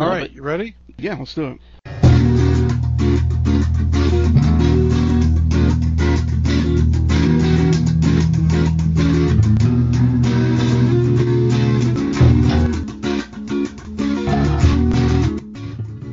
All 0.00 0.08
right, 0.08 0.32
you 0.32 0.42
ready? 0.42 0.74
Yeah, 0.98 1.14
let's 1.16 1.34
do 1.34 1.44
it. 1.44 1.60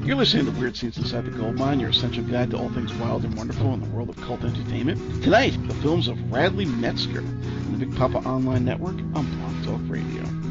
You're 0.05 0.16
listening 0.16 0.45
to 0.45 0.52
Weird 0.59 0.75
Scenes 0.77 1.00
Inside 1.00 1.25
the 1.25 1.32
Gold 1.32 1.55
Mine, 1.55 1.79
your 1.79 1.89
essential 1.89 2.23
guide 2.23 2.52
to 2.52 2.57
all 2.57 2.70
things 2.70 2.93
wild 2.93 3.25
and 3.25 3.36
wonderful 3.36 3.73
in 3.73 3.82
the 3.82 3.89
world 3.89 4.09
of 4.09 4.18
cult 4.18 4.43
entertainment. 4.43 5.23
Tonight, 5.23 5.57
the 5.68 5.73
films 5.75 6.07
of 6.07 6.32
Radley 6.32 6.66
Metzger 6.66 7.21
on 7.21 7.79
the 7.79 7.84
Big 7.84 7.98
Papa 7.98 8.20
Online 8.20 8.63
Network 8.63 8.98
on 9.16 9.25
Blog 9.39 9.66
Talk 9.66 9.82
Radio. 9.89 10.50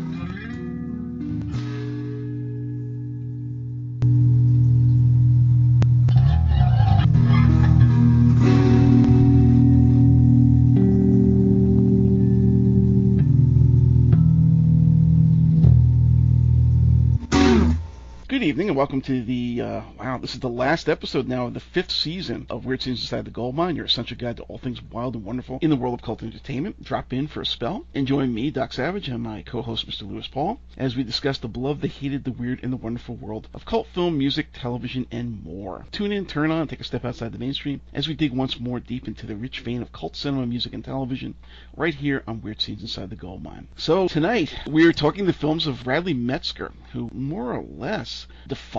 Welcome 18.81 19.03
to 19.03 19.23
the 19.25 19.61
uh, 19.61 19.83
wow. 19.99 20.17
This 20.17 20.33
is 20.33 20.41
the 20.41 20.49
last 20.49 20.89
episode 20.89 21.29
now 21.29 21.49
of 21.49 21.53
the 21.53 21.61
fifth 21.61 21.91
season 21.91 22.47
of 22.49 22.65
Weird 22.65 22.81
Scenes 22.81 23.03
Inside 23.03 23.27
the 23.27 23.31
Gold 23.31 23.55
Mine, 23.55 23.77
your 23.77 23.85
essential 23.85 24.17
guide 24.17 24.39
to 24.39 24.43
all 24.45 24.57
things 24.57 24.81
wild 24.81 25.17
and 25.17 25.23
wonderful 25.23 25.59
in 25.61 25.69
the 25.69 25.77
world 25.77 25.93
of 25.93 26.01
cult 26.01 26.23
entertainment. 26.23 26.83
Drop 26.83 27.13
in 27.13 27.27
for 27.27 27.43
a 27.43 27.47
spell 27.47 27.85
and 27.95 28.07
join 28.07 28.33
me, 28.33 28.51
Doc 28.51 28.73
Savage, 28.73 29.09
and 29.09 29.23
my 29.23 29.43
co-host 29.43 29.87
Mr. 29.87 30.11
Lewis 30.11 30.29
Paul 30.29 30.61
as 30.79 30.97
we 30.97 31.03
discuss 31.03 31.37
the 31.37 31.47
beloved, 31.47 31.83
the 31.83 31.89
hated, 31.89 32.25
the 32.25 32.33
weird, 32.33 32.61
and 32.63 32.73
the 32.73 32.79
wonderful 32.79 33.17
world 33.17 33.49
of 33.53 33.67
cult 33.67 33.87
film, 33.89 34.17
music, 34.17 34.47
television, 34.55 35.07
and 35.11 35.45
more. 35.45 35.85
Tune 35.93 36.11
in, 36.11 36.25
turn 36.25 36.51
on, 36.51 36.67
take 36.67 36.81
a 36.81 36.85
step 36.85 37.05
outside 37.05 37.33
the 37.33 37.39
mainstream 37.39 37.83
as 37.93 38.09
we 38.09 38.15
dig 38.15 38.33
once 38.33 38.59
more 38.59 38.81
deep 38.81 39.07
into 39.07 39.27
the 39.27 39.37
rich 39.37 39.61
vein 39.61 39.83
of 39.83 39.93
cult 39.93 40.17
cinema, 40.17 40.47
music, 40.47 40.73
and 40.73 40.87
television, 40.87 41.35
right 41.77 41.97
here 41.97 42.23
on 42.27 42.41
Weird 42.41 42.63
Scenes 42.63 42.81
Inside 42.81 43.11
the 43.11 43.17
Gold 43.17 43.43
Mine. 43.43 43.69
So 43.77 44.09
tonight 44.09 44.55
we're 44.67 44.95
talking 44.95 45.27
the 45.27 45.35
films 45.35 45.67
of 45.67 45.87
Radley 45.87 46.15
Metzger, 46.15 46.73
who 46.95 47.11
more 47.13 47.53
or 47.53 47.63
less 47.63 48.27
defined 48.49 48.70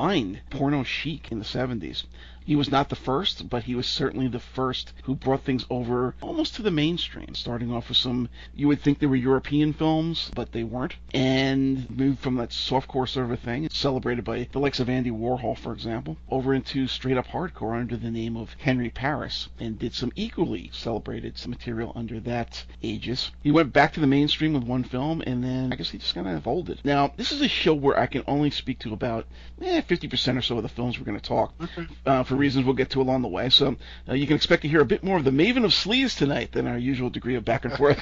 porno 0.49 0.83
chic 0.83 1.31
in 1.31 1.39
the 1.39 1.45
70s. 1.45 2.03
He 2.45 2.55
was 2.55 2.71
not 2.71 2.89
the 2.89 2.95
first, 2.95 3.49
but 3.49 3.63
he 3.63 3.75
was 3.75 3.87
certainly 3.87 4.27
the 4.27 4.39
first 4.39 4.93
who 5.03 5.15
brought 5.15 5.43
things 5.43 5.65
over 5.69 6.15
almost 6.21 6.55
to 6.55 6.61
the 6.61 6.71
mainstream, 6.71 7.35
starting 7.35 7.71
off 7.71 7.89
with 7.89 7.97
some, 7.97 8.29
you 8.55 8.67
would 8.67 8.81
think 8.81 8.99
they 8.99 9.07
were 9.07 9.15
European 9.15 9.73
films, 9.73 10.31
but 10.35 10.51
they 10.51 10.63
weren't, 10.63 10.95
and 11.13 11.89
moved 11.89 12.19
from 12.19 12.35
that 12.35 12.49
softcore 12.49 13.07
sort 13.07 13.25
of 13.25 13.31
a 13.31 13.37
thing, 13.37 13.69
celebrated 13.69 14.23
by 14.23 14.47
the 14.51 14.59
likes 14.59 14.79
of 14.79 14.89
Andy 14.89 15.11
Warhol, 15.11 15.57
for 15.57 15.73
example, 15.73 16.17
over 16.29 16.53
into 16.53 16.87
straight 16.87 17.17
up 17.17 17.27
hardcore 17.27 17.79
under 17.79 17.97
the 17.97 18.11
name 18.11 18.35
of 18.35 18.55
Henry 18.59 18.89
Paris, 18.89 19.49
and 19.59 19.77
did 19.77 19.93
some 19.93 20.11
equally 20.15 20.69
celebrated 20.73 21.35
material 21.47 21.91
under 21.95 22.19
that 22.19 22.65
aegis. 22.81 23.31
He 23.43 23.51
went 23.51 23.73
back 23.73 23.93
to 23.93 23.99
the 23.99 24.07
mainstream 24.07 24.53
with 24.53 24.63
one 24.63 24.83
film, 24.83 25.21
and 25.25 25.43
then 25.43 25.71
I 25.71 25.75
guess 25.75 25.89
he 25.89 25.97
just 25.97 26.15
kind 26.15 26.27
of 26.27 26.43
folded. 26.43 26.79
Now, 26.83 27.13
this 27.17 27.31
is 27.31 27.41
a 27.41 27.47
show 27.47 27.73
where 27.73 27.99
I 27.99 28.07
can 28.07 28.23
only 28.27 28.49
speak 28.51 28.79
to 28.79 28.93
about 28.93 29.25
eh, 29.61 29.81
50% 29.81 30.37
or 30.37 30.41
so 30.41 30.57
of 30.57 30.63
the 30.63 30.69
films 30.69 30.97
we're 30.97 31.05
going 31.05 31.19
to 31.19 31.27
talk. 31.27 31.53
Okay. 31.61 31.87
Uh, 32.05 32.23
for 32.31 32.37
reasons 32.37 32.65
we'll 32.65 32.75
get 32.75 32.89
to 32.91 33.01
along 33.01 33.23
the 33.23 33.27
way. 33.27 33.49
So 33.49 33.75
uh, 34.07 34.13
you 34.13 34.25
can 34.25 34.37
expect 34.37 34.61
to 34.61 34.69
hear 34.69 34.79
a 34.79 34.85
bit 34.85 35.03
more 35.03 35.17
of 35.17 35.25
the 35.25 35.31
Maven 35.31 35.65
of 35.65 35.71
Sleaze 35.71 36.17
tonight 36.17 36.53
than 36.53 36.65
our 36.65 36.77
usual 36.77 37.09
degree 37.09 37.35
of 37.35 37.43
back 37.43 37.65
and 37.65 37.73
forth. 37.73 37.99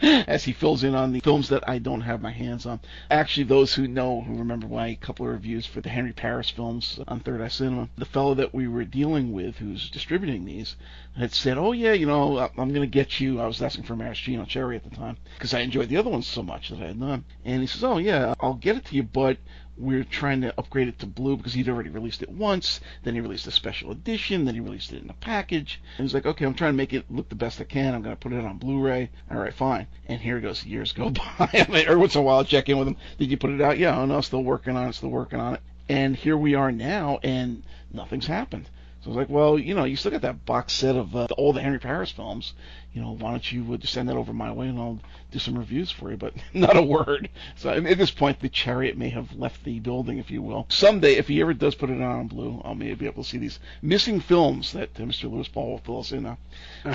As 0.00 0.44
he 0.44 0.52
fills 0.52 0.84
in 0.84 0.94
on 0.94 1.10
the 1.10 1.18
films 1.18 1.48
that 1.48 1.68
I 1.68 1.78
don't 1.78 2.02
have 2.02 2.22
my 2.22 2.30
hands 2.30 2.64
on. 2.64 2.78
Actually, 3.10 3.44
those 3.44 3.74
who 3.74 3.88
know, 3.88 4.20
who 4.20 4.36
remember 4.36 4.68
my 4.68 4.94
couple 4.94 5.26
of 5.26 5.32
reviews 5.32 5.66
for 5.66 5.80
the 5.80 5.88
Henry 5.88 6.12
Paris 6.12 6.48
films 6.48 7.00
on 7.08 7.18
Third 7.18 7.40
Eye 7.40 7.48
Cinema, 7.48 7.88
the 7.98 8.04
fellow 8.04 8.34
that 8.34 8.54
we 8.54 8.68
were 8.68 8.84
dealing 8.84 9.32
with 9.32 9.56
who's 9.56 9.90
distributing 9.90 10.44
these 10.44 10.76
had 11.16 11.32
said, 11.32 11.58
Oh, 11.58 11.72
yeah, 11.72 11.94
you 11.94 12.06
know, 12.06 12.38
I'm 12.38 12.72
going 12.72 12.74
to 12.82 12.86
get 12.86 13.18
you. 13.18 13.40
I 13.40 13.48
was 13.48 13.60
asking 13.60 13.84
for 13.84 13.96
Maraschino 13.96 14.44
Cherry 14.44 14.76
at 14.76 14.84
the 14.84 14.94
time 14.94 15.16
because 15.34 15.52
I 15.52 15.60
enjoyed 15.60 15.88
the 15.88 15.96
other 15.96 16.10
ones 16.10 16.28
so 16.28 16.44
much 16.44 16.68
that 16.68 16.80
I 16.80 16.86
had 16.86 17.00
done. 17.00 17.24
And 17.44 17.60
he 17.60 17.66
says, 17.66 17.82
Oh, 17.82 17.98
yeah, 17.98 18.34
I'll 18.38 18.54
get 18.54 18.76
it 18.76 18.84
to 18.86 18.94
you, 18.94 19.02
but 19.02 19.38
we're 19.78 20.04
trying 20.04 20.40
to 20.40 20.52
upgrade 20.58 20.88
it 20.88 20.98
to 20.98 21.06
blue 21.06 21.36
because 21.36 21.54
he'd 21.54 21.68
already 21.68 21.90
released 21.90 22.22
it 22.22 22.28
once. 22.28 22.80
Then 23.04 23.14
he 23.14 23.20
released 23.20 23.46
a 23.46 23.50
special 23.50 23.90
edition. 23.90 24.44
Then 24.44 24.54
he 24.54 24.60
released 24.60 24.92
it 24.92 25.02
in 25.02 25.10
a 25.10 25.14
package. 25.14 25.80
And 25.96 26.04
he's 26.04 26.14
like, 26.14 26.26
okay, 26.26 26.44
I'm 26.44 26.54
trying 26.54 26.72
to 26.72 26.76
make 26.76 26.92
it 26.92 27.10
look 27.10 27.28
the 27.28 27.34
best 27.34 27.60
I 27.60 27.64
can. 27.64 27.94
I'm 27.94 28.02
going 28.02 28.14
to 28.14 28.20
put 28.20 28.32
it 28.32 28.44
on 28.44 28.58
Blu-ray. 28.58 29.10
All 29.30 29.38
right, 29.38 29.54
fine. 29.54 29.86
And 30.06 30.20
here 30.20 30.40
goes. 30.40 30.64
Years 30.64 30.92
go 30.92 31.10
by. 31.38 31.48
Every 31.52 31.96
once 31.96 32.14
in 32.14 32.20
a 32.20 32.24
while, 32.24 32.40
I 32.40 32.42
check 32.42 32.68
in 32.68 32.78
with 32.78 32.88
him. 32.88 32.96
Did 33.18 33.30
you 33.30 33.36
put 33.36 33.50
it 33.50 33.60
out? 33.60 33.78
Yeah. 33.78 33.98
Oh 33.98 34.06
no, 34.06 34.20
still 34.20 34.44
working 34.44 34.76
on 34.76 34.88
it. 34.88 34.94
Still 34.94 35.10
working 35.10 35.40
on 35.40 35.54
it. 35.54 35.60
And 35.88 36.14
here 36.14 36.36
we 36.36 36.54
are 36.54 36.70
now, 36.70 37.18
and 37.22 37.62
nothing's 37.92 38.26
happened. 38.26 38.68
So 39.00 39.06
I 39.06 39.08
was 39.10 39.16
like, 39.16 39.28
well, 39.28 39.58
you 39.58 39.74
know, 39.74 39.84
you 39.84 39.94
still 39.94 40.10
got 40.10 40.22
that 40.22 40.44
box 40.44 40.72
set 40.72 40.96
of 40.96 41.14
uh, 41.14 41.28
all 41.36 41.52
the 41.52 41.60
Henry 41.60 41.78
Paris 41.78 42.10
films. 42.10 42.54
You 42.92 43.00
know, 43.00 43.12
why 43.12 43.30
don't 43.30 43.52
you 43.52 43.72
uh, 43.72 43.76
just 43.76 43.92
send 43.92 44.08
that 44.08 44.16
over 44.16 44.32
my 44.32 44.50
way 44.50 44.66
and 44.66 44.78
I'll 44.78 44.98
do 45.30 45.38
some 45.38 45.56
reviews 45.56 45.90
for 45.90 46.10
you? 46.10 46.16
But 46.16 46.34
not 46.52 46.76
a 46.76 46.82
word. 46.82 47.28
So 47.56 47.70
at 47.70 47.98
this 47.98 48.10
point, 48.10 48.40
the 48.40 48.48
chariot 48.48 48.98
may 48.98 49.10
have 49.10 49.36
left 49.36 49.62
the 49.62 49.78
building, 49.78 50.18
if 50.18 50.30
you 50.32 50.42
will. 50.42 50.66
Someday, 50.68 51.14
if 51.14 51.28
he 51.28 51.40
ever 51.40 51.54
does 51.54 51.76
put 51.76 51.90
it 51.90 52.02
on 52.02 52.26
blue, 52.26 52.60
I'll 52.64 52.74
maybe 52.74 52.94
be 52.94 53.06
able 53.06 53.22
to 53.22 53.28
see 53.28 53.38
these 53.38 53.60
missing 53.82 54.20
films 54.20 54.72
that 54.72 54.90
uh, 54.98 55.04
Mr. 55.04 55.30
Lewis 55.30 55.48
Paul 55.48 55.70
will 55.70 55.78
fill 55.78 56.00
us 56.00 56.10
in 56.10 56.26
on. 56.26 56.36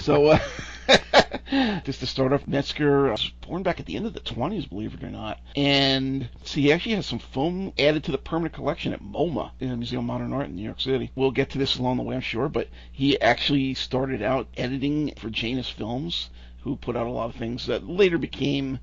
So, 0.01 0.27
uh, 0.27 0.39
just 1.83 1.99
to 1.99 2.07
start 2.07 2.33
off, 2.33 2.47
Metzger 2.47 3.11
was 3.11 3.31
born 3.41 3.63
back 3.63 3.79
at 3.79 3.85
the 3.85 3.95
end 3.95 4.05
of 4.05 4.13
the 4.13 4.19
20s, 4.19 4.69
believe 4.69 4.93
it 4.93 5.03
or 5.03 5.09
not. 5.09 5.39
And 5.55 6.29
see, 6.43 6.61
he 6.61 6.71
actually 6.71 6.95
has 6.95 7.05
some 7.05 7.19
film 7.19 7.73
added 7.77 8.03
to 8.05 8.11
the 8.11 8.17
permanent 8.17 8.53
collection 8.53 8.93
at 8.93 9.01
MoMA, 9.01 9.51
the 9.59 9.65
Museum 9.65 9.99
of 9.99 10.05
Modern 10.05 10.33
Art 10.33 10.47
in 10.47 10.55
New 10.55 10.63
York 10.63 10.79
City. 10.79 11.11
We'll 11.15 11.31
get 11.31 11.49
to 11.51 11.57
this 11.57 11.77
along 11.77 11.97
the 11.97 12.03
way, 12.03 12.15
I'm 12.15 12.21
sure, 12.21 12.49
but 12.49 12.69
he 12.91 13.19
actually 13.19 13.73
started 13.73 14.21
out 14.21 14.47
editing 14.55 15.13
for 15.17 15.29
Janus 15.29 15.69
Films 15.69 16.29
who 16.63 16.75
put 16.77 16.95
out 16.95 17.07
a 17.07 17.11
lot 17.11 17.29
of 17.29 17.35
things 17.35 17.65
that 17.67 17.87
later 17.87 18.17
became, 18.17 18.79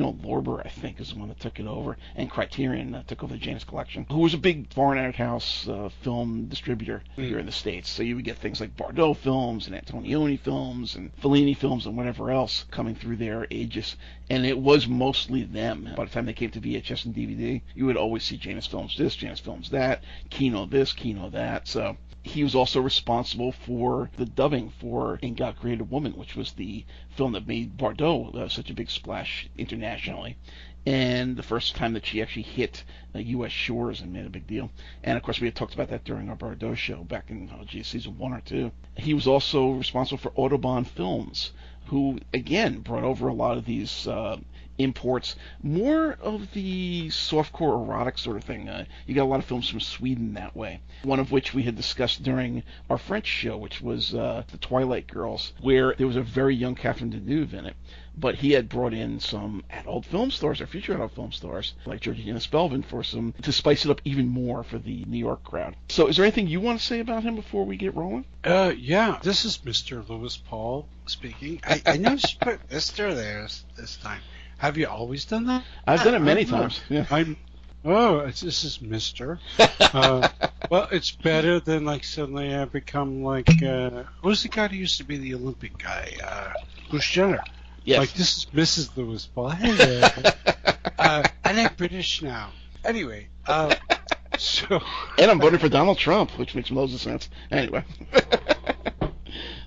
know, 0.00 0.12
Lorber, 0.12 0.64
I 0.64 0.68
think, 0.68 1.00
is 1.00 1.12
the 1.12 1.18
one 1.18 1.28
that 1.28 1.40
took 1.40 1.58
it 1.58 1.66
over, 1.66 1.96
and 2.14 2.30
Criterion 2.30 2.94
uh, 2.94 3.02
took 3.02 3.24
over 3.24 3.34
the 3.34 3.38
Janus 3.38 3.64
collection, 3.64 4.06
who 4.08 4.20
was 4.20 4.34
a 4.34 4.38
big 4.38 4.72
foreign 4.72 4.98
art 4.98 5.16
house 5.16 5.66
uh, 5.68 5.88
film 6.02 6.46
distributor 6.46 7.02
here 7.16 7.38
in 7.38 7.46
the 7.46 7.52
States. 7.52 7.90
So 7.90 8.02
you 8.02 8.14
would 8.14 8.24
get 8.24 8.38
things 8.38 8.60
like 8.60 8.76
Bardot 8.76 9.16
films 9.16 9.66
and 9.66 9.74
Antonioni 9.74 10.38
films 10.38 10.94
and 10.94 11.14
Fellini 11.16 11.56
films 11.56 11.86
and 11.86 11.96
whatever 11.96 12.30
else 12.30 12.64
coming 12.70 12.94
through 12.94 13.16
their 13.16 13.46
aegis. 13.50 13.96
And 14.30 14.46
it 14.46 14.58
was 14.58 14.86
mostly 14.86 15.42
them. 15.42 15.88
By 15.96 16.04
the 16.04 16.10
time 16.10 16.26
they 16.26 16.32
came 16.32 16.50
to 16.50 16.60
VHS 16.60 17.06
and 17.06 17.14
DVD, 17.14 17.60
you 17.74 17.86
would 17.86 17.96
always 17.96 18.22
see 18.22 18.36
Janus 18.36 18.66
films 18.66 18.96
this, 18.96 19.16
Janus 19.16 19.40
films 19.40 19.70
that, 19.70 20.02
Kino 20.30 20.66
this, 20.66 20.92
Kino 20.92 21.30
that. 21.30 21.66
So 21.66 21.96
he 22.26 22.42
was 22.42 22.56
also 22.56 22.80
responsible 22.80 23.52
for 23.52 24.10
the 24.16 24.26
dubbing 24.26 24.68
for 24.68 25.20
And 25.22 25.36
God 25.36 25.56
Created 25.60 25.90
Woman, 25.90 26.16
which 26.16 26.34
was 26.34 26.52
the 26.52 26.84
film 27.10 27.32
that 27.32 27.46
made 27.46 27.76
Bardot 27.76 28.34
uh, 28.34 28.48
such 28.48 28.68
a 28.68 28.74
big 28.74 28.90
splash 28.90 29.48
internationally. 29.56 30.36
And 30.84 31.36
the 31.36 31.44
first 31.44 31.76
time 31.76 31.92
that 31.92 32.04
she 32.04 32.20
actually 32.20 32.42
hit 32.42 32.82
uh, 33.14 33.20
U.S. 33.20 33.52
shores 33.52 34.00
and 34.00 34.12
made 34.12 34.26
a 34.26 34.30
big 34.30 34.48
deal. 34.48 34.70
And 35.04 35.16
of 35.16 35.22
course, 35.22 35.40
we 35.40 35.46
had 35.46 35.54
talked 35.54 35.74
about 35.74 35.88
that 35.90 36.02
during 36.02 36.28
our 36.28 36.36
Bardot 36.36 36.76
show 36.76 37.04
back 37.04 37.30
in, 37.30 37.48
oh, 37.54 37.64
geez, 37.64 37.86
season 37.86 38.18
one 38.18 38.32
or 38.32 38.40
two. 38.40 38.72
He 38.96 39.14
was 39.14 39.28
also 39.28 39.70
responsible 39.70 40.18
for 40.18 40.32
Audubon 40.34 40.84
Films, 40.84 41.52
who, 41.86 42.18
again, 42.34 42.80
brought 42.80 43.04
over 43.04 43.28
a 43.28 43.34
lot 43.34 43.56
of 43.56 43.66
these 43.66 44.08
uh, 44.08 44.38
imports, 44.78 45.36
more 45.62 46.16
of 46.20 46.52
the 46.52 47.08
softcore 47.08 47.74
erotic 47.74 48.18
sort 48.18 48.36
of 48.36 48.44
thing. 48.44 48.68
Uh, 48.68 48.84
you 49.06 49.14
got 49.14 49.24
a 49.24 49.24
lot 49.24 49.38
of 49.38 49.44
films 49.44 49.68
from 49.68 49.80
Sweden 49.80 50.34
that 50.34 50.56
way. 50.56 50.80
One 51.02 51.20
of 51.20 51.32
which 51.32 51.54
we 51.54 51.62
had 51.62 51.76
discussed 51.76 52.22
during 52.22 52.62
our 52.90 52.98
French 52.98 53.26
show, 53.26 53.56
which 53.56 53.80
was 53.80 54.14
uh, 54.14 54.42
The 54.50 54.58
Twilight 54.58 55.06
Girls, 55.06 55.52
where 55.60 55.94
there 55.94 56.06
was 56.06 56.16
a 56.16 56.22
very 56.22 56.54
young 56.54 56.74
Catherine 56.74 57.10
Deneuve 57.10 57.54
in 57.54 57.66
it. 57.66 57.76
But 58.18 58.36
he 58.36 58.52
had 58.52 58.70
brought 58.70 58.94
in 58.94 59.20
some 59.20 59.62
adult 59.68 60.06
film 60.06 60.30
stars 60.30 60.62
or 60.62 60.66
future 60.66 60.94
adult 60.94 61.12
film 61.14 61.32
stars 61.32 61.74
like 61.84 62.00
Georgina 62.00 62.40
Spelvin 62.40 62.82
for 62.82 63.04
some 63.04 63.34
to 63.42 63.52
spice 63.52 63.84
it 63.84 63.90
up 63.90 64.00
even 64.06 64.26
more 64.26 64.62
for 64.62 64.78
the 64.78 65.04
New 65.04 65.18
York 65.18 65.44
crowd. 65.44 65.76
So, 65.88 66.06
is 66.06 66.16
there 66.16 66.24
anything 66.24 66.46
you 66.46 66.62
want 66.62 66.80
to 66.80 66.86
say 66.86 67.00
about 67.00 67.24
him 67.24 67.36
before 67.36 67.66
we 67.66 67.76
get 67.76 67.94
rolling? 67.94 68.24
Uh, 68.42 68.72
yeah, 68.74 69.18
this 69.22 69.44
is 69.44 69.58
Mr. 69.58 70.08
Lewis 70.08 70.38
Paul 70.38 70.88
speaking. 71.04 71.60
I, 71.62 71.82
I 71.84 71.96
noticed 71.98 72.34
you 72.34 72.38
put 72.40 72.68
Mr. 72.70 73.14
there 73.14 73.48
this 73.76 73.96
time. 73.98 74.22
Have 74.58 74.78
you 74.78 74.86
always 74.86 75.24
done 75.24 75.46
that? 75.46 75.64
I've 75.86 76.02
done 76.02 76.14
it 76.14 76.20
many 76.20 76.42
I 76.42 76.44
times. 76.44 76.80
Yeah. 76.88 77.06
I'm. 77.10 77.36
Oh, 77.84 78.20
it's, 78.20 78.40
this 78.40 78.64
is 78.64 78.80
Mister. 78.80 79.38
Uh, 79.92 80.28
well, 80.70 80.88
it's 80.90 81.12
better 81.12 81.58
than 81.58 81.86
like 81.86 82.04
suddenly 82.04 82.54
I 82.54 82.66
become 82.66 83.22
like 83.22 83.62
uh, 83.62 84.02
who's 84.20 84.42
the 84.42 84.48
guy 84.48 84.66
who 84.68 84.76
used 84.76 84.98
to 84.98 85.04
be 85.04 85.16
the 85.16 85.34
Olympic 85.34 85.78
guy? 85.78 86.12
Uh, 86.22 86.52
Bruce 86.90 87.08
Jenner. 87.08 87.42
Yes. 87.84 88.00
Like 88.00 88.12
this 88.12 88.36
is 88.36 88.46
Mrs. 88.46 88.96
Lewis 88.96 89.26
Paul. 89.26 89.50
Hello. 89.50 90.08
uh, 90.98 91.22
and 91.44 91.60
I'm 91.60 91.74
British 91.76 92.20
now. 92.20 92.50
Anyway, 92.84 93.28
uh, 93.46 93.74
so 94.38 94.80
and 95.18 95.30
I'm 95.30 95.40
voting 95.40 95.60
for 95.60 95.68
Donald 95.68 95.96
Trump, 95.98 96.32
which 96.32 96.54
makes 96.54 96.70
loads 96.70 96.92
of 96.92 97.00
sense. 97.00 97.30
Anyway. 97.50 97.84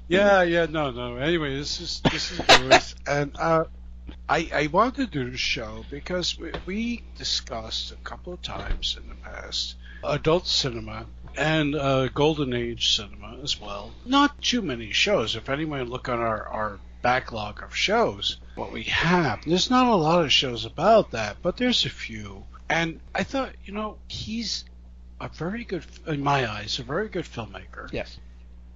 yeah, 0.07 0.43
yeah, 0.43 0.67
no, 0.69 0.91
no. 0.91 1.15
Anyway, 1.15 1.57
this 1.57 1.79
is 1.79 2.01
this 2.11 2.31
is 2.31 2.59
Lewis, 2.59 2.93
and 3.07 3.31
uh, 3.39 3.63
I, 4.27 4.49
I 4.53 4.67
wanted 4.67 5.11
to 5.11 5.25
do 5.25 5.31
the 5.31 5.37
show 5.37 5.85
because 5.89 6.37
we, 6.37 6.51
we 6.65 7.03
discussed 7.17 7.91
a 7.91 7.95
couple 7.95 8.33
of 8.33 8.41
times 8.41 8.97
in 9.01 9.09
the 9.09 9.15
past 9.15 9.75
adult 10.03 10.47
cinema 10.47 11.05
and 11.35 11.75
uh, 11.75 12.07
golden 12.09 12.53
age 12.53 12.95
cinema 12.95 13.37
as 13.43 13.59
well. 13.59 13.91
Not 14.05 14.41
too 14.41 14.61
many 14.61 14.91
shows. 14.91 15.35
If 15.35 15.49
anyone 15.49 15.89
look 15.89 16.09
on 16.09 16.19
our, 16.19 16.47
our 16.47 16.79
backlog 17.01 17.63
of 17.63 17.75
shows, 17.75 18.37
what 18.55 18.71
we 18.71 18.83
have, 18.83 19.43
there's 19.45 19.69
not 19.69 19.87
a 19.87 19.95
lot 19.95 20.23
of 20.23 20.31
shows 20.31 20.65
about 20.65 21.11
that, 21.11 21.37
but 21.41 21.57
there's 21.57 21.85
a 21.85 21.89
few. 21.89 22.45
And 22.69 22.99
I 23.15 23.23
thought, 23.23 23.51
you 23.65 23.73
know, 23.73 23.97
he's 24.07 24.65
a 25.19 25.29
very 25.29 25.63
good, 25.63 25.85
in 26.07 26.23
my 26.23 26.49
eyes, 26.49 26.79
a 26.79 26.83
very 26.83 27.09
good 27.09 27.25
filmmaker. 27.25 27.91
Yes. 27.91 28.17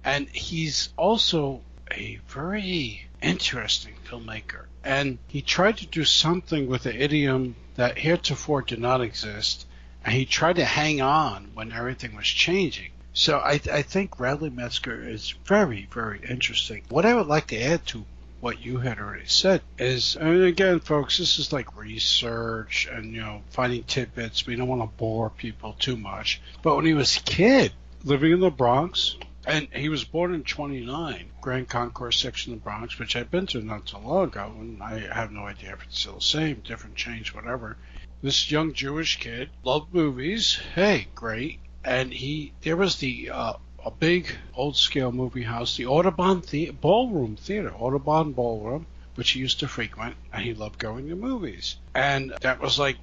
And 0.04 0.28
he's 0.28 0.90
also 0.96 1.62
a 1.90 2.20
very 2.28 3.06
interesting 3.24 3.94
filmmaker. 4.06 4.66
And 4.84 5.18
he 5.28 5.40
tried 5.40 5.78
to 5.78 5.86
do 5.86 6.04
something 6.04 6.66
with 6.66 6.82
the 6.82 7.02
idiom 7.02 7.56
that 7.76 7.98
heretofore 7.98 8.62
did 8.62 8.78
not 8.78 9.00
exist. 9.00 9.66
And 10.04 10.14
he 10.14 10.26
tried 10.26 10.56
to 10.56 10.64
hang 10.64 11.00
on 11.00 11.50
when 11.54 11.72
everything 11.72 12.14
was 12.14 12.26
changing. 12.26 12.90
So 13.14 13.38
I, 13.38 13.60
I 13.72 13.82
think 13.82 14.20
Radley 14.20 14.50
Metzger 14.50 15.08
is 15.08 15.34
very, 15.44 15.88
very 15.90 16.20
interesting. 16.28 16.82
What 16.88 17.06
I 17.06 17.14
would 17.14 17.28
like 17.28 17.46
to 17.48 17.62
add 17.62 17.86
to 17.86 18.04
what 18.40 18.60
you 18.60 18.78
had 18.78 18.98
already 18.98 19.26
said 19.26 19.62
is, 19.78 20.16
and 20.16 20.42
again, 20.42 20.78
folks, 20.80 21.16
this 21.16 21.38
is 21.38 21.50
like 21.50 21.78
research 21.78 22.86
and 22.92 23.14
you 23.14 23.22
know 23.22 23.40
finding 23.50 23.84
tidbits. 23.84 24.46
We 24.46 24.56
don't 24.56 24.68
want 24.68 24.82
to 24.82 24.98
bore 24.98 25.30
people 25.30 25.74
too 25.78 25.96
much. 25.96 26.42
But 26.62 26.76
when 26.76 26.84
he 26.84 26.92
was 26.92 27.16
a 27.16 27.20
kid, 27.20 27.72
living 28.04 28.32
in 28.32 28.40
the 28.40 28.50
Bronx, 28.50 29.16
and 29.46 29.68
he 29.72 29.88
was 29.88 30.04
born 30.04 30.34
in 30.34 30.44
29, 30.44 31.30
Grand 31.40 31.68
Concourse 31.68 32.18
section 32.18 32.52
of 32.52 32.60
the 32.60 32.64
Bronx, 32.64 32.98
which 32.98 33.16
I've 33.16 33.30
been 33.30 33.46
to 33.48 33.60
not 33.60 33.88
so 33.88 33.98
long 33.98 34.24
ago, 34.28 34.54
and 34.58 34.82
I 34.82 35.00
have 35.12 35.32
no 35.32 35.46
idea 35.46 35.72
if 35.74 35.82
it's 35.84 36.00
still 36.00 36.14
the 36.14 36.20
same, 36.22 36.62
different 36.64 36.96
change, 36.96 37.34
whatever. 37.34 37.76
This 38.22 38.50
young 38.50 38.72
Jewish 38.72 39.18
kid 39.18 39.50
loved 39.62 39.92
movies. 39.92 40.58
Hey, 40.74 41.08
great. 41.14 41.60
And 41.84 42.12
he, 42.12 42.52
there 42.62 42.76
was 42.76 42.96
the 42.96 43.30
uh, 43.30 43.52
a 43.84 43.90
big 43.90 44.34
old 44.54 44.76
scale 44.76 45.12
movie 45.12 45.42
house, 45.42 45.76
the 45.76 45.86
Audubon 45.86 46.42
the- 46.50 46.70
Ballroom 46.70 47.36
Theater, 47.36 47.72
Audubon 47.74 48.32
Ballroom, 48.32 48.86
which 49.14 49.32
he 49.32 49.40
used 49.40 49.60
to 49.60 49.68
frequent, 49.68 50.16
and 50.32 50.42
he 50.42 50.54
loved 50.54 50.78
going 50.78 51.08
to 51.08 51.14
movies. 51.14 51.76
And 51.94 52.32
that 52.40 52.60
was 52.60 52.78
like, 52.78 52.96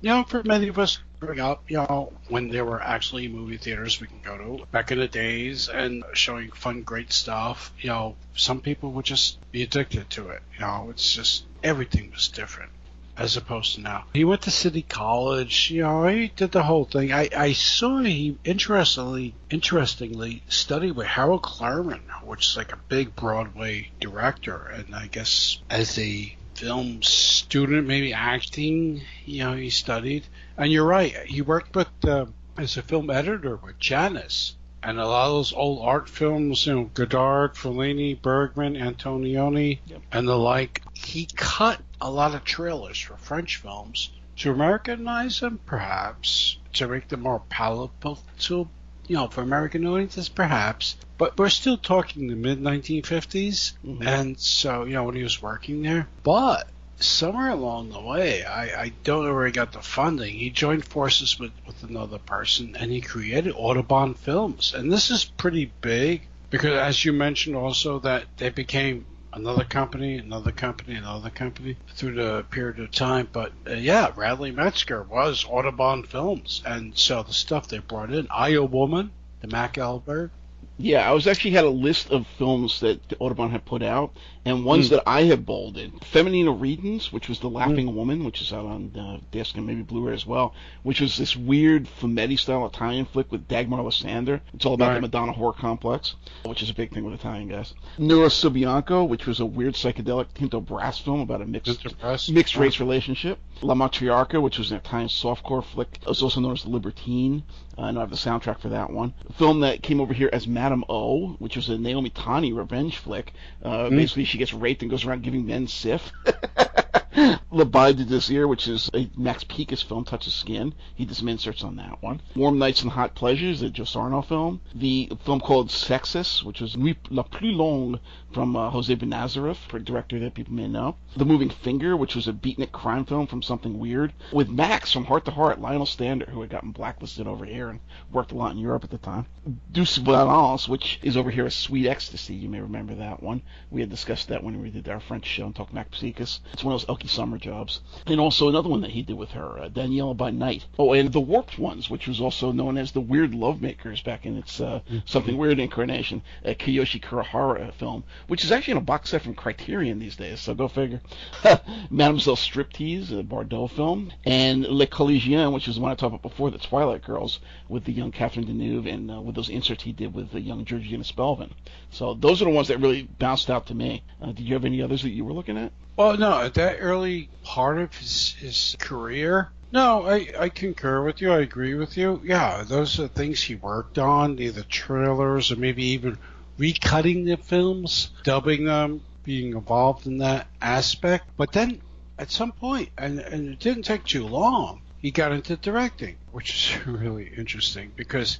you 0.00 0.10
know, 0.10 0.24
for 0.24 0.42
many 0.42 0.68
of 0.68 0.78
us 0.78 0.98
growing 1.20 1.40
up, 1.40 1.64
you 1.68 1.78
know, 1.78 2.12
when 2.28 2.48
there 2.48 2.64
were 2.64 2.82
actually 2.82 3.28
movie 3.28 3.56
theaters 3.56 4.00
we 4.00 4.06
can 4.06 4.20
go 4.22 4.36
to 4.36 4.66
back 4.70 4.92
in 4.92 4.98
the 4.98 5.08
days 5.08 5.68
and 5.68 6.04
showing 6.12 6.50
fun, 6.50 6.82
great 6.82 7.12
stuff, 7.12 7.72
you 7.80 7.88
know, 7.88 8.16
some 8.34 8.60
people 8.60 8.92
would 8.92 9.04
just 9.04 9.38
be 9.50 9.62
addicted 9.62 10.08
to 10.10 10.28
it. 10.28 10.42
You 10.54 10.60
know, 10.60 10.88
it's 10.90 11.14
just 11.14 11.44
everything 11.62 12.10
was 12.10 12.28
different 12.28 12.70
as 13.16 13.36
opposed 13.36 13.74
to 13.74 13.80
now. 13.80 14.04
He 14.12 14.24
went 14.24 14.42
to 14.42 14.50
City 14.50 14.82
College, 14.82 15.70
you 15.70 15.82
know, 15.82 16.06
he 16.06 16.28
did 16.28 16.52
the 16.52 16.62
whole 16.62 16.84
thing. 16.84 17.12
I, 17.12 17.30
I 17.34 17.52
saw 17.52 17.98
he 17.98 18.36
interestingly 18.44 19.34
interestingly 19.48 20.42
studied 20.48 20.92
with 20.92 21.06
Harold 21.06 21.42
Clurman, 21.42 22.02
which 22.24 22.46
is 22.46 22.56
like 22.56 22.72
a 22.72 22.78
big 22.88 23.16
Broadway 23.16 23.90
director, 24.00 24.66
and 24.66 24.94
I 24.94 25.06
guess 25.06 25.58
as 25.70 25.98
a 25.98 26.36
film 26.56 27.02
student, 27.02 27.86
maybe 27.86 28.12
acting, 28.12 29.02
you 29.24 29.44
know, 29.44 29.54
he 29.54 29.70
studied. 29.70 30.24
And 30.56 30.72
you're 30.72 30.86
right, 30.86 31.14
he 31.26 31.42
worked 31.42 31.76
with 31.76 31.88
uh, 32.04 32.26
as 32.56 32.76
a 32.76 32.82
film 32.82 33.10
editor 33.10 33.56
with 33.56 33.78
Janus. 33.78 34.56
And 34.82 35.00
a 35.00 35.06
lot 35.06 35.26
of 35.26 35.32
those 35.32 35.52
old 35.52 35.84
art 35.84 36.08
films, 36.08 36.66
you 36.66 36.74
know, 36.74 36.90
Godard, 36.94 37.54
Fellini, 37.54 38.20
Bergman, 38.20 38.74
Antonioni, 38.74 39.80
Yep. 39.86 40.00
and 40.12 40.28
the 40.28 40.38
like, 40.38 40.82
he 40.94 41.26
cut 41.34 41.80
a 42.00 42.10
lot 42.10 42.34
of 42.34 42.44
trailers 42.44 42.98
for 42.98 43.16
French 43.16 43.56
films 43.56 44.10
to 44.36 44.52
Americanize 44.52 45.40
them, 45.40 45.58
perhaps, 45.66 46.58
to 46.74 46.86
make 46.86 47.08
them 47.08 47.22
more 47.22 47.42
palatable 47.48 48.20
to, 48.40 48.68
you 49.08 49.16
know, 49.16 49.28
for 49.28 49.42
American 49.42 49.86
audiences, 49.86 50.28
perhaps. 50.28 50.96
But 51.18 51.38
we're 51.38 51.48
still 51.48 51.78
talking 51.78 52.26
the 52.26 52.36
mid 52.36 52.60
1950s, 52.60 53.72
Mhm. 53.84 54.06
and 54.06 54.38
so, 54.38 54.84
you 54.84 54.92
know, 54.94 55.04
when 55.04 55.14
he 55.16 55.22
was 55.22 55.40
working 55.40 55.82
there. 55.82 56.08
But 56.22 56.68
somewhere 56.98 57.50
along 57.50 57.90
the 57.90 58.00
way, 58.00 58.44
I, 58.44 58.82
I 58.84 58.92
don't 59.04 59.24
know 59.24 59.34
where 59.34 59.46
he 59.46 59.52
got 59.52 59.72
the 59.72 59.80
funding. 59.80 60.34
He 60.34 60.50
joined 60.50 60.84
forces 60.84 61.38
with, 61.38 61.52
with 61.66 61.82
another 61.82 62.18
person, 62.18 62.76
and 62.78 62.90
he 62.90 63.00
created 63.00 63.54
Audubon 63.56 64.14
Films. 64.14 64.72
And 64.74 64.90
this 64.92 65.10
is 65.10 65.24
pretty 65.24 65.70
big 65.80 66.22
because, 66.50 66.72
as 66.78 67.04
you 67.04 67.12
mentioned, 67.12 67.56
also 67.56 67.98
that 68.00 68.24
they 68.38 68.48
became 68.50 69.04
another 69.36 69.64
company, 69.64 70.16
another 70.16 70.50
company, 70.50 70.96
another 70.96 71.30
company 71.30 71.76
through 71.94 72.14
the 72.14 72.44
period 72.50 72.80
of 72.80 72.90
time. 72.90 73.28
But 73.30 73.52
uh, 73.66 73.74
yeah, 73.74 74.12
Radley 74.16 74.50
Metzger 74.50 75.02
was 75.02 75.44
Audubon 75.48 76.02
Films, 76.02 76.62
and 76.64 76.96
so 76.96 77.22
the 77.22 77.34
stuff 77.34 77.68
they 77.68 77.78
brought 77.78 78.12
in, 78.12 78.26
I 78.30 78.50
a 78.50 78.64
Woman, 78.64 79.10
the 79.42 79.48
Mac 79.48 79.74
Ahlberg. 79.74 80.30
Yeah, 80.78 81.08
I 81.08 81.12
was 81.14 81.26
actually 81.26 81.52
had 81.52 81.64
a 81.64 81.70
list 81.70 82.10
of 82.10 82.26
films 82.38 82.80
that 82.80 83.00
Audubon 83.18 83.50
had 83.50 83.64
put 83.64 83.82
out, 83.82 84.12
and 84.44 84.62
ones 84.64 84.86
Mm. 84.86 84.90
that 84.90 85.02
I 85.06 85.22
have 85.22 85.46
bolded. 85.46 86.04
Femina 86.04 86.52
Ridens, 86.52 87.10
which 87.12 87.28
was 87.30 87.38
The 87.40 87.48
Laughing 87.48 87.94
Woman, 87.96 88.24
which 88.24 88.42
is 88.42 88.52
out 88.52 88.66
on 88.66 88.92
uh, 88.94 89.18
disc 89.30 89.56
and 89.56 89.66
maybe 89.66 89.80
Blu-ray 89.82 90.12
as 90.12 90.26
well, 90.26 90.52
which 90.82 91.00
was 91.00 91.16
this 91.16 91.34
weird 91.34 91.86
Fumetti-style 92.00 92.66
Italian 92.66 93.06
flick 93.06 93.32
with 93.32 93.48
Dagmar 93.48 93.80
Lassander. 93.82 94.40
It's 94.52 94.66
all 94.66 94.74
about 94.74 94.94
the 94.96 95.00
Madonna 95.00 95.32
whore 95.32 95.56
complex, 95.56 96.14
which 96.44 96.62
is 96.62 96.68
a 96.68 96.74
big 96.74 96.92
thing 96.92 97.04
with 97.04 97.14
Italian 97.14 97.48
guys. 97.48 97.72
Nerosubianco, 97.98 99.08
which 99.08 99.26
was 99.26 99.40
a 99.40 99.46
weird 99.46 99.74
psychedelic 99.74 100.26
Tinto 100.34 100.60
Brass 100.60 100.98
film 100.98 101.20
about 101.20 101.40
a 101.40 101.46
mixed 101.46 101.82
mixed 102.30 102.56
race 102.56 102.80
relationship. 102.80 103.38
La 103.62 103.74
Matriarca, 103.74 104.40
which 104.42 104.58
was 104.58 104.70
an 104.70 104.76
Italian 104.76 105.08
softcore 105.08 105.64
flick, 105.64 105.98
it 106.02 106.06
was 106.08 106.22
also 106.22 106.40
known 106.40 106.52
as 106.52 106.62
The 106.64 106.68
Libertine. 106.70 107.42
Uh, 107.78 107.82
and 107.84 107.98
I 107.98 108.00
have 108.00 108.10
the 108.10 108.16
soundtrack 108.16 108.58
for 108.60 108.70
that 108.70 108.90
one. 108.90 109.12
A 109.28 109.32
film 109.34 109.60
that 109.60 109.82
came 109.82 110.00
over 110.00 110.14
here 110.14 110.30
as 110.32 110.46
Madame 110.66 110.84
O, 110.88 111.36
which 111.38 111.54
was 111.54 111.68
a 111.68 111.78
Naomi 111.78 112.10
Tani 112.10 112.52
revenge 112.52 112.98
flick. 112.98 113.32
Uh, 113.62 113.88
Hmm. 113.88 113.96
Basically, 113.96 114.24
she 114.24 114.36
gets 114.36 114.52
raped 114.52 114.82
and 114.82 114.90
goes 114.90 115.04
around 115.04 115.22
giving 115.22 115.46
men 115.46 115.68
sif. 115.68 116.12
Bail 117.16 117.94
du 117.94 118.04
Désir, 118.04 118.46
which 118.46 118.68
is 118.68 118.90
a 118.92 119.08
Max 119.16 119.42
Pécas 119.42 119.82
film, 119.82 120.04
Touch 120.04 120.26
of 120.26 120.34
Skin. 120.34 120.74
He 120.94 121.06
did 121.06 121.16
some 121.16 121.28
inserts 121.28 121.64
on 121.64 121.76
that 121.76 122.02
one. 122.02 122.20
Warm 122.34 122.58
Nights 122.58 122.82
and 122.82 122.92
Hot 122.92 123.14
Pleasures, 123.14 123.62
a 123.62 123.70
Joe 123.70 123.84
Sarno 123.84 124.20
film. 124.20 124.60
The 124.74 125.10
film 125.24 125.40
called 125.40 125.70
Sexus, 125.70 126.44
which 126.44 126.60
was 126.60 126.76
Nuit 126.76 126.98
la 127.10 127.22
plus 127.22 127.54
longue 127.54 128.00
from 128.32 128.54
uh, 128.54 128.68
Jose 128.68 128.94
Bénazéraf, 128.94 129.72
a 129.72 129.78
director 129.78 130.18
that 130.18 130.34
people 130.34 130.52
may 130.52 130.68
know. 130.68 130.96
The 131.16 131.24
Moving 131.24 131.48
Finger, 131.48 131.96
which 131.96 132.14
was 132.14 132.28
a 132.28 132.34
beatnik 132.34 132.72
crime 132.72 133.06
film 133.06 133.26
from 133.26 133.42
Something 133.42 133.78
Weird, 133.78 134.12
with 134.30 134.50
Max 134.50 134.92
from 134.92 135.06
Heart 135.06 135.24
to 135.24 135.30
Heart, 135.30 135.60
Lionel 135.60 135.86
Stander, 135.86 136.26
who 136.26 136.42
had 136.42 136.50
gotten 136.50 136.72
blacklisted 136.72 137.26
over 137.26 137.46
here 137.46 137.70
and 137.70 137.80
worked 138.12 138.32
a 138.32 138.34
lot 138.34 138.52
in 138.52 138.58
Europe 138.58 138.84
at 138.84 138.90
the 138.90 138.98
time. 138.98 139.24
Douce 139.72 139.96
Violence, 139.96 140.68
which 140.68 141.00
is 141.02 141.16
over 141.16 141.30
here 141.30 141.46
as 141.46 141.54
Sweet 141.54 141.86
Ecstasy. 141.86 142.34
You 142.34 142.50
may 142.50 142.60
remember 142.60 142.94
that 142.96 143.22
one. 143.22 143.40
We 143.70 143.80
had 143.80 143.88
discussed 143.88 144.28
that 144.28 144.44
when 144.44 144.60
we 144.60 144.68
did 144.70 144.86
our 144.88 145.00
French 145.00 145.24
show 145.24 145.46
and 145.46 145.56
talked 145.56 145.72
Max 145.72 145.98
Pécas. 145.98 146.40
It's 146.52 146.62
one 146.62 146.74
of 146.74 146.80
those 146.80 146.94
Elke 147.06 147.12
Sommer 147.12 147.38
jobs. 147.38 147.82
And 148.08 148.18
also 148.18 148.48
another 148.48 148.68
one 148.68 148.80
that 148.80 148.90
he 148.90 149.02
did 149.02 149.16
with 149.16 149.30
her, 149.30 149.60
uh, 149.60 149.68
Daniela 149.68 150.16
by 150.16 150.32
Night. 150.32 150.66
Oh, 150.76 150.92
and 150.92 151.12
The 151.12 151.20
Warped 151.20 151.56
Ones, 151.56 151.88
which 151.88 152.08
was 152.08 152.20
also 152.20 152.50
known 152.50 152.76
as 152.76 152.90
The 152.90 153.00
Weird 153.00 153.30
Lovemakers 153.30 154.02
back 154.02 154.26
in 154.26 154.36
its 154.36 154.60
uh, 154.60 154.80
Something 155.04 155.36
Weird 155.36 155.60
incarnation, 155.60 156.22
a 156.44 156.56
Kiyoshi 156.56 157.00
Kurihara 157.00 157.72
film, 157.74 158.02
which 158.26 158.42
is 158.42 158.50
actually 158.50 158.72
in 158.72 158.78
a 158.78 158.80
box 158.80 159.10
set 159.10 159.22
from 159.22 159.36
Criterion 159.36 160.00
these 160.00 160.16
days, 160.16 160.40
so 160.40 160.52
go 160.52 160.66
figure. 160.66 161.00
Mademoiselle 161.90 162.34
Striptease, 162.34 163.12
a 163.12 163.22
Bardot 163.22 163.70
film, 163.70 164.12
and 164.24 164.66
Les 164.66 164.86
Collégiens, 164.86 165.52
which 165.52 165.68
is 165.68 165.76
the 165.76 165.80
one 165.80 165.92
I 165.92 165.94
talked 165.94 166.12
about 166.12 166.22
before, 166.22 166.50
the 166.50 166.58
Twilight 166.58 167.04
Girls, 167.04 167.38
with 167.68 167.84
the 167.84 167.92
young 167.92 168.10
Catherine 168.10 168.46
Deneuve 168.46 168.92
and 168.92 169.12
uh, 169.12 169.20
with 169.20 169.36
those 169.36 169.48
inserts 169.48 169.84
he 169.84 169.92
did 169.92 170.12
with 170.12 170.32
the 170.32 170.40
young 170.40 170.64
Georgina 170.64 171.04
Spelvin. 171.04 171.52
So 171.90 172.14
those 172.14 172.42
are 172.42 172.46
the 172.46 172.50
ones 172.50 172.66
that 172.66 172.80
really 172.80 173.04
bounced 173.04 173.48
out 173.48 173.66
to 173.66 173.76
me. 173.76 174.02
Uh, 174.20 174.32
did 174.32 174.40
you 174.40 174.54
have 174.54 174.64
any 174.64 174.82
others 174.82 175.02
that 175.02 175.10
you 175.10 175.24
were 175.24 175.32
looking 175.32 175.56
at? 175.56 175.70
Well, 175.96 176.18
no, 176.18 176.40
at 176.42 176.54
that 176.54 176.76
early 176.80 177.30
part 177.42 177.78
of 177.78 177.96
his, 177.96 178.34
his 178.34 178.76
career, 178.78 179.50
no, 179.72 180.06
I, 180.06 180.28
I 180.38 180.48
concur 180.50 181.02
with 181.02 181.20
you. 181.20 181.32
I 181.32 181.40
agree 181.40 181.74
with 181.74 181.96
you. 181.96 182.20
Yeah, 182.22 182.62
those 182.62 183.00
are 183.00 183.08
things 183.08 183.42
he 183.42 183.56
worked 183.56 183.98
on, 183.98 184.38
either 184.38 184.62
trailers 184.62 185.50
or 185.50 185.56
maybe 185.56 185.84
even 185.86 186.18
recutting 186.58 187.24
the 187.24 187.36
films, 187.36 188.10
dubbing 188.22 188.64
them, 188.64 189.00
being 189.24 189.52
involved 189.52 190.06
in 190.06 190.18
that 190.18 190.46
aspect. 190.60 191.24
But 191.36 191.52
then 191.52 191.80
at 192.18 192.30
some 192.30 192.52
point, 192.52 192.90
and, 192.96 193.18
and 193.18 193.48
it 193.48 193.58
didn't 193.58 193.84
take 193.84 194.04
too 194.04 194.26
long, 194.26 194.82
he 195.00 195.10
got 195.10 195.32
into 195.32 195.56
directing, 195.56 196.16
which 196.32 196.54
is 196.54 196.86
really 196.86 197.32
interesting 197.36 197.90
because 197.96 198.38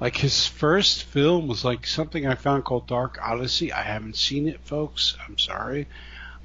like 0.00 0.16
his 0.16 0.46
first 0.46 1.04
film 1.04 1.46
was 1.46 1.64
like 1.64 1.86
something 1.86 2.26
I 2.26 2.34
found 2.34 2.64
called 2.64 2.86
Dark 2.86 3.18
Odyssey. 3.22 3.72
I 3.72 3.82
haven't 3.82 4.16
seen 4.16 4.48
it, 4.48 4.60
folks. 4.64 5.16
I'm 5.26 5.38
sorry. 5.38 5.86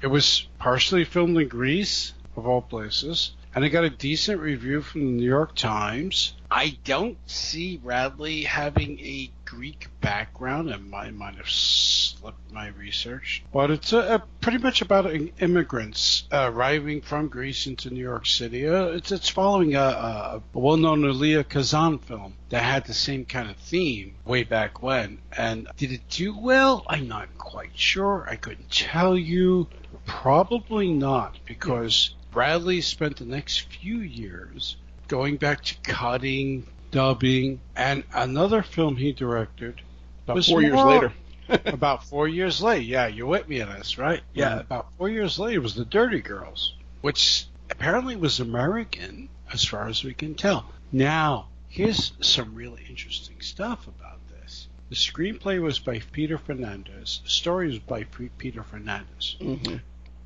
It 0.02 0.06
was 0.06 0.48
partially 0.58 1.04
filmed 1.04 1.36
in 1.36 1.48
Greece, 1.48 2.14
of 2.36 2.46
all 2.46 2.62
places, 2.62 3.32
and 3.54 3.64
it 3.64 3.70
got 3.70 3.84
a 3.84 3.90
decent 3.90 4.40
review 4.40 4.80
from 4.80 5.00
the 5.02 5.12
New 5.20 5.28
York 5.28 5.54
Times. 5.54 6.34
I 6.50 6.78
don't 6.84 7.18
see 7.26 7.80
Radley 7.82 8.42
having 8.42 8.98
a 9.00 9.30
Greek 9.44 9.88
background. 10.00 10.70
and 10.70 10.90
might, 10.90 11.12
might 11.14 11.34
have 11.34 11.46
flipped 11.46 12.52
my 12.52 12.68
research, 12.68 13.42
but 13.52 13.70
it's 13.70 13.92
a, 13.92 13.98
a 13.98 14.22
pretty 14.40 14.58
much 14.58 14.80
about 14.80 15.12
immigrants 15.38 16.24
uh, 16.32 16.50
arriving 16.52 17.02
from 17.02 17.28
Greece 17.28 17.66
into 17.66 17.90
New 17.90 18.00
York 18.00 18.26
City. 18.26 18.66
Uh, 18.66 18.86
it's 18.86 19.12
it's 19.12 19.28
following 19.28 19.74
a, 19.74 19.80
a, 19.80 20.42
a 20.54 20.58
well-known 20.58 21.04
Elia 21.04 21.44
Kazan 21.44 21.98
film 21.98 22.34
that 22.48 22.62
had 22.62 22.86
the 22.86 22.94
same 22.94 23.24
kind 23.24 23.50
of 23.50 23.56
theme 23.56 24.14
way 24.24 24.44
back 24.44 24.82
when. 24.82 25.18
And 25.36 25.68
did 25.76 25.92
it 25.92 26.08
do 26.08 26.36
well? 26.36 26.84
I'm 26.88 27.06
not 27.06 27.36
quite 27.38 27.76
sure. 27.76 28.26
I 28.28 28.36
couldn't 28.36 28.70
tell 28.70 29.16
you. 29.16 29.68
Probably 30.10 30.92
not, 30.92 31.38
because 31.46 32.14
Bradley 32.30 32.80
spent 32.80 33.16
the 33.16 33.24
next 33.24 33.60
few 33.72 34.00
years 34.00 34.76
going 35.08 35.36
back 35.36 35.62
to 35.64 35.74
cutting, 35.82 36.66
dubbing, 36.90 37.60
and 37.74 38.04
another 38.12 38.62
film 38.62 38.96
he 38.96 39.12
directed. 39.12 39.80
About 40.24 40.44
four 40.44 40.62
years 40.62 40.76
later. 40.76 41.12
about 41.64 42.04
four 42.04 42.28
years 42.28 42.60
later. 42.60 42.82
Yeah, 42.82 43.06
you're 43.06 43.26
with 43.26 43.48
me 43.48 43.62
on 43.62 43.72
this, 43.78 43.98
right? 43.98 44.20
Yeah, 44.34 44.50
mm-hmm. 44.50 44.60
about 44.60 44.88
four 44.98 45.08
years 45.08 45.38
later 45.38 45.60
was 45.60 45.74
The 45.74 45.84
Dirty 45.84 46.20
Girls, 46.20 46.74
which 47.00 47.46
apparently 47.70 48.16
was 48.16 48.40
American, 48.40 49.28
as 49.52 49.64
far 49.64 49.88
as 49.88 50.04
we 50.04 50.12
can 50.12 50.34
tell. 50.34 50.66
Now, 50.92 51.48
here's 51.68 52.12
some 52.20 52.54
really 52.54 52.84
interesting 52.90 53.40
stuff 53.40 53.86
about 53.86 54.18
this. 54.28 54.68
The 54.90 54.96
screenplay 54.96 55.62
was 55.62 55.78
by 55.78 56.00
Peter 56.12 56.36
Fernandez. 56.36 57.20
The 57.24 57.30
story 57.30 57.68
was 57.68 57.78
by 57.78 58.04
Peter 58.38 58.62
Fernandez. 58.62 59.36
Mm-hmm. 59.40 59.76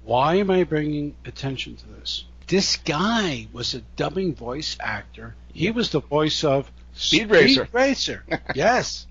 Why 0.05 0.35
am 0.37 0.51
I 0.51 0.65
bringing 0.65 1.15
attention 1.25 1.77
to 1.77 1.87
this? 1.89 2.25
This 2.47 2.77
guy 2.77 3.49
was 3.53 3.73
a 3.73 3.81
dubbing 3.97 4.35
voice 4.35 4.77
actor. 4.79 5.35
He 5.53 5.71
was 5.71 5.91
the 5.91 6.01
voice 6.01 6.45
of 6.45 6.71
Speed 6.93 7.31
Racer. 7.31 7.65
Speed 7.65 7.75
Racer. 7.75 8.25
yes. 8.55 9.07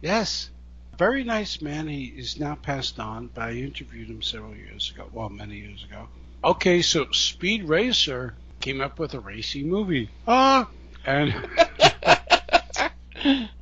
Yes. 0.00 0.50
Very 0.96 1.24
nice 1.24 1.60
man. 1.60 1.88
He 1.88 2.04
is 2.04 2.38
now 2.38 2.54
passed 2.54 3.00
on, 3.00 3.28
but 3.34 3.42
I 3.42 3.52
interviewed 3.54 4.08
him 4.08 4.22
several 4.22 4.54
years 4.54 4.92
ago. 4.94 5.08
Well, 5.12 5.28
many 5.28 5.56
years 5.56 5.84
ago. 5.84 6.08
Okay, 6.44 6.80
so 6.80 7.10
Speed 7.10 7.64
Racer 7.64 8.34
came 8.60 8.80
up 8.80 9.00
with 9.00 9.14
a 9.14 9.20
racing 9.20 9.68
movie. 9.68 10.08
Ah! 10.28 10.68
And. 11.04 11.34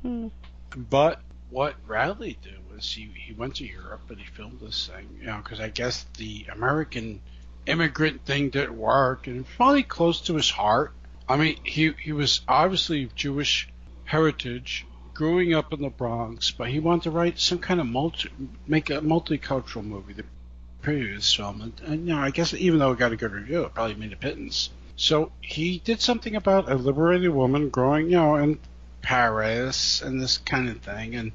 but 0.75 1.21
what 1.49 1.83
Bradley 1.87 2.37
did 2.43 2.64
was 2.75 2.91
he, 2.91 3.09
he 3.15 3.33
went 3.33 3.55
to 3.55 3.65
Europe 3.65 4.09
and 4.09 4.19
he 4.19 4.25
filmed 4.25 4.59
this 4.59 4.87
thing, 4.87 5.17
you 5.19 5.27
know, 5.27 5.37
because 5.37 5.59
I 5.59 5.69
guess 5.69 6.05
the 6.17 6.45
American 6.51 7.21
immigrant 7.65 8.25
thing 8.25 8.49
didn't 8.49 8.77
work, 8.77 9.27
and 9.27 9.45
probably 9.57 9.83
close 9.83 10.21
to 10.21 10.35
his 10.35 10.49
heart. 10.49 10.91
I 11.27 11.37
mean, 11.37 11.57
he 11.63 11.93
he 11.99 12.11
was 12.11 12.41
obviously 12.47 13.03
of 13.05 13.15
Jewish 13.15 13.67
heritage, 14.03 14.85
growing 15.13 15.53
up 15.53 15.73
in 15.73 15.81
the 15.81 15.89
Bronx, 15.89 16.51
but 16.51 16.69
he 16.69 16.79
wanted 16.79 17.03
to 17.03 17.11
write 17.11 17.39
some 17.39 17.59
kind 17.59 17.79
of 17.79 17.87
multi, 17.87 18.29
make 18.67 18.89
a 18.89 19.01
multicultural 19.01 19.83
movie. 19.83 20.13
The 20.13 20.25
previous 20.81 21.33
film, 21.33 21.61
and, 21.61 21.81
and 21.85 22.07
you 22.07 22.13
know, 22.13 22.19
I 22.19 22.29
guess 22.29 22.53
even 22.53 22.77
though 22.77 22.91
it 22.91 22.99
got 22.99 23.11
a 23.11 23.15
good 23.15 23.31
review, 23.31 23.63
it 23.63 23.73
probably 23.73 23.95
made 23.95 24.13
a 24.13 24.17
pittance. 24.17 24.69
So 24.95 25.31
he 25.41 25.79
did 25.79 25.99
something 25.99 26.35
about 26.35 26.71
a 26.71 26.75
liberated 26.75 27.31
woman 27.31 27.69
growing, 27.69 28.05
you 28.05 28.17
know, 28.17 28.35
in 28.35 28.59
Paris 29.01 30.01
and 30.01 30.21
this 30.21 30.37
kind 30.37 30.69
of 30.69 30.77
thing, 30.79 31.15
and 31.15 31.31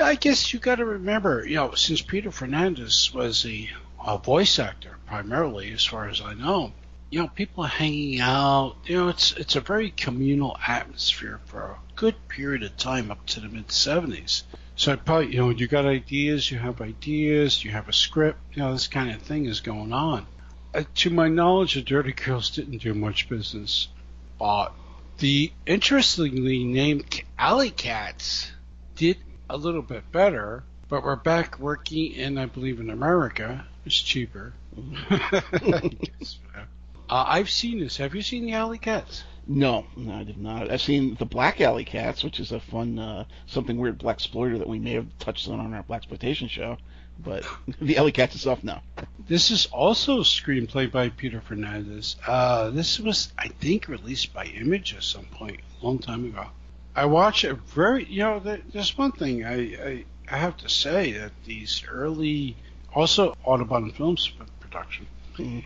I 0.00 0.14
guess 0.14 0.52
you 0.52 0.58
got 0.58 0.76
to 0.76 0.84
remember, 0.84 1.46
you 1.46 1.56
know, 1.56 1.74
since 1.74 2.00
Peter 2.00 2.30
Fernandez 2.30 3.12
was 3.12 3.44
a, 3.44 3.70
a 4.04 4.18
voice 4.18 4.58
actor 4.58 4.96
primarily, 5.06 5.72
as 5.72 5.84
far 5.84 6.08
as 6.08 6.20
I 6.20 6.34
know, 6.34 6.72
you 7.10 7.20
know, 7.20 7.28
people 7.28 7.64
are 7.64 7.68
hanging 7.68 8.20
out. 8.20 8.76
You 8.86 8.96
know, 8.96 9.08
it's 9.08 9.32
it's 9.32 9.54
a 9.54 9.60
very 9.60 9.90
communal 9.90 10.56
atmosphere 10.66 11.40
for 11.44 11.60
a 11.62 11.78
good 11.94 12.14
period 12.28 12.62
of 12.62 12.76
time 12.78 13.10
up 13.10 13.26
to 13.26 13.40
the 13.40 13.48
mid 13.48 13.68
'70s. 13.68 14.44
So 14.76 14.92
I 14.92 14.96
probably, 14.96 15.34
you 15.34 15.38
know, 15.38 15.50
you 15.50 15.68
got 15.68 15.84
ideas, 15.84 16.50
you 16.50 16.58
have 16.58 16.80
ideas, 16.80 17.62
you 17.62 17.70
have 17.72 17.90
a 17.90 17.92
script. 17.92 18.38
You 18.54 18.62
know, 18.62 18.72
this 18.72 18.88
kind 18.88 19.10
of 19.10 19.20
thing 19.20 19.44
is 19.44 19.60
going 19.60 19.92
on. 19.92 20.26
Uh, 20.74 20.84
to 20.94 21.10
my 21.10 21.28
knowledge, 21.28 21.74
the 21.74 21.82
Dirty 21.82 22.12
Girls 22.12 22.48
didn't 22.48 22.78
do 22.78 22.94
much 22.94 23.28
business, 23.28 23.88
but 24.38 24.72
the 25.18 25.52
interestingly 25.66 26.64
named 26.64 27.22
Alley 27.38 27.70
Cats 27.70 28.50
did 28.96 29.18
a 29.52 29.56
little 29.56 29.82
bit 29.82 30.10
better, 30.10 30.64
but 30.88 31.04
we're 31.04 31.14
back 31.14 31.58
working 31.58 32.12
in, 32.12 32.38
I 32.38 32.46
believe, 32.46 32.80
in 32.80 32.88
America. 32.88 33.66
It's 33.84 34.00
cheaper. 34.00 34.54
uh, 35.10 35.80
I've 37.10 37.50
seen 37.50 37.80
this. 37.80 37.98
Have 37.98 38.14
you 38.14 38.22
seen 38.22 38.46
the 38.46 38.54
Alley 38.54 38.78
Cats? 38.78 39.24
No, 39.46 39.84
no, 39.94 40.14
I 40.14 40.24
did 40.24 40.38
not. 40.38 40.70
I've 40.70 40.80
seen 40.80 41.16
the 41.16 41.26
Black 41.26 41.60
Alley 41.60 41.84
Cats, 41.84 42.24
which 42.24 42.40
is 42.40 42.52
a 42.52 42.60
fun, 42.60 42.98
uh, 42.98 43.24
something 43.46 43.76
weird 43.76 43.98
black 43.98 44.16
exploiter 44.16 44.56
that 44.56 44.68
we 44.68 44.78
may 44.78 44.92
have 44.92 45.06
touched 45.18 45.48
on 45.48 45.60
on 45.60 45.74
our 45.74 45.82
black 45.82 45.98
exploitation 45.98 46.48
show. 46.48 46.78
But 47.18 47.44
the 47.80 47.98
Alley 47.98 48.12
Cats 48.12 48.34
itself, 48.34 48.64
no. 48.64 48.78
This 49.28 49.50
is 49.50 49.66
also 49.66 50.20
a 50.20 50.24
screenplay 50.24 50.90
by 50.90 51.10
Peter 51.10 51.42
Fernandez. 51.42 52.16
Uh, 52.26 52.70
this 52.70 52.98
was, 52.98 53.32
I 53.36 53.48
think, 53.48 53.88
released 53.88 54.32
by 54.32 54.46
Image 54.46 54.94
at 54.94 55.02
some 55.02 55.26
point, 55.26 55.60
a 55.82 55.84
long 55.84 55.98
time 55.98 56.24
ago. 56.24 56.46
I 56.94 57.06
watch 57.06 57.44
it 57.44 57.56
very. 57.74 58.04
You 58.04 58.20
know, 58.20 58.58
there's 58.72 58.96
one 58.98 59.12
thing 59.12 59.44
I, 59.44 59.54
I 59.54 60.04
I 60.30 60.36
have 60.36 60.56
to 60.58 60.68
say 60.68 61.12
that 61.12 61.32
these 61.44 61.84
early, 61.88 62.56
also 62.94 63.34
Audubon 63.44 63.90
Films 63.90 64.32
production, 64.60 65.06
mm-hmm. 65.36 65.60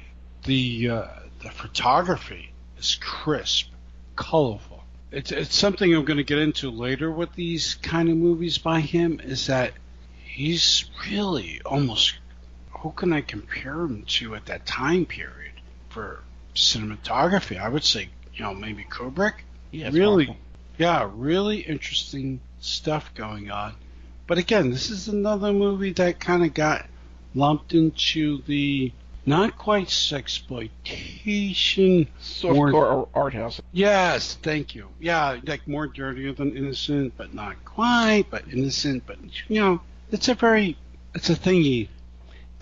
the 0.44 0.88
uh, 0.88 1.06
the 1.42 1.50
photography 1.50 2.52
is 2.78 2.96
crisp, 3.00 3.70
colorful. 4.14 4.84
It's 5.10 5.32
it's 5.32 5.56
something 5.56 5.94
I'm 5.94 6.04
going 6.04 6.16
to 6.18 6.24
get 6.24 6.38
into 6.38 6.70
later 6.70 7.10
with 7.10 7.32
these 7.34 7.74
kind 7.74 8.08
of 8.08 8.16
movies 8.16 8.58
by 8.58 8.80
him. 8.80 9.20
Is 9.20 9.46
that 9.46 9.72
he's 10.24 10.90
really 11.10 11.60
almost 11.64 12.14
who 12.70 12.92
can 12.92 13.12
I 13.12 13.20
compare 13.20 13.80
him 13.80 14.04
to 14.06 14.34
at 14.34 14.46
that 14.46 14.66
time 14.66 15.06
period 15.06 15.52
for 15.88 16.22
cinematography? 16.54 17.60
I 17.60 17.68
would 17.68 17.84
say 17.84 18.10
you 18.34 18.44
know 18.44 18.54
maybe 18.54 18.84
Kubrick. 18.84 19.34
Yeah, 19.72 19.90
really 19.92 20.36
yeah, 20.78 21.08
really 21.12 21.60
interesting 21.60 22.40
stuff 22.60 23.12
going 23.14 23.50
on. 23.50 23.74
But 24.26 24.38
again, 24.38 24.70
this 24.70 24.90
is 24.90 25.08
another 25.08 25.52
movie 25.52 25.92
that 25.92 26.18
kind 26.18 26.44
of 26.44 26.54
got 26.54 26.86
lumped 27.34 27.74
into 27.74 28.42
the 28.42 28.92
not 29.24 29.58
quite 29.58 29.88
sexploitation, 29.88 32.08
softcore 32.20 33.08
art 33.14 33.34
house. 33.34 33.60
Yes, 33.72 34.38
thank 34.42 34.74
you. 34.74 34.88
Yeah, 35.00 35.38
like 35.44 35.66
more 35.66 35.86
dirtier 35.86 36.32
than 36.32 36.56
innocent, 36.56 37.14
but 37.16 37.34
not 37.34 37.64
quite, 37.64 38.26
but 38.30 38.44
innocent. 38.52 39.04
But 39.06 39.18
you 39.48 39.60
know, 39.60 39.80
it's 40.10 40.28
a 40.28 40.34
very, 40.34 40.76
it's 41.14 41.30
a 41.30 41.34
thingy 41.34 41.88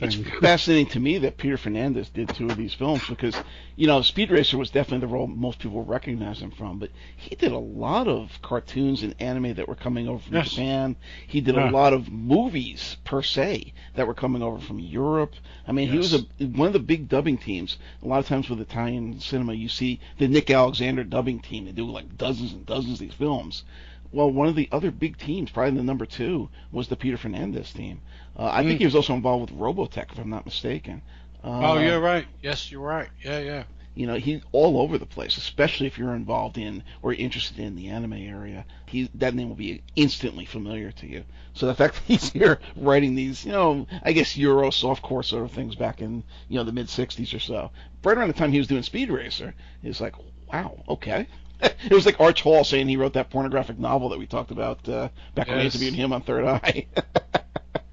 it's 0.00 0.16
fascinating 0.40 0.86
to 0.86 1.00
me 1.00 1.18
that 1.18 1.36
Peter 1.36 1.56
Fernandez 1.56 2.08
did 2.08 2.28
two 2.28 2.48
of 2.48 2.56
these 2.56 2.74
films 2.74 3.06
because, 3.08 3.36
you 3.76 3.86
know, 3.86 4.02
Speed 4.02 4.32
Racer 4.32 4.58
was 4.58 4.70
definitely 4.70 5.06
the 5.06 5.12
role 5.12 5.28
most 5.28 5.60
people 5.60 5.84
recognize 5.84 6.40
him 6.40 6.50
from, 6.50 6.80
but 6.80 6.90
he 7.16 7.36
did 7.36 7.52
a 7.52 7.58
lot 7.58 8.08
of 8.08 8.42
cartoons 8.42 9.04
and 9.04 9.14
anime 9.20 9.54
that 9.54 9.68
were 9.68 9.76
coming 9.76 10.08
over 10.08 10.18
from 10.18 10.34
yes. 10.34 10.50
Japan. 10.50 10.96
He 11.28 11.40
did 11.40 11.54
yeah. 11.54 11.70
a 11.70 11.72
lot 11.72 11.92
of 11.92 12.10
movies 12.10 12.96
per 13.04 13.22
se 13.22 13.72
that 13.94 14.08
were 14.08 14.14
coming 14.14 14.42
over 14.42 14.58
from 14.58 14.80
Europe. 14.80 15.34
I 15.66 15.70
mean, 15.70 15.86
yes. 15.86 15.92
he 15.92 15.98
was 15.98 16.14
a 16.14 16.44
one 16.58 16.66
of 16.66 16.72
the 16.72 16.80
big 16.80 17.08
dubbing 17.08 17.38
teams. 17.38 17.78
A 18.02 18.08
lot 18.08 18.18
of 18.18 18.26
times 18.26 18.50
with 18.50 18.60
Italian 18.60 19.20
cinema, 19.20 19.54
you 19.54 19.68
see 19.68 20.00
the 20.18 20.26
Nick 20.26 20.50
Alexander 20.50 21.04
dubbing 21.04 21.38
team. 21.38 21.66
They 21.66 21.72
do 21.72 21.88
like 21.88 22.18
dozens 22.18 22.52
and 22.52 22.66
dozens 22.66 22.94
of 22.94 22.98
these 22.98 23.14
films. 23.14 23.62
Well, 24.10 24.30
one 24.30 24.46
of 24.46 24.54
the 24.54 24.68
other 24.70 24.92
big 24.92 25.18
teams, 25.18 25.50
probably 25.50 25.76
the 25.76 25.82
number 25.82 26.06
two, 26.06 26.48
was 26.70 26.86
the 26.86 26.94
Peter 26.94 27.16
Fernandez 27.16 27.72
team. 27.72 28.00
Uh, 28.36 28.50
I 28.52 28.62
mm. 28.62 28.66
think 28.66 28.78
he 28.80 28.84
was 28.84 28.94
also 28.94 29.14
involved 29.14 29.50
with 29.50 29.60
Robotech, 29.60 30.12
if 30.12 30.18
I'm 30.18 30.30
not 30.30 30.44
mistaken. 30.44 31.02
Uh, 31.42 31.72
oh, 31.72 31.78
you're 31.78 32.00
right. 32.00 32.26
Yes, 32.42 32.70
you're 32.70 32.80
right. 32.80 33.08
Yeah, 33.22 33.38
yeah. 33.38 33.64
You 33.94 34.08
know, 34.08 34.14
he's 34.14 34.42
all 34.50 34.80
over 34.80 34.98
the 34.98 35.06
place, 35.06 35.36
especially 35.36 35.86
if 35.86 35.98
you're 35.98 36.14
involved 36.14 36.58
in 36.58 36.82
or 37.02 37.12
interested 37.12 37.60
in 37.60 37.76
the 37.76 37.88
anime 37.88 38.14
area. 38.14 38.64
He 38.86 39.08
that 39.14 39.34
name 39.34 39.48
will 39.48 39.56
be 39.56 39.82
instantly 39.94 40.46
familiar 40.46 40.90
to 40.92 41.06
you. 41.06 41.24
So 41.52 41.66
the 41.66 41.74
fact 41.74 41.94
that 41.94 42.02
he's 42.04 42.30
here 42.32 42.58
writing 42.74 43.14
these, 43.14 43.44
you 43.44 43.52
know, 43.52 43.86
I 44.02 44.12
guess 44.12 44.36
Euro 44.36 44.70
softcore 44.70 45.24
sort 45.24 45.44
of 45.44 45.52
things 45.52 45.76
back 45.76 46.00
in 46.00 46.24
you 46.48 46.58
know 46.58 46.64
the 46.64 46.72
mid 46.72 46.88
'60s 46.88 47.34
or 47.34 47.38
so, 47.38 47.70
right 48.02 48.18
around 48.18 48.28
the 48.28 48.34
time 48.34 48.50
he 48.50 48.58
was 48.58 48.66
doing 48.66 48.82
Speed 48.82 49.10
Racer, 49.10 49.54
is 49.84 50.00
like, 50.00 50.14
wow, 50.52 50.82
okay. 50.88 51.28
it 51.60 51.92
was 51.92 52.04
like 52.04 52.18
Arch 52.18 52.42
Hall 52.42 52.64
saying 52.64 52.88
he 52.88 52.96
wrote 52.96 53.12
that 53.12 53.30
pornographic 53.30 53.78
novel 53.78 54.08
that 54.08 54.18
we 54.18 54.26
talked 54.26 54.50
about 54.50 54.88
uh, 54.88 55.08
back 55.36 55.46
yes. 55.46 55.48
when 55.48 55.58
we 55.58 55.64
interviewed 55.66 55.94
him 55.94 56.12
on 56.12 56.22
Third 56.22 56.44
Eye. 56.46 56.86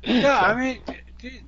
yeah, 0.03 0.39
I 0.39 0.59
mean, 0.59 0.79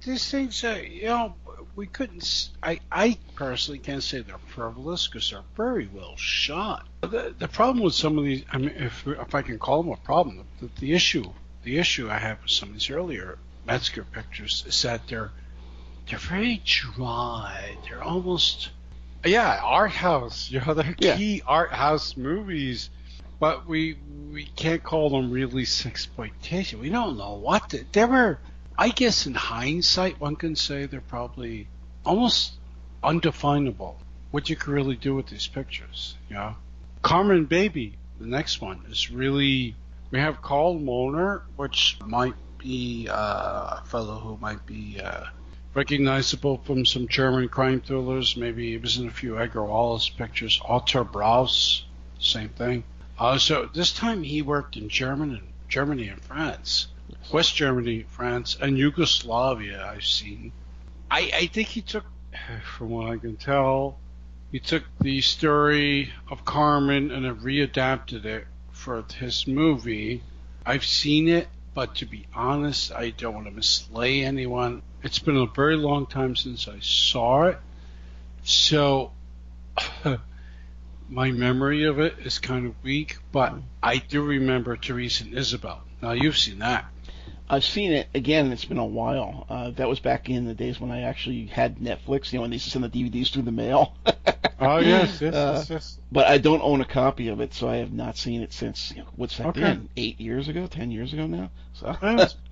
these 0.05 0.29
things, 0.29 0.63
uh, 0.63 0.81
you 0.88 1.05
know, 1.05 1.36
we 1.75 1.88
couldn't. 1.88 2.50
I, 2.62 2.79
I 2.91 3.17
personally 3.36 3.79
can't 3.79 4.03
say 4.03 4.22
they're 4.22 4.38
frivolous 4.48 5.07
because 5.07 5.29
they're 5.31 5.41
very 5.55 5.89
well 5.91 6.15
shot. 6.17 6.88
The, 7.01 7.33
the 7.38 7.48
problem 7.48 7.83
with 7.83 7.95
some 7.95 8.17
of 8.17 8.25
these, 8.25 8.43
I 8.51 8.57
mean, 8.57 8.74
if 8.75 9.07
if 9.07 9.33
I 9.33 9.41
can 9.41 9.57
call 9.57 9.83
them 9.83 9.91
a 9.91 9.98
problem, 9.98 10.45
the, 10.62 10.69
the 10.79 10.93
issue, 10.93 11.25
the 11.63 11.79
issue 11.79 12.10
I 12.10 12.19
have 12.19 12.41
with 12.41 12.51
some 12.51 12.69
of 12.69 12.75
these 12.75 12.89
earlier 12.89 13.38
Metzger 13.65 14.03
pictures 14.03 14.63
is 14.67 14.81
that 14.81 15.07
they're 15.07 15.31
they're 16.07 16.19
very 16.19 16.62
dry. 16.65 17.77
They're 17.88 18.03
almost, 18.03 18.69
yeah, 19.25 19.60
art 19.63 19.91
house. 19.91 20.51
You 20.51 20.62
know, 20.62 20.74
they're 20.74 20.93
key 20.93 21.41
art 21.48 21.72
house 21.72 22.17
movies 22.17 22.89
but 23.43 23.67
we 23.67 23.97
we 24.31 24.45
can't 24.45 24.81
call 24.81 25.09
them 25.09 25.29
really 25.29 25.63
exploitation. 25.63 26.79
We 26.79 26.89
don't 26.89 27.17
know 27.17 27.33
what 27.33 27.71
the, 27.71 27.83
they 27.91 28.05
were. 28.05 28.39
I 28.77 28.88
guess 28.88 29.27
in 29.27 29.33
hindsight, 29.33 30.21
one 30.21 30.38
can 30.38 30.55
say 30.55 30.85
they're 30.85 31.01
probably 31.01 31.67
almost 32.05 32.53
undefinable. 33.03 33.97
What 34.31 34.50
you 34.50 34.55
could 34.55 34.71
really 34.71 34.95
do 34.95 35.13
with 35.13 35.27
these 35.27 35.45
pictures, 35.45 36.15
know. 36.29 36.55
Carmen 37.01 37.43
Baby, 37.43 37.97
the 38.17 38.27
next 38.27 38.62
one 38.62 38.85
is 38.89 39.12
really. 39.12 39.75
We 40.12 40.19
have 40.19 40.41
Carl 40.41 40.79
Möhner, 40.79 41.41
which 41.57 41.97
might 42.05 42.35
be 42.59 43.09
uh, 43.12 43.81
a 43.81 43.83
fellow 43.88 44.19
who 44.19 44.38
might 44.38 44.65
be 44.65 45.01
uh, 45.03 45.25
recognizable 45.73 46.62
from 46.63 46.85
some 46.85 47.09
German 47.09 47.50
crime 47.50 47.81
thrillers. 47.81 48.38
Maybe 48.38 48.71
he 48.71 48.77
was 48.77 48.95
in 48.95 49.07
a 49.09 49.12
few 49.12 49.38
Edgar 49.38 49.65
Wallace 49.65 50.07
pictures. 50.07 50.62
Otto 50.63 51.03
Braus, 51.03 51.83
same 52.19 52.47
thing. 52.47 52.85
Uh, 53.23 53.37
so 53.37 53.69
this 53.73 53.93
time 53.93 54.21
he 54.21 54.41
worked 54.41 54.75
in 54.75 54.89
German 54.89 55.29
and 55.29 55.47
Germany 55.69 56.09
and 56.09 56.21
France, 56.21 56.87
West 57.31 57.55
Germany, 57.55 58.05
France, 58.09 58.57
and 58.59 58.77
Yugoslavia. 58.77 59.89
I've 59.95 60.03
seen. 60.03 60.51
I, 61.09 61.31
I 61.33 61.45
think 61.45 61.69
he 61.69 61.81
took, 61.81 62.03
from 62.77 62.89
what 62.89 63.09
I 63.09 63.15
can 63.15 63.37
tell, 63.37 63.97
he 64.51 64.59
took 64.59 64.83
the 64.99 65.21
story 65.21 66.11
of 66.29 66.43
Carmen 66.43 67.11
and 67.11 67.23
then 67.23 67.37
readapted 67.37 68.25
it 68.25 68.45
for 68.73 69.05
his 69.17 69.47
movie. 69.47 70.21
I've 70.65 70.83
seen 70.83 71.29
it, 71.29 71.47
but 71.73 71.95
to 71.95 72.05
be 72.05 72.27
honest, 72.35 72.91
I 72.91 73.11
don't 73.11 73.35
want 73.35 73.45
to 73.45 73.53
mislay 73.53 74.25
anyone. 74.25 74.81
It's 75.01 75.19
been 75.19 75.37
a 75.37 75.45
very 75.45 75.77
long 75.77 76.07
time 76.07 76.35
since 76.35 76.67
I 76.67 76.79
saw 76.81 77.43
it, 77.43 77.57
so 78.43 79.13
my 81.13 81.32
memory 81.32 81.84
of 81.84 82.00
it 82.00 82.15
is 82.20 82.39
kind 82.39 82.65
of 82.65 82.74
weak, 82.84 83.17
but 83.32 83.53
I 83.84 83.98
do 83.98 84.24
remember 84.24 84.75
Therese 84.75 85.22
and 85.22 85.34
Isabelle. 85.38 85.82
Now 86.01 86.12
you've 86.13 86.38
seen 86.38 86.60
that. 86.60 86.86
I've 87.50 87.63
seen 87.63 87.91
it 87.91 88.10
again. 88.15 88.51
It's 88.51 88.65
been 88.65 88.79
a 88.79 88.86
while. 88.86 89.46
Uh, 89.48 89.70
that 89.72 89.88
was 89.88 90.00
back 90.00 90.27
in 90.29 90.46
the 90.46 90.55
days 90.55 90.79
when 90.79 90.89
I 90.91 91.01
actually 91.01 91.46
had 91.46 91.77
Netflix. 91.77 92.32
You 92.34 92.38
know, 92.39 92.41
when 92.41 92.50
they 92.50 92.55
used 92.55 92.65
to 92.65 92.72
send 92.72 92.84
the 92.86 92.89
DVDs 92.89 93.32
through 93.32 93.43
the 93.43 93.51
mail. 93.51 93.93
oh 94.60 94.77
yes, 94.79 95.22
yes, 95.22 95.36
Uh, 95.36 95.53
yes, 95.60 95.70
yes. 95.70 96.00
but 96.12 96.25
I 96.25 96.39
don't 96.39 96.62
own 96.62 96.82
a 96.82 96.86
copy 96.86 97.27
of 97.27 97.41
it, 97.41 97.53
so 97.53 97.70
I 97.70 97.75
have 97.75 97.93
not 97.93 98.17
seen 98.17 98.41
it 98.41 98.51
since. 98.53 98.91
You 98.96 99.03
know, 99.03 99.10
what's 99.15 99.38
that 99.38 99.48
Okay. 99.48 99.62
been? 99.62 99.89
Eight 99.98 100.20
years 100.20 100.48
ago, 100.48 100.65
ten 100.65 100.89
years 100.89 101.13
ago 101.13 101.27
now. 101.27 101.51
So, 101.74 101.96
Yes. 102.01 102.36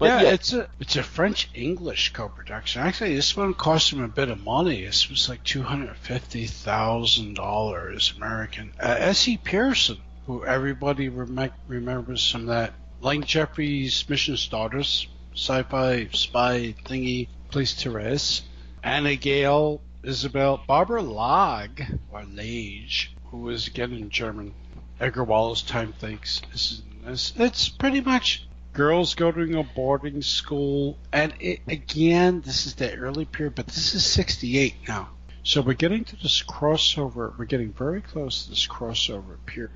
but 0.00 0.06
yeah, 0.06 0.22
yeah, 0.22 0.30
it's 0.30 0.52
a 0.54 0.68
it's 0.80 0.96
a 0.96 1.02
French 1.02 1.50
English 1.54 2.12
co-production. 2.14 2.82
Actually, 2.82 3.14
this 3.14 3.36
one 3.36 3.54
cost 3.54 3.92
him 3.92 4.02
a 4.02 4.08
bit 4.08 4.30
of 4.30 4.42
money. 4.42 4.84
This 4.84 5.08
was 5.10 5.28
like 5.28 5.44
two 5.44 5.62
hundred 5.62 5.94
fifty 5.98 6.46
thousand 6.46 7.34
dollars 7.34 8.14
American. 8.16 8.72
Uh, 8.80 8.96
Essy 8.98 9.36
Persson, 9.36 9.98
who 10.26 10.44
everybody 10.44 11.10
rem- 11.10 11.52
remembers 11.68 12.28
from 12.28 12.46
that 12.46 12.72
Lang 13.02 13.22
Jeffries 13.22 14.08
Mission 14.08 14.36
Stardust 14.36 15.06
sci-fi 15.34 16.08
spy 16.12 16.74
thingy, 16.84 17.28
plays 17.50 17.74
Therese. 17.74 18.42
Anna 18.82 19.10
Gaël, 19.10 19.80
Isabel, 20.02 20.62
Barbara 20.66 21.02
Lag 21.02 21.98
or 22.10 22.24
Lage, 22.24 23.14
who 23.26 23.38
was 23.42 23.66
again 23.66 23.92
in 23.92 24.08
German. 24.08 24.54
Edgar 24.98 25.24
Wallace 25.24 25.62
time 25.62 25.92
thinks 25.92 26.40
this 26.50 26.82
is. 27.06 27.32
It's 27.36 27.68
pretty 27.68 28.00
much 28.00 28.46
girls 28.72 29.14
go 29.14 29.32
to 29.32 29.58
a 29.58 29.62
boarding 29.62 30.22
school, 30.22 30.98
and 31.12 31.34
it, 31.40 31.60
again, 31.66 32.40
this 32.40 32.66
is 32.66 32.74
the 32.74 32.94
early 32.96 33.24
period, 33.24 33.54
but 33.54 33.66
this 33.66 33.94
is 33.94 34.04
68 34.04 34.74
now. 34.88 35.08
So 35.42 35.62
we're 35.62 35.74
getting 35.74 36.04
to 36.04 36.16
this 36.16 36.42
crossover. 36.42 37.36
We're 37.38 37.46
getting 37.46 37.72
very 37.72 38.00
close 38.02 38.44
to 38.44 38.50
this 38.50 38.66
crossover 38.66 39.36
period. 39.46 39.72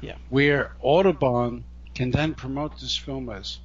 Yeah. 0.00 0.16
Where 0.28 0.72
Audubon 0.80 1.64
can 1.94 2.10
then 2.10 2.34
promote 2.34 2.78
this 2.80 2.96
film 2.96 3.30
as 3.30 3.58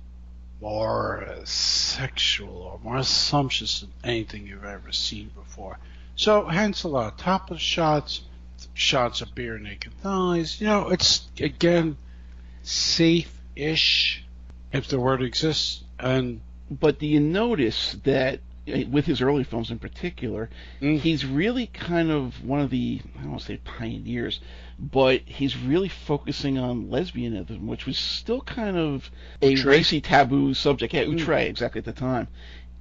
more 0.61 1.27
sexual 1.45 2.55
or 2.55 2.79
more 2.83 3.03
sumptuous 3.03 3.81
than 3.81 3.91
anything 4.03 4.45
you've 4.45 4.65
ever 4.65 4.91
seen 4.91 5.31
before. 5.35 5.79
So 6.15 6.45
hence 6.45 6.83
a 6.83 6.87
lot 6.87 7.13
of 7.13 7.17
topless 7.17 7.61
shots, 7.61 8.21
shots 8.73 9.21
of 9.21 9.33
bare 9.33 9.57
naked 9.57 9.93
thighs. 10.01 10.59
You 10.59 10.67
know, 10.67 10.89
it's 10.89 11.27
again 11.39 11.97
safe-ish, 12.63 14.23
if 14.71 14.87
the 14.87 14.99
word 14.99 15.21
exists, 15.21 15.83
and 15.99 16.41
but 16.69 16.99
do 16.99 17.07
you 17.07 17.19
notice 17.19 17.97
that 18.03 18.39
uh, 18.71 18.81
with 18.91 19.05
his 19.05 19.21
early 19.21 19.43
films 19.43 19.71
in 19.71 19.79
particular, 19.79 20.49
Mm. 20.81 20.99
he's 20.99 21.25
really 21.25 21.65
kind 21.67 22.11
of 22.11 22.43
one 22.45 22.59
of 22.61 22.69
the 22.69 23.01
I 23.17 23.21
don't 23.21 23.31
want 23.31 23.41
to 23.41 23.47
say 23.47 23.57
pioneers, 23.57 24.39
but 24.77 25.21
he's 25.25 25.57
really 25.57 25.89
focusing 25.89 26.57
on 26.59 26.85
lesbianism, 26.89 27.61
which 27.65 27.85
was 27.87 27.97
still 27.97 28.41
kind 28.41 28.77
of 28.77 29.09
a 29.41 29.53
Outre. 29.53 29.67
racy 29.69 30.01
taboo 30.01 30.53
subject. 30.53 30.93
Yeah, 30.93 31.05
Mm. 31.05 31.19
outre 31.21 31.33
exactly 31.49 31.79
at 31.79 31.85
the 31.85 31.93
time. 31.93 32.27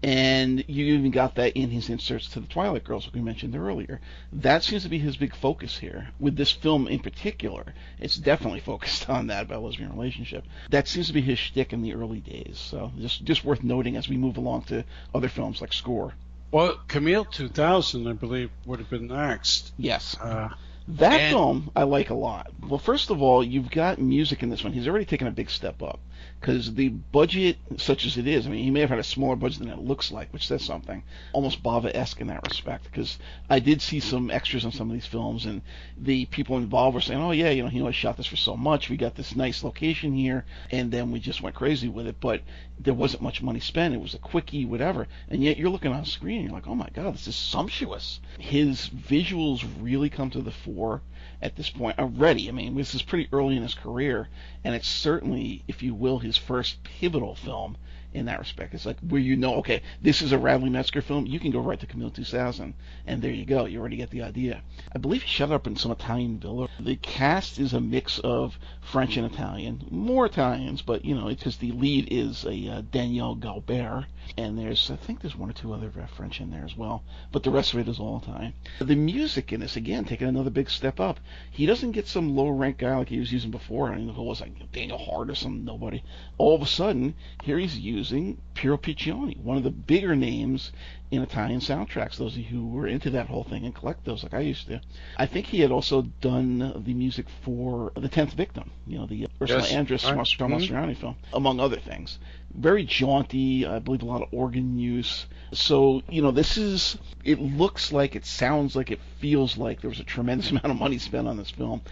And 0.03 0.63
you 0.69 0.95
even 0.95 1.11
got 1.11 1.35
that 1.35 1.57
in 1.57 1.71
his 1.71 1.89
inserts 1.89 2.29
to 2.31 2.41
the 2.41 2.47
Twilight 2.47 2.85
Girls, 2.85 3.07
like 3.07 3.15
we 3.17 3.21
mentioned 3.21 3.57
earlier. 3.57 4.01
That 4.33 4.63
seems 4.63 4.85
to 4.85 4.89
be 4.89 4.99
his 4.99 5.17
big 5.17 5.35
focus 5.35 5.77
here. 5.79 6.11
With 6.21 6.37
this 6.37 6.53
film 6.53 6.87
in 6.87 7.01
particular, 7.01 7.75
it's 7.99 8.17
definitely 8.17 8.61
focused 8.73 9.11
on 9.11 9.27
that 9.27 9.43
about 9.47 9.65
lesbian 9.65 9.91
relationship. 9.93 10.45
That 10.71 10.87
seems 10.87 11.09
to 11.09 11.13
be 11.13 11.21
his 11.21 11.39
shtick 11.39 11.73
in 11.73 11.83
the 11.83 11.95
early 11.95 12.21
days. 12.21 12.59
So 12.59 12.93
just 12.99 13.25
just 13.25 13.45
worth 13.45 13.65
noting 13.65 13.97
as 13.97 14.09
we 14.09 14.17
move 14.17 14.37
along 14.37 14.63
to 14.65 14.85
other 15.15 15.29
films 15.29 15.61
like 15.61 15.73
Score. 15.73 16.15
well, 16.53 16.79
Camille 16.87 17.25
2000, 17.25 18.07
I 18.07 18.13
believe, 18.13 18.51
would 18.67 18.79
have 18.79 18.89
been 18.91 19.09
next. 19.09 19.73
Yes. 19.79 20.17
Uh, 20.21 20.51
That 20.87 21.21
And- 21.21 21.31
film 21.33 21.71
I 21.77 21.83
like 21.83 22.09
a 22.11 22.15
lot. 22.15 22.51
Well, 22.67 22.79
first 22.79 23.11
of 23.11 23.21
all, 23.21 23.43
you've 23.45 23.71
got 23.71 23.99
music 23.99 24.43
in 24.43 24.49
this 24.49 24.63
one. 24.65 24.73
He's 24.73 24.89
already 24.89 25.05
taken 25.05 25.27
a 25.27 25.31
big 25.33 25.51
step 25.51 25.83
up 25.83 25.99
because 26.41 26.75
the 26.75 26.89
budget, 26.89 27.59
such 27.79 28.07
as 28.07 28.17
it 28.17 28.27
is, 28.27 28.47
I 28.47 28.51
mean, 28.51 28.63
he 28.63 28.71
may 28.71 28.81
have 28.81 28.91
had 28.91 28.99
a 28.99 29.05
smaller 29.05 29.35
budget 29.35 29.59
than 29.59 29.71
it 29.71 29.79
looks 29.79 30.13
like, 30.13 30.33
which 30.33 30.47
says 30.47 30.63
something. 30.63 31.03
Almost 31.33 31.63
Bava-esque 31.63 32.21
in 32.21 32.29
that 32.29 32.47
respect, 32.47 32.85
because 32.85 33.19
I 33.51 33.59
did 33.59 33.83
see 33.83 33.99
some 33.99 34.31
extras 34.31 34.65
on 34.65 34.73
some 34.73 34.89
of 34.89 34.95
these 34.95 35.07
films, 35.07 35.47
and 35.47 35.63
the 35.97 36.27
people 36.27 36.57
involved 36.57 36.95
were 36.95 37.01
saying, 37.01 37.21
"Oh 37.21 37.33
yeah, 37.33 37.51
you 37.51 37.63
know, 37.63 37.69
he 37.69 37.81
only 37.81 37.93
shot 37.93 38.17
this 38.17 38.27
for 38.27 38.37
so 38.37 38.57
much. 38.57 38.89
We 38.89 38.97
got 38.97 39.17
this 39.17 39.35
nice 39.35 39.65
location 39.65 40.15
here, 40.15 40.45
and 40.71 40.93
then 40.93 41.11
we 41.11 41.19
just 41.19 41.43
went 41.43 41.57
crazy 41.57 41.89
with 41.89 42.07
it." 42.07 42.21
But 42.21 42.43
there 42.79 42.95
wasn't 42.95 43.23
much 43.23 43.43
money 43.43 43.61
spent. 43.61 43.95
It 43.95 44.01
was 44.01 44.15
a 44.15 44.19
quickie, 44.19 44.65
whatever. 44.65 45.09
And 45.29 45.43
yet 45.43 45.57
you're 45.57 45.71
looking 45.71 45.93
on 45.93 46.05
screen, 46.05 46.39
and 46.39 46.45
you're 46.45 46.55
like, 46.55 46.69
"Oh 46.69 46.77
my 46.77 46.89
god, 46.95 47.15
this 47.15 47.27
is 47.27 47.35
sumptuous." 47.35 48.21
His 48.39 48.89
visuals 48.89 49.67
really 49.81 50.09
come 50.09 50.31
to 50.31 50.41
the 50.41 50.53
fore 50.53 51.03
at 51.41 51.57
this 51.57 51.71
point 51.71 51.99
already. 51.99 52.49
I 52.49 52.53
mean, 52.53 52.77
this 52.77 52.95
is 52.95 53.03
pretty 53.03 53.29
early 53.33 53.57
in 53.57 53.63
his 53.63 53.75
career, 53.75 54.29
and 54.65 54.75
it's 54.75 54.89
certainly, 54.89 55.63
if 55.69 55.83
you 55.83 55.95
will, 55.95 56.19
his 56.19 56.37
first 56.37 56.83
pivotal 56.83 57.35
film 57.35 57.77
in 58.15 58.25
that 58.25 58.39
respect. 58.39 58.75
It's 58.75 58.87
like 58.87 58.99
where 59.01 59.21
you 59.21 59.37
know, 59.37 59.57
okay, 59.57 59.83
this 60.01 60.23
is 60.23 60.33
a 60.33 60.39
Radley 60.39 60.71
Metzger 60.71 61.03
film. 61.03 61.27
You 61.27 61.39
can 61.39 61.51
go 61.51 61.61
right 61.61 61.79
to 61.79 61.87
Camille 61.87 62.11
2000, 62.11 62.75
and 63.07 63.23
there 63.23 63.33
you 63.33 63.45
go. 63.45 63.67
You 63.67 63.81
already 63.81 63.97
get 63.97 64.11
the 64.11 64.23
idea. 64.23 64.63
I 64.95 64.99
believe 64.99 65.23
he 65.23 65.29
shot 65.29 65.53
up 65.53 65.67
in 65.67 65.77
some 65.77 65.93
Italian 65.93 66.39
villa. 66.39 66.69
The 66.81 66.97
cast 66.97 67.59
is 67.59 67.73
a 67.73 67.81
mix 67.81 68.19
of 68.21 68.59
French 68.81 69.17
and 69.17 69.31
Italian, 69.31 69.87
more 69.91 70.27
Italians, 70.27 70.83
but 70.83 71.05
you 71.05 71.15
know, 71.15 71.29
because 71.29 71.59
the 71.59 71.73
lead 71.73 72.09
is 72.11 72.45
a 72.45 72.69
uh, 72.69 72.83
Danièle 72.83 73.39
Gaubert, 73.39 74.07
and 74.37 74.59
there's 74.59 74.91
I 74.91 74.97
think 74.97 75.21
there's 75.21 75.37
one 75.37 75.51
or 75.51 75.53
two 75.53 75.73
other 75.73 75.91
French 76.15 76.41
in 76.41 76.51
there 76.51 76.65
as 76.65 76.77
well, 76.77 77.03
but 77.33 77.43
the 77.43 77.51
rest 77.51 77.73
of 77.73 77.81
it 77.81 77.89
is 77.89 77.99
all 77.99 78.19
Italian. 78.19 78.53
The 78.79 78.97
music 78.97 79.53
in 79.53 79.61
this 79.61 79.77
again 79.77 80.05
taking 80.05 80.29
another 80.29 80.51
big 80.51 80.69
step 80.71 81.01
up. 81.01 81.21
He 81.51 81.67
doesn't 81.67 81.93
get 81.93 82.07
some 82.07 82.37
low 82.37 82.49
rank 82.49 82.79
guy 82.79 82.97
like 82.97 83.09
he 83.09 83.19
was 83.19 83.33
using 83.33 83.51
before. 83.51 83.93
I 83.93 83.97
mean, 83.97 84.09
who 84.09 84.23
was 84.23 84.41
like 84.41 84.73
Daniel 84.73 84.99
Hart 84.99 85.31
or 85.31 85.35
some 85.35 85.65
nobody. 85.65 86.03
All 86.37 86.55
of 86.55 86.63
a 86.63 86.67
sudden, 86.67 87.15
here 87.43 87.59
he's 87.59 87.79
using 87.79 88.39
Piero 88.55 88.77
Piccioni, 88.77 89.37
one 89.39 89.57
of 89.57 89.63
the 89.63 89.71
bigger 89.71 90.15
names 90.15 90.73
in 91.11 91.23
Italian 91.23 91.61
soundtracks. 91.61 92.17
Those 92.17 92.35
of 92.35 92.39
you 92.39 92.45
who 92.45 92.69
were 92.69 92.87
into 92.87 93.11
that 93.11 93.27
whole 93.27 93.45
thing 93.45 93.65
and 93.65 93.75
collect 93.75 94.05
those 94.05 94.23
like 94.23 94.35
I 94.35 94.41
used 94.41 94.67
to. 94.69 94.81
I 95.17 95.27
think 95.27 95.47
he 95.47 95.61
had 95.61 95.71
also 95.71 96.03
done 96.21 96.83
the 96.85 96.95
music 96.95 97.27
for 97.43 97.93
The 97.97 98.09
Tenth 98.09 98.35
Victim, 98.35 98.71
you 98.87 98.99
know, 98.99 99.07
the 99.07 99.25
uh, 99.25 99.29
Ursula 99.43 99.61
Yes, 99.61 99.73
Andress 99.73 100.05
right. 100.05 100.17
Mas-. 100.17 100.35
Mastroianni 100.35 100.97
film, 100.97 101.17
among 101.33 101.61
other 101.61 101.79
things. 101.79 102.19
Very 102.55 102.85
jaunty, 102.85 103.67
I 103.67 103.79
believe 103.79 104.03
a 104.03 104.07
lot 104.07 104.23
of 104.23 104.29
organ 104.33 104.79
use. 104.79 105.27
So, 105.53 106.03
you 106.09 106.23
know, 106.23 106.31
this 106.31 106.57
is, 106.59 106.99
it 107.25 107.41
looks 107.41 107.93
like, 107.93 108.15
it 108.17 108.27
sounds 108.27 108.77
like, 108.77 108.91
it 108.91 109.01
feels 109.19 109.57
like 109.57 109.81
there 109.81 109.91
was 109.91 110.01
a 110.01 110.05
tremendous 110.05 110.51
amount 110.53 110.67
of 110.67 110.77
money 110.77 110.99
spent 110.99 111.29
on 111.29 111.37
this 111.37 111.51
film. 111.51 111.83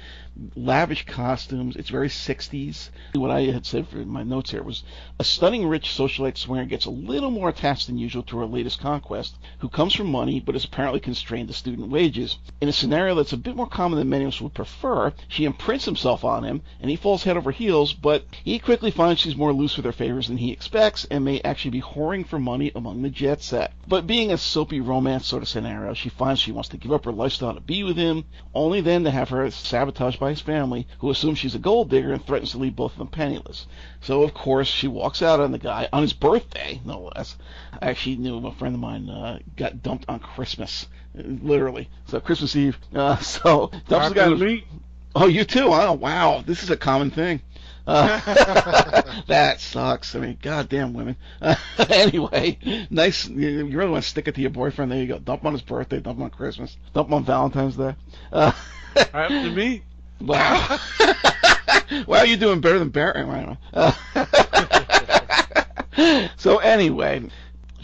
Lavish 0.55 1.07
costumes, 1.07 1.77
it's 1.77 1.89
very 1.89 2.09
60s. 2.09 2.91
What 3.15 3.31
I 3.31 3.43
had 3.43 3.65
said 3.65 3.89
for 3.89 3.99
my 3.99 4.23
notes 4.23 4.51
here 4.51 4.63
was 4.63 4.83
a 5.19 5.25
stunning 5.25 5.67
rich 5.67 5.89
socialite 5.89 6.37
swearing 6.37 6.69
gets 6.69 6.85
a 6.85 6.91
little 6.91 7.31
more 7.31 7.49
attached 7.49 7.87
than 7.87 7.97
usual 7.97 8.23
to 8.25 8.39
her 8.39 8.47
latest 8.47 8.81
conquest 8.81 9.06
conquest 9.07 9.37
who 9.61 9.69
comes 9.69 9.95
from 9.95 10.11
money 10.11 10.41
but 10.41 10.57
is 10.57 10.65
apparently 10.65 10.99
constrained 10.99 11.47
to 11.47 11.55
student 11.55 11.89
wages. 11.89 12.39
In 12.61 12.69
a 12.69 12.73
scenario 12.73 13.15
that's 13.15 13.33
a 13.33 13.37
bit 13.37 13.55
more 13.55 13.69
common 13.69 13.99
than 13.99 14.09
many 14.09 14.25
of 14.25 14.29
us 14.29 14.41
would 14.41 14.53
prefer, 14.53 15.13
she 15.29 15.45
imprints 15.45 15.85
himself 15.85 16.25
on 16.25 16.43
him 16.43 16.61
and 16.81 16.91
he 16.91 16.97
falls 16.97 17.23
head 17.23 17.37
over 17.37 17.53
heels, 17.53 17.93
but 17.93 18.25
he 18.43 18.59
quickly 18.59 18.91
finds 18.91 19.21
she's 19.21 19.37
more 19.37 19.53
loose 19.53 19.77
with 19.77 19.87
her 19.87 19.93
favors 19.93 20.27
than 20.27 20.39
he 20.39 20.51
expects 20.51 21.05
and 21.09 21.25
may 21.25 21.41
actually 21.43 21.71
be 21.71 21.81
whoring 21.81 22.27
for 22.27 22.41
money 22.41 22.73
among 22.75 23.03
the 23.03 23.09
jet 23.09 23.43
set. 23.43 23.73
But 23.87 24.09
being 24.09 24.33
a 24.33 24.39
soapy 24.39 24.81
romance 24.81 25.27
sort 25.27 25.45
of 25.45 25.49
scenario, 25.49 25.95
she 25.95 26.09
finds 26.09 26.41
she 26.41 26.51
wants 26.51 26.71
to 26.71 26.77
give 26.77 26.91
up 26.91 27.05
her 27.05 27.13
lifestyle 27.13 27.55
to 27.55 27.61
be 27.61 27.85
with 27.85 27.97
him, 27.97 28.25
only 28.55 28.81
then 28.81 29.05
to 29.05 29.13
have 29.13 29.29
her 29.29 29.49
sabotaged 29.53 30.19
by 30.19 30.31
his 30.31 30.41
family, 30.41 30.89
who 30.99 31.11
assumes 31.11 31.39
she's 31.39 31.55
a 31.55 31.61
gold 31.61 31.91
digger 31.91 32.13
and 32.13 32.25
threatens 32.27 32.51
to 32.51 32.59
leave 32.59 32.75
both 32.75 32.93
of 32.93 32.99
them 32.99 33.07
penniless. 33.07 33.69
So, 34.01 34.25
of 34.25 34.35
course, 34.35 34.67
she 34.67 34.89
walks 34.89 35.23
out 35.23 35.39
on 35.39 35.53
the 35.53 35.59
guy 35.59 35.89
on 35.93 36.03
his 36.03 36.13
birthday, 36.13 36.81
no 36.85 37.13
less. 37.15 37.37
I 37.81 37.91
actually 37.91 38.17
knew 38.17 38.45
a 38.47 38.53
friend 38.53 38.75
of 38.75 38.81
mine 38.81 38.96
uh, 39.11 39.39
got 39.57 39.83
dumped 39.83 40.07
on 40.09 40.19
Christmas, 40.21 40.87
literally. 41.15 41.89
So 42.07 42.21
Christmas 42.21 42.57
Eve. 42.57 42.79
Uh, 42.95 43.17
so 43.19 43.71
dumps 43.89 44.09
the 44.09 44.15
guy. 44.15 44.29
Me. 44.29 44.65
Oh, 45.15 45.27
you 45.27 45.45
too? 45.45 45.69
Oh, 45.73 45.93
wow. 45.93 46.43
This 46.47 46.63
is 46.63 46.71
a 46.71 46.77
common 46.77 47.11
thing. 47.11 47.41
Uh, 47.87 48.21
that 49.29 49.61
sucks. 49.61 50.15
I 50.15 50.19
mean, 50.19 50.39
goddamn 50.43 50.93
women. 50.93 51.17
Uh, 51.41 51.55
anyway, 51.89 52.87
nice. 52.91 53.27
You, 53.29 53.49
you 53.49 53.79
really 53.79 53.91
want 53.91 54.05
to 54.05 54.11
stick 54.11 54.29
it 54.29 54.35
to 54.35 54.41
your 54.41 54.51
boyfriend? 54.51 54.91
There 54.93 54.99
you 54.99 55.07
go. 55.07 55.19
Dump 55.19 55.43
him 55.43 55.49
on 55.49 55.53
his 55.53 55.63
birthday. 55.63 56.01
Dump 56.01 56.19
him 56.19 56.25
on 56.25 56.31
Christmas. 56.31 56.77
Dump 56.93 57.09
him 57.09 57.15
on 57.15 57.25
Valentine's 57.25 57.77
Day. 57.77 57.95
Uh, 58.33 58.53
Happened 58.95 59.45
to 59.45 59.51
me. 59.51 59.83
wow. 60.21 60.79
wow, 62.07 62.23
you're 62.23 62.37
doing 62.37 62.61
better 62.61 62.79
than 62.79 62.89
Barry 62.89 63.25
right 63.25 63.47
now. 63.47 63.59
Uh, 63.73 63.93
so 66.37 66.59
anyway, 66.59 67.29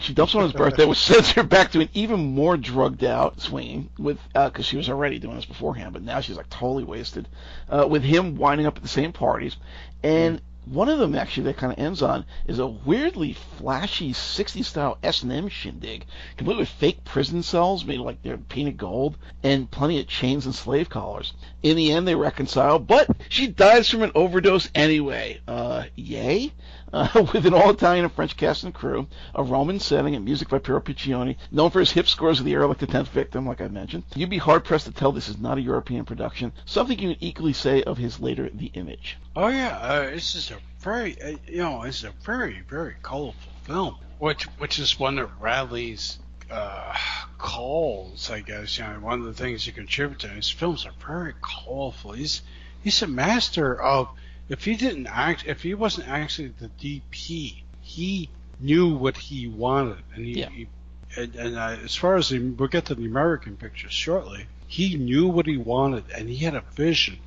she 0.03 0.13
dumps 0.13 0.35
on 0.35 0.43
his 0.43 0.51
birthday, 0.51 0.85
which 0.85 0.97
sends 0.99 1.31
her 1.31 1.43
back 1.43 1.71
to 1.71 1.79
an 1.79 1.89
even 1.93 2.35
more 2.35 2.57
drugged 2.57 3.03
out 3.03 3.39
swinging 3.39 3.89
with 3.97 4.19
because 4.33 4.59
uh, 4.59 4.61
she 4.61 4.77
was 4.77 4.89
already 4.89 5.17
doing 5.17 5.35
this 5.35 5.45
beforehand, 5.45 5.93
but 5.93 6.01
now 6.01 6.19
she's 6.19 6.37
like 6.37 6.49
totally 6.49 6.83
wasted. 6.83 7.27
Uh, 7.69 7.87
with 7.89 8.03
him 8.03 8.35
winding 8.35 8.67
up 8.67 8.75
at 8.75 8.83
the 8.83 8.89
same 8.89 9.13
parties, 9.13 9.55
and 10.03 10.41
one 10.65 10.87
of 10.87 10.97
them 10.97 11.13
actually 11.15 11.43
that 11.43 11.57
kind 11.57 11.73
of 11.73 11.79
ends 11.79 12.01
on 12.01 12.25
is 12.47 12.59
a 12.59 12.67
weirdly 12.67 13.33
flashy 13.33 14.13
60s 14.13 14.65
style 14.65 14.97
S&M 15.03 15.49
shindig, 15.49 16.05
complete 16.37 16.57
with 16.57 16.69
fake 16.69 17.03
prison 17.03 17.43
cells 17.43 17.83
made 17.83 17.99
like 17.99 18.21
they're 18.21 18.37
painted 18.37 18.77
gold 18.77 19.17
and 19.43 19.69
plenty 19.69 19.99
of 19.99 20.07
chains 20.07 20.45
and 20.45 20.55
slave 20.55 20.89
collars. 20.89 21.33
In 21.63 21.75
the 21.75 21.91
end, 21.91 22.07
they 22.07 22.15
reconcile, 22.15 22.79
but 22.79 23.09
she 23.29 23.47
dies 23.47 23.89
from 23.89 24.03
an 24.03 24.11
overdose 24.15 24.69
anyway. 24.73 25.41
Uh, 25.47 25.83
yay? 25.95 26.53
Uh, 26.93 27.25
with 27.33 27.47
an 27.47 27.55
all-Italian 27.55 28.05
and 28.05 28.13
French 28.13 28.37
cast 28.37 28.63
and 28.63 28.73
crew, 28.73 29.07
a 29.33 29.41
Roman 29.43 29.79
setting, 29.79 30.15
and 30.15 30.23
music 30.23 30.47
by 30.47 30.59
Piero 30.59 30.79
Piccioni, 30.79 31.37
known 31.51 31.71
for 31.71 31.79
his 31.79 31.91
hip 31.91 32.07
scores 32.07 32.39
of 32.39 32.45
the 32.45 32.51
era 32.51 32.67
like 32.67 32.77
The 32.77 32.85
Tenth 32.85 33.09
Victim, 33.09 33.47
like 33.47 33.61
I 33.61 33.67
mentioned. 33.67 34.03
You'd 34.15 34.29
be 34.29 34.37
hard-pressed 34.37 34.85
to 34.85 34.91
tell 34.91 35.11
this 35.11 35.27
is 35.27 35.39
not 35.39 35.57
a 35.57 35.61
European 35.61 36.05
production, 36.05 36.53
something 36.65 36.99
you 36.99 37.15
can 37.15 37.23
equally 37.23 37.53
say 37.53 37.81
of 37.81 37.97
his 37.97 38.19
later 38.19 38.47
The 38.53 38.67
Image. 38.75 39.17
Oh 39.35 39.47
yeah, 39.47 39.75
uh, 39.77 40.11
this 40.11 40.35
is 40.35 40.51
a 40.51 40.57
very, 40.81 41.19
uh, 41.19 41.37
you 41.47 41.57
know, 41.57 41.81
it's 41.81 42.03
a 42.03 42.11
very, 42.23 42.61
very 42.69 42.95
colorful 43.01 43.51
film, 43.63 43.95
which 44.19 44.43
which 44.59 44.77
is 44.77 44.99
one 44.99 45.17
of 45.17 45.41
Radley's 45.41 46.19
uh, 46.51 46.95
calls, 47.39 48.29
I 48.29 48.41
guess. 48.41 48.77
You 48.77 48.83
know, 48.83 48.99
one 48.99 49.19
of 49.19 49.25
the 49.25 49.33
things 49.33 49.63
he 49.63 49.71
contributed 49.71 50.29
to 50.29 50.35
his 50.35 50.51
films 50.51 50.85
are 50.85 50.93
very 51.03 51.33
colorful. 51.41 52.11
He's 52.11 52.43
he's 52.83 53.01
a 53.01 53.07
master 53.07 53.81
of. 53.81 54.09
If 54.49 54.65
he 54.65 54.75
didn't 54.75 55.07
act, 55.07 55.45
if 55.47 55.63
he 55.63 55.73
wasn't 55.73 56.09
actually 56.09 56.53
the 56.59 56.69
DP, 56.69 57.63
he 57.81 58.29
knew 58.59 58.95
what 58.95 59.17
he 59.17 59.47
wanted, 59.47 60.03
and 60.15 60.25
he. 60.25 60.39
Yeah. 60.41 60.49
he 60.49 60.67
and, 61.15 61.35
and 61.35 61.57
uh, 61.57 61.77
as 61.83 61.95
far 61.95 62.15
as 62.15 62.29
the, 62.29 62.39
we'll 62.39 62.69
get 62.69 62.85
to 62.85 62.95
the 62.95 63.05
American 63.05 63.55
pictures 63.55 63.93
shortly, 63.93 64.47
he 64.67 64.97
knew 64.97 65.27
what 65.27 65.45
he 65.45 65.57
wanted, 65.57 66.05
and 66.15 66.27
he 66.27 66.37
had 66.37 66.55
a 66.55 66.63
vision, 66.75 67.19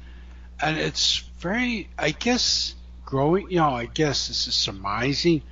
and 0.60 0.76
it's 0.76 1.18
very, 1.38 1.88
I 1.96 2.10
guess, 2.10 2.74
growing, 3.04 3.50
you 3.50 3.58
know, 3.58 3.70
I 3.70 3.86
guess 3.86 4.28
this 4.28 4.48
is 4.48 4.54
surmising, 4.54 5.42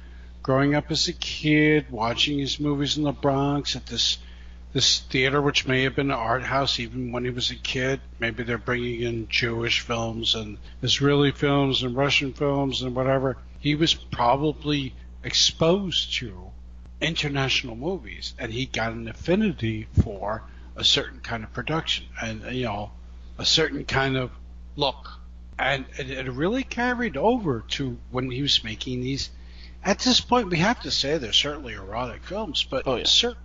growing 0.43 0.75
up 0.75 0.91
as 0.91 1.09
a 1.09 1.13
kid, 1.13 1.87
watching 1.91 2.39
his 2.39 2.59
movies 2.59 2.97
in 2.97 3.05
the 3.05 3.13
Bronx 3.13 3.77
at 3.77 3.87
this 3.87 4.19
this 4.75 4.99
theater, 5.01 5.41
which 5.41 5.67
may 5.67 5.85
have 5.85 5.97
been 5.97 6.11
an 6.11 6.17
art 6.19 6.43
house 6.43 6.79
even 6.79 7.13
when 7.13 7.25
he 7.25 7.31
was 7.31 7.51
a 7.51 7.55
kid. 7.57 8.01
Maybe 8.19 8.43
they're 8.43 8.59
bringing 8.59 9.01
in 9.01 9.29
Jewish 9.29 9.81
films 9.81 10.35
and 10.35 10.59
Israeli 10.83 11.31
films 11.31 11.83
and 11.83 11.97
Russian 11.97 12.35
films 12.35 12.83
and 12.83 12.95
whatever. 12.95 13.39
He 13.61 13.75
was 13.77 13.95
probably 13.95 14.93
exposed 15.23 16.15
to 16.17 16.51
international 17.01 17.77
movies, 17.77 18.35
and 18.39 18.53
he 18.53 18.67
got 18.67 18.93
an 18.93 19.09
affinity 19.09 19.87
for 20.03 20.43
a 20.77 20.85
certain 20.85 21.21
kind 21.21 21.45
of 21.45 21.53
production 21.53 22.05
and 22.21 22.43
you 22.53 22.65
know 22.65 22.91
a 23.39 23.45
certain 23.45 23.85
kind 23.85 24.17
of 24.17 24.31
look 24.77 25.09
and 25.57 25.85
it, 25.99 26.11
it 26.11 26.29
really 26.33 26.65
carried 26.65 27.17
over 27.17 27.63
to 27.69 27.97
when 28.11 28.29
he 28.31 28.43
was 28.43 28.65
making 28.65 29.01
these. 29.01 29.31
At 29.85 30.01
this 30.01 30.21
point, 30.21 30.49
we 30.51 30.59
have 30.59 30.81
to 30.81 30.91
say 30.91 31.19
they're 31.19 31.33
certainly 31.33 31.75
erotic 31.75 32.25
films, 32.25 32.65
but 32.69 32.83
Oh, 32.87 32.97
yeah. 32.97 33.05
cer- 33.05 33.37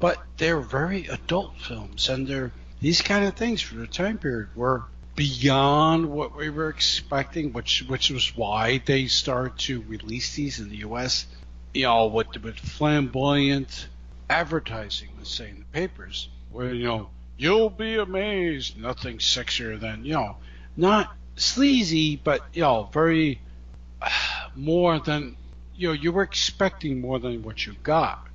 but 0.00 0.18
they're 0.36 0.60
very 0.60 1.06
adult 1.06 1.58
films, 1.60 2.08
and 2.08 2.26
they're 2.26 2.52
these 2.80 3.02
kind 3.02 3.24
of 3.24 3.34
things 3.34 3.60
for 3.60 3.74
the 3.74 3.86
time 3.86 4.18
period 4.18 4.48
were 4.54 4.84
beyond 5.16 6.08
what 6.08 6.36
we 6.36 6.48
were 6.48 6.68
expecting, 6.68 7.52
which 7.52 7.84
which 7.88 8.10
was 8.10 8.36
why 8.36 8.80
they 8.84 9.06
started 9.08 9.58
to 9.58 9.82
release 9.82 10.34
these 10.34 10.60
in 10.60 10.68
the 10.68 10.76
U.S. 10.78 11.26
You 11.74 11.84
know, 11.84 12.06
with 12.06 12.36
with 12.42 12.56
flamboyant 12.58 13.88
advertising, 14.30 15.08
let's 15.18 15.34
say 15.34 15.50
in 15.50 15.58
the 15.58 15.64
papers, 15.66 16.28
where 16.52 16.72
you 16.72 16.86
know 16.86 17.10
you'll 17.36 17.70
be 17.70 17.96
amazed, 17.96 18.78
nothing 18.78 19.18
sexier 19.18 19.78
than 19.78 20.04
you 20.04 20.14
know, 20.14 20.36
not 20.76 21.12
sleazy, 21.34 22.14
but 22.16 22.40
you 22.52 22.62
know, 22.62 22.88
very 22.92 23.40
more 24.54 25.00
than 25.00 25.36
you 25.74 25.88
know. 25.88 25.94
You 25.94 26.12
were 26.12 26.22
expecting 26.22 27.00
more 27.00 27.18
than 27.18 27.42
what 27.42 27.66
you 27.66 27.74
got. 27.82 28.27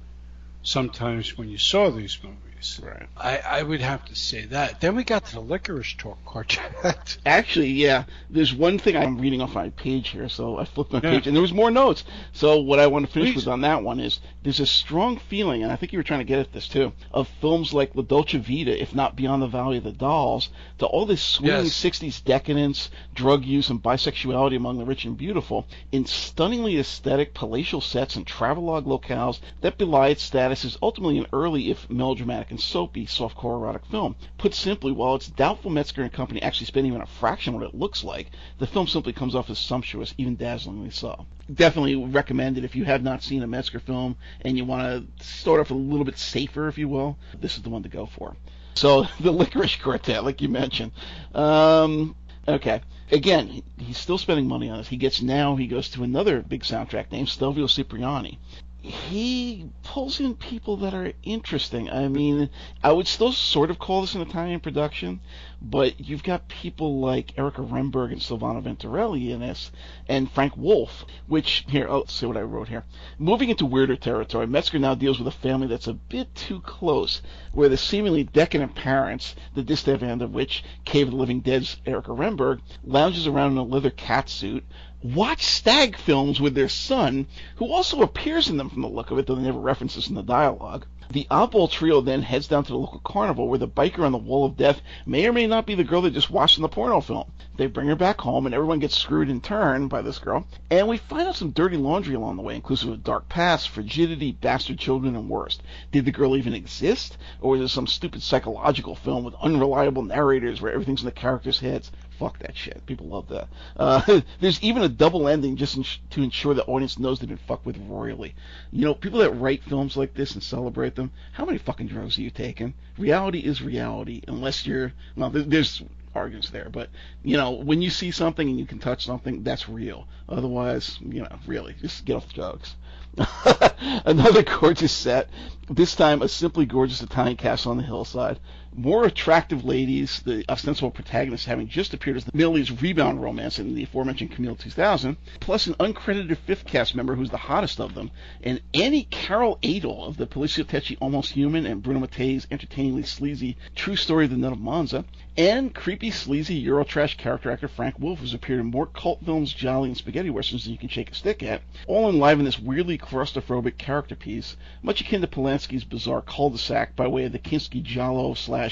Sometimes 0.64 1.38
when 1.38 1.50
you 1.50 1.58
saw 1.58 1.92
these 1.92 2.18
movies, 2.24 2.43
Right. 2.84 3.08
I, 3.18 3.38
I 3.60 3.64
would 3.64 3.82
have 3.82 4.06
to 4.06 4.16
say 4.16 4.46
that. 4.46 4.80
Then 4.82 4.96
we 4.96 5.04
got 5.04 5.26
to 5.26 5.36
the 5.36 5.42
Lickerish 5.42 5.98
Tor- 5.98 6.18
Quartet. 6.26 7.18
Actually, 7.26 7.70
yeah. 7.72 8.06
There's 8.30 8.54
one 8.54 8.80
thing 8.80 8.96
I'm 8.96 9.20
reading 9.20 9.42
off 9.42 9.56
my 9.56 9.70
page 9.72 10.10
here, 10.10 10.30
so 10.30 10.58
I 10.58 10.66
flipped 10.66 10.92
my 10.94 11.00
Yeah. 11.04 11.12
page, 11.12 11.28
and 11.28 11.36
there 11.36 11.42
was 11.42 11.54
more 11.54 11.72
notes. 11.72 12.04
So 12.32 12.62
what 12.62 12.80
I 12.80 12.88
want 12.88 13.06
to 13.06 13.12
finish 13.12 13.30
Please. 13.34 13.46
with 13.46 13.48
on 13.48 13.62
that 13.62 13.84
one 13.84 14.00
is 14.00 14.20
there's 14.44 14.60
a 14.60 14.66
strong 14.66 15.18
feeling, 15.18 15.64
and 15.64 15.72
I 15.72 15.76
think 15.76 15.94
you 15.94 16.00
were 16.00 16.04
trying 16.04 16.20
to 16.22 16.26
get 16.26 16.40
at 16.40 16.54
this 16.54 16.68
too, 16.68 16.94
of 17.12 17.28
films 17.42 17.74
like 17.74 17.96
La 17.96 18.04
Dolce 18.04 18.38
Vita, 18.38 18.82
if 18.82 18.94
not 18.96 19.16
Beyond 19.16 19.42
the 19.42 19.48
Valley 19.48 19.78
of 19.78 19.84
the 19.84 19.92
Dolls, 19.92 20.50
to 20.80 20.86
all 20.86 21.06
this 21.06 21.22
swinging 21.22 21.66
Yes. 21.66 21.74
60s 21.84 22.24
decadence, 22.24 22.90
drug 23.14 23.46
use, 23.46 23.70
and 23.70 23.82
bisexuality 23.82 24.56
among 24.56 24.78
the 24.78 24.86
rich 24.86 25.06
and 25.06 25.18
beautiful 25.18 25.66
in 25.92 26.06
stunningly 26.06 26.78
aesthetic 26.78 27.34
palatial 27.34 27.82
sets 27.82 28.16
and 28.16 28.26
travelogue 28.26 28.86
locales 28.86 29.40
that 29.62 29.78
belie 29.78 30.08
its 30.10 30.24
status 30.24 30.66
as 30.66 30.78
ultimately 30.82 31.18
an 31.18 31.28
early, 31.34 31.70
if 31.72 31.90
melodramatic 31.90 32.52
and 32.54 32.62
soapy, 32.62 33.08
softcore 33.08 33.56
erotic 33.56 33.84
film. 33.88 34.16
Put 34.38 34.54
simply, 34.54 34.92
while 34.92 35.16
it's 35.16 35.28
doubtful 35.28 35.72
Metzger 35.72 36.04
and 36.04 36.14
company 36.14 36.40
actually 36.40 36.68
spend 36.68 36.86
even 36.86 37.02
a 37.02 37.08
fraction 37.08 37.56
of 37.56 37.62
what 37.62 37.70
it 37.70 37.76
looks 37.76 38.04
like, 38.04 38.30
the 38.60 38.68
film 38.68 38.86
simply 38.86 39.12
comes 39.12 39.34
off 39.34 39.50
as 39.50 39.58
sumptuous, 39.58 40.14
even 40.20 40.38
dazzlingly 40.38 40.94
so. 40.94 41.26
Definitely 41.52 41.96
recommend 41.96 42.60
it 42.60 42.64
if 42.64 42.76
you 42.76 42.86
have 42.86 43.02
not 43.02 43.24
seen 43.24 43.42
a 43.42 43.48
Metzger 43.48 43.80
film 43.80 44.16
and 44.42 44.56
you 44.56 44.66
want 44.66 44.84
to 45.18 45.26
start 45.26 45.62
off 45.62 45.72
a 45.72 45.74
little 45.74 46.06
bit 46.06 46.20
safer, 46.20 46.68
if 46.68 46.78
you 46.78 46.88
will. 46.88 47.18
This 47.42 47.58
is 47.58 47.64
the 47.64 47.72
one 47.72 47.82
to 47.82 47.90
go 47.90 48.06
for. 48.06 48.36
So 48.76 49.04
the 49.20 49.34
Lickerish 49.34 49.82
Quartet, 49.82 50.24
like 50.24 50.40
you 50.40 50.48
mentioned. 50.48 50.92
Um, 51.34 52.16
okay. 52.48 52.82
Again, 53.12 53.64
he's 53.78 53.98
still 53.98 54.20
spending 54.20 54.48
money 54.48 54.70
on 54.70 54.78
this. 54.78 54.88
He 54.88 54.98
gets 54.98 55.24
now. 55.24 55.56
He 55.56 55.66
goes 55.66 55.90
to 55.90 56.04
another 56.04 56.42
big 56.44 56.64
soundtrack 56.64 57.12
named 57.12 57.30
Stelvio 57.30 57.66
Cipriani. 57.66 58.38
He 58.84 59.70
pulls 59.84 60.20
in 60.20 60.36
people 60.36 60.76
that 60.78 60.94
are 60.94 61.14
interesting. 61.24 61.90
I 61.90 62.10
mean, 62.10 62.50
I 62.84 62.92
would 62.92 63.08
still 63.08 63.32
sort 63.32 63.72
of 63.72 63.80
call 63.80 64.02
this 64.02 64.14
an 64.14 64.22
Italian 64.22 64.60
production, 64.60 65.22
but 65.64 65.98
you've 65.98 66.24
got 66.24 66.50
people 66.50 67.00
like 67.00 67.38
Erika 67.38 67.62
Remberg 67.62 68.12
and 68.12 68.20
Silvano 68.20 68.62
Venturelli 68.62 69.30
in 69.30 69.40
this, 69.40 69.72
and 70.10 70.30
Frank 70.30 70.58
Wolff, 70.58 71.06
which, 71.28 71.64
here, 71.70 71.88
oh, 71.88 72.00
let's 72.00 72.14
see 72.14 72.26
what 72.26 72.36
I 72.36 72.42
wrote 72.42 72.68
here. 72.68 72.84
Moving 73.18 73.50
into 73.50 73.66
weirder 73.66 73.96
territory, 73.96 74.46
Metzger 74.46 74.78
now 74.78 74.94
deals 74.94 75.20
with 75.20 75.28
a 75.28 75.32
family 75.32 75.68
that's 75.68 75.88
a 75.88 75.94
bit 75.94 76.36
too 76.36 76.60
close, 76.60 77.22
where 77.54 77.70
the 77.70 77.78
seemingly 77.78 78.26
decadent 78.26 78.76
parents, 78.76 79.36
the 79.56 79.64
distaff 79.64 80.04
end 80.04 80.22
of 80.22 80.34
which, 80.34 80.66
Cave 80.84 81.08
of 81.08 81.12
the 81.12 81.18
Living 81.18 81.40
Dead's 81.40 81.78
Erika 81.86 82.12
Remberg, 82.12 82.60
lounges 82.84 83.26
around 83.26 83.54
in 83.54 83.58
a 83.58 83.64
leather 83.64 83.92
catsuit, 83.92 84.64
watch 85.02 85.44
stag 85.46 85.98
films 85.98 86.42
with 86.42 86.56
their 86.56 86.70
son, 86.70 87.26
who 87.56 87.72
also 87.72 88.02
appears 88.02 88.50
in 88.50 88.58
them 88.58 88.70
from 88.70 88.82
the 88.82 88.90
look 88.90 89.12
of 89.12 89.18
it, 89.18 89.28
though 89.28 89.36
they 89.36 89.44
never 89.44 89.60
reference 89.60 89.96
this 89.96 90.08
in 90.08 90.16
the 90.16 90.24
dialogue. 90.24 90.86
The 91.12 91.28
oddball 91.30 91.70
trio 91.70 92.02
then 92.02 92.22
heads 92.22 92.48
down 92.48 92.64
to 92.64 92.72
the 92.72 92.78
local 92.78 93.00
carnival 93.00 93.48
where 93.48 93.60
the 93.60 93.68
biker 93.68 94.06
on 94.06 94.12
the 94.12 94.18
wall 94.18 94.46
of 94.46 94.56
death 94.56 94.82
may 95.06 95.28
or 95.28 95.34
may 95.34 95.48
not 95.48 95.66
be 95.66 95.76
the 95.76 95.84
girl 95.84 96.02
they 96.02 96.10
just 96.10 96.32
watched 96.32 96.58
in 96.58 96.62
the 96.62 96.70
porno 96.70 97.02
film. 97.02 97.32
They 97.56 97.68
bring 97.68 97.88
her 97.88 97.96
back 97.96 98.22
home 98.22 98.46
and 98.46 98.56
everyone 98.56 98.80
gets 98.80 98.98
screwed 98.98 99.30
in 99.30 99.42
turn 99.42 99.88
by 99.88 100.02
this 100.02 100.18
girl. 100.18 100.48
And 100.72 100.88
we 100.88 100.98
find 100.98 101.28
out 101.28 101.36
some 101.36 101.52
dirty 101.52 101.78
laundry 101.78 102.16
along 102.16 102.38
the 102.38 102.42
way, 102.42 102.56
inclusive 102.56 102.90
of 102.90 103.04
dark 103.04 103.30
past, 103.30 103.70
frigidity, 103.70 104.32
bastard 104.32 104.80
children, 104.80 105.16
and 105.16 105.30
worst. 105.30 105.62
Did 105.92 106.06
the 106.06 106.12
girl 106.12 106.36
even 106.36 106.54
exist? 106.54 107.18
Or 107.42 107.52
was 107.52 107.62
it 107.62 107.68
some 107.68 107.86
stupid 107.86 108.24
psychological 108.24 108.96
film 108.96 109.24
with 109.24 109.36
unreliable 109.42 110.04
narrators 110.04 110.62
where 110.62 110.72
everything's 110.72 111.02
in 111.02 111.06
the 111.06 111.12
characters' 111.12 111.60
heads? 111.60 111.92
Fuck 112.20 112.40
that 112.40 112.56
shit. 112.56 112.86
People 112.86 113.08
love 113.08 113.28
that. 113.30 113.48
Uh, 113.76 114.22
there's 114.40 114.62
even 114.64 114.84
a 114.84 114.90
double 114.90 115.28
ending 115.28 115.56
just 115.56 115.78
to 116.12 116.22
ensure 116.22 116.54
the 116.54 116.66
audience 116.66 117.00
knows 117.00 117.20
they've 117.20 117.30
been 117.30 117.38
fucked 117.38 117.66
with 117.66 117.78
royally. 117.88 118.36
You 118.72 118.86
know, 118.86 118.94
people 118.94 119.20
that 119.20 119.32
write 119.32 119.64
films 119.64 119.98
like 119.98 120.14
this 120.14 120.34
and 120.34 120.44
celebrate 120.44 120.96
them, 120.96 121.12
how 121.34 121.46
many 121.46 121.58
fucking 121.58 121.88
drugs 121.88 122.18
are 122.18 122.22
you 122.22 122.30
taking? 122.30 122.74
Reality 122.98 123.40
is 123.40 123.62
reality, 123.62 124.22
unless 124.28 124.66
you're, 124.66 124.94
well, 125.16 125.32
there's 125.32 125.84
arguments 126.16 126.50
there. 126.50 126.70
But 126.72 126.90
you 127.24 127.38
know, 127.38 127.52
when 127.52 127.82
you 127.82 127.90
see 127.90 128.12
something 128.12 128.48
and 128.48 128.60
you 128.60 128.66
can 128.66 128.80
touch 128.80 129.06
something, 129.06 129.44
that's 129.44 129.70
real. 129.70 130.08
Otherwise, 130.30 131.00
you 131.02 131.22
know, 131.22 131.40
really, 131.48 131.76
just 131.82 132.06
get 132.06 132.16
off 132.16 132.28
the 132.28 132.34
drugs. 132.34 132.76
Another 134.06 134.42
gorgeous 134.44 134.92
set. 134.92 135.30
This 135.70 135.96
time, 135.96 136.22
a 136.22 136.28
simply 136.28 136.66
gorgeous 136.66 137.02
Italian 137.02 137.38
castle 137.38 137.72
on 137.72 137.78
the 137.78 137.84
hillside. 137.84 138.40
More 138.76 139.06
attractive 139.06 139.64
ladies, 139.64 140.22
the 140.22 140.44
ostensible 140.50 140.90
protagonists 140.90 141.46
having 141.46 141.68
just 141.68 141.94
appeared 141.94 142.18
as 142.18 142.26
the 142.26 142.32
Millie's 142.34 142.82
rebound 142.82 143.22
romance 143.22 143.60
in 143.60 143.76
the 143.76 143.84
aforementioned 143.84 144.32
Camille 144.32 144.56
2000, 144.56 145.16
plus 145.40 145.68
an 145.68 145.76
uncredited 145.76 146.36
fifth 146.38 146.66
cast 146.66 146.96
member 146.96 147.14
who's 147.14 147.30
the 147.30 147.38
hottest 147.38 147.80
of 147.80 147.94
them, 147.94 148.10
and 148.42 148.62
Annie 148.74 149.08
Carol 149.12 149.60
Adel 149.62 150.06
of 150.06 150.18
the 150.18 150.26
poliziotteschi 150.26 150.98
Almost 151.00 151.34
Human 151.34 151.68
and 151.68 151.84
Bruno 151.84 152.00
Mattei's 152.00 152.48
entertainingly 152.50 153.04
sleazy 153.04 153.58
True 153.76 153.96
Story 153.96 154.26
of 154.26 154.32
the 154.32 154.38
Nun 154.38 154.54
of 154.54 154.60
Monza, 154.60 155.06
and 155.38 155.74
creepy, 155.74 156.10
sleazy 156.12 156.64
Eurotrash 156.64 157.18
character 157.18 157.52
actor 157.52 157.68
Frank 157.68 158.00
Wolff, 158.00 158.20
who's 158.20 158.34
appeared 158.34 158.60
in 158.60 158.68
more 158.68 158.86
cult 158.88 159.24
films, 159.24 159.54
jolly, 159.54 159.90
and 159.90 159.98
spaghetti 159.98 160.30
westerns 160.30 160.64
than 160.64 160.74
you 160.74 160.80
can 160.80 160.90
shake 160.90 161.12
a 161.12 161.16
stick 161.16 161.44
at, 161.44 161.62
all 161.88 162.10
enliven 162.10 162.46
this 162.46 162.60
weirdly 162.60 162.98
claustrophobic 162.98 163.78
character 163.78 164.16
piece, 164.16 164.58
much 164.82 165.02
akin 165.02 165.22
to 165.22 165.28
Polanski's 165.28 165.84
bizarre 165.84 166.22
cul-de-sac 166.22 166.96
by 166.96 167.08
way 167.08 167.26
of 167.26 167.32
the 167.32 167.40
Kinski 167.40 167.82
Giallo 167.82 168.34
slash 168.34 168.63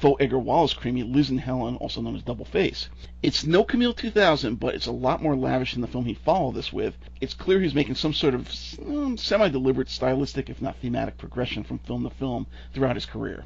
faux 0.00 0.20
Edgar 0.20 0.38
Wallace 0.38 0.74
krimi 0.74 1.02
Liz 1.02 1.30
and 1.30 1.40
Helen, 1.40 1.76
also 1.76 2.00
known 2.00 2.16
as 2.16 2.22
Double 2.22 2.44
Face. 2.44 2.88
It's 3.22 3.44
no 3.44 3.64
Camille 3.64 3.94
2000, 3.94 4.56
but 4.58 4.74
it's 4.74 4.86
a 4.86 4.92
lot 4.92 5.22
more 5.22 5.36
lavish 5.36 5.72
than 5.72 5.80
the 5.80 5.88
film 5.88 6.04
he 6.04 6.14
followed 6.14 6.54
this 6.54 6.72
with. 6.72 6.96
It's 7.20 7.34
clear 7.34 7.60
he's 7.60 7.74
making 7.74 7.94
some 7.96 8.12
sort 8.12 8.34
of 8.34 8.48
um, 8.86 9.16
semi-deliberate 9.16 9.90
stylistic, 9.90 10.50
if 10.50 10.60
not 10.62 10.76
thematic, 10.76 11.18
progression 11.18 11.64
from 11.64 11.78
film 11.78 12.04
to 12.04 12.10
film 12.10 12.46
throughout 12.74 12.96
his 12.96 13.06
career. 13.06 13.44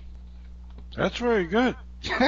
That's 0.97 1.19
very 1.19 1.47
good. 1.47 1.77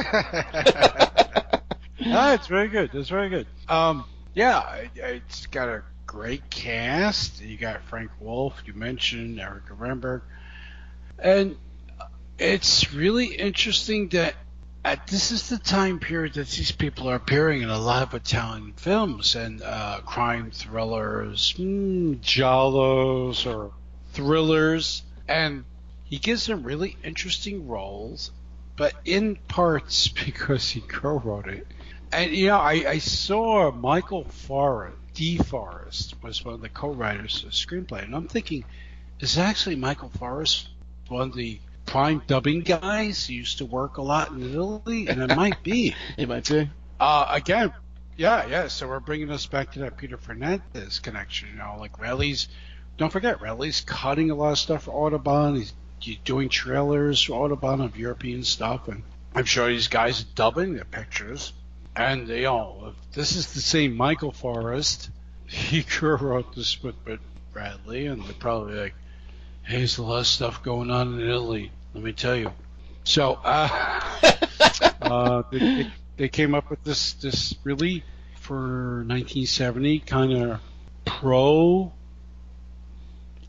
That's 2.01 2.47
very 2.47 2.69
good. 2.69 2.91
That's 2.93 3.09
very 3.09 3.29
good. 3.29 3.47
Um, 3.69 4.05
yeah, 4.35 4.87
it's 4.95 5.47
got 5.47 5.69
a 5.69 5.83
great 6.07 6.49
cast. 6.51 7.43
You 7.43 7.57
got 7.57 7.83
Frank 7.83 8.11
Wolff, 8.21 8.63
You 8.67 8.75
mentioned 8.75 9.41
Erika 9.41 9.75
Remberg, 9.75 10.23
and 11.19 11.57
it's 12.39 12.93
really 12.93 13.27
interesting 13.27 14.09
that 14.09 14.35
at, 14.85 15.07
this 15.07 15.31
is 15.31 15.49
the 15.49 15.59
time 15.59 15.99
period 15.99 16.35
that 16.35 16.49
these 16.49 16.73
people 16.73 17.09
are 17.09 17.15
appearing 17.15 17.63
in 17.63 17.71
a 17.71 17.79
lot 17.79 18.03
of 18.03 18.15
Italian 18.15 18.73
films 18.75 19.35
and 19.35 19.63
uh, 19.63 20.01
crime 20.05 20.51
thrillers, 20.51 21.55
mm, 21.55 22.21
giallos 22.21 23.47
or 23.47 23.73
thrillers, 24.13 25.03
and 25.27 25.65
he 26.05 26.19
gives 26.19 26.47
them 26.47 26.65
really 26.65 26.97
interesting 27.03 27.67
roles, 27.67 28.31
but 28.77 28.95
in 29.05 29.37
parts 29.49 30.09
because 30.27 30.69
he 30.69 30.81
co-wrote 30.81 31.49
it. 31.49 31.67
And 32.13 32.33
you 32.33 32.49
know, 32.49 32.59
I, 32.59 32.85
I 32.87 32.99
saw 32.99 33.71
Michael 33.71 34.25
Forrest, 34.25 34.97
D. 35.15 35.39
Forrest, 35.39 36.23
was 36.23 36.45
one 36.45 36.55
of 36.55 36.61
the 36.61 36.69
co-writers 36.69 37.39
of 37.39 37.51
the 37.51 37.51
screenplay, 37.51 38.05
and 38.05 38.15
I'm 38.15 38.29
thinking, 38.29 38.65
is 39.21 39.39
actually 39.39 39.77
Michael 39.77 40.11
Forrest 40.11 40.69
one 41.09 41.29
of 41.29 41.35
the 41.35 41.61
prime 41.87 42.23
dubbing 42.27 42.61
guys 42.61 43.29
used 43.29 43.59
to 43.59 43.67
work 43.67 43.99
a 43.99 44.03
lot 44.03 44.31
in 44.31 44.43
Italy, 44.43 45.09
and 45.09 45.23
it 45.23 45.37
might 45.37 45.63
be. 45.63 45.95
it 46.17 46.29
might 46.29 46.49
be. 46.49 46.69
Uh, 46.99 47.27
again, 47.31 47.73
yeah, 48.17 48.47
yeah. 48.47 48.69
So 48.69 48.89
we're 48.89 49.01
bringing 49.01 49.31
us 49.31 49.47
back 49.47 49.73
to 49.73 49.81
that 49.81 49.97
Peter 49.97 50.17
Fernandez 50.17 50.99
connection. 50.99 51.49
You 51.51 51.59
know, 51.59 51.77
like 51.79 51.99
Relly's. 51.99 52.49
Don't 52.97 53.11
forget, 53.11 53.41
Relly's 53.41 53.81
cutting 53.81 54.31
a 54.31 54.35
lot 54.35 54.53
of 54.53 54.59
stuff 54.59 54.85
for 54.85 54.93
Audubon. 54.93 55.57
He's, 55.57 55.73
he's 55.99 56.19
doing 56.25 56.49
trailers 56.49 57.23
for 57.23 57.33
Audubon 57.33 57.81
of 57.81 57.97
European 57.97 58.45
stuff, 58.45 58.89
and 58.89 59.03
I'm 59.35 59.45
sure 59.45 59.69
these 59.69 59.89
guys 59.89 60.23
are 60.23 60.27
dubbing 60.35 60.75
their 60.75 60.85
pictures. 60.85 61.53
And 61.97 62.29
you 62.29 62.43
know, 62.43 62.93
if 62.93 63.13
this 63.13 63.37
is 63.37 63.53
the 63.55 63.61
same 63.61 63.97
Michael 63.97 64.33
Forrest. 64.33 65.11
He 65.47 65.83
co-wrote 65.83 66.57
this 66.57 66.83
with, 66.83 66.95
with 67.05 67.21
Bradley, 67.53 68.07
and 68.07 68.25
they're 68.25 68.33
probably 68.33 68.75
like, 68.75 68.95
"Hey, 68.95 69.04
there's 69.69 69.99
a 69.99 70.03
lot 70.03 70.21
of 70.21 70.27
stuff 70.27 70.63
going 70.63 70.91
on 70.91 71.21
in 71.21 71.29
Italy." 71.29 71.71
Let 71.95 72.03
me 72.03 72.13
tell 72.13 72.37
you. 72.37 72.51
So 73.05 73.39
uh, 73.45 74.01
uh, 75.03 75.43
they, 75.53 75.91
they, 76.17 76.29
came 76.29 76.55
up 76.55 76.71
with 76.71 76.83
this 76.83 77.13
this 77.15 77.55
really 77.63 78.03
for 78.41 79.05
1970 79.07 80.01
kind 80.01 80.33
of 80.33 80.61
pro 81.05 81.93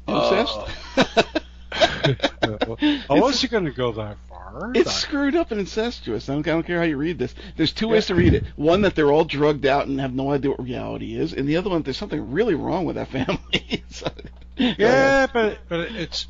incest. 0.08 0.60
Uh, 0.98 2.76
I 3.10 3.20
wasn't 3.20 3.52
going 3.52 3.66
to 3.66 3.72
go 3.72 3.92
that 3.94 4.18
far. 4.30 4.35
It's 4.74 4.94
screwed 4.94 5.36
up 5.36 5.52
and 5.52 5.60
incestuous. 5.60 6.30
I 6.30 6.34
don't, 6.34 6.48
I 6.48 6.52
don't, 6.52 6.66
care 6.66 6.78
how 6.78 6.86
you 6.86 6.98
read 6.98 7.20
this. 7.20 7.36
There's 7.58 7.74
two 7.74 7.90
ways 7.90 8.06
to 8.08 8.16
read 8.16 8.34
it. 8.34 8.46
One 8.56 8.82
that 8.82 8.96
they're 8.96 9.12
all 9.12 9.26
drugged 9.26 9.66
out 9.66 9.88
and 9.88 10.00
have 10.00 10.14
no 10.14 10.32
idea 10.32 10.52
what 10.52 10.64
reality 10.64 11.18
is, 11.18 11.34
and 11.34 11.48
the 11.48 11.58
other 11.58 11.70
one 11.70 11.82
there's 11.82 11.98
something 11.98 12.32
really 12.32 12.56
wrong 12.56 12.86
with 12.86 12.96
that 12.96 13.10
family. 13.10 13.84
so, 13.90 14.10
yeah, 14.56 15.28
but 15.28 15.60
but 15.68 15.92
it's 15.92 16.28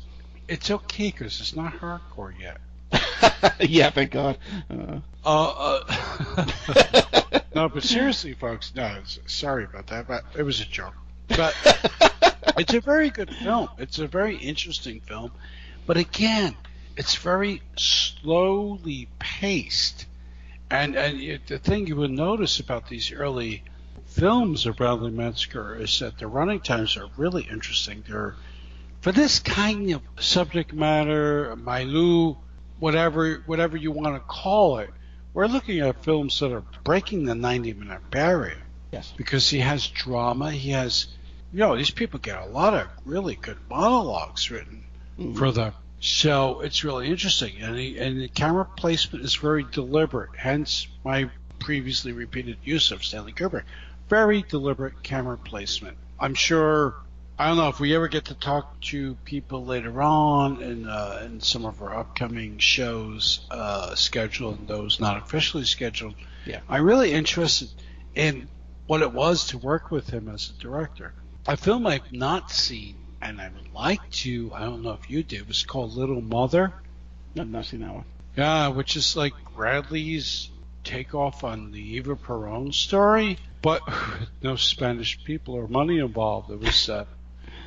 it's 0.48 0.70
okay 0.70 1.10
because 1.10 1.40
it's 1.40 1.54
not 1.54 1.74
hardcore 1.74 2.32
yet. 2.38 2.58
yeah, 3.60 3.90
thank 3.90 4.10
God. 4.10 4.38
Uh, 4.70 5.00
uh, 5.24 5.80
uh 6.36 7.40
no, 7.54 7.68
but 7.68 7.84
seriously, 7.84 8.34
folks, 8.34 8.72
no, 8.74 8.98
sorry 9.26 9.64
about 9.64 9.86
that, 9.88 10.08
but 10.08 10.24
it 10.36 10.42
was 10.42 10.60
a 10.60 10.64
joke. 10.64 10.94
But 11.28 11.54
it's 12.58 12.74
a 12.74 12.80
very 12.80 13.10
good 13.10 13.30
film. 13.30 13.68
It's 13.78 13.98
a 14.00 14.06
very 14.06 14.36
interesting 14.36 15.00
film, 15.00 15.30
but 15.86 15.96
again, 15.96 16.56
it's 16.96 17.16
very 17.16 17.62
slowly 17.76 19.08
paced. 19.18 20.06
And 20.70 20.96
and 20.96 21.20
it, 21.20 21.46
the 21.46 21.58
thing 21.58 21.86
you 21.86 21.96
would 21.96 22.10
notice 22.10 22.58
about 22.58 22.88
these 22.88 23.12
early 23.12 23.62
films 24.06 24.66
of 24.66 24.76
Bradley 24.76 25.10
Metzger 25.10 25.76
is 25.76 25.98
that 26.00 26.18
the 26.18 26.26
running 26.26 26.60
times 26.60 26.96
are 26.96 27.08
really 27.16 27.46
interesting. 27.48 28.02
They're 28.08 28.34
for 29.00 29.12
this 29.12 29.38
kind 29.38 29.92
of 29.92 30.02
subject 30.18 30.72
matter, 30.72 31.54
Milieu, 31.56 32.34
whatever 32.80 33.42
whatever 33.46 33.76
you 33.76 33.92
want 33.92 34.16
to 34.16 34.20
call 34.20 34.78
it, 34.78 34.90
we're 35.34 35.46
looking 35.46 35.80
at 35.80 36.02
films 36.02 36.40
that 36.40 36.50
are 36.50 36.64
breaking 36.82 37.26
the 37.26 37.34
90 37.34 37.74
minute 37.74 38.10
barrier. 38.10 38.62
Yes. 38.90 39.12
Because 39.16 39.48
he 39.50 39.58
has 39.58 39.86
drama, 39.86 40.50
he 40.50 40.70
has, 40.70 41.06
you 41.52 41.58
know, 41.58 41.76
these 41.76 41.90
people 41.90 42.18
get 42.18 42.40
a 42.40 42.46
lot 42.46 42.74
of 42.74 42.88
really 43.04 43.36
good 43.36 43.58
monologues 43.68 44.50
written 44.50 44.84
mm-hmm. 45.18 45.34
for 45.34 45.52
them. 45.52 45.74
So 46.00 46.60
it's 46.60 46.84
really 46.84 47.08
interesting, 47.08 47.56
and 47.60 47.76
he, 47.76 47.98
and 47.98 48.20
the 48.20 48.28
camera 48.28 48.66
placement 48.76 49.24
is 49.24 49.34
very 49.34 49.64
deliberate. 49.64 50.30
Hence 50.36 50.86
my 51.04 51.30
previously 51.58 52.12
repeated 52.12 52.58
use 52.64 52.90
of 52.90 53.04
Stanley 53.04 53.32
Kubrick. 53.32 53.64
Very 54.08 54.42
deliberate 54.42 55.02
camera 55.02 55.38
placement. 55.38 55.96
I'm 56.20 56.34
sure 56.34 56.94
I 57.38 57.48
don't 57.48 57.56
know 57.56 57.68
if 57.68 57.80
we 57.80 57.94
ever 57.94 58.08
get 58.08 58.26
to 58.26 58.34
talk 58.34 58.80
to 58.82 59.14
people 59.24 59.64
later 59.64 60.00
on 60.00 60.62
in 60.62 60.88
uh, 60.88 61.22
in 61.24 61.40
some 61.40 61.66
of 61.66 61.82
our 61.82 61.98
upcoming 61.98 62.58
shows, 62.58 63.40
uh, 63.50 63.94
scheduled 63.94 64.60
and 64.60 64.68
those 64.68 65.00
not 65.00 65.16
officially 65.18 65.64
scheduled. 65.64 66.14
Yeah, 66.44 66.60
I'm 66.68 66.84
really 66.84 67.12
interested 67.12 67.70
in 68.14 68.48
what 68.86 69.02
it 69.02 69.12
was 69.12 69.48
to 69.48 69.58
work 69.58 69.90
with 69.90 70.08
him 70.08 70.28
as 70.28 70.50
a 70.56 70.60
director. 70.60 71.12
A 71.46 71.56
film 71.56 71.86
I've 71.86 72.12
not 72.12 72.50
seen 72.50 72.96
and 73.20 73.40
I 73.40 73.48
would 73.48 73.72
like 73.74 74.08
to. 74.10 74.52
I 74.54 74.60
don't 74.60 74.82
know 74.82 74.92
if 74.92 75.10
you 75.10 75.22
did. 75.22 75.40
It 75.40 75.48
was 75.48 75.64
called 75.64 75.94
Little 75.94 76.20
Mother. 76.20 76.72
I've 77.38 77.48
not 77.48 77.66
seen 77.66 77.80
that 77.80 77.94
one. 77.94 78.04
Yeah, 78.36 78.68
which 78.68 78.96
is 78.96 79.16
like 79.16 79.32
Bradley's 79.54 80.50
takeoff 80.84 81.42
on 81.42 81.72
the 81.72 81.80
Eva 81.96 82.16
Peron 82.16 82.72
story, 82.72 83.38
but 83.62 83.82
no 84.42 84.56
Spanish 84.56 85.22
people 85.24 85.54
or 85.54 85.66
money 85.66 85.98
involved. 85.98 86.50
It 86.50 86.60
was 86.60 86.88
uh, 86.88 87.04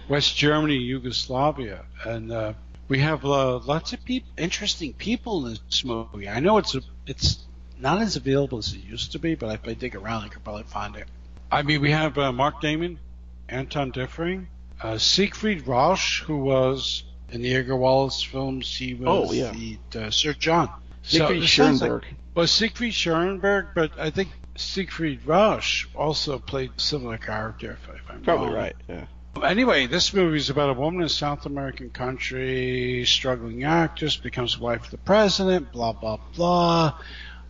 West 0.08 0.36
Germany, 0.36 0.78
Yugoslavia, 0.78 1.86
and 2.04 2.32
uh, 2.32 2.54
we 2.88 3.00
have 3.00 3.26
uh, 3.26 3.60
lots 3.60 3.94
of 3.94 4.04
people, 4.06 4.30
interesting 4.38 4.94
people 4.94 5.46
in 5.48 5.58
this 5.68 5.84
movie. 5.84 6.30
I 6.30 6.40
know 6.40 6.58
it's 6.58 6.76
a, 6.76 6.82
it's 7.06 7.46
not 7.80 8.02
as 8.02 8.16
available 8.16 8.58
as 8.58 8.74
it 8.74 8.84
used 8.84 9.12
to 9.14 9.20
be, 9.20 9.36
but 9.36 9.54
if 9.54 9.68
I 9.68 9.74
dig 9.74 9.96
around, 9.96 10.24
I 10.24 10.28
could 10.30 10.44
probably 10.44 10.64
find 10.64 10.96
it. 10.96 11.08
I 11.52 11.64
mean, 11.64 11.82
we 11.82 11.92
have 11.92 12.18
uh, 12.18 12.32
Mark 12.32 12.62
Damon, 12.62 13.00
Anton 13.48 13.92
Diffring, 13.92 14.48
uh, 14.82 14.98
Siegfried 14.98 15.68
Rausch, 15.68 16.22
who 16.24 16.38
was 16.38 17.04
In 17.32 17.42
the 17.42 17.54
Edgar 17.56 17.76
Wallace 17.78 18.22
films, 18.24 18.76
he 18.76 18.94
was 18.94 19.08
Oh, 19.08 19.32
yeah. 19.34 19.52
the 19.52 19.78
uh, 20.00 20.10
Sir 20.12 20.34
John. 20.34 20.70
Siegfried 21.04 21.44
it 21.44 21.48
sounds 21.48 21.82
like- 21.82 21.92
Schürenberg. 21.92 22.04
well, 22.36 22.48
Siegfried 22.48 22.94
Schürenberg, 22.94 23.68
but 23.76 23.92
I 24.00 24.10
think 24.10 24.30
Siegfried 24.56 25.22
Rausch 25.26 25.88
also 25.96 26.40
played 26.40 26.72
a 26.78 26.80
similar 26.82 27.18
character, 27.18 27.72
if, 27.82 27.96
if 27.96 28.02
I'm 28.10 28.22
Probably 28.24 28.48
wrong. 28.48 28.56
right. 28.56 28.76
Yeah. 28.88 29.06
Anyway, 29.44 29.86
this 29.88 30.14
movie 30.14 30.38
is 30.38 30.50
about 30.50 30.70
a 30.70 30.74
woman 30.74 31.00
in 31.02 31.06
a 31.06 31.10
South 31.10 31.46
American 31.46 31.92
country, 31.92 33.06
struggling 33.06 33.64
actress, 33.64 34.18
becomes 34.18 34.60
wife 34.60 34.86
of 34.86 34.92
the 34.92 34.98
president, 34.98 35.72
blah, 35.72 35.94
blah, 35.94 36.18
blah. 36.36 36.94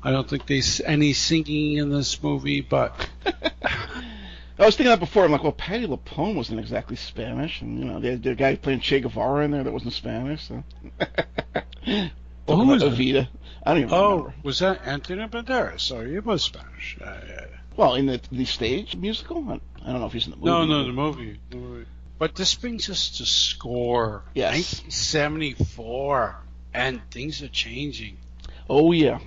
I 0.04 0.12
don't 0.12 0.30
think 0.30 0.46
there's 0.46 0.82
any 0.82 1.13
singing 1.13 1.78
in 1.78 1.89
this 1.89 2.22
movie, 2.22 2.62
but 2.62 3.10
I 4.60 4.65
was 4.65 4.76
thinking 4.76 4.91
that 4.91 5.00
before. 5.00 5.24
I'm 5.24 5.32
like, 5.32 5.43
well, 5.43 5.54
Patti 5.54 5.88
LuPone 5.88 6.36
wasn't 6.36 6.60
exactly 6.60 6.98
Spanish, 6.98 7.62
and 7.62 7.80
you 7.80 7.86
know, 7.86 8.00
the, 8.00 8.15
the 8.15 8.36
guy 8.36 8.56
playing 8.56 8.82
Che 8.82 9.00
Guevara 9.00 9.45
in 9.45 9.52
there 9.52 9.63
that 9.63 9.72
wasn't 9.72 9.93
Spanish. 9.93 10.48
So. 10.48 10.63
Well, 12.50 12.58
who 12.58 12.67
was? 12.67 12.84
Evita? 12.84 13.28
I 13.63 13.74
don't 13.74 13.84
even 13.84 13.93
oh, 13.93 14.10
remember. 14.10 14.34
was 14.43 14.60
that 14.60 14.88
Antonio 14.88 15.28
Banderas? 15.28 15.82
So 15.82 16.04
he 16.04 16.17
was 16.19 16.43
Spanish. 16.43 16.98
Uh, 17.00 17.19
yeah. 17.28 17.45
Well, 17.78 17.95
in 17.95 18.08
the 18.08 18.19
the 18.32 18.45
stage 18.45 18.95
musical, 18.95 19.48
I, 19.50 19.60
I 19.84 19.91
don't 19.91 20.00
know 20.00 20.08
if 20.08 20.13
he's 20.13 20.26
in 20.26 20.32
the 20.32 20.38
movie. 20.38 20.50
No, 20.50 20.65
no, 20.65 20.84
the 20.86 20.93
movie. 20.93 21.39
The 21.52 21.58
movie. 21.58 21.86
But 22.17 22.36
this 22.36 22.56
brings 22.56 22.89
us 22.89 23.17
to 23.19 23.26
score. 23.26 24.24
Yes. 24.34 24.82
1974, 24.82 26.36
and 26.74 27.02
things 27.12 27.41
are 27.43 27.48
changing. 27.48 28.17
Oh 28.69 28.91
yeah. 28.91 29.19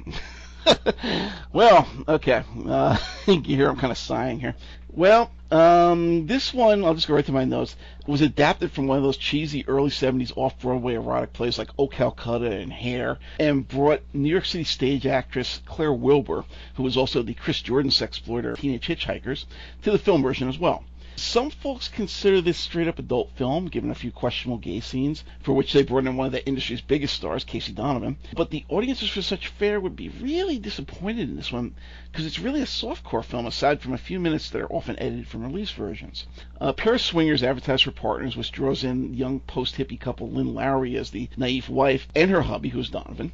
well, 1.52 1.88
okay. 2.08 2.44
Uh, 2.66 2.96
you 3.26 3.56
hear 3.56 3.68
I'm 3.68 3.76
kind 3.76 3.90
of 3.90 3.98
sighing 3.98 4.40
here. 4.40 4.54
Well, 4.94 5.30
um, 5.50 6.26
this 6.26 6.52
one 6.52 6.84
I'll 6.84 6.94
just 6.94 7.08
go 7.08 7.14
right 7.14 7.24
to 7.24 7.32
my 7.32 7.44
notes. 7.44 7.76
Was 8.06 8.20
adapted 8.20 8.72
from 8.72 8.86
one 8.86 8.98
of 8.98 9.02
those 9.02 9.16
cheesy 9.16 9.66
early 9.66 9.90
'70s 9.90 10.32
off-Broadway 10.36 10.94
erotic 10.94 11.32
plays 11.32 11.58
like 11.58 11.70
Oh 11.78 11.88
Calcutta 11.88 12.50
and 12.50 12.72
Hair, 12.72 13.18
and 13.38 13.66
brought 13.66 14.02
New 14.12 14.28
York 14.28 14.44
City 14.44 14.64
stage 14.64 15.06
actress 15.06 15.60
Claire 15.64 15.92
Wilbur, 15.92 16.44
who 16.74 16.82
was 16.82 16.96
also 16.96 17.22
the 17.22 17.34
Chris 17.34 17.62
Jordan 17.62 17.90
sexploiter 17.90 18.52
of 18.52 18.60
Teenage 18.60 18.86
Hitchhikers, 18.86 19.46
to 19.82 19.90
the 19.90 19.98
film 19.98 20.22
version 20.22 20.48
as 20.48 20.58
well. 20.58 20.84
Some 21.16 21.50
folks 21.50 21.88
consider 21.88 22.40
this 22.40 22.56
straight 22.56 22.88
up 22.88 22.98
adult 22.98 23.32
film, 23.36 23.66
given 23.66 23.90
a 23.90 23.94
few 23.94 24.10
questionable 24.10 24.58
gay 24.58 24.80
scenes, 24.80 25.24
for 25.40 25.52
which 25.52 25.72
they 25.72 25.82
brought 25.82 26.06
in 26.06 26.16
one 26.16 26.26
of 26.26 26.32
the 26.32 26.46
industry's 26.46 26.80
biggest 26.80 27.14
stars, 27.14 27.44
Casey 27.44 27.72
Donovan. 27.72 28.16
But 28.34 28.50
the 28.50 28.64
audiences 28.68 29.10
for 29.10 29.22
such 29.22 29.48
fare 29.48 29.78
would 29.78 29.94
be 29.94 30.08
really 30.08 30.58
disappointed 30.58 31.28
in 31.28 31.36
this 31.36 31.52
one, 31.52 31.74
because 32.10 32.24
it's 32.24 32.38
really 32.38 32.62
a 32.62 32.66
softcore 32.66 33.24
film 33.24 33.46
aside 33.46 33.80
from 33.80 33.92
a 33.92 33.98
few 33.98 34.18
minutes 34.20 34.50
that 34.50 34.62
are 34.62 34.72
often 34.72 34.98
edited 34.98 35.28
from 35.28 35.44
release 35.44 35.70
versions. 35.70 36.26
Of 36.60 36.76
swingers 37.00 37.42
advertise 37.42 37.82
for 37.82 37.90
partners, 37.90 38.36
which 38.36 38.50
draws 38.50 38.82
in 38.82 39.14
young 39.14 39.40
post 39.40 39.76
hippie 39.76 40.00
couple 40.00 40.30
Lynn 40.30 40.54
Lowry 40.54 40.96
as 40.96 41.10
the 41.10 41.28
naive 41.36 41.68
wife 41.68 42.08
and 42.14 42.30
her 42.30 42.42
hubby, 42.42 42.70
who's 42.70 42.88
Donovan. 42.88 43.32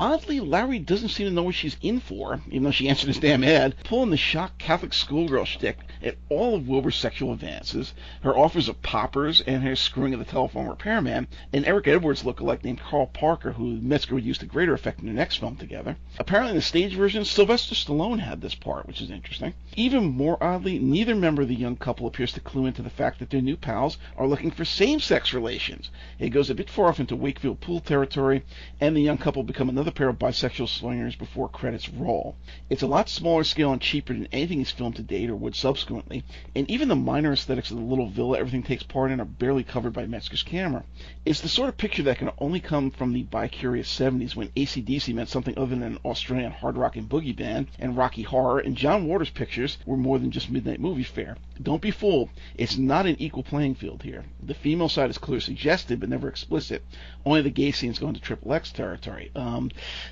Oddly, 0.00 0.38
Larry 0.38 0.78
doesn't 0.78 1.08
seem 1.08 1.26
to 1.26 1.32
know 1.32 1.42
what 1.42 1.56
she's 1.56 1.76
in 1.82 1.98
for, 1.98 2.40
even 2.46 2.62
though 2.62 2.70
she 2.70 2.88
answered 2.88 3.08
his 3.08 3.18
damn 3.18 3.42
ad, 3.42 3.74
pulling 3.82 4.10
the 4.10 4.16
shock 4.16 4.56
Catholic 4.56 4.94
schoolgirl 4.94 5.44
shtick 5.44 5.76
at 6.00 6.14
all 6.28 6.54
of 6.54 6.68
Wilbur's 6.68 6.94
sexual 6.94 7.32
advances, 7.32 7.92
her 8.22 8.38
offers 8.38 8.68
of 8.68 8.80
poppers, 8.80 9.40
and 9.40 9.64
her 9.64 9.74
screwing 9.74 10.14
of 10.14 10.20
the 10.20 10.24
telephone 10.24 10.68
repairman, 10.68 11.26
and 11.52 11.66
Eric 11.66 11.88
Edwards 11.88 12.22
lookalike 12.22 12.62
named 12.62 12.78
Carl 12.78 13.06
Parker, 13.06 13.50
who 13.50 13.80
Metzger 13.80 14.14
would 14.14 14.24
use 14.24 14.38
to 14.38 14.46
greater 14.46 14.72
effect 14.72 15.00
in 15.00 15.06
their 15.06 15.14
next 15.16 15.38
film 15.38 15.56
together. 15.56 15.96
Apparently, 16.20 16.50
in 16.50 16.56
the 16.56 16.62
stage 16.62 16.94
version, 16.94 17.24
Sylvester 17.24 17.74
Stallone 17.74 18.20
had 18.20 18.40
this 18.40 18.54
part, 18.54 18.86
which 18.86 19.00
is 19.00 19.10
interesting. 19.10 19.52
Even 19.74 20.04
more 20.04 20.40
oddly, 20.40 20.78
neither 20.78 21.16
member 21.16 21.42
of 21.42 21.48
the 21.48 21.56
young 21.56 21.74
couple 21.74 22.06
appears 22.06 22.32
to 22.34 22.40
clue 22.40 22.66
into 22.66 22.82
the 22.82 22.90
fact 22.90 23.18
that 23.18 23.30
their 23.30 23.40
new 23.40 23.56
pals 23.56 23.98
are 24.16 24.28
looking 24.28 24.52
for 24.52 24.64
same-sex 24.64 25.34
relations. 25.34 25.90
It 26.20 26.28
goes 26.30 26.50
a 26.50 26.54
bit 26.54 26.70
far 26.70 26.86
off 26.86 27.00
into 27.00 27.16
Wakefield 27.16 27.60
Poole 27.60 27.80
territory, 27.80 28.44
and 28.80 28.96
the 28.96 29.00
young 29.00 29.18
couple 29.18 29.42
become 29.42 29.68
another 29.68 29.87
pair 29.92 30.08
of 30.08 30.18
bisexual 30.18 30.68
swingers 30.68 31.16
before 31.16 31.48
credits 31.48 31.88
roll. 31.88 32.36
It's 32.70 32.82
a 32.82 32.86
lot 32.86 33.08
smaller 33.08 33.44
scale 33.44 33.72
and 33.72 33.80
cheaper 33.80 34.12
than 34.12 34.28
anything 34.32 34.58
he's 34.58 34.70
filmed 34.70 34.96
to 34.96 35.02
date 35.02 35.30
or 35.30 35.36
would 35.36 35.54
subsequently, 35.54 36.24
and 36.54 36.70
even 36.70 36.88
the 36.88 36.96
minor 36.96 37.32
aesthetics 37.32 37.70
of 37.70 37.76
the 37.76 37.82
little 37.82 38.08
villa 38.08 38.38
everything 38.38 38.62
takes 38.62 38.82
part 38.82 39.10
in 39.10 39.20
are 39.20 39.24
barely 39.24 39.64
covered 39.64 39.92
by 39.92 40.06
Metzger's 40.06 40.42
camera. 40.42 40.84
It's 41.24 41.40
the 41.40 41.48
sort 41.48 41.68
of 41.68 41.76
picture 41.76 42.02
that 42.04 42.18
can 42.18 42.30
only 42.38 42.60
come 42.60 42.90
from 42.90 43.12
the 43.12 43.22
bi-curious 43.22 43.88
70s 43.88 44.34
when 44.34 44.48
ACDC 44.48 45.14
meant 45.14 45.28
something 45.28 45.56
other 45.56 45.74
than 45.74 45.82
an 45.82 45.98
Australian 46.04 46.52
hard 46.52 46.76
rock 46.76 46.96
and 46.96 47.08
boogie 47.08 47.36
band, 47.36 47.68
and 47.78 47.96
Rocky 47.96 48.22
Horror 48.22 48.60
and 48.60 48.76
John 48.76 49.06
Waters 49.06 49.30
pictures 49.30 49.78
were 49.86 49.96
more 49.96 50.18
than 50.18 50.30
just 50.30 50.50
midnight 50.50 50.80
movie 50.80 51.02
fare. 51.02 51.36
Don't 51.60 51.82
be 51.82 51.90
fooled, 51.90 52.30
it's 52.56 52.76
not 52.76 53.06
an 53.06 53.16
equal 53.18 53.42
playing 53.42 53.74
field 53.74 54.02
here. 54.02 54.24
The 54.42 54.54
female 54.54 54.88
side 54.88 55.10
is 55.10 55.18
clearly 55.18 55.40
suggested 55.40 56.00
but 56.00 56.08
never 56.08 56.28
explicit. 56.28 56.84
Only 57.24 57.42
the 57.42 57.50
gay 57.50 57.72
scenes 57.72 57.98
go 57.98 58.08
into 58.08 58.20
triple 58.20 58.52
X 58.52 58.70
territory. 58.70 59.30
Um, 59.34 59.70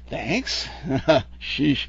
thanks. 0.09 0.69
Sheesh. 1.41 1.87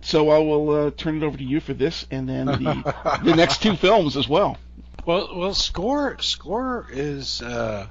So 0.00 0.30
I 0.30 0.38
will 0.38 0.70
uh, 0.70 0.90
turn 0.90 1.22
it 1.22 1.26
over 1.26 1.36
to 1.36 1.44
you 1.44 1.60
for 1.60 1.72
this, 1.72 2.06
and 2.10 2.28
then 2.28 2.46
the 2.46 2.94
the 3.24 3.34
next 3.34 3.62
two 3.62 3.74
films 3.74 4.16
as 4.16 4.28
well. 4.28 4.58
Well, 5.06 5.30
well, 5.34 5.54
Score 5.54 6.18
Score 6.20 6.86
is 6.90 7.40
uh, 7.42 7.86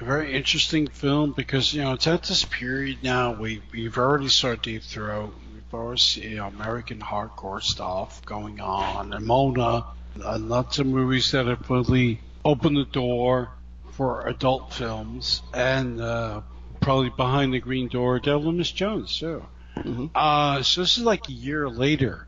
a 0.00 0.04
very 0.04 0.34
interesting 0.34 0.88
film 0.88 1.32
because 1.32 1.72
you 1.72 1.82
know 1.82 1.92
it's 1.92 2.06
at 2.06 2.24
this 2.24 2.44
period 2.44 2.98
now. 3.02 3.32
We 3.32 3.62
we've 3.72 3.96
already 3.96 4.28
saw 4.28 4.54
Deep 4.54 4.82
Throat. 4.82 5.34
We've 5.54 5.74
already 5.74 6.00
seen 6.00 6.30
you 6.30 6.36
know, 6.36 6.46
American 6.46 6.98
hardcore 7.00 7.62
stuff 7.62 8.24
going 8.24 8.60
on, 8.60 9.12
and 9.12 9.24
Mona, 9.24 9.84
and 10.14 10.48
lots 10.48 10.78
of 10.78 10.86
movies 10.86 11.30
that 11.30 11.46
have 11.46 11.70
really 11.70 12.20
opened 12.44 12.76
the 12.76 12.84
door 12.84 13.50
for 13.92 14.26
adult 14.26 14.72
films, 14.72 15.42
and 15.52 16.00
uh, 16.00 16.40
probably 16.84 17.10
behind 17.10 17.52
the 17.52 17.58
green 17.60 17.88
door, 17.88 18.20
Devil 18.20 18.50
and 18.50 18.58
Miss 18.58 18.70
Jones 18.70 19.18
too. 19.18 19.44
Mhm. 19.76 20.10
Uh, 20.14 20.62
so 20.62 20.82
this 20.82 20.98
is 20.98 21.04
like 21.04 21.28
a 21.28 21.32
year 21.32 21.68
later, 21.68 22.26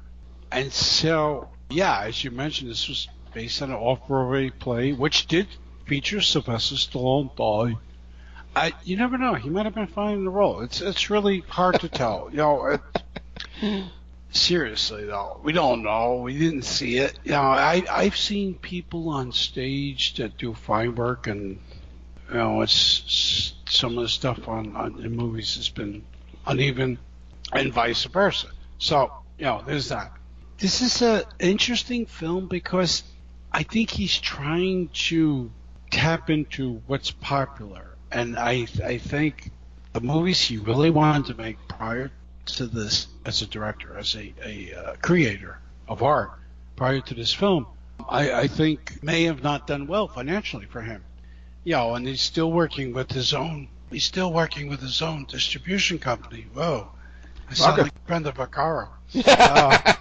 and 0.50 0.72
so 0.72 1.48
yeah, 1.68 2.02
as 2.02 2.24
you 2.24 2.30
mentioned, 2.30 2.70
this 2.70 2.88
was 2.88 3.08
based 3.34 3.60
on 3.62 3.70
an 3.70 3.76
off-Broadway 3.76 4.50
play, 4.50 4.92
which 4.92 5.26
did 5.26 5.46
feature 5.84 6.20
Sylvester 6.20 6.76
Stallone. 6.76 7.30
Die. 7.36 7.78
I, 8.56 8.72
you 8.84 8.96
never 8.96 9.18
know. 9.18 9.34
He 9.34 9.50
might 9.50 9.66
have 9.66 9.74
been 9.74 9.86
fine 9.86 10.14
in 10.14 10.24
the 10.24 10.30
role. 10.30 10.60
It's 10.60 10.80
it's 10.80 11.10
really 11.10 11.40
hard 11.40 11.80
to 11.80 11.88
tell. 11.88 12.28
You 12.30 12.38
know, 12.38 12.66
it, 13.60 13.84
seriously 14.30 15.04
though, 15.04 15.38
we 15.42 15.52
don't 15.52 15.82
know. 15.82 16.16
We 16.16 16.38
didn't 16.38 16.62
see 16.62 16.96
it. 16.96 17.18
You 17.24 17.32
know, 17.32 17.42
I 17.42 17.84
I've 17.90 18.16
seen 18.16 18.54
people 18.54 19.10
on 19.10 19.32
stage 19.32 20.14
that 20.14 20.38
do 20.38 20.54
fine 20.54 20.94
work, 20.94 21.26
and 21.26 21.58
you 22.28 22.34
know, 22.34 22.62
it's, 22.62 23.02
it's 23.04 23.52
some 23.68 23.96
of 23.98 24.02
the 24.02 24.08
stuff 24.08 24.48
on, 24.48 24.74
on 24.76 25.04
in 25.04 25.14
movies 25.14 25.56
has 25.56 25.68
been 25.68 26.04
uneven, 26.46 26.98
and 27.52 27.72
vice 27.72 28.04
versa. 28.04 28.48
So 28.78 29.12
you 29.38 29.44
know, 29.44 29.62
there's 29.66 29.88
that. 29.88 30.12
This 30.58 30.80
is 30.80 31.02
an 31.02 31.24
interesting 31.38 32.06
film 32.06 32.48
because 32.48 33.02
I 33.52 33.62
think 33.62 33.90
he's 33.90 34.18
trying 34.18 34.88
to 35.08 35.50
tap 35.90 36.30
into 36.30 36.82
what's 36.86 37.10
popular, 37.10 37.96
and 38.10 38.38
I 38.38 38.66
I 38.84 38.98
think 38.98 39.50
the 39.92 40.00
movies 40.00 40.40
he 40.40 40.58
really 40.58 40.90
wanted 40.90 41.26
to 41.26 41.34
make 41.34 41.56
prior 41.68 42.10
to 42.46 42.66
this 42.66 43.08
as 43.24 43.42
a 43.42 43.46
director, 43.46 43.98
as 43.98 44.14
a, 44.14 44.32
a 44.44 44.74
uh, 44.74 44.94
creator 45.02 45.58
of 45.88 46.02
art, 46.02 46.30
prior 46.76 47.00
to 47.00 47.14
this 47.14 47.32
film, 47.32 47.66
I, 48.08 48.32
I 48.32 48.46
think 48.46 49.02
may 49.02 49.24
have 49.24 49.42
not 49.42 49.66
done 49.66 49.86
well 49.86 50.06
financially 50.06 50.66
for 50.66 50.82
him. 50.82 51.02
You 51.66 51.72
know, 51.72 51.96
and 51.96 52.06
he's 52.06 52.20
still 52.20 52.52
working 52.52 52.92
with 52.92 53.10
his 53.10 53.34
own. 53.34 53.66
He's 53.90 54.04
still 54.04 54.32
working 54.32 54.68
with 54.68 54.80
his 54.80 55.02
own 55.02 55.24
distribution 55.24 55.98
company. 55.98 56.46
Whoa, 56.54 56.92
I 57.50 57.54
sound 57.54 57.78
like 57.78 58.06
Brenda 58.06 58.30
Vaccaro. 58.30 58.88
Uh, 59.26 59.94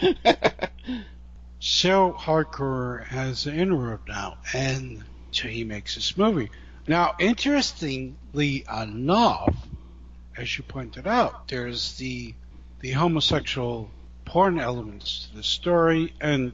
so 1.60 2.16
hardcore 2.18 3.04
has 3.08 3.44
an 3.44 3.54
interrupt 3.54 4.08
now, 4.08 4.38
and 4.54 5.04
so 5.30 5.46
he 5.46 5.62
makes 5.62 5.96
this 5.96 6.16
movie. 6.16 6.50
Now, 6.88 7.16
interestingly 7.18 8.64
enough, 8.74 9.54
as 10.38 10.56
you 10.56 10.64
pointed 10.64 11.06
out, 11.06 11.48
there's 11.48 11.98
the 11.98 12.34
the 12.80 12.92
homosexual 12.92 13.90
porn 14.24 14.58
elements 14.58 15.28
to 15.28 15.36
the 15.36 15.42
story, 15.42 16.14
and 16.18 16.52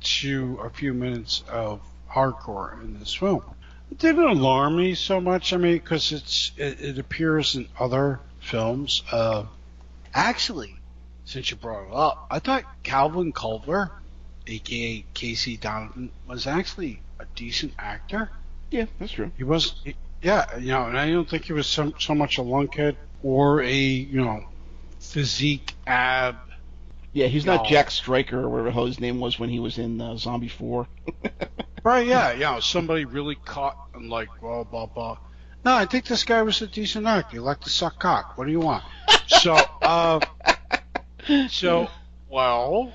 to 0.00 0.58
a 0.64 0.70
few 0.70 0.94
minutes 0.94 1.44
of 1.50 1.82
hardcore 2.10 2.80
in 2.82 2.98
this 2.98 3.14
film. 3.14 3.42
It 3.90 3.98
didn't 3.98 4.24
alarm 4.24 4.76
me 4.76 4.94
so 4.94 5.20
much. 5.20 5.52
I 5.52 5.56
mean, 5.56 5.74
because 5.74 6.12
it's 6.12 6.52
it, 6.56 6.80
it 6.80 6.98
appears 6.98 7.54
in 7.56 7.68
other 7.78 8.20
films. 8.40 9.02
Uh, 9.10 9.44
actually, 10.14 10.74
since 11.24 11.50
you 11.50 11.56
brought 11.56 11.86
it 11.88 11.94
up, 11.94 12.26
I 12.30 12.38
thought 12.38 12.64
Calvin 12.82 13.32
Culver, 13.32 13.90
aka 14.46 15.04
Casey 15.14 15.56
Donovan, 15.56 16.10
was 16.26 16.46
actually 16.46 17.00
a 17.18 17.24
decent 17.34 17.72
actor. 17.78 18.30
Yeah, 18.70 18.86
that's 18.98 19.12
true. 19.12 19.30
He 19.36 19.44
was, 19.44 19.74
he- 19.84 19.96
yeah, 20.22 20.58
you 20.58 20.72
know, 20.72 20.86
and 20.86 20.98
I 20.98 21.10
don't 21.10 21.28
think 21.28 21.44
he 21.44 21.52
was 21.52 21.66
so, 21.66 21.92
so 21.98 22.14
much 22.14 22.38
a 22.38 22.42
lunkhead 22.42 22.96
or 23.22 23.62
a, 23.62 23.72
you 23.74 24.22
know, 24.22 24.44
physique 25.00 25.74
ab. 25.86 26.36
Yeah, 27.18 27.26
he's 27.26 27.44
not 27.44 27.64
No. 27.64 27.70
Jack 27.70 27.90
Stryker 27.90 28.40
or 28.40 28.48
whatever 28.48 28.68
the 28.68 28.72
hell 28.72 28.86
his 28.86 29.00
name 29.00 29.18
was 29.18 29.40
when 29.40 29.50
he 29.50 29.58
was 29.58 29.76
in 29.76 30.00
uh, 30.00 30.16
Zombie 30.16 30.48
4. 30.48 30.86
Right, 31.84 32.06
yeah, 32.06 32.32
yeah. 32.32 32.58
Somebody 32.58 33.04
really 33.04 33.36
caught 33.36 33.76
and 33.94 34.10
like 34.10 34.28
blah 34.40 34.64
blah 34.64 34.86
blah. 34.86 35.16
No, 35.64 35.74
I 35.74 35.86
think 35.86 36.06
this 36.06 36.24
guy 36.24 36.42
was 36.42 36.60
a 36.60 36.66
decent 36.66 37.06
actor. 37.06 37.36
He 37.36 37.38
liked 37.38 37.62
to 37.64 37.70
suck 37.70 38.00
cock. 38.00 38.36
What 38.36 38.46
do 38.46 38.50
you 38.50 38.60
want? 38.60 38.84
So, 39.28 39.54
uh, 39.80 40.20
so 41.48 41.88
well, 42.28 42.92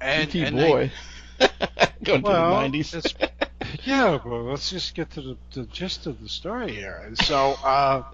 and, 0.00 0.32
and 0.34 0.56
boy. 0.56 0.92
Going 2.04 2.22
well, 2.22 2.62
to 2.64 2.70
the 2.70 2.78
90s. 2.78 2.96
it's- 2.96 3.30
yeah, 3.84 4.18
well, 4.24 4.44
let's 4.44 4.70
just 4.70 4.94
get 4.94 5.10
to 5.12 5.22
the, 5.22 5.36
the 5.54 5.64
gist 5.64 6.06
of 6.06 6.20
the 6.22 6.28
story 6.28 6.72
here. 6.72 7.02
And 7.04 7.16
so, 7.18 7.56
uh, 7.64 8.04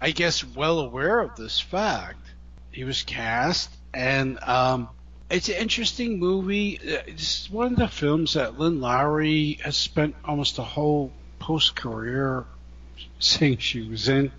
I 0.00 0.10
guess 0.10 0.44
well 0.44 0.80
aware 0.80 1.20
of 1.20 1.36
this 1.36 1.60
fact, 1.60 2.26
he 2.72 2.84
was 2.84 3.02
cast, 3.04 3.70
and 3.96 4.38
um, 4.42 4.88
it's 5.30 5.48
an 5.48 5.54
interesting 5.56 6.18
movie. 6.20 6.78
Uh, 6.78 7.02
It's 7.06 7.50
one 7.50 7.72
of 7.72 7.78
the 7.78 7.88
films 7.88 8.34
that 8.34 8.58
Lynn 8.58 8.80
Lowry 8.80 9.58
has 9.64 9.76
spent 9.76 10.14
almost 10.24 10.58
a 10.58 10.62
whole 10.62 11.10
post 11.38 11.74
career 11.74 12.44
saying 13.18 13.58
she 13.58 13.88
was 13.88 14.08
in. 14.08 14.30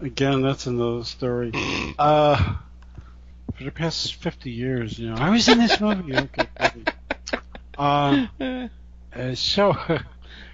Again, 0.00 0.42
that's 0.42 0.66
another 0.66 1.04
story. 1.04 1.52
Uh, 1.98 2.56
for 3.54 3.64
the 3.64 3.70
past 3.70 4.14
50 4.14 4.50
years, 4.50 4.98
you 4.98 5.10
know, 5.10 5.16
I 5.16 5.30
was 5.30 5.46
in 5.48 5.58
this 5.58 5.78
movie. 5.80 6.16
Okay. 6.16 6.48
buddy. 6.58 6.84
Uh, 7.78 9.34
so, 9.34 9.72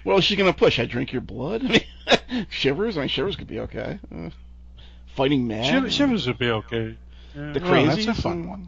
What 0.03 0.17
is 0.19 0.23
she 0.25 0.35
gonna 0.35 0.53
push? 0.53 0.79
I 0.79 0.85
drink 0.85 1.11
your 1.13 1.21
blood? 1.21 1.63
I 1.65 1.67
mean, 2.29 2.47
shivers? 2.49 2.97
I 2.97 3.01
mean, 3.01 3.09
shivers 3.09 3.35
could 3.35 3.47
be 3.47 3.59
okay. 3.61 3.99
Uh, 4.13 4.29
fighting 5.15 5.47
mad? 5.47 5.65
Shivers, 5.65 5.93
Shivers 5.93 6.27
would 6.27 6.37
be 6.37 6.49
okay. 6.51 6.97
Yeah, 7.35 7.51
The 7.53 7.59
no, 7.59 7.67
crazy? 7.67 8.05
that's 8.05 8.19
a 8.19 8.21
fun 8.21 8.47
one. 8.49 8.67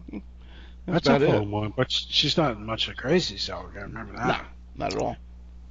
That's, 0.87 1.07
That's, 1.07 1.23
a 1.23 1.27
fun 1.27 1.43
it. 1.43 1.47
one, 1.47 1.73
but 1.75 1.91
she's 1.91 2.37
not 2.37 2.59
much 2.59 2.87
of 2.87 2.93
a 2.93 2.97
crazy, 2.97 3.37
so 3.37 3.55
I 3.57 3.73
gotta 3.73 3.85
remember 3.87 4.13
that. 4.17 4.27
No, 4.27 4.85
not 4.85 4.93
at 4.95 4.99
all. 5.01 5.15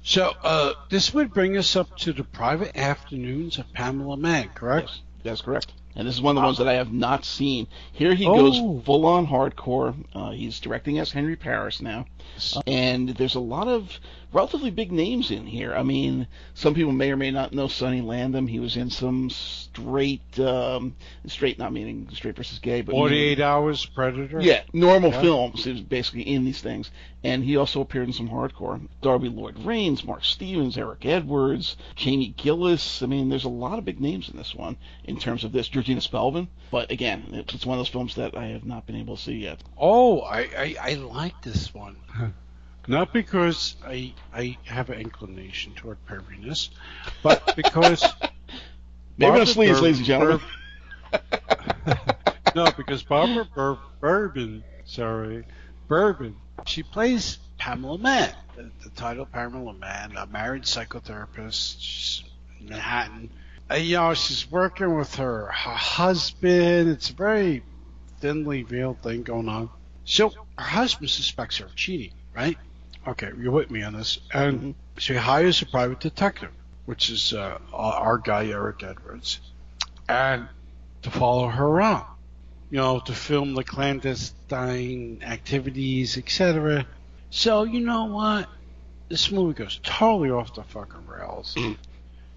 So, 0.03 0.33
uh, 0.41 0.73
this 0.89 1.13
would 1.13 1.33
bring 1.33 1.57
us 1.57 1.75
up 1.75 1.95
to 1.99 2.13
the 2.13 2.23
private 2.23 2.75
afternoons 2.77 3.59
of 3.59 3.71
Pamela 3.73 4.17
Mann, 4.17 4.49
correct? 4.55 4.87
Yes, 4.89 5.01
that's 5.23 5.41
correct. 5.41 5.73
And 5.95 6.07
this 6.07 6.15
is 6.15 6.21
one 6.21 6.37
of 6.37 6.41
the 6.41 6.45
ones 6.45 6.57
that 6.59 6.67
I 6.69 6.73
have 6.75 6.93
not 6.93 7.25
seen. 7.25 7.67
Here 7.91 8.15
he 8.15 8.25
Oh. 8.25 8.33
goes 8.35 8.85
full 8.85 9.05
on 9.05 9.27
hardcore. 9.27 9.93
Uh, 10.15 10.31
he's 10.31 10.59
directing 10.61 10.97
as 10.99 11.11
Henry 11.11 11.35
Paris 11.35 11.81
now. 11.81 12.05
Uh, 12.55 12.61
and 12.65 13.09
there's 13.09 13.35
a 13.35 13.39
lot 13.41 13.67
of 13.67 13.99
relatively 14.33 14.69
big 14.71 14.91
names 14.91 15.31
in 15.31 15.45
here. 15.45 15.73
I 15.73 15.83
mean, 15.83 16.27
some 16.53 16.73
people 16.73 16.91
may 16.91 17.11
or 17.11 17.17
may 17.17 17.31
not 17.31 17.53
know 17.53 17.67
Sonny 17.67 18.01
Landham. 18.01 18.49
He 18.49 18.59
was 18.59 18.77
in 18.77 18.89
some 18.89 19.29
straight, 19.29 20.39
um, 20.39 20.95
straight, 21.27 21.59
not 21.59 21.73
meaning 21.73 22.07
straight 22.13 22.35
versus 22.35 22.59
gay, 22.59 22.81
but 22.81 22.93
you 22.93 23.01
know- 23.01 23.07
48 23.07 23.39
Hours 23.41 23.85
Predator? 23.85 24.41
Yeah, 24.41 24.61
normal 24.73 25.11
Yeah. 25.11 25.21
films. 25.21 25.63
He 25.65 25.71
was 25.71 25.81
basically 25.81 26.21
in 26.23 26.45
these 26.45 26.61
things, 26.61 26.91
and 27.23 27.43
he 27.43 27.57
also 27.57 27.81
appeared 27.81 28.07
in 28.07 28.13
some 28.13 28.29
hardcore. 28.29 28.87
Darby 29.01 29.29
Lloyd 29.29 29.59
Rains, 29.65 30.03
Mark 30.03 30.23
Stevens, 30.23 30.77
Eric 30.77 31.05
Edwards, 31.05 31.75
Jamie 31.95 32.33
Gillis. 32.37 33.03
I 33.03 33.07
mean, 33.07 33.29
there's 33.29 33.43
a 33.45 33.49
lot 33.49 33.79
of 33.79 33.85
big 33.85 33.99
names 33.99 34.29
in 34.29 34.37
this 34.37 34.55
one 34.55 34.77
in 35.03 35.17
terms 35.17 35.43
of 35.43 35.51
this. 35.51 35.67
Georgina 35.67 36.01
Spelvin, 36.01 36.47
but 36.71 36.89
again, 36.91 37.25
it's 37.33 37.53
it's 37.53 37.65
one 37.65 37.77
of 37.77 37.79
those 37.79 37.89
films 37.91 38.15
that 38.15 38.35
I 38.37 38.47
have 38.47 38.65
not 38.65 38.85
been 38.87 38.95
able 38.95 39.15
to 39.17 39.21
see 39.21 39.33
yet. 39.33 39.61
Oh, 39.77 40.21
I, 40.21 40.39
I, 40.57 40.75
I 40.81 40.93
like 40.95 41.41
this 41.41 41.73
one. 41.73 41.95
Not 42.87 43.13
because 43.13 43.75
I 43.85 44.13
I 44.33 44.57
have 44.65 44.89
an 44.89 44.99
inclination 44.99 45.73
toward 45.73 46.03
perviness, 46.05 46.69
but 47.21 47.55
because 47.55 48.03
Maybe 49.17 49.45
sleeves, 49.45 49.79
Bur- 49.79 49.83
ladies 49.83 49.97
and 49.99 50.05
gentlemen. 50.05 50.41
no, 52.55 52.71
because 52.71 53.03
Barbara 53.03 53.47
Bur- 53.53 53.77
Bourbon, 53.99 54.63
sorry, 54.85 55.45
Bourbon, 55.87 56.35
she 56.65 56.81
plays 56.81 57.37
Pamela 57.57 57.99
Mann, 57.99 58.33
the, 58.55 58.71
the 58.83 58.89
title 58.91 59.25
Pamela 59.25 59.73
Mann, 59.73 60.15
a 60.17 60.25
married 60.25 60.63
psychotherapist. 60.63 61.75
She's 61.79 62.23
in 62.59 62.69
Manhattan. 62.69 63.29
Uh, 63.69 63.75
you 63.75 63.97
know, 63.97 64.13
she's 64.13 64.49
working 64.49 64.95
with 64.95 65.15
her, 65.15 65.45
her 65.45 65.75
husband. 65.75 66.89
It's 66.89 67.09
a 67.11 67.13
very 67.13 67.63
thinly 68.19 68.63
veiled 68.63 69.01
thing 69.01 69.23
going 69.23 69.49
on. 69.49 69.69
So 70.03 70.33
her 70.57 70.63
husband 70.63 71.09
suspects 71.09 71.57
her 71.57 71.65
of 71.65 71.75
cheating, 71.75 72.11
right? 72.35 72.57
Okay, 73.07 73.31
you're 73.39 73.51
with 73.51 73.71
me 73.71 73.81
on 73.83 73.93
this. 73.93 74.19
And 74.33 74.61
Mhm. 74.61 74.75
she 74.97 75.15
hires 75.15 75.61
a 75.61 75.65
private 75.65 75.99
detective, 75.99 76.51
which 76.85 77.09
is 77.09 77.33
uh, 77.33 77.57
our 77.73 78.17
guy 78.19 78.45
Eric 78.47 78.83
Edwards, 78.83 79.39
and 80.07 80.47
to 81.01 81.09
follow 81.09 81.47
her 81.47 81.65
around, 81.65 82.05
you 82.69 82.77
know, 82.77 82.99
to 82.99 83.13
film 83.13 83.55
the 83.55 83.63
clandestine 83.63 85.21
activities, 85.23 86.17
etc. 86.17 86.85
So 87.31 87.63
you 87.63 87.79
know 87.79 88.05
what? 88.05 88.47
This 89.09 89.31
movie 89.31 89.53
goes 89.55 89.79
totally 89.83 90.29
off 90.29 90.53
the 90.53 90.63
fucking 90.63 91.07
rails. 91.07 91.57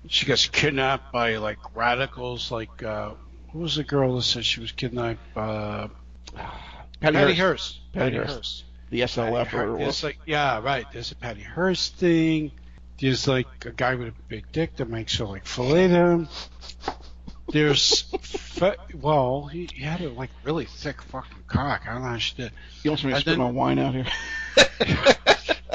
she 0.09 0.27
gets 0.27 0.47
kidnapped 0.49 1.13
by 1.13 1.37
like 1.37 1.59
radicals, 1.75 2.51
like 2.51 2.83
uh, 2.83 3.13
who 3.53 3.59
was 3.61 3.77
the 3.77 3.85
girl 3.85 4.17
that 4.17 4.23
said 4.23 4.45
she 4.45 4.61
was 4.61 4.73
kidnapped? 4.73 5.21
Uh, 5.37 5.89
Patty, 7.01 7.17
Patty 7.17 7.35
Hearst, 7.35 7.37
Hearst. 7.37 7.81
Patty 7.93 8.17
Hearst. 8.17 8.65
The 8.91 9.01
SLF 9.01 9.29
or 9.29 9.31
whatever 9.31 9.75
it 9.77 9.79
There's 9.79 10.05
like 10.05 10.19
yeah, 10.27 10.61
right. 10.61 10.87
There's 10.93 11.13
a 11.13 11.17
Patty 11.17 11.43
Hearst 11.43 11.97
thing. 11.97 12.53
There's 13.01 13.27
like 13.27 13.47
a 13.67 13.71
guy 13.71 13.95
with 13.97 14.09
a 14.09 14.15
big 14.29 14.45
dick 14.53 14.77
that 14.77 14.89
makes 14.89 15.17
her 15.19 15.25
like 15.25 15.47
fillet 15.47 15.89
him. 15.89 16.29
There's 17.51 18.03
fe- 18.23 18.77
well, 18.95 19.47
he, 19.47 19.69
he 19.73 19.83
had 19.83 20.01
a 20.01 20.11
like 20.11 20.31
really 20.45 20.65
thick 20.65 21.03
fucking 21.03 21.45
cock. 21.47 21.83
I 21.87 21.93
don't 21.93 22.03
know 22.03 22.09
how 22.09 22.19
she 22.19 22.35
did. 22.37 22.53
You 22.83 22.93
made 22.93 23.05
me 23.05 23.13
and 23.13 23.21
spit 23.21 23.39
my 23.39 23.51
wine 23.51 23.79
out 23.79 23.95
here. 23.95 24.07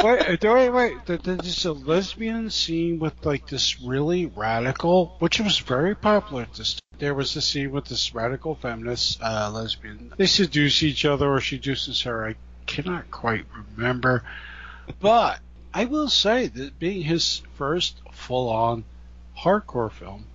Wait, 0.01 0.41
wait, 0.41 0.70
wait. 0.70 1.05
There- 1.05 1.18
There's 1.18 1.66
a 1.66 1.74
lesbian 1.74 2.49
scene 2.49 2.99
with 2.99 3.26
like 3.26 3.47
this 3.47 3.82
really 3.82 4.28
radical, 4.28 5.18
which 5.20 5.41
was 5.41 5.60
very 5.60 5.93
popular 5.93 6.43
at 6.43 6.53
this. 6.53 6.76
Time. 6.76 6.99
There 6.99 7.14
was 7.14 7.36
a 7.36 7.41
scene 7.41 7.72
with 7.72 7.86
this 7.86 8.14
radical 8.16 8.55
feminist 8.55 9.22
uh, 9.22 9.51
lesbian. 9.53 10.14
They 10.16 10.26
seduce 10.26 10.84
each 10.84 11.03
other, 11.03 11.30
or 11.30 11.41
she 11.41 11.57
seduces 11.57 12.01
her. 12.03 12.28
I 12.30 12.36
cannot 12.70 13.09
quite 13.09 13.45
remember, 13.76 14.24
but 14.99 15.39
I 15.74 15.86
will 15.86 16.09
say 16.09 16.47
that 16.47 16.80
being 16.80 17.01
his 17.01 17.41
first 17.55 17.99
full-on 18.11 18.84
hardcore 19.38 19.91
film, 19.91 20.26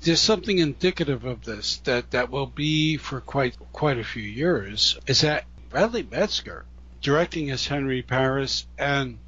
there's 0.00 0.20
something 0.20 0.58
indicative 0.58 1.24
of 1.24 1.44
this 1.44 1.76
that 1.78 2.10
that 2.10 2.30
will 2.30 2.46
be 2.46 2.96
for 2.96 3.20
quite 3.20 3.56
quite 3.72 3.98
a 3.98 4.04
few 4.04 4.22
years. 4.22 4.98
Is 5.06 5.20
that 5.20 5.44
Radley 5.70 6.02
Metzger 6.02 6.64
directing 7.00 7.50
as 7.50 7.66
Henry 7.66 8.02
Paris, 8.02 8.66
and 8.78 9.18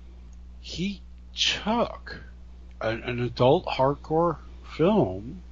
he 0.60 1.00
took 1.36 2.20
an, 2.80 3.02
an 3.02 3.20
adult 3.20 3.66
hardcore 3.66 4.38
film, 4.76 5.42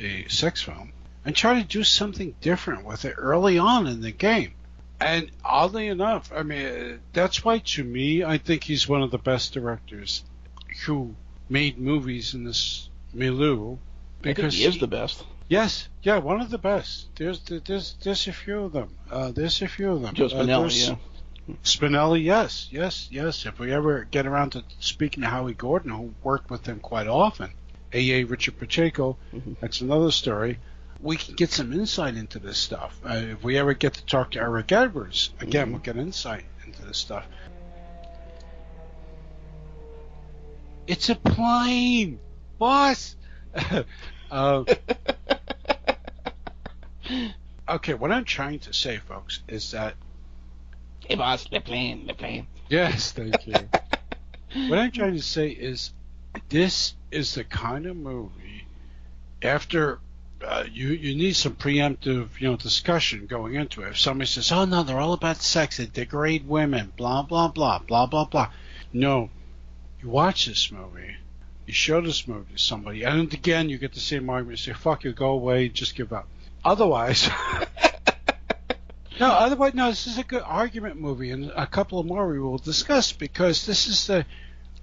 a 0.00 0.26
sex 0.28 0.62
film, 0.62 0.92
and 1.24 1.34
tried 1.34 1.62
to 1.62 1.78
do 1.78 1.84
something 1.84 2.34
different 2.40 2.84
with 2.84 3.04
it 3.04 3.14
early 3.16 3.58
on 3.58 3.86
in 3.86 4.00
the 4.00 4.12
game. 4.12 4.52
And 5.00 5.30
oddly 5.44 5.88
enough, 5.88 6.30
I 6.34 6.42
mean, 6.42 6.66
uh, 6.66 6.96
that's 7.12 7.44
why 7.44 7.58
to 7.58 7.84
me, 7.84 8.22
I 8.24 8.38
think 8.38 8.64
he's 8.64 8.88
one 8.88 9.02
of 9.02 9.10
the 9.10 9.18
best 9.18 9.52
directors 9.52 10.24
who 10.86 11.14
made 11.48 11.78
movies 11.78 12.34
in 12.34 12.44
this 12.44 12.88
milieu. 13.12 13.76
Think 14.22 14.38
he 14.38 14.64
is 14.64 14.78
the 14.78 14.86
best. 14.86 15.24
Yes, 15.48 15.88
yeah, 16.02 16.18
one 16.18 16.40
of 16.40 16.48
the 16.50 16.58
best. 16.58 17.14
There's 17.16 17.40
there's 17.40 17.96
there's 18.02 18.26
a 18.28 18.32
few 18.32 18.60
of 18.62 18.72
them. 18.72 18.88
Uh, 19.10 19.30
there's 19.30 19.60
a 19.60 19.68
few 19.68 19.92
of 19.92 20.00
them. 20.02 20.14
Joe 20.14 20.26
Uh, 20.26 20.28
Spinelli, 20.30 20.46
there's- 20.46 20.88
yeah. 20.88 20.96
Spinelli, 21.62 22.24
yes, 22.24 22.68
yes, 22.70 23.08
yes. 23.10 23.44
If 23.44 23.58
we 23.58 23.70
ever 23.72 24.04
get 24.10 24.26
around 24.26 24.50
to 24.52 24.64
speaking 24.80 25.22
to 25.22 25.28
Howie 25.28 25.52
Gordon, 25.52 25.90
who 25.90 26.14
worked 26.22 26.50
with 26.50 26.64
him 26.66 26.80
quite 26.80 27.06
often, 27.06 27.50
A.A. 27.92 28.24
Richard 28.24 28.58
Pacheco, 28.58 29.18
Mhm. 29.34 29.56
that's 29.60 29.82
another 29.82 30.10
story. 30.10 30.58
We 31.00 31.16
can 31.16 31.34
get 31.34 31.50
some 31.50 31.72
insight 31.72 32.16
into 32.16 32.38
this 32.38 32.56
stuff. 32.58 32.98
Uh, 33.04 33.14
if 33.14 33.44
we 33.44 33.58
ever 33.58 33.74
get 33.74 33.94
to 33.94 34.04
talk 34.06 34.30
to 34.32 34.40
Eric 34.40 34.72
Edwards, 34.72 35.30
again, 35.40 35.68
Mhm. 35.68 35.70
we'll 35.72 35.80
get 35.80 35.96
insight 35.96 36.44
into 36.64 36.82
this 36.84 36.98
stuff. 36.98 37.26
It's 40.86 41.08
a 41.08 41.14
plane, 41.14 42.20
boss. 42.58 43.16
uh, 44.30 44.64
okay, 47.68 47.94
what 47.94 48.12
I'm 48.12 48.24
trying 48.24 48.58
to 48.60 48.72
say, 48.72 48.98
folks, 48.98 49.40
is 49.48 49.70
that 49.72 49.94
Hey, 51.06 51.16
boss, 51.16 51.46
the 51.48 51.60
plane, 51.60 52.10
playing, 52.16 52.46
they're. 52.70 52.86
Yes, 52.90 53.12
thank 53.12 53.46
you. 53.46 53.54
what 54.68 54.78
I'm 54.78 54.90
trying 54.90 55.14
to 55.14 55.22
say 55.22 55.48
is, 55.48 55.92
this 56.48 56.94
is 57.10 57.34
the 57.34 57.44
kind 57.44 57.84
of 57.86 57.96
movie. 57.96 58.66
After 59.42 60.00
uh, 60.46 60.64
you, 60.70 60.88
you 60.88 61.16
need 61.16 61.34
some 61.34 61.54
preemptive, 61.54 62.40
you 62.40 62.50
know, 62.50 62.56
discussion 62.56 63.26
going 63.26 63.54
into 63.54 63.82
it. 63.82 63.90
If 63.90 63.98
somebody 63.98 64.26
says, 64.26 64.52
"Oh 64.52 64.64
no, 64.64 64.82
they're 64.82 65.00
all 65.00 65.12
about 65.12 65.42
sex, 65.42 65.78
they 65.78 65.86
degrade 65.86 66.46
women," 66.46 66.92
blah 66.96 67.22
blah 67.22 67.48
blah, 67.48 67.78
blah 67.80 68.06
blah 68.06 68.24
blah. 68.24 68.50
No, 68.92 69.30
you 70.02 70.08
watch 70.08 70.46
this 70.46 70.70
movie, 70.70 71.16
you 71.66 71.72
show 71.72 72.00
this 72.00 72.28
movie 72.28 72.54
to 72.54 72.58
somebody, 72.58 73.02
and 73.04 73.32
again, 73.32 73.68
you 73.68 73.78
get 73.78 73.94
the 73.94 74.00
same 74.00 74.28
argument. 74.30 74.58
You 74.58 74.72
say, 74.72 74.78
"Fuck 74.78 75.04
you, 75.04 75.12
go 75.12 75.30
away, 75.30 75.68
just 75.68 75.94
give 75.94 76.12
up." 76.12 76.28
Otherwise, 76.64 77.28
No, 79.20 79.30
otherwise, 79.30 79.74
no. 79.74 79.90
This 79.90 80.08
is 80.08 80.18
a 80.18 80.24
good 80.24 80.42
argument 80.44 81.00
movie, 81.00 81.30
and 81.30 81.52
a 81.54 81.68
couple 81.68 82.00
of 82.00 82.06
more 82.06 82.28
we 82.28 82.40
will 82.40 82.58
discuss 82.58 83.12
because 83.12 83.64
this 83.64 83.86
is 83.86 84.08
the. 84.08 84.26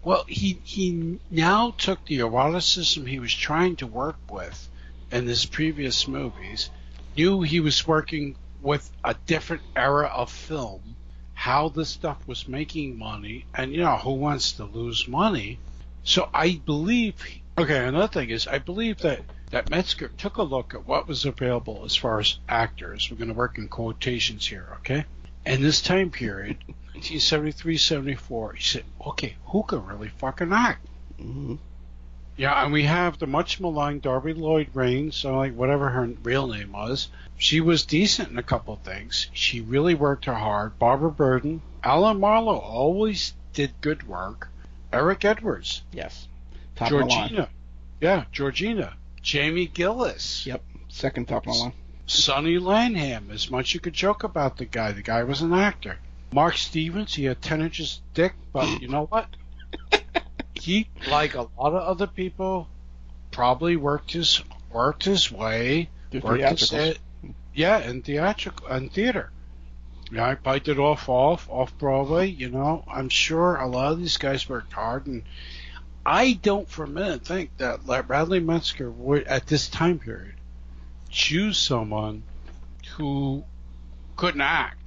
Well, 0.04 0.24
he 0.28 0.60
he 0.64 1.20
now 1.30 1.72
took 1.78 2.06
the 2.06 2.20
eroticism 2.20 3.06
he 3.06 3.20
was 3.20 3.34
trying 3.34 3.76
to 3.78 3.88
work 3.88 4.16
with 4.32 4.70
in 5.12 5.28
his 5.28 5.46
previous 5.46 6.08
movies, 6.08 6.70
knew 7.16 7.42
he 7.42 7.60
was 7.60 7.88
working 7.88 8.36
with 8.62 8.90
a 9.04 9.16
different 9.26 9.64
era 9.76 10.08
of 10.08 10.32
film, 10.32 10.96
how 11.34 11.70
this 11.70 11.90
stuff 11.90 12.28
was 12.28 12.48
making 12.48 12.98
money, 12.98 13.46
and 13.54 13.72
you 13.72 13.82
know 13.82 13.98
who 13.98 14.14
wants 14.14 14.54
to 14.54 14.66
lose 14.66 15.08
money. 15.08 15.60
So 16.04 16.30
I 16.34 16.62
believe. 16.66 17.16
Okay, 17.58 17.86
another 17.86 18.08
thing 18.08 18.30
is 18.30 18.48
I 18.48 18.60
believe 18.60 19.00
that 19.00 19.22
that 19.52 19.70
Metzger 19.70 20.08
took 20.08 20.38
a 20.38 20.44
look 20.44 20.74
at 20.74 20.88
what 20.88 21.08
was 21.08 21.26
available 21.26 21.84
as 21.84 21.96
far 21.96 22.20
as 22.20 22.40
actors. 22.48 23.10
We're 23.12 23.18
going 23.18 23.28
to 23.28 23.34
work 23.34 23.58
in 23.58 23.68
quotations 23.68 24.48
here, 24.48 24.78
okay? 24.78 25.06
In 25.46 25.62
this 25.62 25.82
time 25.82 26.10
period, 26.10 26.58
1973, 26.94 27.78
74, 27.78 28.54
he 28.54 28.64
said, 28.64 28.84
okay, 29.06 29.36
who 29.48 29.64
can 29.64 29.86
really 29.86 30.08
fucking 30.08 30.54
act? 30.54 30.86
Mm-hmm. 31.20 31.56
Yeah, 32.42 32.64
and 32.64 32.74
we 32.74 32.86
have 32.86 33.20
the 33.20 33.28
much 33.28 33.60
maligned 33.60 34.02
Darby 34.02 34.34
Lloyd 34.34 34.70
Rains, 34.74 35.16
so 35.16 35.38
like 35.38 35.54
whatever 35.54 35.90
her 35.90 36.08
real 36.24 36.48
name 36.48 36.72
was. 36.72 37.08
She 37.38 37.62
was 37.62 37.86
decent 37.86 38.32
in 38.32 38.40
a 38.40 38.42
couple 38.42 38.74
of 38.74 38.80
things. 38.80 39.28
She 39.32 39.62
really 39.62 39.94
worked 39.94 40.26
her 40.26 40.34
hard. 40.34 40.80
Barbara 40.80 41.12
Burden, 41.12 41.62
Alan 41.84 42.20
Marlowe 42.20 42.58
always 42.58 43.36
did 43.54 43.80
good 43.82 44.08
work. 44.08 44.50
Eric 44.92 45.24
Edwards, 45.24 45.84
Yes. 45.92 46.28
Top 46.76 46.92
of 46.92 46.98
the 46.98 47.06
line. 47.06 47.10
Georgina, 47.30 47.50
yeah, 48.00 48.24
Georgina, 48.32 48.94
Jamie 49.22 49.68
Gillis, 49.68 50.44
Yep. 50.48 50.64
Second 50.88 51.28
top 51.28 51.46
of 51.46 51.54
the 51.54 51.60
line. 51.60 51.74
Sonny 52.08 52.58
Landham. 52.58 53.30
As 53.30 53.52
much 53.52 53.76
you 53.76 53.80
could 53.80 53.94
joke 53.94 54.24
about 54.24 54.58
the 54.58 54.66
guy, 54.66 54.94
the 54.94 55.04
guy 55.04 55.22
was 55.22 55.42
an 55.42 55.54
actor. 55.54 56.00
Mark 56.34 56.58
Stevens, 56.58 57.14
he 57.14 57.26
had 57.26 57.40
ten 57.40 57.62
inches 57.62 58.02
thick, 58.16 58.34
but 58.52 58.82
you 58.82 58.88
know 58.88 59.06
what? 59.06 59.28
He, 60.62 60.88
like 61.10 61.34
a 61.34 61.48
lot 61.58 61.74
of 61.74 61.82
other 61.82 62.08
people, 62.08 62.68
probably 63.32 63.76
worked 63.76 64.14
his 64.14 64.42
worked 64.72 65.06
his 65.06 65.32
way. 65.32 65.90
Worked 66.22 66.60
his 66.60 66.98
yeah, 67.54 67.80
in 67.80 68.02
theatrical 68.02 68.68
and 68.68 68.92
theater. 68.92 69.32
Yeah, 70.12 70.28
I 70.28 70.36
piped 70.36 70.68
it 70.68 70.78
off, 70.78 71.08
off, 71.10 71.50
off 71.50 71.78
Broadway. 71.78 72.28
You 72.28 72.50
know, 72.50 72.84
I'm 72.88 73.10
sure 73.10 73.56
a 73.56 73.68
lot 73.68 73.94
of 73.94 74.00
these 74.00 74.18
guys 74.18 74.48
worked 74.48 74.74
hard, 74.74 75.08
and 75.08 75.24
I 76.06 76.34
don't 76.34 76.68
for 76.70 76.84
a 76.84 76.88
minute 76.88 77.26
think 77.26 77.58
that 77.58 77.82
Radley 77.86 78.40
Metzger 78.40 78.92
would, 78.92 79.24
at 79.24 79.48
this 79.48 79.70
time 79.70 80.00
period, 80.00 80.36
choose 81.10 81.58
someone 81.58 82.24
who 82.98 83.44
couldn't 84.16 84.42
act. 84.42 84.81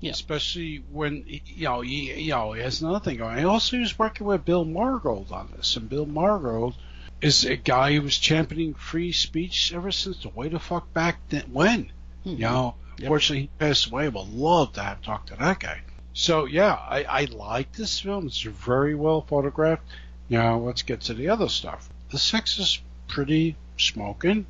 Yeah. 0.00 0.12
Especially 0.12 0.82
when 0.90 1.24
you 1.26 1.64
know 1.64 1.82
he 1.82 2.12
you 2.14 2.30
know 2.30 2.52
he 2.52 2.62
has 2.62 2.80
another 2.80 3.00
thing 3.00 3.18
going. 3.18 3.36
And 3.38 3.46
also, 3.46 3.76
he 3.76 3.80
was 3.82 3.98
working 3.98 4.26
with 4.26 4.44
Bill 4.44 4.64
Margold 4.64 5.30
on 5.30 5.52
this, 5.56 5.76
and 5.76 5.88
Bill 5.88 6.06
Margold 6.06 6.74
is 7.20 7.44
a 7.44 7.56
guy 7.56 7.92
who 7.94 8.02
was 8.02 8.16
championing 8.16 8.72
free 8.74 9.12
speech 9.12 9.72
ever 9.74 9.92
since 9.92 10.22
the 10.22 10.30
way 10.30 10.48
the 10.48 10.58
fuck 10.58 10.92
back 10.94 11.18
then. 11.28 11.42
When 11.52 11.92
Mhm. 12.24 12.32
you 12.32 12.38
know, 12.38 12.74
Yep. 12.96 13.00
unfortunately 13.06 13.40
he 13.42 13.50
passed 13.58 13.86
away. 13.88 14.04
I 14.06 14.08
Would 14.08 14.28
love 14.32 14.72
to 14.74 14.82
have 14.82 15.02
talked 15.02 15.28
to 15.28 15.36
that 15.36 15.60
guy. 15.60 15.80
So 16.14 16.46
yeah, 16.46 16.74
I, 16.74 17.04
I 17.04 17.24
like 17.26 17.72
this 17.72 18.00
film. 18.00 18.26
It's 18.26 18.40
very 18.40 18.94
well 18.94 19.20
photographed. 19.20 19.82
Now 20.30 20.56
let's 20.58 20.82
get 20.82 21.02
to 21.02 21.14
the 21.14 21.28
other 21.28 21.48
stuff. 21.48 21.88
The 22.10 22.18
sex 22.18 22.58
is 22.58 22.80
pretty 23.06 23.56
smoking, 23.76 24.46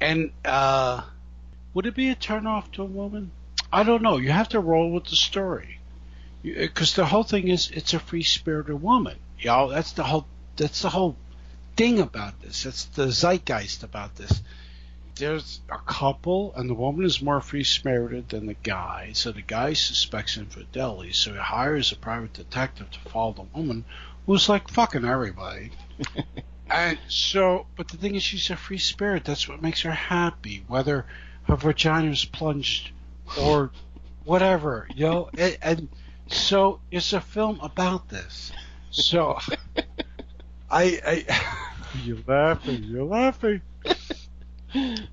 and 0.00 0.32
uh, 0.44 1.02
would 1.74 1.86
it 1.86 1.94
be 1.94 2.08
a 2.10 2.16
turnoff 2.16 2.70
to 2.72 2.82
a 2.82 2.86
woman? 2.86 3.30
I 3.72 3.82
don't 3.82 4.02
know. 4.02 4.16
You 4.16 4.30
have 4.30 4.48
to 4.50 4.60
roll 4.60 4.90
with 4.90 5.04
the 5.04 5.16
story, 5.16 5.78
because 6.42 6.98
uh, 6.98 7.02
the 7.02 7.06
whole 7.06 7.22
thing 7.22 7.48
is 7.48 7.70
it's 7.70 7.94
a 7.94 7.98
free 7.98 8.22
spirited 8.22 8.82
woman. 8.82 9.18
Know, 9.44 9.68
that's 9.68 9.92
the 9.92 10.04
whole 10.04 10.26
that's 10.56 10.82
the 10.82 10.90
whole 10.90 11.16
thing 11.76 12.00
about 12.00 12.40
this. 12.40 12.62
That's 12.62 12.84
the 12.84 13.10
zeitgeist 13.10 13.82
about 13.82 14.16
this. 14.16 14.42
There's 15.16 15.60
a 15.70 15.78
couple, 15.78 16.54
and 16.54 16.70
the 16.70 16.74
woman 16.74 17.04
is 17.04 17.20
more 17.20 17.40
free 17.40 17.64
spirited 17.64 18.28
than 18.28 18.46
the 18.46 18.56
guy. 18.62 19.10
So 19.14 19.32
the 19.32 19.42
guy 19.42 19.72
suspects 19.72 20.36
infidelity, 20.36 21.12
so 21.12 21.32
he 21.32 21.38
hires 21.38 21.92
a 21.92 21.96
private 21.96 22.32
detective 22.32 22.90
to 22.92 23.10
follow 23.10 23.32
the 23.32 23.58
woman, 23.58 23.84
who's 24.26 24.48
like 24.48 24.68
fucking 24.68 25.04
everybody. 25.04 25.72
And 26.70 26.98
so, 27.08 27.66
but 27.76 27.88
the 27.88 27.96
thing 27.96 28.14
is, 28.14 28.22
she's 28.22 28.50
a 28.50 28.56
free 28.56 28.78
spirit. 28.78 29.24
That's 29.24 29.48
what 29.48 29.62
makes 29.62 29.80
her 29.82 29.90
happy, 29.90 30.64
whether 30.66 31.06
her 31.44 31.56
vagina 31.56 32.10
is 32.10 32.26
plunged 32.26 32.90
or 33.36 33.70
whatever, 34.24 34.88
you 34.94 35.06
know. 35.06 35.30
And, 35.36 35.58
and 35.62 35.88
so, 36.28 36.80
it's 36.90 37.12
a 37.12 37.20
film 37.20 37.58
about 37.62 38.08
this. 38.08 38.52
So, 38.90 39.38
I, 40.70 41.00
I, 41.30 41.68
you're 42.04 42.18
laughing, 42.26 42.84
you're 42.84 43.04
laughing. 43.04 43.62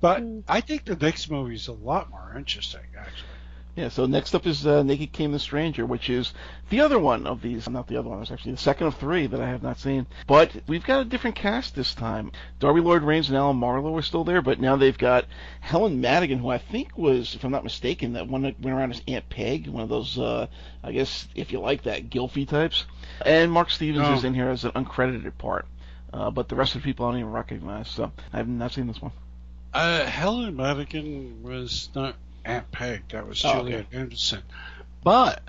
But 0.00 0.22
I 0.48 0.60
think 0.60 0.84
the 0.84 0.96
next 0.96 1.30
movie 1.30 1.54
is 1.54 1.68
a 1.68 1.72
lot 1.72 2.10
more 2.10 2.34
interesting, 2.36 2.82
actually. 2.98 3.28
Yeah, 3.76 3.90
so 3.90 4.06
next 4.06 4.34
up 4.34 4.46
is 4.46 4.66
uh, 4.66 4.82
Naked 4.82 5.12
Came 5.12 5.32
the 5.32 5.38
Stranger, 5.38 5.84
which 5.84 6.08
is 6.08 6.32
the 6.70 6.80
other 6.80 6.98
one 6.98 7.26
of 7.26 7.42
these. 7.42 7.68
Not 7.68 7.86
the 7.88 7.98
other 7.98 8.08
one, 8.08 8.22
it's 8.22 8.30
actually 8.30 8.52
the 8.52 8.56
second 8.56 8.86
of 8.86 8.94
three 8.96 9.26
that 9.26 9.38
I 9.38 9.48
have 9.50 9.62
not 9.62 9.78
seen. 9.78 10.06
But 10.26 10.50
we've 10.66 10.82
got 10.82 11.02
a 11.02 11.04
different 11.04 11.36
cast 11.36 11.74
this 11.74 11.94
time. 11.94 12.32
Darby 12.58 12.80
Lloyd 12.80 13.02
Rains 13.02 13.28
and 13.28 13.36
Alan 13.36 13.58
Marlowe 13.58 13.94
are 13.94 14.00
still 14.00 14.24
there, 14.24 14.40
but 14.40 14.58
now 14.60 14.76
they've 14.76 14.96
got 14.96 15.26
Helen 15.60 16.00
Madigan, 16.00 16.38
who 16.38 16.48
I 16.48 16.56
think 16.56 16.96
was, 16.96 17.34
if 17.34 17.44
I'm 17.44 17.50
not 17.50 17.64
mistaken, 17.64 18.14
that 18.14 18.28
one 18.28 18.42
that 18.42 18.58
went 18.58 18.74
around 18.74 18.92
as 18.92 19.02
Aunt 19.06 19.28
Peg, 19.28 19.66
one 19.68 19.82
of 19.82 19.90
those, 19.90 20.18
uh, 20.18 20.46
I 20.82 20.92
guess, 20.92 21.28
if 21.34 21.52
you 21.52 21.60
like 21.60 21.82
that, 21.82 22.08
Gilfy 22.08 22.48
types. 22.48 22.86
And 23.26 23.52
Mark 23.52 23.68
Stevens 23.70 24.06
Oh. 24.08 24.14
is 24.14 24.24
in 24.24 24.32
here 24.32 24.48
as 24.48 24.64
an 24.64 24.70
uncredited 24.70 25.36
part. 25.36 25.66
Uh, 26.14 26.30
but 26.30 26.48
the 26.48 26.54
rest 26.56 26.74
of 26.76 26.80
the 26.80 26.84
people 26.86 27.04
I 27.04 27.10
don't 27.10 27.20
even 27.20 27.32
recognize, 27.32 27.88
so 27.90 28.10
I 28.32 28.38
have 28.38 28.48
not 28.48 28.72
seen 28.72 28.86
this 28.86 29.02
one. 29.02 29.12
Uh, 29.74 30.06
Helen 30.06 30.56
Madigan 30.56 31.42
was 31.42 31.90
not 31.94 32.14
Aunt 32.46 32.70
Peg. 32.70 33.02
That 33.10 33.26
was 33.26 33.44
Oh, 33.44 33.52
Juliet 33.54 33.86
Anderson. 33.92 34.42
But 35.02 35.42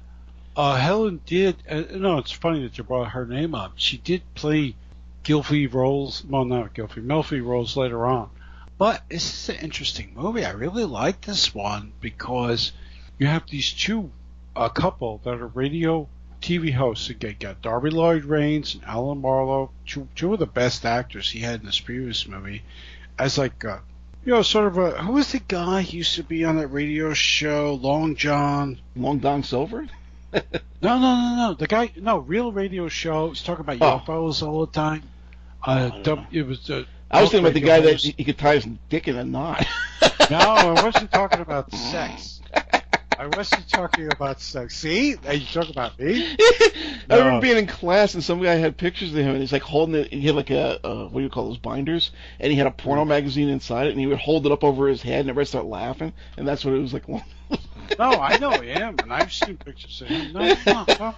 uh, 0.56 0.76
Helen 0.76 1.22
did. 1.26 1.56
Uh, 1.70 1.84
no, 1.96 2.18
it's 2.18 2.32
funny 2.32 2.64
that 2.64 2.78
you 2.78 2.84
brought 2.84 3.12
her 3.12 3.26
name 3.26 3.56
up. 3.56 3.74
She 3.76 3.98
did 3.98 4.22
play 4.36 4.76
Gilfy 5.24 5.72
roles. 5.72 6.24
Well, 6.26 6.46
not 6.46 6.74
Gilfy, 6.74 7.06
Melfi 7.06 7.44
roles 7.46 7.78
later 7.78 8.06
on. 8.06 8.30
But 8.78 9.04
this 9.10 9.50
is 9.50 9.56
an 9.56 9.64
interesting 9.64 10.12
movie. 10.16 10.46
I 10.46 10.52
really 10.52 10.86
like 10.86 11.22
this 11.22 11.54
one 11.54 11.94
because 12.00 12.72
you 13.18 13.26
have 13.28 13.44
these 13.50 13.74
two, 13.74 14.12
a 14.56 14.70
couple 14.70 15.20
that 15.24 15.34
are 15.42 15.48
radio 15.48 16.08
TV 16.42 16.72
hosts. 16.72 17.10
You 17.10 17.16
got- 17.16 17.40
got 17.40 17.62
Darby 17.64 17.90
Lloyd 17.90 18.24
Rains 18.26 18.76
and 18.76 18.84
Alan 18.84 19.20
Marlowe, 19.20 19.72
two, 19.88 20.08
two 20.16 20.34
of 20.34 20.40
the 20.40 20.46
best 20.46 20.86
actors 20.86 21.30
he 21.32 21.40
had 21.40 21.62
in 21.62 21.66
this 21.66 21.80
previous 21.80 22.28
movie, 22.28 22.62
as 23.18 23.40
like 23.40 23.66
uh, 23.66 23.80
you 24.28 24.34
know, 24.34 24.42
sort 24.42 24.68
of 24.68 24.78
a 24.78 24.92
who 25.02 25.14
was 25.14 25.32
the 25.32 25.40
guy 25.40 25.82
who 25.84 25.98
used 26.00 26.16
to 26.16 26.24
be 26.24 26.44
on 26.44 26.58
that 26.58 26.68
radio 26.68 27.14
show, 27.14 27.76
Long 27.82 28.14
John? 28.18 28.78
Long 28.94 29.20
Dong 29.20 29.42
Silver? 29.44 29.88
No, 30.80 31.00
no, 31.00 31.00
no, 31.00 31.36
no. 31.38 31.54
The 31.56 31.66
guy, 31.66 31.92
no, 31.96 32.18
real 32.20 32.52
radio 32.52 32.88
show. 32.90 33.30
He's 33.30 33.42
talking 33.42 33.62
about 33.68 33.82
Oh. 33.82 34.04
UFOs 34.06 34.46
all 34.46 34.66
the 34.66 34.72
time. 34.72 35.02
I 35.64 35.86
Uh, 35.86 36.26
it 36.32 36.46
was. 36.46 36.70
Uh, 36.70 36.84
I 37.10 37.22
was 37.22 37.32
thinking 37.32 37.46
about 37.46 37.54
the 37.56 37.62
guy 37.62 37.80
that 37.80 37.96
he, 37.96 38.14
he 38.16 38.24
could 38.26 38.38
tie 38.38 38.56
his 38.56 38.68
dick 38.90 39.08
in 39.08 39.16
a 39.16 39.24
knot. 39.24 39.66
No, 40.30 40.38
I 40.38 40.84
wasn't 40.84 41.12
talking 41.12 41.40
about 41.40 41.74
sex. 41.92 42.37
I 43.20 43.28
wasn't 43.28 43.68
talking 43.70 44.08
about 44.12 44.40
sex. 44.42 44.76
See, 44.78 45.16
Now 45.24 45.32
you 45.32 45.46
talk 45.48 45.70
about 45.70 45.98
me. 46.00 46.36
I 47.10 47.18
remember 47.18 47.42
being 47.42 47.58
in 47.58 47.68
class 47.68 48.14
and 48.14 48.24
some 48.24 48.42
guy 48.42 48.56
had 48.56 48.78
pictures 48.78 49.10
of 49.12 49.18
him 49.18 49.30
and 49.30 49.40
he's 49.40 49.52
like 49.52 49.64
holding 49.64 49.96
it. 49.96 50.14
He 50.14 50.22
had 50.28 50.36
like 50.36 50.50
a 50.52 50.86
uh, 50.86 51.06
what 51.08 51.20
do 51.20 51.24
you 51.24 51.30
call 51.30 51.48
those 51.50 51.58
binders? 51.58 52.12
And 52.40 52.52
he 52.52 52.58
had 52.58 52.68
a 52.68 52.72
porno 52.72 53.06
Mm. 53.06 53.08
magazine 53.08 53.50
inside 53.50 53.88
it 53.88 53.92
and 53.92 54.00
he 54.00 54.06
would 54.08 54.20
hold 54.20 54.46
it 54.46 54.52
up 54.52 54.64
over 54.64 54.88
his 54.88 55.02
head 55.02 55.22
and 55.22 55.30
everybody 55.30 55.48
started 55.48 55.68
laughing 55.70 56.14
and 56.38 56.48
that's 56.48 56.64
what 56.66 56.74
it 56.74 56.80
was 56.80 56.94
like. 56.94 57.06
No, 57.98 58.12
I 58.12 58.38
know 58.38 58.52
him, 58.52 58.98
and 59.02 59.14
I've 59.14 59.32
seen 59.32 59.56
pictures 59.56 60.02
of 60.02 60.10
him. 60.10 60.34
No, 60.34 60.54
no, 60.68 60.86
no. 61.00 61.16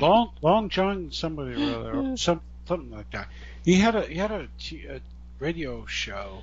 Long, 0.00 0.30
Long 0.40 0.68
John, 0.70 1.12
somebody 1.12 1.62
or 1.62 1.74
other, 1.78 1.94
or 1.94 2.16
some, 2.16 2.40
something 2.66 2.90
like 2.90 3.10
that. 3.10 3.28
He 3.66 3.74
had 3.74 3.94
a 3.94 4.06
he 4.06 4.14
had 4.14 4.30
a, 4.30 4.48
t- 4.58 4.86
a 4.86 5.02
radio 5.38 5.84
show 5.84 6.40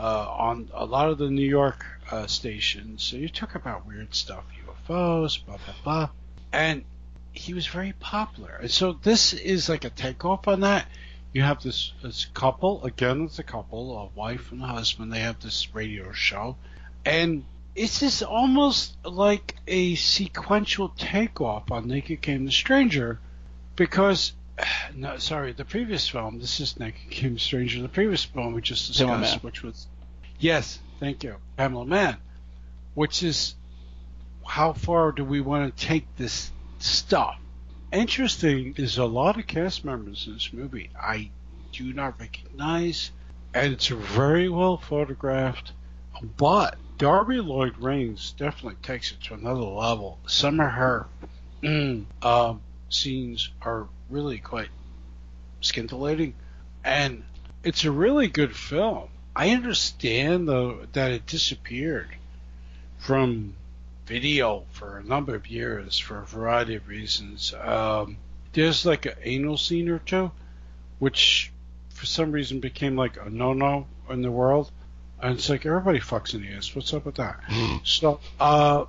uh, 0.00 0.26
on 0.38 0.70
a 0.72 0.86
lot 0.86 1.10
of 1.10 1.18
the 1.18 1.28
New 1.28 1.46
York 1.46 1.84
uh, 2.10 2.26
stations. 2.26 3.02
So 3.02 3.16
you 3.16 3.28
talk 3.28 3.54
about 3.54 3.86
weird 3.86 4.14
stuff, 4.14 4.44
UFOs, 4.66 5.44
blah 5.44 5.58
blah 5.58 5.74
blah, 5.84 6.08
and 6.52 6.84
he 7.32 7.52
was 7.52 7.66
very 7.66 7.92
popular. 8.00 8.56
And 8.62 8.70
so 8.70 8.94
this 8.94 9.34
is 9.34 9.68
like 9.68 9.84
a 9.84 9.90
takeoff 9.90 10.48
on 10.48 10.60
that. 10.60 10.86
You 11.34 11.42
have 11.42 11.62
this 11.62 11.92
this 12.02 12.24
couple 12.32 12.82
again. 12.84 13.24
It's 13.24 13.38
a 13.38 13.42
couple, 13.42 13.96
a 13.98 14.18
wife 14.18 14.50
and 14.52 14.62
a 14.62 14.66
husband. 14.66 15.12
They 15.12 15.20
have 15.20 15.40
this 15.40 15.74
radio 15.74 16.12
show, 16.12 16.56
and 17.04 17.44
it's 17.76 18.00
just 18.00 18.22
almost 18.22 18.96
like 19.04 19.56
a 19.68 19.96
sequential 19.96 20.88
takeoff 20.88 21.70
on 21.70 21.88
Naked 21.88 22.22
Came 22.22 22.46
the 22.46 22.52
Stranger, 22.52 23.20
because 23.76 24.32
no, 24.94 25.16
sorry, 25.18 25.52
the 25.52 25.64
previous 25.64 26.08
film. 26.08 26.38
This 26.38 26.60
is 26.60 26.78
Naked 26.78 27.10
Came 27.10 27.34
the 27.34 27.40
Stranger. 27.40 27.82
The 27.82 27.88
previous 27.88 28.24
film 28.24 28.54
we 28.54 28.60
just 28.60 28.88
discussed, 28.88 29.34
Mann. 29.34 29.38
which 29.40 29.62
was 29.62 29.86
yes, 30.38 30.78
thank 30.98 31.22
you, 31.22 31.36
Pamela 31.56 31.86
Mann, 31.86 32.16
which 32.94 33.22
is 33.22 33.54
how 34.46 34.72
far 34.72 35.12
do 35.12 35.24
we 35.24 35.40
want 35.40 35.76
to 35.76 35.86
take 35.86 36.06
this 36.16 36.50
stuff? 36.78 37.38
Interesting 37.92 38.74
is 38.76 38.98
a 38.98 39.04
lot 39.04 39.38
of 39.38 39.46
cast 39.46 39.84
members 39.84 40.26
in 40.26 40.34
this 40.34 40.52
movie 40.52 40.90
I 41.00 41.30
do 41.72 41.92
not 41.92 42.20
recognize, 42.20 43.10
and 43.54 43.72
it's 43.72 43.88
very 43.88 44.48
well 44.48 44.76
photographed. 44.76 45.72
But 46.36 46.76
Darby 46.98 47.40
Lloyd 47.40 47.78
Rains 47.78 48.34
definitely 48.36 48.76
takes 48.82 49.12
it 49.12 49.22
to 49.22 49.34
another 49.34 49.60
level. 49.60 50.18
Some 50.26 50.60
of 50.60 50.70
her 50.70 51.06
mm, 51.62 52.04
um, 52.22 52.60
scenes 52.90 53.50
are 53.62 53.88
really 54.10 54.38
quite 54.38 54.68
scintillating, 55.60 56.34
and 56.84 57.22
it's 57.64 57.84
a 57.84 57.90
really 57.90 58.28
good 58.28 58.54
film. 58.54 59.08
I 59.34 59.50
understand 59.50 60.48
though 60.48 60.86
that 60.92 61.12
it 61.12 61.26
disappeared 61.26 62.08
from 62.98 63.54
video 64.06 64.64
for 64.72 64.98
a 64.98 65.04
number 65.04 65.34
of 65.34 65.46
years 65.46 65.98
for 65.98 66.18
a 66.18 66.26
variety 66.26 66.74
of 66.74 66.88
reasons. 66.88 67.54
Um, 67.54 68.16
there's 68.52 68.84
like 68.84 69.06
an 69.06 69.14
anal 69.22 69.56
scene 69.56 69.88
or 69.88 70.00
two, 70.00 70.32
which 70.98 71.52
for 71.90 72.06
some 72.06 72.32
reason 72.32 72.60
became 72.60 72.96
like 72.96 73.16
a 73.24 73.30
no-no 73.30 73.86
in 74.08 74.22
the 74.22 74.30
world, 74.30 74.70
and 75.22 75.38
it's 75.38 75.48
like 75.48 75.64
everybody 75.64 76.00
fucks 76.00 76.34
in 76.34 76.42
the 76.42 76.48
ass. 76.48 76.74
What's 76.74 76.92
up 76.92 77.04
with 77.04 77.16
that? 77.16 77.40
so, 77.84 78.18
uh, 78.40 78.86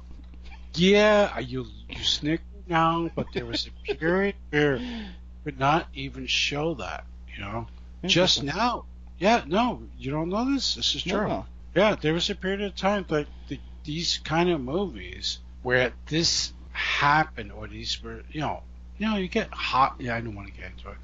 yeah, 0.73 1.37
you 1.39 1.67
you 1.89 2.03
snicker 2.03 2.43
now, 2.71 3.11
but 3.13 3.27
there 3.33 3.45
was 3.45 3.67
a 3.67 3.95
period 3.95 4.35
where 4.49 4.79
could 5.43 5.59
not 5.59 5.87
even 5.93 6.25
show 6.25 6.73
that. 6.75 7.05
You 7.35 7.43
know, 7.43 7.67
just 8.05 8.43
now. 8.43 8.85
Yeah, 9.19 9.43
no, 9.45 9.83
you 9.99 10.09
don't 10.09 10.29
know 10.29 10.51
this. 10.51 10.75
This 10.75 10.95
is 10.95 11.03
true. 11.03 11.27
No. 11.27 11.45
Yeah, 11.75 11.95
there 11.95 12.13
was 12.13 12.29
a 12.29 12.35
period 12.35 12.61
of 12.61 12.75
time 12.75 13.05
like 13.07 13.27
the, 13.47 13.59
these 13.83 14.19
kind 14.23 14.49
of 14.49 14.59
movies 14.59 15.39
where 15.61 15.93
this 16.07 16.53
happened, 16.71 17.51
or 17.51 17.67
these 17.67 18.01
were, 18.03 18.23
you 18.31 18.41
know, 18.41 18.63
you 18.97 19.07
know, 19.07 19.17
you 19.17 19.27
get 19.27 19.49
hot. 19.51 19.95
Yeah, 19.99 20.15
I 20.15 20.21
don't 20.21 20.35
want 20.35 20.47
to 20.47 20.53
get 20.53 20.71
into 20.71 20.89
it. 20.89 20.97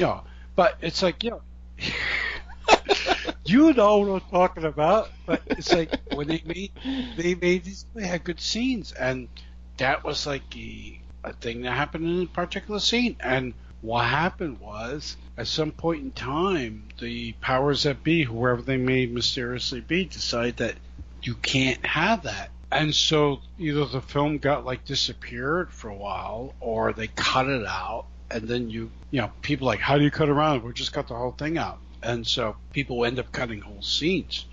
You 0.00 0.06
know, 0.06 0.22
but 0.56 0.76
it's 0.80 1.02
like, 1.02 1.22
you 1.22 1.30
know, 1.30 1.42
you 3.44 3.72
know 3.74 3.98
what 3.98 4.22
I'm 4.22 4.30
talking 4.30 4.64
about. 4.64 5.10
But 5.26 5.42
it's 5.46 5.72
like 5.72 5.94
when 6.14 6.26
they 6.26 6.42
made 6.44 6.72
they 7.16 7.34
made 7.34 7.64
these, 7.64 7.84
they 7.94 8.06
had 8.06 8.24
good 8.24 8.40
scenes, 8.40 8.92
and 8.92 9.28
that 9.76 10.04
was 10.04 10.26
like 10.26 10.56
a, 10.56 11.00
a 11.24 11.32
thing 11.32 11.62
that 11.62 11.72
happened 11.72 12.06
in 12.06 12.22
a 12.22 12.26
particular 12.26 12.80
scene. 12.80 13.16
And 13.20 13.54
what 13.80 14.04
happened 14.04 14.60
was, 14.60 15.16
at 15.36 15.46
some 15.46 15.70
point 15.70 16.02
in 16.02 16.10
time, 16.10 16.88
the 17.00 17.32
powers 17.34 17.84
that 17.84 18.02
be, 18.02 18.24
whoever 18.24 18.62
they 18.62 18.76
may 18.76 19.06
mysteriously 19.06 19.80
be, 19.80 20.04
decide 20.04 20.56
that 20.56 20.74
you 21.22 21.34
can't 21.34 21.84
have 21.86 22.22
that. 22.22 22.50
And 22.70 22.94
so 22.94 23.40
either 23.58 23.86
the 23.86 24.00
film 24.00 24.38
got 24.38 24.64
like 24.64 24.84
disappeared 24.84 25.72
for 25.72 25.88
a 25.88 25.96
while, 25.96 26.54
or 26.60 26.92
they 26.92 27.06
cut 27.06 27.48
it 27.48 27.64
out, 27.66 28.06
and 28.30 28.46
then 28.46 28.68
you, 28.68 28.90
you 29.10 29.22
know, 29.22 29.30
people 29.40 29.66
like, 29.66 29.80
how 29.80 29.96
do 29.96 30.04
you 30.04 30.10
cut 30.10 30.28
around? 30.28 30.62
We 30.62 30.72
just 30.72 30.92
cut 30.92 31.08
the 31.08 31.14
whole 31.14 31.32
thing 31.32 31.56
out, 31.56 31.78
and 32.02 32.26
so 32.26 32.56
people 32.72 33.04
end 33.04 33.18
up 33.18 33.32
cutting 33.32 33.60
whole 33.60 33.80
scenes. 33.80 34.44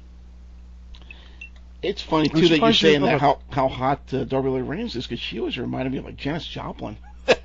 It's 1.86 2.02
funny 2.02 2.30
too 2.30 2.48
that 2.48 2.60
you're 2.60 2.74
saying 2.74 3.02
that 3.02 3.22
how 3.22 3.40
how 3.50 3.68
hot 3.68 4.14
uh, 4.14 4.24
Darby 4.24 4.50
Rains 4.50 4.96
is 4.96 5.06
because 5.06 5.20
she 5.20 5.40
always 5.40 5.58
reminded 5.58 5.92
me 5.92 6.00
of 6.00 6.06
like 6.06 6.18
Janis 6.18 6.46
Joplin. 6.46 6.98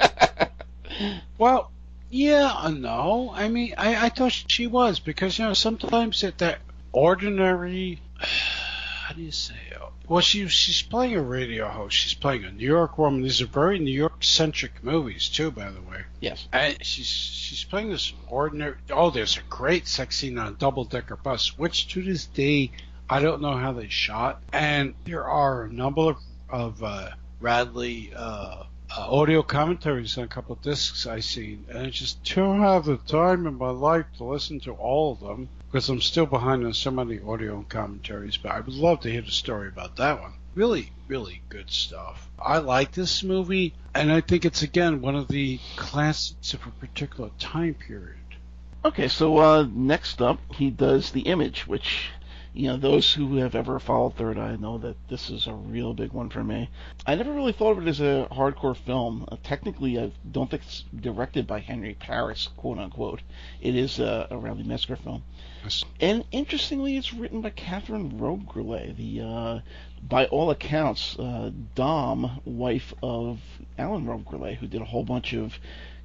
Well, 1.38 1.70
yeah, 2.10 2.70
no. 2.70 3.32
I 3.34 3.48
mean, 3.48 3.72
I, 3.78 4.06
I 4.06 4.08
thought 4.10 4.32
she 4.32 4.66
was 4.66 5.00
because 5.00 5.38
you 5.38 5.46
know 5.46 5.54
sometimes 5.54 6.22
at 6.24 6.36
that 6.38 6.58
ordinary, 6.92 8.00
how 8.18 9.14
do 9.14 9.22
you 9.22 9.32
say? 9.32 9.54
it? 9.54 9.70
Well, 10.10 10.20
she 10.20 10.48
she's 10.48 10.82
playing 10.82 11.14
a 11.14 11.22
radio 11.22 11.68
host. 11.68 11.96
She's 11.96 12.14
playing 12.14 12.44
a 12.44 12.50
New 12.50 12.66
York 12.66 12.98
woman. 12.98 13.22
These 13.22 13.40
are 13.42 13.46
very 13.46 13.78
New 13.78 13.92
York 13.92 14.24
centric 14.24 14.82
movies 14.82 15.28
too, 15.28 15.52
by 15.52 15.70
the 15.70 15.80
way. 15.80 16.02
Yes. 16.18 16.48
And 16.52 16.84
she's 16.84 17.06
she's 17.06 17.62
playing 17.62 17.90
this 17.90 18.12
ordinary. 18.28 18.74
Oh, 18.90 19.10
there's 19.10 19.36
a 19.36 19.42
great 19.48 19.86
sex 19.86 20.16
scene 20.16 20.36
on 20.36 20.48
a 20.48 20.50
double 20.50 20.84
decker 20.84 21.14
bus, 21.14 21.56
which 21.56 21.86
to 21.94 22.02
this 22.02 22.26
day 22.26 22.72
I 23.10 23.20
don't 23.20 23.42
know 23.42 23.56
how 23.56 23.72
they 23.72 23.88
shot. 23.88 24.40
And 24.52 24.94
there 25.04 25.24
are 25.24 25.64
a 25.64 25.72
number 25.72 26.02
of, 26.02 26.16
of 26.48 26.82
uh, 26.84 27.10
Radley 27.40 28.12
uh, 28.14 28.62
uh, 28.96 29.10
audio 29.10 29.42
commentaries 29.42 30.16
on 30.16 30.24
a 30.24 30.28
couple 30.28 30.52
of 30.54 30.62
discs 30.62 31.06
I've 31.06 31.24
seen, 31.24 31.64
and 31.68 31.78
I 31.78 31.90
just 31.90 32.22
don't 32.22 32.60
have 32.60 32.84
the 32.84 32.98
time 32.98 33.48
in 33.48 33.54
my 33.58 33.70
life 33.70 34.06
to 34.18 34.24
listen 34.24 34.60
to 34.60 34.72
all 34.74 35.12
of 35.12 35.20
them 35.20 35.48
because 35.66 35.88
I'm 35.88 36.00
still 36.00 36.26
behind 36.26 36.64
on 36.64 36.72
so 36.72 36.92
many 36.92 37.20
audio 37.20 37.64
commentaries. 37.68 38.36
But 38.36 38.52
I 38.52 38.60
would 38.60 38.74
love 38.74 39.00
to 39.00 39.10
hear 39.10 39.22
the 39.22 39.30
story 39.32 39.66
about 39.66 39.96
that 39.96 40.20
one. 40.20 40.34
Really, 40.54 40.92
really 41.08 41.42
good 41.48 41.70
stuff. 41.70 42.28
I 42.38 42.58
like 42.58 42.92
this 42.92 43.24
movie, 43.24 43.74
and 43.92 44.12
I 44.12 44.20
think 44.20 44.44
it's 44.44 44.62
again 44.62 45.00
one 45.00 45.16
of 45.16 45.26
the 45.26 45.58
classics 45.74 46.54
of 46.54 46.64
a 46.64 46.70
particular 46.70 47.30
time 47.40 47.74
period. 47.74 48.18
Okay, 48.84 49.08
so 49.08 49.38
uh, 49.38 49.66
next 49.70 50.22
up, 50.22 50.38
he 50.54 50.70
does 50.70 51.10
the 51.10 51.22
image, 51.22 51.66
which, 51.66 52.10
you 52.52 52.68
know, 52.68 52.76
those 52.76 53.12
who 53.12 53.36
have 53.36 53.54
ever 53.54 53.78
followed 53.78 54.16
Third 54.16 54.38
Eye 54.38 54.56
know 54.56 54.78
that 54.78 54.96
this 55.08 55.30
is 55.30 55.46
a 55.46 55.54
real 55.54 55.94
big 55.94 56.12
one 56.12 56.28
for 56.28 56.42
me. 56.42 56.68
I 57.06 57.14
never 57.14 57.32
really 57.32 57.52
thought 57.52 57.72
of 57.72 57.86
it 57.86 57.88
as 57.88 58.00
a 58.00 58.26
hardcore 58.30 58.76
film. 58.76 59.24
Uh, 59.30 59.36
technically, 59.42 59.98
I 59.98 60.12
don't 60.30 60.50
think 60.50 60.62
it's 60.62 60.84
directed 61.00 61.46
by 61.46 61.60
Henry 61.60 61.94
Paris, 61.94 62.48
quote 62.56 62.78
unquote. 62.78 63.22
It 63.60 63.76
is 63.76 64.00
uh, 64.00 64.26
a 64.30 64.36
Radley 64.36 64.64
Metzger 64.64 64.96
film. 64.96 65.22
Yes. 65.62 65.84
And 66.00 66.24
interestingly, 66.32 66.96
it's 66.96 67.12
written 67.12 67.40
by 67.40 67.50
Catherine 67.50 68.18
Robbe-Grillet, 68.18 68.96
the, 68.96 69.20
uh, 69.20 69.60
by 70.02 70.24
all 70.26 70.50
accounts, 70.50 71.18
uh, 71.18 71.50
Dom, 71.74 72.40
wife 72.44 72.94
of 73.02 73.40
Alan 73.78 74.06
Robbe-Grillet, 74.06 74.56
who 74.56 74.66
did 74.66 74.80
a 74.80 74.86
whole 74.86 75.04
bunch 75.04 75.34
of 75.34 75.58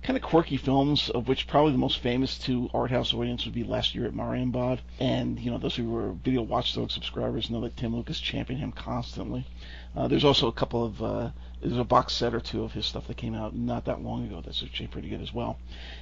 kind 0.05 0.15
of 0.15 0.21
quirky 0.23 0.55
films, 0.55 1.09
of 1.09 1.27
which 1.27 1.47
probably 1.47 1.71
the 1.71 1.79
most 1.79 1.97
famous 1.97 2.37
to 2.37 2.69
art 2.75 2.91
house 2.91 3.11
audience 3.11 3.43
would 3.45 3.55
be 3.55 3.63
Last 3.63 3.95
Year 3.95 4.05
at 4.05 4.13
Marienbad. 4.13 4.79
And, 4.99 5.39
you 5.39 5.49
know, 5.49 5.57
those 5.57 5.75
who 5.75 5.89
were 5.89 6.11
Video 6.11 6.43
Watchdog 6.43 6.91
subscribers 6.91 7.49
know 7.49 7.61
that 7.61 7.75
Tim 7.75 7.95
Lucas 7.95 8.19
championed 8.19 8.61
him 8.61 8.71
constantly. 8.71 9.47
Uh, 9.95 10.07
there's 10.07 10.23
also 10.23 10.47
a 10.47 10.53
couple 10.53 10.83
of, 10.83 11.01
uh, 11.01 11.29
there's 11.59 11.77
a 11.77 11.83
box 11.83 12.13
set 12.13 12.35
or 12.35 12.39
two 12.39 12.63
of 12.63 12.73
his 12.73 12.85
stuff 12.85 13.07
that 13.07 13.17
came 13.17 13.33
out 13.33 13.55
not 13.55 13.85
that 13.85 14.03
long 14.03 14.27
ago 14.27 14.41
that's 14.45 14.61
actually 14.61 14.87
pretty 14.87 15.09
good 15.09 15.21
as 15.21 15.33
well. 15.33 15.57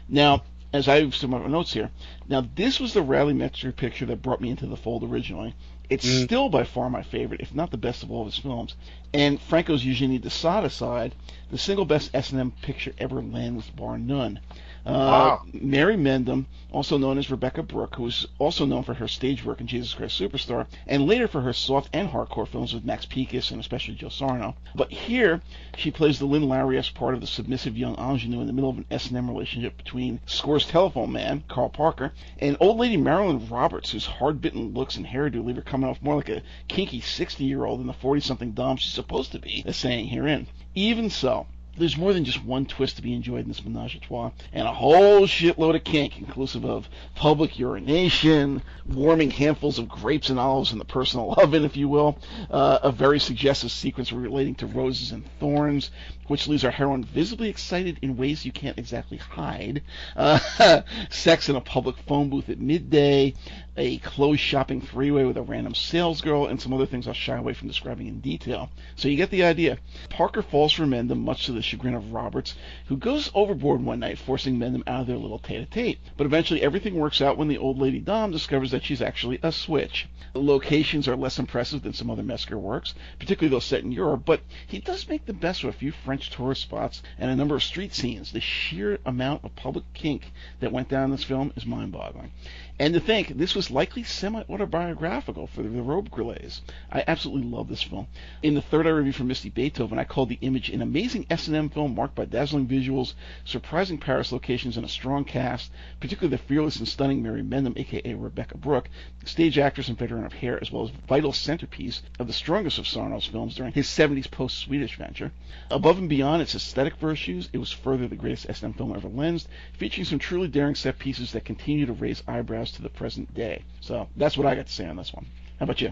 Now, 0.09 0.43
as 0.73 0.89
I 0.89 0.99
have 0.99 1.15
some 1.15 1.33
of 1.33 1.41
my 1.41 1.47
notes 1.47 1.71
here, 1.71 1.89
now 2.27 2.45
this 2.55 2.81
was 2.81 2.93
the 2.93 3.01
Radley 3.01 3.33
Metzger 3.33 3.71
picture 3.71 4.05
that 4.07 4.21
brought 4.21 4.41
me 4.41 4.49
into 4.49 4.65
the 4.65 4.75
fold 4.75 5.03
originally. 5.03 5.55
It's 5.93 6.07
Mm. 6.07 6.23
still 6.23 6.49
by 6.49 6.63
far 6.63 6.89
my 6.89 7.03
favorite, 7.03 7.41
if 7.41 7.53
not 7.53 7.69
the 7.69 7.77
best 7.77 8.01
of 8.01 8.09
all 8.09 8.21
of 8.21 8.33
his 8.33 8.39
films. 8.39 8.73
And 9.13 9.39
Franco's 9.39 9.85
Eugenie 9.85 10.17
de 10.17 10.31
Sade 10.31 10.63
aside, 10.63 11.13
the 11.51 11.57
single 11.59 11.85
best 11.85 12.09
S&M 12.15 12.49
picture 12.63 12.93
ever 12.97 13.21
with 13.55 13.75
bar 13.75 13.99
none. 13.99 14.39
Uh, 14.85 14.89
Wow. 15.13 15.41
Mary 15.53 15.95
Mendum, 15.95 16.45
also 16.71 16.97
known 16.97 17.17
as 17.17 17.31
Rebecca 17.31 17.63
Brooke, 17.63 17.95
who 17.95 18.03
was 18.03 18.27
also 18.37 18.65
known 18.65 18.83
for 18.83 18.93
her 18.95 19.07
stage 19.07 19.45
work 19.45 19.61
in 19.61 19.67
Jesus 19.67 19.93
Christ 19.93 20.19
Superstar, 20.19 20.67
and 20.87 21.07
later 21.07 21.27
for 21.27 21.39
her 21.41 21.53
soft 21.53 21.89
and 21.93 22.09
hardcore 22.09 22.47
films 22.47 22.73
with 22.73 22.83
Max 22.83 23.05
Pécas 23.05 23.51
and 23.51 23.59
especially 23.61 23.95
Joe 23.95 24.09
Sarno. 24.09 24.55
But 24.75 24.91
here, 24.91 25.41
she 25.77 25.89
plays 25.91 26.19
the 26.19 26.25
Lynn 26.25 26.49
Lowry-esque 26.49 26.93
part 26.93 27.13
of 27.13 27.21
the 27.21 27.27
submissive 27.27 27.77
young 27.77 27.95
ingenue 27.95 28.41
in 28.41 28.47
the 28.47 28.53
middle 28.53 28.69
of 28.69 28.77
an 28.77 28.85
S&M 28.91 29.29
relationship 29.29 29.77
between 29.77 30.19
Score's 30.25 30.65
telephone 30.65 31.11
man, 31.13 31.43
Carl 31.47 31.69
Parker, 31.69 32.11
and 32.39 32.57
old 32.59 32.77
lady 32.77 32.97
Marilyn 32.97 33.47
Roberts, 33.47 33.91
whose 33.91 34.05
hard-bitten 34.05 34.73
looks 34.73 34.97
and 34.97 35.05
hairdo 35.05 35.45
leave 35.45 35.55
her 35.55 35.61
coming 35.61 35.89
off 35.89 36.01
more 36.01 36.15
like 36.15 36.29
a 36.29 36.43
kinky 36.67 36.99
60-year-old 36.99 37.79
than 37.79 37.87
the 37.87 37.93
40-something 37.93 38.51
dom 38.51 38.75
she's 38.77 38.91
supposed 38.91 39.31
to 39.31 39.39
be, 39.39 39.63
as 39.65 39.77
saying 39.77 40.07
herein. 40.07 40.47
Even 40.75 41.09
so, 41.09 41.45
there's 41.77 41.97
more 41.97 42.13
than 42.13 42.23
just 42.23 42.43
one 42.43 42.65
twist 42.65 42.97
to 42.97 43.01
be 43.01 43.13
enjoyed 43.13 43.41
in 43.41 43.47
this 43.47 43.63
menage 43.63 43.95
a 43.95 43.99
trois, 43.99 44.31
and 44.51 44.67
a 44.67 44.73
whole 44.73 45.21
shitload 45.21 45.75
of 45.75 45.83
kink, 45.83 46.19
inclusive 46.19 46.65
of 46.65 46.87
public 47.15 47.57
urination, 47.57 48.61
warming 48.87 49.31
handfuls 49.31 49.79
of 49.79 49.89
grapes 49.89 50.29
and 50.29 50.39
olives 50.39 50.71
in 50.71 50.77
the 50.77 50.85
personal 50.85 51.33
oven, 51.37 51.65
if 51.65 51.75
you 51.75 51.89
will, 51.89 52.19
uh, 52.51 52.79
a 52.83 52.91
very 52.91 53.19
suggestive 53.19 53.71
sequence 53.71 54.11
relating 54.11 54.53
to 54.55 54.67
roses 54.67 55.11
and 55.11 55.23
thorns, 55.39 55.89
which 56.27 56.47
leaves 56.47 56.63
our 56.63 56.71
heroine 56.71 57.03
visibly 57.03 57.49
excited 57.49 57.97
in 58.01 58.17
ways 58.17 58.45
you 58.45 58.51
can't 58.51 58.77
exactly 58.77 59.17
hide, 59.17 59.81
uh, 60.15 60.81
sex 61.09 61.49
in 61.49 61.55
a 61.55 61.61
public 61.61 61.97
phone 62.07 62.29
booth 62.29 62.49
at 62.49 62.59
midday, 62.59 63.33
a 63.75 63.97
clothes 63.99 64.39
shopping 64.39 64.79
three-way 64.79 65.25
with 65.25 65.37
a 65.37 65.41
random 65.41 65.73
sales 65.73 66.21
girl, 66.21 66.45
and 66.45 66.61
some 66.61 66.73
other 66.73 66.85
things 66.85 67.07
I'll 67.07 67.13
shy 67.13 67.35
away 67.35 67.53
from 67.53 67.67
describing 67.67 68.07
in 68.07 68.19
detail. 68.19 68.69
So 68.95 69.07
you 69.07 69.17
get 69.17 69.31
the 69.31 69.43
idea. 69.43 69.79
Parker 70.09 70.43
falls 70.43 70.73
for 70.73 70.85
Mendum, 70.85 71.19
much 71.19 71.47
to 71.47 71.51
the 71.51 71.62
chagrin 71.63 71.95
of 71.95 72.13
Roberts, 72.13 72.55
who 72.85 72.97
goes 72.97 73.31
overboard 73.33 73.83
one 73.83 73.99
night, 73.99 74.17
forcing 74.17 74.57
Mendum 74.57 74.83
out 74.85 75.01
of 75.01 75.07
their 75.07 75.17
little 75.17 75.39
tete-a-tete. 75.39 75.99
But 76.17 76.25
eventually 76.25 76.61
everything 76.61 76.95
works 76.95 77.21
out 77.21 77.37
when 77.37 77.47
the 77.47 77.57
old 77.57 77.79
lady 77.79 77.99
Dom 77.99 78.31
discovers 78.31 78.71
that 78.71 78.83
she's 78.83 79.01
actually 79.01 79.39
a 79.41 79.51
switch. 79.51 80.07
The 80.33 80.41
locations 80.41 81.07
are 81.07 81.15
less 81.15 81.37
impressive 81.37 81.83
than 81.83 81.93
some 81.93 82.09
other 82.09 82.23
Metzger 82.23 82.57
works, 82.57 82.95
particularly 83.19 83.51
those 83.51 83.65
set 83.65 83.83
in 83.83 83.91
Europe, 83.91 84.23
but 84.25 84.41
he 84.65 84.79
does 84.79 85.07
make 85.07 85.25
the 85.25 85.33
best 85.33 85.63
of 85.63 85.69
a 85.69 85.73
few 85.73 85.91
French 85.91 86.29
tourist 86.31 86.61
spots 86.63 87.03
and 87.19 87.29
a 87.29 87.35
number 87.35 87.55
of 87.55 87.63
street 87.63 87.93
scenes. 87.93 88.31
The 88.31 88.41
sheer 88.41 88.99
amount 89.05 89.43
of 89.43 89.55
public 89.55 89.85
kink 89.93 90.31
that 90.59 90.71
went 90.71 90.89
down 90.89 91.05
in 91.05 91.11
this 91.11 91.23
film 91.23 91.53
is 91.55 91.65
mind-boggling. 91.65 92.31
And 92.79 92.95
to 92.95 92.99
think 92.99 93.37
this 93.37 93.53
was 93.53 93.69
likely 93.69 94.01
semi-autobiographical 94.01 95.45
for 95.45 95.61
the 95.61 95.69
Robbe-Grillets. 95.69 96.61
I 96.91 97.03
absolutely 97.07 97.47
love 97.47 97.67
this 97.69 97.83
film. 97.83 98.07
In 98.41 98.55
the 98.55 98.63
Third 98.63 98.87
Eye 98.87 98.89
review 98.89 99.13
for 99.13 99.23
Misty 99.23 99.49
Beethoven, 99.49 99.99
I 99.99 100.05
called 100.05 100.29
The 100.29 100.39
Image 100.41 100.69
an 100.69 100.81
amazing 100.81 101.27
S&M 101.29 101.69
film 101.69 101.93
marked 101.93 102.15
by 102.15 102.25
dazzling 102.25 102.67
visuals, 102.67 103.13
surprising 103.45 103.99
Paris 103.99 104.31
locations, 104.31 104.75
and 104.75 104.85
a 104.85 104.89
strong 104.89 105.23
cast, 105.23 105.71
particularly 105.99 106.35
the 106.35 106.43
fearless 106.43 106.77
and 106.77 106.87
stunning 106.87 107.21
Mary 107.21 107.43
Mendum, 107.43 107.77
aka 107.77 108.15
Rebecca 108.15 108.57
Brooke, 108.57 108.89
stage 109.23 109.59
actress 109.59 109.87
and 109.87 109.97
veteran 109.97 110.25
of 110.25 110.33
hair, 110.33 110.57
as 110.59 110.71
well 110.71 110.85
as 110.85 110.89
vital 111.07 111.31
centerpiece 111.31 112.01
of 112.17 112.25
the 112.25 112.33
strongest 112.33 112.79
of 112.79 112.87
Sarno's 112.87 113.27
films 113.27 113.55
during 113.55 113.71
his 113.71 113.87
70s 113.87 114.29
post-Swedish 114.29 114.97
venture. 114.97 115.31
Above 115.69 115.99
and 115.99 116.09
beyond 116.09 116.41
its 116.41 116.55
aesthetic 116.55 116.95
virtues, 116.95 117.49
it 117.53 117.59
was 117.59 117.71
further 117.71 118.07
the 118.07 118.15
greatest 118.15 118.49
S&M 118.49 118.73
film 118.73 118.95
ever 118.95 119.09
lensed, 119.09 119.47
featuring 119.73 120.05
some 120.05 120.17
truly 120.17 120.47
daring 120.47 120.73
set 120.73 120.97
pieces 120.97 121.33
that 121.33 121.45
continue 121.45 121.85
to 121.85 121.93
raise 121.93 122.23
eyebrows 122.27 122.62
to 122.71 122.81
the 122.81 122.89
present 122.89 123.33
day. 123.33 123.63
So 123.81 124.07
that's 124.15 124.37
what 124.37 124.47
I 124.47 124.55
got 124.55 124.67
to 124.67 124.73
say 124.73 124.85
on 124.85 124.95
this 124.95 125.13
one. 125.13 125.25
How 125.59 125.65
about 125.65 125.81
you? 125.81 125.91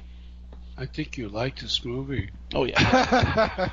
I 0.77 0.85
think 0.85 1.17
you 1.17 1.29
like 1.29 1.59
this 1.59 1.85
movie. 1.85 2.29
Oh 2.53 2.65
yeah. 2.65 3.69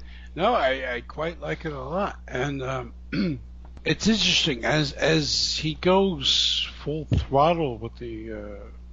no, 0.34 0.54
I, 0.54 0.94
I 0.94 1.00
quite 1.00 1.40
like 1.40 1.64
it 1.64 1.72
a 1.72 1.82
lot, 1.82 2.18
and 2.28 2.62
um, 2.62 2.92
it's 3.84 4.06
interesting 4.06 4.64
as 4.64 4.92
as 4.92 5.56
he 5.56 5.74
goes 5.74 6.68
full 6.84 7.06
throttle 7.06 7.78
with 7.78 7.96
the 7.96 8.32
uh, 8.32 8.38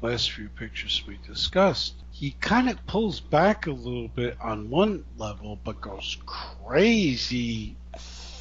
last 0.01 0.32
few 0.32 0.49
pictures 0.49 1.03
we 1.07 1.19
discussed. 1.28 1.95
He 2.11 2.32
kind 2.32 2.69
of 2.69 2.84
pulls 2.88 3.19
back 3.19 3.67
a 3.67 3.71
little 3.71 4.07
bit 4.07 4.38
on 4.41 4.69
one 4.69 5.05
level, 5.17 5.59
but 5.63 5.82
goes 5.82 6.17
crazy. 6.25 7.75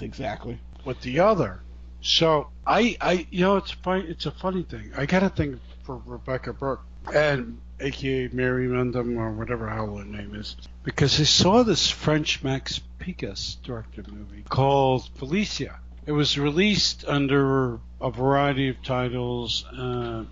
Exactly. 0.00 0.58
With 0.84 1.00
the 1.02 1.20
other. 1.20 1.60
So 2.06 2.50
I, 2.64 2.96
I, 3.00 3.26
you 3.30 3.40
know, 3.40 3.56
it's 3.56 3.72
funny. 3.72 4.04
It's 4.04 4.26
a 4.26 4.30
funny 4.30 4.62
thing. 4.62 4.92
I 4.96 5.06
got 5.06 5.24
a 5.24 5.28
thing 5.28 5.58
for 5.82 6.00
Rebecca 6.06 6.52
Brooke 6.52 6.84
and 7.12 7.58
AKA 7.80 8.28
Mary 8.32 8.68
Mendum 8.68 9.18
or 9.18 9.32
whatever 9.32 9.68
hell 9.68 9.96
her 9.96 10.04
name 10.04 10.36
is, 10.36 10.56
because 10.84 11.18
I 11.20 11.24
saw 11.24 11.64
this 11.64 11.90
French 11.90 12.44
Max 12.44 12.80
Pécas 13.00 13.60
directed 13.64 14.06
movie 14.06 14.44
called 14.48 15.10
Felicia. 15.16 15.80
It 16.06 16.12
was 16.12 16.38
released 16.38 17.04
under 17.08 17.80
a 18.00 18.12
variety 18.12 18.68
of 18.68 18.80
titles, 18.84 19.64
uh, 19.76 20.24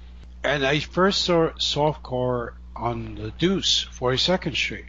and 0.44 0.64
I 0.64 0.78
first 0.78 1.22
saw 1.22 1.50
Softcore 1.54 2.52
on 2.76 3.16
the 3.16 3.32
Deuce, 3.32 3.84
42nd 3.98 4.54
Street. 4.54 4.86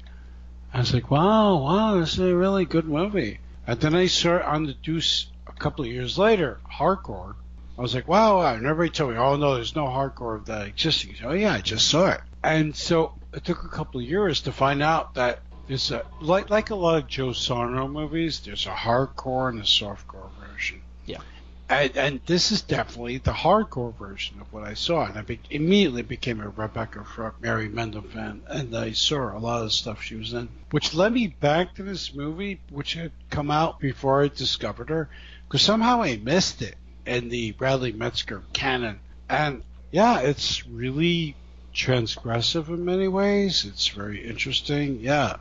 I 0.71 0.81
was 0.81 0.93
like, 0.93 1.09
wow, 1.09 1.57
wow, 1.63 1.99
this 1.99 2.13
is 2.13 2.19
a 2.19 2.35
really 2.35 2.65
good 2.65 2.85
movie. 2.85 3.39
And 3.65 3.79
then 3.79 3.95
I 3.95 4.05
saw 4.05 4.35
it 4.35 4.43
on 4.43 4.67
the 4.67 4.73
Deuce 4.73 5.27
a 5.55 5.59
couple 5.59 5.85
of 5.85 5.91
years 5.91 6.17
later, 6.17 6.59
hardcore. 6.71 7.35
I 7.77 7.81
was 7.81 7.93
like, 7.93 8.07
wow, 8.07 8.37
wow. 8.37 8.53
And 8.53 8.65
everybody 8.65 8.89
told 8.89 9.11
me, 9.11 9.17
oh 9.17 9.35
no, 9.35 9.55
there's 9.55 9.75
no 9.75 9.85
hardcore 9.85 10.35
of 10.35 10.45
that 10.45 10.67
existing. 10.67 11.15
Oh 11.23 11.33
yeah, 11.33 11.53
I 11.53 11.61
just 11.61 11.87
saw 11.87 12.11
it. 12.11 12.21
And 12.43 12.75
so 12.75 13.13
it 13.33 13.43
took 13.43 13.63
a 13.63 13.69
couple 13.69 13.99
of 13.99 14.07
years 14.07 14.41
to 14.41 14.51
find 14.51 14.81
out 14.81 15.15
that 15.15 15.39
there's 15.67 15.91
a 15.91 16.05
like 16.21 16.49
like 16.49 16.69
a 16.69 16.75
lot 16.75 16.97
of 16.97 17.07
Joe 17.07 17.33
Sarno 17.33 17.87
movies. 17.87 18.39
There's 18.39 18.65
a 18.65 18.69
hardcore 18.69 19.49
and 19.49 19.59
a 19.59 19.63
softcore 19.63 20.29
version. 20.39 20.81
Yeah. 21.05 21.19
And, 21.67 21.97
and 21.97 22.19
this 22.27 22.51
is 22.51 22.61
definitely 22.61 23.17
the 23.17 23.31
hardcore 23.31 23.97
version 23.97 24.39
of 24.39 24.53
what 24.53 24.63
I 24.63 24.75
saw, 24.75 25.05
and 25.05 25.17
I 25.17 25.23
be- 25.23 25.39
immediately 25.49 26.03
became 26.03 26.39
a 26.39 26.49
Rebecca 26.49 27.03
Brooke, 27.15 27.41
Mary 27.41 27.67
Mendum 27.67 28.07
fan, 28.07 28.43
and 28.47 28.77
I 28.77 28.91
saw 28.91 29.35
a 29.35 29.39
lot 29.39 29.57
of 29.57 29.63
the 29.63 29.71
stuff 29.71 30.03
she 30.03 30.15
was 30.15 30.33
in, 30.33 30.47
which 30.69 30.93
led 30.93 31.11
me 31.11 31.27
back 31.27 31.73
to 31.75 31.83
this 31.83 32.13
movie, 32.13 32.59
which 32.69 32.93
had 32.93 33.11
come 33.31 33.49
out 33.49 33.79
before 33.79 34.21
I 34.21 34.27
discovered 34.27 34.89
her, 34.89 35.09
because 35.47 35.61
somehow 35.61 36.01
I 36.01 36.17
missed 36.17 36.61
it 36.61 36.75
in 37.05 37.29
the 37.29 37.55
Radley 37.59 37.91
Metzger 37.91 38.41
canon. 38.53 38.99
And 39.29 39.63
yeah, 39.91 40.19
it's 40.19 40.67
really 40.67 41.35
transgressive 41.73 42.69
in 42.69 42.85
many 42.85 43.07
ways. 43.07 43.65
It's 43.65 43.87
very 43.87 44.25
interesting. 44.25 44.99
Yeah. 45.01 45.37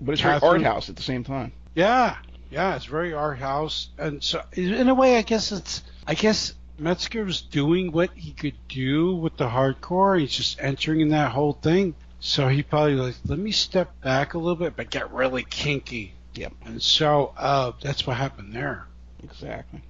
But 0.00 0.12
it's 0.12 0.22
Catherine- 0.22 0.40
very 0.40 0.64
art 0.64 0.74
house 0.74 0.88
at 0.88 0.96
the 0.96 1.02
same 1.02 1.24
time. 1.24 1.52
Yeah. 1.74 2.16
Yeah, 2.50 2.76
it's 2.76 2.86
very 2.86 3.12
art 3.12 3.38
house. 3.38 3.88
And 3.98 4.22
so 4.22 4.42
in 4.52 4.88
a 4.88 4.94
way 4.94 5.18
I 5.18 5.22
guess 5.22 5.52
it's 5.52 5.82
I 6.06 6.14
guess 6.14 6.54
Metzger 6.78 7.24
was 7.24 7.40
doing 7.40 7.92
what 7.92 8.10
he 8.14 8.30
could 8.32 8.54
do 8.68 9.14
with 9.14 9.36
the 9.36 9.48
hardcore. 9.48 10.18
He's 10.20 10.32
just 10.32 10.60
entering 10.60 11.00
in 11.00 11.08
that 11.08 11.32
whole 11.32 11.52
thing. 11.52 11.94
So 12.20 12.48
he 12.48 12.62
probably 12.62 12.94
like, 12.94 13.16
let 13.26 13.38
me 13.38 13.52
step 13.52 14.00
back 14.00 14.34
a 14.34 14.38
little 14.38 14.56
bit, 14.56 14.76
but 14.76 14.90
get 14.90 15.12
really 15.12 15.44
kinky. 15.44 16.14
Yep. 16.34 16.52
And 16.64 16.82
so 16.82 17.32
uh, 17.36 17.72
that's 17.80 18.06
what 18.06 18.16
happened 18.16 18.52
there. 18.52 18.86
Exactly. 19.22 19.82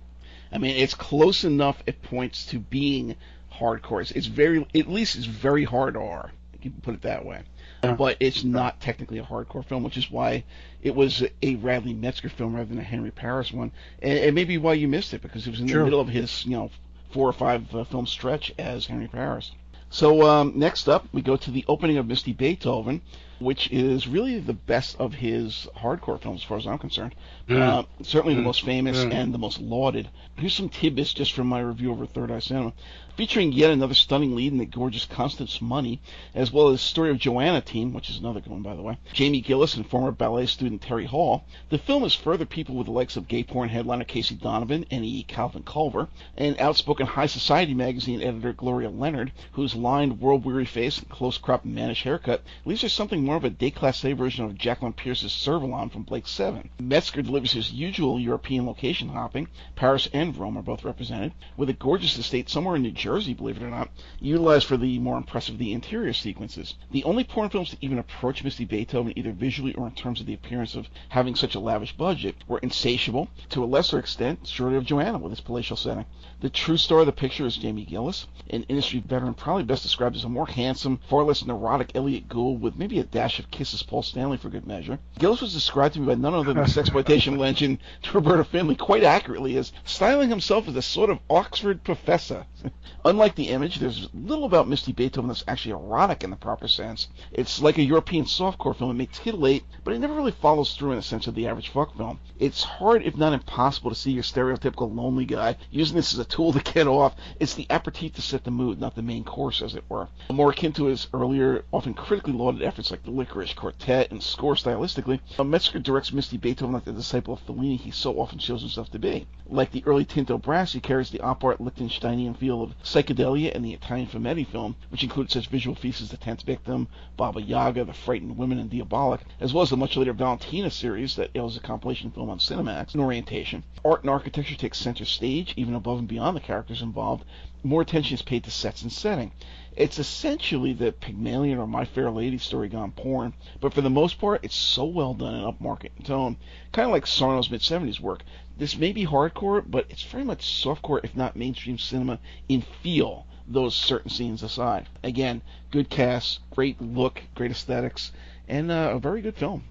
I 0.51 0.59
mean, 0.59 0.77
it's 0.77 0.95
close 0.95 1.45
enough 1.45 1.83
at 1.87 2.01
points 2.03 2.47
to 2.47 2.59
being 2.59 3.17
hardcore. 3.53 4.01
It's, 4.01 4.11
it's 4.13 4.27
very, 4.27 4.67
at 4.75 4.89
least 4.89 5.17
it's 5.17 5.27
very 5.27 5.65
hard 5.65 5.97
R. 5.97 6.31
You 6.61 6.71
can 6.71 6.81
put 6.81 6.95
it 6.95 7.03
that 7.03 7.25
way. 7.25 7.43
But 7.81 8.17
it's 8.19 8.43
not 8.43 8.81
technically 8.81 9.19
a 9.19 9.23
hardcore 9.23 9.65
film, 9.65 9.85
which 9.85 9.97
is 9.97 10.11
why 10.11 10.43
it 10.83 10.95
was 10.97 11.23
a 11.43 11.55
Radley 11.57 11.95
Metzger 11.95 12.29
film 12.29 12.57
rather 12.57 12.69
than 12.69 12.79
a 12.79 12.83
Henry 12.83 13.13
Paris 13.13 13.53
one, 13.53 13.71
and, 14.03 14.19
and 14.19 14.35
maybe 14.35 14.59
why 14.59 14.73
you 14.73 14.89
missed 14.89 15.15
it 15.15 15.23
because 15.23 15.47
it 15.47 15.51
was 15.51 15.61
in 15.61 15.69
Sure. 15.69 15.79
the 15.81 15.85
middle 15.85 16.01
of 16.01 16.09
his, 16.09 16.45
you 16.45 16.53
know, 16.57 16.71
four 17.13 17.29
or 17.29 17.33
five 17.33 17.73
uh, 17.75 17.85
film 17.85 18.07
stretch 18.07 18.53
as 18.59 18.87
Henry 18.87 19.07
Paris. 19.07 19.53
So 19.91 20.23
um, 20.29 20.53
next 20.57 20.89
up, 20.89 21.07
we 21.13 21.23
go 21.23 21.37
to 21.37 21.51
the 21.51 21.65
opening 21.67 21.97
of 21.97 22.07
Misty 22.07 22.33
Beethoven, 22.33 23.01
which 23.39 23.71
is 23.71 24.07
really 24.07 24.39
the 24.39 24.53
best 24.53 24.97
of 25.01 25.15
his 25.15 25.67
hardcore 25.77 26.21
films, 26.21 26.41
as 26.41 26.45
far 26.45 26.59
as 26.59 26.67
I'm 26.67 26.79
concerned. 26.79 27.15
Mm. 27.49 27.61
Uh, 27.61 27.83
certainly 28.03 28.35
the 28.35 28.43
Mm. 28.43 28.45
most 28.45 28.63
famous 28.63 29.03
Mm. 29.05 29.13
and 29.13 29.35
the 29.35 29.39
most 29.39 29.61
lauded. 29.61 30.11
Here's 30.37 30.55
some 30.55 30.69
tidbits 30.69 31.15
just 31.15 31.33
from 31.33 31.47
my 31.47 31.61
review 31.61 31.91
over 31.91 32.05
Third 32.05 32.31
Eye 32.31 32.41
Cinema, 32.41 32.73
featuring 33.19 33.51
yet 33.51 33.73
another 33.73 33.95
stunning 33.95 34.37
lead 34.37 34.53
in 34.53 34.59
the 34.59 34.65
gorgeous 34.65 35.05
Constance 35.05 35.61
Money, 35.61 36.01
as 36.37 36.53
well 36.53 36.69
as 36.69 36.75
the 36.75 36.79
story 36.79 37.11
of 37.11 37.19
Joanna 37.19 37.61
Team, 37.61 37.93
which 37.93 38.09
is 38.09 38.19
another 38.19 38.39
good 38.39 38.53
one, 38.53 38.63
by 38.63 38.77
the 38.77 38.81
way, 38.83 38.97
Jamie 39.13 39.41
Gillis 39.41 39.75
and 39.75 39.85
former 39.85 40.13
ballet 40.13 40.47
student 40.47 40.83
Terry 40.83 41.05
Hall. 41.05 41.45
The 41.69 41.79
film 41.79 42.05
is 42.05 42.15
further 42.15 42.47
people 42.47 42.77
with 42.77 42.87
the 42.87 42.93
likes 42.93 43.17
of 43.17 43.27
gay 43.27 43.43
porn 43.43 43.71
headliner 43.71 44.05
Casey 44.05 44.37
Donovan 44.37 44.87
and 44.93 45.05
E. 45.05 45.25
Calvin 45.25 45.65
Culver, 45.65 46.07
and 46.37 46.57
outspoken 46.61 47.09
high 47.09 47.27
society 47.27 47.75
magazine 47.75 48.23
editor 48.23 48.53
Gloria 48.53 48.89
Leonard, 48.89 49.33
whose 49.51 49.75
lined, 49.75 50.21
world-weary 50.21 50.65
face 50.65 51.01
and 51.01 51.09
close-cropped 51.09 51.67
mannish 51.67 52.05
haircut 52.05 52.45
leaves 52.65 52.83
her 52.83 52.89
something 52.89 53.25
more 53.25 53.35
of 53.35 53.43
a 53.43 53.51
déclassé 53.51 54.17
version 54.17 54.45
of 54.45 54.57
Jacqueline 54.57 54.93
Pearce's 54.93 55.33
Servalan 55.33 55.91
from 55.91 56.05
Blake 56.05 56.29
Seven. 56.29 56.69
Metzger 56.79 57.23
delivers 57.23 57.51
his 57.51 57.73
usual 57.73 58.21
European 58.21 58.65
location 58.65 59.09
hopping. 59.09 59.49
Paris 59.75 60.09
and 60.13 60.37
Rome 60.37 60.57
are 60.57 60.63
both 60.63 60.85
represented, 60.85 61.33
with 61.57 61.69
a 61.69 61.73
gorgeous 61.73 62.17
estate 62.17 62.49
somewhere 62.49 62.77
in 62.77 62.83
New 62.83 62.93
Jersey, 62.93 63.08
believe 63.09 63.57
it 63.57 63.63
or 63.63 63.71
not, 63.71 63.91
utilized 64.21 64.67
for 64.67 64.77
the 64.77 64.99
more 64.99 65.17
impressive 65.17 65.57
the 65.57 65.73
interior 65.73 66.13
sequences. 66.13 66.75
The 66.91 67.05
only 67.05 67.25
porn 67.25 67.49
films 67.49 67.71
to 67.71 67.79
even 67.81 67.99
approach 67.99 68.45
Misty 68.45 68.65
Beethoven, 68.65 69.15
either 69.17 69.33
visually 69.33 69.73
or 69.75 69.87
in 69.87 69.95
terms 69.95 70.21
of 70.21 70.27
the 70.27 70.35
appearance 70.35 70.75
of 70.75 70.89
having 71.09 71.35
such 71.35 71.55
a 71.55 71.61
lavish 71.61 71.97
budget, 71.97 72.37
were 72.47 72.59
Insatiable, 72.59 73.29
to 73.49 73.65
a 73.65 73.67
lesser 73.67 73.99
extent, 73.99 74.47
Story 74.47 74.77
of 74.77 74.85
Joanna 74.85 75.19
with 75.19 75.33
its 75.33 75.41
palatial 75.41 75.77
setting. 75.77 76.05
The 76.41 76.51
true 76.51 76.77
star 76.77 77.01
of 77.01 77.07
the 77.07 77.13
picture 77.13 77.47
is 77.47 77.57
Jamie 77.57 77.85
Gillis, 77.85 78.29
an 78.49 78.63
industry 78.69 79.01
veteran 79.01 79.35
probably 79.35 79.65
best 79.65 79.83
described 79.83 80.15
as 80.15 80.23
a 80.23 80.29
more 80.29 80.47
handsome, 80.47 81.01
far 81.09 81.25
less 81.25 81.45
neurotic 81.45 81.91
Elliot 81.97 82.29
Gould 82.29 82.63
with 82.63 82.79
maybe 82.79 83.01
a 83.01 83.05
dash 83.05 83.41
of 83.41 83.51
KISS's 83.51 83.83
Paul 83.83 84.05
Stanley 84.05 84.37
for 84.37 84.49
good 84.49 84.65
measure. 84.65 85.01
Gillis 85.19 85.43
was 85.43 85.53
described 85.53 85.95
to 85.95 86.01
me 86.01 86.07
by 86.07 86.15
none 86.15 86.35
other 86.35 86.55
than 86.55 86.63
the 86.63 86.79
exploitation 86.79 87.39
legend 87.39 87.79
Roberta 88.15 88.45
Findlay 88.45 88.77
quite 88.77 89.03
accurately 89.03 89.57
as 89.57 89.73
styling 89.85 90.29
himself 90.29 90.69
as 90.69 90.77
a 90.77 90.83
sort 90.83 91.11
of 91.11 91.19
Oxford 91.29 91.83
professor. 91.83 92.47
Unlike 93.05 93.35
the 93.35 93.49
image, 93.49 93.81
there's 93.81 94.09
little 94.15 94.45
about 94.45 94.69
Misty 94.69 94.93
Beethoven 94.93 95.29
that's 95.29 95.45
actually 95.49 95.73
erotic 95.73 96.23
in 96.23 96.31
the 96.31 96.37
proper 96.37 96.69
sense. 96.69 97.09
It's 97.33 97.61
like 97.61 97.79
a 97.79 97.83
European 97.83 98.27
softcore 98.27 98.77
film. 98.77 98.93
It 98.93 98.95
may 98.95 99.07
titillate, 99.07 99.65
but 99.83 99.93
it 99.93 99.99
never 99.99 100.15
really 100.15 100.33
follows 100.33 100.75
through 100.75 100.93
in 100.93 100.97
the 100.97 101.03
sense 101.03 101.27
of 101.27 101.35
the 101.35 101.49
average 101.49 101.71
fuck 101.71 101.97
film. 101.97 102.21
It's 102.39 102.63
hard, 102.63 103.03
if 103.03 103.17
not 103.17 103.33
impossible, 103.33 103.91
to 103.91 103.97
see 103.97 104.13
your 104.13 104.23
stereotypical 104.23 104.95
lonely 104.95 105.25
guy 105.25 105.57
using 105.71 105.97
this 105.97 106.13
as 106.13 106.19
a 106.21 106.28
tool 106.29 106.53
to 106.53 106.73
get 106.73 106.87
off. 106.87 107.17
It's 107.41 107.55
the 107.55 107.67
aperitif 107.71 108.15
to 108.15 108.23
set 108.23 108.45
the 108.45 108.51
mood, 108.51 108.81
not 108.81 108.95
the 108.95 109.03
main 109.03 109.25
course, 109.25 109.63
as 109.63 109.75
it 109.75 109.85
were. 109.89 110.09
More 110.31 110.51
akin 110.51 110.73
to 110.75 110.85
his 110.85 111.09
earlier, 111.13 111.65
often 111.73 111.95
critically 111.95 112.33
lauded 112.33 112.63
efforts 112.63 112.91
like 112.91 113.03
the 113.03 113.11
Lickerish 113.11 113.55
Quartet 113.55 114.11
and 114.11 114.23
Score 114.23 114.55
stylistically, 114.55 115.21
Metzger 115.43 115.79
directs 115.79 116.13
Misty 116.13 116.37
Beethoven 116.37 116.75
like 116.75 116.85
the 116.85 116.93
disciple 116.93 117.35
of 117.35 117.41
Fellini 117.47 117.79
he 117.79 117.91
so 117.91 118.21
often 118.21 118.39
shows 118.39 118.61
himself 118.61 118.91
to 118.91 118.99
be. 118.99 119.27
Like 119.49 119.71
the 119.71 119.83
early 119.87 120.05
Tinto 120.05 120.37
Brass, 120.37 120.75
he 120.75 120.81
carries 120.81 121.09
the 121.09 121.21
op 121.21 121.43
art 121.43 121.59
Lichtensteinian 121.59 122.37
feel 122.37 122.63
of 122.63 122.75
psychedelia 122.83 123.55
and 123.55 123.65
the 123.65 123.73
Italian 123.73 124.07
fumetti 124.07 124.47
film, 124.47 124.77
which 124.91 125.03
includes 125.03 125.33
such 125.33 125.47
visual 125.47 125.75
feasts 125.75 126.03
as 126.03 126.11
The 126.11 126.19
Tenth 126.19 126.43
Victim, 126.43 126.87
Baba 127.17 127.41
Yaga, 127.41 127.85
The 127.85 127.95
Frightened 127.95 128.37
Women, 128.37 128.59
and 128.59 128.71
Diabolik, 128.71 129.21
as 129.41 129.55
well 129.55 129.63
as 129.63 129.71
the 129.71 129.77
much 129.79 129.97
later 129.97 130.13
Valentina 130.13 130.71
series 130.71 131.17
that 131.17 131.35
was 131.35 131.57
a 131.57 131.61
compilation 131.61 132.11
film 132.11 132.29
on 132.29 132.39
Cinemax 132.39 132.95
in 132.95 133.01
orientation. 133.01 133.65
Art 133.85 134.03
and 134.03 134.11
architecture 134.11 134.55
take 134.55 134.75
center 134.75 135.07
stage, 135.07 135.55
even 135.57 135.75
above 135.75 136.01
and 136.01 136.09
beyond 136.09 136.18
the 136.19 136.41
characters 136.41 136.83
involved. 136.83 137.25
More 137.63 137.83
attention 137.83 138.15
is 138.15 138.23
paid 138.23 138.45
to 138.45 138.51
sets 138.51 138.83
and 138.83 138.93
setting. 138.93 139.33
It's 139.77 139.99
essentially 139.99 140.73
the 140.73 140.91
Pygmalion 140.91 141.59
or 141.59 141.67
My 141.67 141.85
Fair 141.85 142.11
Lady 142.11 142.39
story 142.39 142.69
gone 142.69 142.91
porn, 142.91 143.35
but 143.61 143.73
for 143.73 143.81
the 143.81 143.89
most 143.89 144.19
part, 144.19 144.41
it's 144.43 144.57
so 144.57 144.85
well 144.85 145.15
done 145.15 145.35
and 145.35 145.45
upmarket 145.45 145.91
in 145.97 146.05
tone, 146.05 146.37
kind 146.73 146.87
of 146.87 146.93
like 146.93 147.07
Sarno's 147.07 147.51
mid 147.51 147.61
70s 147.61 148.01
work. 148.01 148.25
This 148.57 148.77
may 148.77 148.93
be 148.93 149.07
hardcore, 149.07 149.63
but 149.65 149.87
it's 149.89 150.03
very 150.03 150.25
much 150.25 150.41
softcore, 150.41 151.01
if 151.05 151.15
not 151.17 151.37
mainstream 151.37 151.79
cinema 151.79 152.19
in 152.49 152.63
feel, 152.83 153.27
those 153.47 153.77
certain 153.77 154.11
scenes 154.11 154.43
aside. 154.43 154.89
Again, 155.05 155.43
good 155.71 155.89
cast, 155.89 156.41
great 156.51 156.83
look, 156.83 157.23
great 157.37 157.53
aesthetics, 157.53 158.11
and 158.49 158.73
uh, 158.73 158.91
a 158.95 158.99
very 158.99 159.21
good 159.21 159.37
film. 159.37 159.63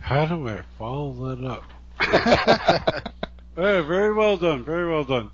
How 0.00 0.26
do 0.26 0.48
I 0.48 0.62
follow 0.78 1.36
that 1.36 1.44
up? 1.44 3.12
hey, 3.58 3.80
very 3.80 4.14
well 4.14 4.36
done, 4.36 4.64
very 4.64 4.88
well 4.90 5.04
done. 5.04 5.30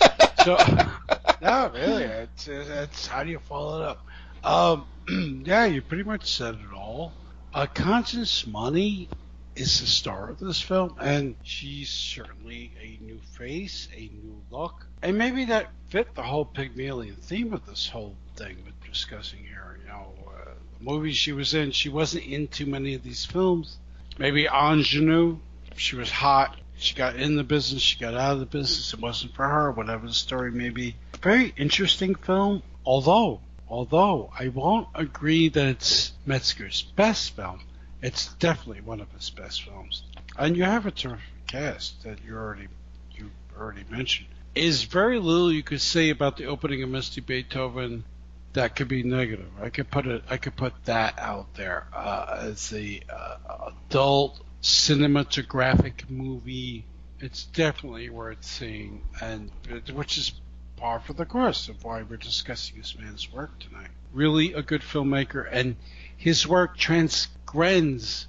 So, 0.44 0.56
no, 1.42 1.70
really, 1.74 2.04
it's, 2.04 2.46
it's 2.46 3.06
how 3.08 3.24
do 3.24 3.30
you 3.30 3.40
follow 3.40 3.82
it 3.82 3.88
up? 3.88 4.06
Um, 4.44 5.42
yeah, 5.44 5.64
you 5.64 5.82
pretty 5.82 6.04
much 6.04 6.32
said 6.32 6.54
it 6.54 6.72
all. 6.72 7.12
Uh, 7.52 7.66
Constance 7.66 8.46
Money 8.46 9.08
is 9.56 9.80
the 9.80 9.86
star 9.86 10.30
of 10.30 10.38
this 10.38 10.60
film, 10.62 10.94
and 11.00 11.34
she's 11.42 11.90
certainly 11.90 12.72
a 12.80 13.04
new 13.04 13.18
face, 13.36 13.88
a 13.94 14.00
new 14.00 14.40
look, 14.50 14.86
and 15.02 15.18
maybe 15.18 15.46
that 15.46 15.66
fit 15.88 16.14
the 16.14 16.22
whole 16.22 16.44
Pygmalion 16.44 17.16
theme 17.16 17.52
of 17.52 17.66
this 17.66 17.88
whole 17.88 18.14
thing 18.36 18.56
we're 18.64 18.88
discussing 18.88 19.40
here. 19.40 19.80
You 19.82 19.88
know, 19.88 20.14
uh, 20.28 20.50
the 20.78 20.84
movies 20.84 21.16
she 21.16 21.32
was 21.32 21.52
in, 21.52 21.72
she 21.72 21.88
wasn't 21.88 22.24
in 22.24 22.46
too 22.46 22.66
many 22.66 22.94
of 22.94 23.02
these 23.02 23.24
films. 23.24 23.76
Maybe 24.18 24.46
Ingenue, 24.46 25.38
she 25.76 25.96
was 25.96 26.10
hot. 26.10 26.56
She 26.78 26.94
got 26.94 27.16
in 27.16 27.36
the 27.36 27.44
business, 27.44 27.82
she 27.82 27.98
got 27.98 28.14
out 28.14 28.34
of 28.34 28.40
the 28.40 28.46
business. 28.46 28.94
It 28.94 29.00
wasn't 29.00 29.34
for 29.34 29.46
her, 29.46 29.70
whatever 29.72 30.06
the 30.06 30.12
story 30.12 30.52
may 30.52 30.70
be. 30.70 30.94
Very 31.20 31.52
interesting 31.56 32.14
film, 32.14 32.62
although, 32.86 33.40
although 33.68 34.30
I 34.38 34.48
won't 34.48 34.88
agree 34.94 35.48
that 35.48 35.66
it's 35.66 36.12
Metzger's 36.24 36.82
best 36.82 37.34
film. 37.34 37.60
It's 38.00 38.32
definitely 38.34 38.82
one 38.82 39.00
of 39.00 39.10
his 39.12 39.28
best 39.30 39.64
films. 39.64 40.04
And 40.38 40.56
you 40.56 40.62
have 40.64 40.86
a 40.86 40.92
terrific 40.92 41.46
cast 41.48 42.04
that 42.04 42.18
you 42.24 42.36
already 42.36 42.68
you 43.16 43.30
already 43.58 43.84
mentioned. 43.90 44.28
Is 44.54 44.84
very 44.84 45.18
little 45.18 45.52
you 45.52 45.64
could 45.64 45.80
say 45.80 46.10
about 46.10 46.36
the 46.36 46.46
opening 46.46 46.82
of 46.82 46.90
Misty 46.90 47.20
Beethoven 47.20 48.04
that 48.52 48.76
could 48.76 48.88
be 48.88 49.02
negative. 49.02 49.48
I 49.60 49.70
could 49.70 49.90
put 49.90 50.06
it 50.06 50.22
I 50.30 50.36
could 50.36 50.56
put 50.56 50.72
that 50.84 51.18
out 51.18 51.54
there 51.54 51.86
uh, 51.92 52.38
as 52.42 52.70
the 52.70 53.02
uh, 53.08 53.70
adult 53.90 54.40
cinematographic 54.62 56.08
movie. 56.08 56.84
It's 57.20 57.44
definitely 57.44 58.10
worth 58.10 58.44
seeing, 58.44 59.02
and 59.20 59.50
which 59.92 60.18
is 60.18 60.32
par 60.76 61.00
for 61.00 61.12
the 61.12 61.26
course 61.26 61.68
of 61.68 61.82
why 61.82 62.02
we're 62.02 62.16
discussing 62.16 62.78
this 62.78 62.96
man's 62.96 63.32
work 63.32 63.58
tonight. 63.58 63.90
Really 64.12 64.52
a 64.52 64.62
good 64.62 64.82
filmmaker, 64.82 65.46
and 65.50 65.76
his 66.16 66.46
work 66.46 66.76
transcends 66.76 68.26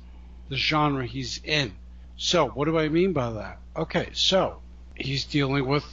the 0.49 0.55
genre 0.55 1.05
he's 1.05 1.39
in. 1.43 1.73
So, 2.17 2.49
what 2.49 2.65
do 2.65 2.77
I 2.77 2.89
mean 2.89 3.13
by 3.13 3.31
that? 3.31 3.59
Okay, 3.75 4.09
so 4.13 4.61
he's 4.95 5.23
dealing 5.25 5.65
with 5.65 5.85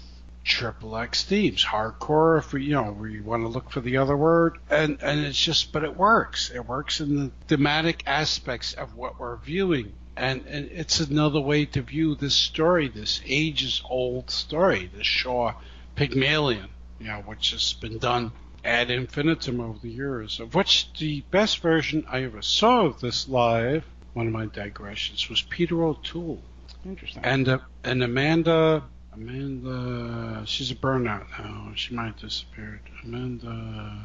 triple 0.43 0.97
X 0.97 1.25
themes, 1.25 1.65
hardcore. 1.65 2.39
If 2.39 2.53
we, 2.53 2.65
you 2.65 2.73
know, 2.73 2.93
we 2.93 3.21
want 3.21 3.43
to 3.43 3.49
look 3.49 3.71
for 3.71 3.81
the 3.81 3.99
other 3.99 4.17
word, 4.17 4.59
and 4.71 4.99
and 5.03 5.21
it's 5.25 5.39
just, 5.39 5.73
but 5.73 5.85
it 5.85 5.97
works. 5.97 6.51
It 6.51 6.67
works 6.67 7.01
in 7.01 7.17
the 7.17 7.31
thematic 7.49 8.03
aspects 8.07 8.73
of 8.73 8.95
what 8.95 9.21
we're 9.21 9.37
viewing, 9.37 9.93
and 10.17 10.47
and 10.47 10.71
it's 10.73 11.01
another 11.01 11.41
way 11.41 11.67
to 11.67 11.83
view 11.83 12.15
this 12.15 12.35
story, 12.35 12.89
this 12.89 13.21
ages 13.27 13.83
old 13.89 14.31
story, 14.31 14.91
the 14.97 15.05
Shaw 15.05 15.55
Pygmalion, 15.95 16.69
you 16.99 17.09
know, 17.09 17.23
which 17.27 17.51
has 17.51 17.75
been 17.75 17.99
done 17.99 18.33
ad 18.65 18.91
infinitum 18.91 19.61
over 19.61 19.79
the 19.79 19.91
years, 19.91 20.41
of 20.41 20.55
which 20.55 20.93
the 20.99 21.21
best 21.31 21.61
version 21.61 22.05
I 22.09 22.25
ever 22.25 22.43
saw 22.43 22.87
of 22.87 23.01
this 23.01 23.29
live, 23.29 23.85
one 24.15 24.27
of 24.27 24.33
my 24.33 24.47
digressions, 24.47 25.29
was 25.29 25.43
Peter 25.43 25.85
O'Toole. 25.85 26.43
Interesting. 26.85 27.25
And 27.25 27.49
uh, 27.49 27.59
and 27.85 28.03
Amanda, 28.03 28.83
Amanda, 29.13 30.45
she's 30.47 30.71
a 30.71 30.75
burnout 30.75 31.27
now. 31.39 31.73
She 31.75 31.95
might 31.95 32.07
have 32.07 32.21
disappeared. 32.21 32.81
Amanda, 33.05 34.03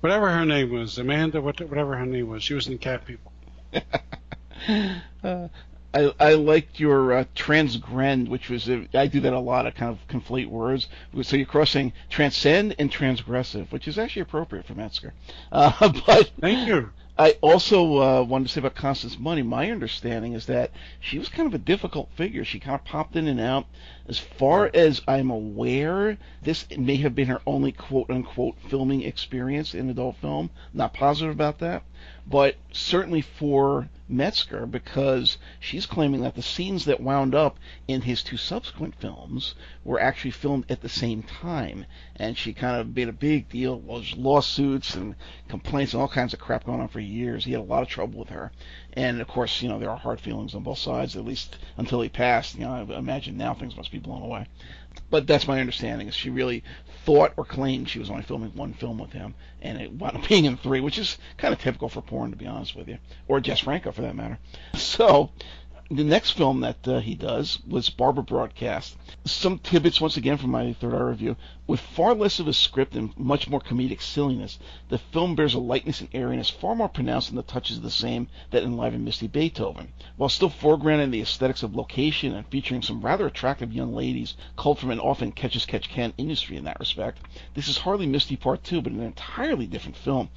whatever 0.00 0.30
her 0.30 0.44
name 0.44 0.70
was, 0.70 0.98
Amanda, 0.98 1.40
whatever 1.40 1.96
her 1.96 2.06
name 2.06 2.28
was, 2.28 2.42
she 2.42 2.54
was 2.54 2.68
in 2.68 2.78
Cat 2.78 3.04
People. 3.04 3.32
uh, 5.24 5.48
I, 5.94 6.12
I 6.20 6.34
liked 6.34 6.78
your 6.78 7.12
uh, 7.12 7.24
transgrend, 7.34 8.28
which 8.28 8.50
was 8.50 8.68
a, 8.68 8.86
I 8.92 9.06
do 9.06 9.20
that 9.20 9.32
a 9.32 9.38
lot. 9.38 9.66
I 9.66 9.70
kind 9.70 9.90
of 9.90 10.06
conflate 10.08 10.48
words. 10.48 10.86
So 11.22 11.36
you're 11.36 11.46
crossing 11.46 11.92
transcend 12.10 12.76
and 12.78 12.90
transgressive, 12.90 13.72
which 13.72 13.88
is 13.88 13.98
actually 13.98 14.22
appropriate 14.22 14.66
for 14.66 14.74
Metzger. 14.74 15.14
Uh, 15.50 15.92
but 16.06 16.30
thank 16.40 16.68
you. 16.68 16.90
I 17.20 17.32
also 17.40 17.98
uh, 17.98 18.22
wanted 18.22 18.46
to 18.46 18.52
say 18.52 18.60
about 18.60 18.76
Constance 18.76 19.18
Money. 19.18 19.42
My 19.42 19.72
understanding 19.72 20.34
is 20.34 20.46
that 20.46 20.70
she 21.00 21.18
was 21.18 21.28
kind 21.28 21.48
of 21.48 21.54
a 21.54 21.58
difficult 21.58 22.10
figure. 22.14 22.44
She 22.44 22.60
kind 22.60 22.76
of 22.76 22.84
popped 22.84 23.16
in 23.16 23.26
and 23.26 23.40
out. 23.40 23.66
As 24.06 24.20
far 24.20 24.70
as 24.72 25.02
I'm 25.08 25.28
aware, 25.28 26.16
this 26.42 26.64
may 26.76 26.94
have 26.96 27.16
been 27.16 27.26
her 27.26 27.40
only 27.44 27.72
quote 27.72 28.08
unquote 28.08 28.56
filming 28.68 29.02
experience 29.02 29.74
in 29.74 29.90
adult 29.90 30.18
film. 30.18 30.50
Not 30.72 30.94
positive 30.94 31.34
about 31.34 31.58
that, 31.58 31.82
but 32.26 32.56
certainly 32.72 33.20
for 33.20 33.88
Metzger 34.08 34.66
because 34.66 35.38
she's 35.60 35.86
claiming 35.86 36.22
that 36.22 36.34
the 36.34 36.42
scenes 36.42 36.84
that 36.86 37.00
wound 37.00 37.34
up 37.34 37.58
in 37.86 38.02
his 38.02 38.22
two 38.22 38.36
subsequent 38.36 38.94
films 38.94 39.54
were 39.84 40.00
actually 40.00 40.30
filmed 40.30 40.64
at 40.70 40.80
the 40.80 40.88
same 40.88 41.22
time. 41.22 41.84
And 42.16 42.36
she 42.36 42.52
kind 42.52 42.80
of 42.80 42.94
made 42.94 43.08
a 43.08 43.12
big 43.12 43.48
deal. 43.48 43.78
Well, 43.78 43.98
there's 43.98 44.16
lawsuits 44.16 44.94
and 44.94 45.14
complaints 45.48 45.92
and 45.92 46.00
all 46.00 46.08
kinds 46.08 46.32
of 46.32 46.40
crap 46.40 46.64
going 46.64 46.80
on 46.80 46.88
for 46.88 47.00
years. 47.00 47.44
He 47.44 47.52
had 47.52 47.60
a 47.60 47.64
lot 47.64 47.82
of 47.82 47.88
trouble 47.88 48.18
with 48.18 48.30
her. 48.30 48.52
And 48.94 49.20
of 49.20 49.28
course, 49.28 49.62
you 49.62 49.68
know, 49.68 49.78
there 49.78 49.90
are 49.90 49.96
hard 49.96 50.20
feelings 50.20 50.54
on 50.54 50.62
both 50.62 50.78
sides, 50.78 51.16
at 51.16 51.24
least 51.24 51.58
until 51.76 52.00
he 52.00 52.08
passed. 52.08 52.54
You 52.54 52.62
know, 52.62 52.72
I 52.72 52.98
imagine 52.98 53.36
now 53.36 53.54
things 53.54 53.76
must 53.76 53.92
be 53.92 53.98
blown 53.98 54.22
away. 54.22 54.46
But 55.10 55.26
that's 55.26 55.46
my 55.46 55.60
understanding. 55.60 56.10
She 56.10 56.30
really 56.30 56.64
thought 57.08 57.32
or 57.38 57.44
claimed 57.46 57.88
she 57.88 57.98
was 57.98 58.10
only 58.10 58.22
filming 58.22 58.50
one 58.50 58.74
film 58.74 58.98
with 58.98 59.12
him, 59.12 59.34
and 59.62 59.80
it 59.80 59.90
wound 59.90 60.14
up 60.14 60.28
being 60.28 60.44
in 60.44 60.58
three, 60.58 60.80
which 60.80 60.98
is 60.98 61.16
kind 61.38 61.54
of 61.54 61.60
typical 61.60 61.88
for 61.88 62.02
porn, 62.02 62.30
to 62.30 62.36
be 62.36 62.46
honest 62.46 62.76
with 62.76 62.86
you, 62.86 62.98
or 63.26 63.40
Jess 63.40 63.60
Franco 63.60 63.92
for 63.92 64.02
that 64.02 64.14
matter. 64.14 64.38
So 64.74 65.30
the 65.90 66.04
next 66.04 66.32
film 66.32 66.60
that 66.60 66.86
uh, 66.86 67.00
he 67.00 67.14
does 67.14 67.60
was 67.66 67.88
Barbara 67.88 68.22
Broadcast. 68.22 68.94
Some 69.24 69.58
tidbits 69.58 70.02
once 70.02 70.18
again 70.18 70.36
from 70.36 70.50
my 70.50 70.74
third 70.74 70.92
hour 70.92 71.08
review. 71.08 71.34
With 71.66 71.80
far 71.80 72.14
less 72.14 72.38
of 72.38 72.46
a 72.46 72.52
script 72.52 72.94
and 72.94 73.16
much 73.16 73.48
more 73.48 73.60
comedic 73.60 74.02
silliness, 74.02 74.58
the 74.90 74.98
film 74.98 75.34
bears 75.34 75.54
a 75.54 75.58
lightness 75.58 76.02
and 76.02 76.10
airiness 76.12 76.50
far 76.50 76.74
more 76.74 76.90
pronounced 76.90 77.28
than 77.28 77.36
the 77.36 77.42
touches 77.42 77.78
of 77.78 77.82
the 77.82 77.90
same 77.90 78.28
that 78.50 78.62
enliven 78.62 79.02
Misty 79.02 79.28
Beethoven. 79.28 79.94
While 80.18 80.28
still 80.28 80.50
foregrounding 80.50 81.10
the 81.10 81.22
aesthetics 81.22 81.62
of 81.62 81.74
location 81.74 82.34
and 82.34 82.46
featuring 82.48 82.82
some 82.82 83.00
rather 83.00 83.26
attractive 83.26 83.72
young 83.72 83.94
ladies 83.94 84.34
culled 84.56 84.78
from 84.78 84.90
an 84.90 85.00
often 85.00 85.32
catch-as-catch-can 85.32 86.12
industry 86.18 86.58
in 86.58 86.64
that 86.64 86.78
respect, 86.78 87.22
this 87.54 87.66
is 87.66 87.78
hardly 87.78 88.06
Misty 88.06 88.36
Part 88.36 88.62
2, 88.62 88.82
but 88.82 88.92
an 88.92 89.00
entirely 89.00 89.66
different 89.66 89.96
film. 89.96 90.28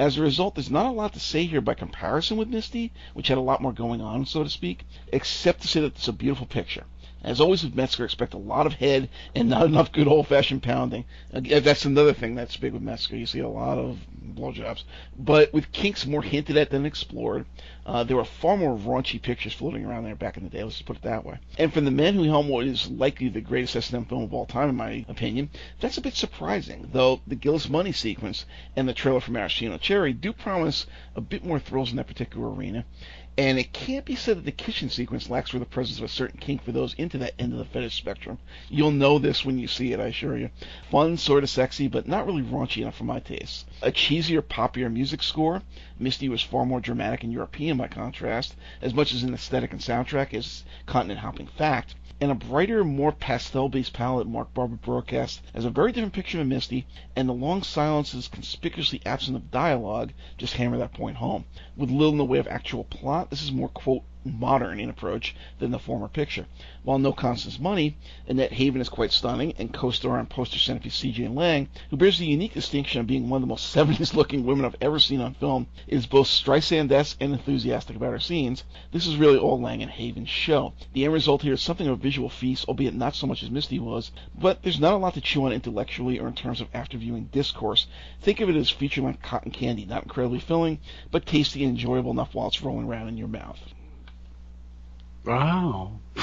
As 0.00 0.16
a 0.16 0.22
result, 0.22 0.54
there's 0.54 0.70
not 0.70 0.86
a 0.86 0.90
lot 0.90 1.12
to 1.12 1.20
say 1.20 1.44
here 1.44 1.60
by 1.60 1.74
comparison 1.74 2.38
with 2.38 2.48
Misty, 2.48 2.90
which 3.12 3.28
had 3.28 3.36
a 3.36 3.42
lot 3.42 3.60
more 3.60 3.74
going 3.74 4.00
on, 4.00 4.24
so 4.24 4.42
to 4.42 4.48
speak, 4.48 4.86
except 5.12 5.60
to 5.60 5.68
say 5.68 5.82
that 5.82 5.94
it's 5.94 6.08
a 6.08 6.12
beautiful 6.14 6.46
picture. 6.46 6.86
As 7.22 7.40
always 7.40 7.62
with 7.62 7.74
Metzger, 7.74 8.04
expect 8.04 8.34
a 8.34 8.38
lot 8.38 8.66
of 8.66 8.74
head 8.74 9.08
and 9.34 9.48
not 9.48 9.66
enough 9.66 9.92
good 9.92 10.08
old-fashioned 10.08 10.62
pounding. 10.62 11.04
That's 11.30 11.84
another 11.84 12.14
thing 12.14 12.34
that's 12.34 12.56
big 12.56 12.72
with 12.72 12.82
Metzger. 12.82 13.16
You 13.16 13.26
see 13.26 13.40
a 13.40 13.48
lot 13.48 13.78
of 13.78 13.98
blowjobs. 14.34 14.84
But 15.18 15.52
with 15.52 15.72
kinks 15.72 16.06
more 16.06 16.22
hinted 16.22 16.56
at 16.56 16.70
than 16.70 16.86
explored, 16.86 17.44
uh, 17.84 18.04
there 18.04 18.16
were 18.16 18.24
far 18.24 18.56
more 18.56 18.76
raunchy 18.76 19.20
pictures 19.20 19.52
floating 19.52 19.84
around 19.84 20.04
there 20.04 20.14
back 20.14 20.36
in 20.36 20.44
the 20.44 20.50
day. 20.50 20.62
Let's 20.62 20.76
just 20.76 20.86
put 20.86 20.96
it 20.96 21.02
that 21.02 21.24
way. 21.24 21.38
And 21.58 21.72
from 21.72 21.84
the 21.84 21.90
man 21.90 22.14
who 22.14 22.24
helmed 22.24 22.48
what 22.48 22.66
is 22.66 22.88
likely 22.88 23.28
the 23.28 23.40
greatest 23.40 23.76
S&M 23.76 24.04
film 24.04 24.22
of 24.22 24.32
all 24.32 24.46
time, 24.46 24.70
in 24.70 24.76
my 24.76 25.04
opinion, 25.08 25.50
that's 25.80 25.98
a 25.98 26.02
bit 26.02 26.14
surprising. 26.14 26.88
Though 26.92 27.20
the 27.26 27.34
Gillis 27.34 27.68
Money 27.68 27.92
sequence 27.92 28.46
and 28.76 28.88
the 28.88 28.94
trailer 28.94 29.20
for 29.20 29.32
Maraschino 29.32 29.76
Cherry 29.78 30.12
do 30.12 30.32
promise 30.32 30.86
a 31.16 31.20
bit 31.20 31.44
more 31.44 31.58
thrills 31.58 31.90
in 31.90 31.96
that 31.96 32.06
particular 32.06 32.50
arena. 32.50 32.84
And 33.40 33.58
it 33.58 33.72
can't 33.72 34.04
be 34.04 34.16
said 34.16 34.36
that 34.36 34.44
the 34.44 34.52
kitchen 34.52 34.90
sequence 34.90 35.30
lacks 35.30 35.48
for 35.48 35.58
the 35.58 35.64
presence 35.64 35.96
of 35.96 36.04
a 36.04 36.08
certain 36.08 36.38
kink 36.38 36.62
for 36.62 36.72
those 36.72 36.92
into 36.98 37.16
that 37.16 37.32
end 37.38 37.54
of 37.54 37.58
the 37.58 37.64
fetish 37.64 37.96
spectrum. 37.96 38.36
You'll 38.68 38.90
know 38.90 39.18
this 39.18 39.46
when 39.46 39.58
you 39.58 39.66
see 39.66 39.94
it, 39.94 39.98
I 39.98 40.08
assure 40.08 40.36
you. 40.36 40.50
Fun, 40.90 41.16
sort 41.16 41.42
of 41.42 41.48
sexy, 41.48 41.88
but 41.88 42.06
not 42.06 42.26
really 42.26 42.42
raunchy 42.42 42.82
enough 42.82 42.96
for 42.98 43.04
my 43.04 43.18
taste. 43.18 43.66
A 43.80 43.90
cheesier, 43.90 44.42
poppier 44.42 44.92
music 44.92 45.22
score. 45.22 45.62
Misty 45.98 46.28
was 46.28 46.42
far 46.42 46.66
more 46.66 46.80
dramatic 46.80 47.24
and 47.24 47.32
European 47.32 47.78
by 47.78 47.88
contrast, 47.88 48.56
as 48.82 48.92
much 48.92 49.14
as 49.14 49.22
an 49.22 49.32
aesthetic 49.32 49.72
and 49.72 49.80
soundtrack 49.80 50.34
as 50.34 50.64
continent 50.84 51.20
hopping 51.20 51.46
fact 51.46 51.94
and 52.22 52.30
a 52.30 52.34
brighter, 52.34 52.84
more 52.84 53.12
pastel-based 53.12 53.94
palette 53.94 54.26
Mark 54.26 54.52
Barbara 54.52 54.76
Broadcast 54.76 55.40
as 55.54 55.64
a 55.64 55.70
very 55.70 55.90
different 55.90 56.12
picture 56.12 56.38
of 56.38 56.46
Misty, 56.46 56.86
and 57.16 57.26
the 57.26 57.32
long 57.32 57.62
silences 57.62 58.28
conspicuously 58.28 59.00
absent 59.06 59.36
of 59.38 59.50
dialogue 59.50 60.12
just 60.36 60.52
hammer 60.54 60.76
that 60.76 60.92
point 60.92 61.16
home. 61.16 61.46
With 61.76 61.90
little 61.90 62.12
in 62.12 62.18
the 62.18 62.24
way 62.26 62.38
of 62.38 62.46
actual 62.48 62.84
plot, 62.84 63.30
this 63.30 63.42
is 63.42 63.50
more, 63.50 63.68
quote, 63.68 64.02
modern 64.24 64.78
in 64.78 64.90
approach 64.90 65.34
than 65.58 65.70
the 65.70 65.78
former 65.78 66.08
picture. 66.08 66.46
While 66.82 66.98
No 66.98 67.12
Constance 67.12 67.58
Money, 67.58 67.96
Annette 68.26 68.52
Haven 68.52 68.80
is 68.80 68.88
quite 68.88 69.12
stunning, 69.12 69.54
and 69.58 69.72
co-star 69.72 70.18
and 70.18 70.28
poster 70.28 70.58
centerpiece 70.58 70.94
C.J. 70.94 71.28
Laing, 71.28 71.68
who 71.88 71.96
bears 71.96 72.18
the 72.18 72.26
unique 72.26 72.54
distinction 72.54 73.00
of 73.00 73.06
being 73.06 73.28
one 73.28 73.38
of 73.38 73.42
the 73.42 73.52
most 73.52 73.74
70s 73.76 74.14
looking 74.14 74.44
women 74.44 74.64
I've 74.64 74.76
ever 74.80 74.98
seen 74.98 75.20
on 75.20 75.34
film, 75.34 75.66
is 75.86 76.06
both 76.06 76.26
Streisand-esque 76.26 77.16
and 77.20 77.32
enthusiastic 77.32 77.96
about 77.96 78.12
her 78.12 78.18
scenes. 78.18 78.64
This 78.92 79.06
is 79.06 79.16
really 79.16 79.38
all 79.38 79.60
Laing 79.60 79.82
and 79.82 79.90
Haven's 79.90 80.28
show. 80.28 80.74
The 80.92 81.04
end 81.04 81.12
result 81.12 81.42
here 81.42 81.54
is 81.54 81.62
something 81.62 81.86
of 81.86 81.94
a 81.98 82.02
visual 82.02 82.28
feast, 82.28 82.68
albeit 82.68 82.94
not 82.94 83.14
so 83.14 83.26
much 83.26 83.42
as 83.42 83.50
Misty 83.50 83.78
was, 83.78 84.10
but 84.38 84.62
there's 84.62 84.80
not 84.80 84.94
a 84.94 84.96
lot 84.96 85.14
to 85.14 85.20
chew 85.20 85.44
on 85.44 85.52
intellectually 85.52 86.18
or 86.18 86.28
in 86.28 86.34
terms 86.34 86.60
of 86.60 86.68
after 86.74 86.98
viewing 86.98 87.30
discourse. 87.32 87.86
Think 88.20 88.40
of 88.40 88.50
it 88.50 88.56
as 88.56 88.70
feature 88.70 89.02
length 89.02 89.22
cotton 89.22 89.50
candy, 89.50 89.86
not 89.86 90.02
incredibly 90.02 90.40
filling, 90.40 90.78
but 91.10 91.26
tasty 91.26 91.64
and 91.64 91.70
enjoyable 91.70 92.10
enough 92.10 92.34
while 92.34 92.48
it's 92.48 92.62
rolling 92.62 92.86
around 92.86 93.08
in 93.08 93.16
your 93.16 93.28
mouth. 93.28 93.58
Wow. 95.24 96.00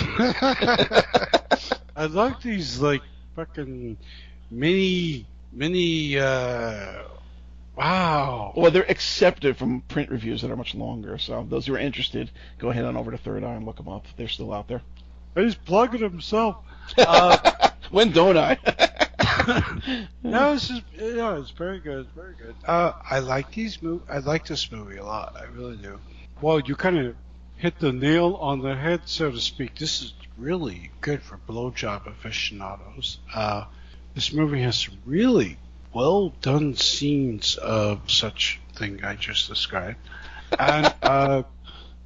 I 1.96 2.06
like 2.10 2.42
these 2.42 2.80
like 2.80 3.02
fucking 3.36 3.98
mini 4.50 5.26
mini 5.52 6.20
uh 6.20 7.04
wow. 7.76 8.54
Well, 8.56 8.72
they're 8.72 8.90
accepted 8.90 9.58
from 9.58 9.82
print 9.82 10.10
reviews 10.10 10.42
that 10.42 10.52
are 10.52 10.56
much 10.56 10.76
longer. 10.76 11.18
So 11.18 11.46
those 11.48 11.66
who 11.66 11.76
are 11.76 11.80
interested, 11.80 12.32
go 12.58 12.70
ahead 12.70 12.86
on 12.86 12.98
over 12.98 13.12
to 13.12 13.18
Third 13.18 13.44
Eye 13.44 13.54
and 13.54 13.66
look 13.66 13.78
them 13.78 13.88
up. 13.88 14.06
They're 14.18 14.28
still 14.28 14.54
out 14.54 14.68
there. 14.68 14.82
He's 15.36 15.56
plugging 15.56 16.02
himself. 16.02 16.58
Uh, 16.98 17.70
when 17.92 18.12
don't 18.14 18.38
I? 18.38 18.58
no, 20.24 20.54
it's 20.54 20.70
just 20.70 20.84
yeah, 20.98 21.38
it's 21.38 21.52
very 21.52 21.80
good, 21.80 22.06
it's 22.06 22.16
very 22.16 22.34
good. 22.36 22.56
Uh, 22.66 22.94
I 23.10 23.20
like 23.20 23.52
these 23.52 23.78
mov- 23.78 24.04
I 24.10 24.20
like 24.20 24.48
this 24.48 24.72
movie 24.72 24.96
a 24.96 25.04
lot. 25.04 25.36
I 25.38 25.44
really 25.54 25.76
do. 25.76 26.00
Well, 26.42 26.62
you 26.62 26.76
kind 26.78 26.98
of 26.98 27.16
hit 27.58 27.80
the 27.80 27.92
nail 27.92 28.36
on 28.36 28.62
the 28.62 28.76
head, 28.76 29.02
so 29.06 29.32
to 29.32 29.40
speak. 29.40 29.76
This 29.76 30.02
is 30.02 30.14
really 30.38 30.92
good 31.02 31.22
for 31.22 31.38
blowjob 31.50 32.08
aficionados. 32.08 33.20
Uh, 33.34 33.66
this 34.14 34.32
movie 34.32 34.62
has 34.62 34.78
some 34.78 34.98
really 35.06 35.58
well 35.94 36.30
done 36.42 36.76
scenes 36.76 37.56
of 37.58 38.10
such 38.10 38.60
thing 38.76 39.04
I 39.04 39.16
just 39.16 39.48
described. 39.50 39.98
And 40.58 40.94
uh, 41.02 41.44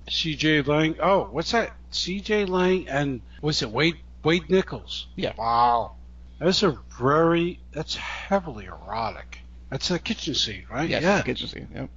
C.J. 0.10 0.62
Laing. 0.64 0.96
Oh, 1.02 1.28
what's 1.32 1.52
that? 1.52 1.74
C.J. 1.92 2.46
Laing 2.46 2.88
and 2.88 3.22
was 3.42 3.62
it 3.62 3.70
Wade 3.70 3.98
Wade 4.24 4.50
Nichols? 4.50 5.08
Yeah. 5.16 5.34
Wow. 5.38 5.96
That's 6.40 6.64
a 6.64 6.78
very. 7.00 7.60
That's 7.72 7.96
heavily 7.96 8.66
erotic. 8.66 9.40
That's 9.70 9.92
a 9.92 10.00
kitchen 10.00 10.34
scene, 10.34 10.66
right? 10.72 10.90
Yes, 10.90 11.04
yeah. 11.04 11.22
kitchen 11.22 11.48
scene. 11.48 11.68
Yep. 11.74 11.90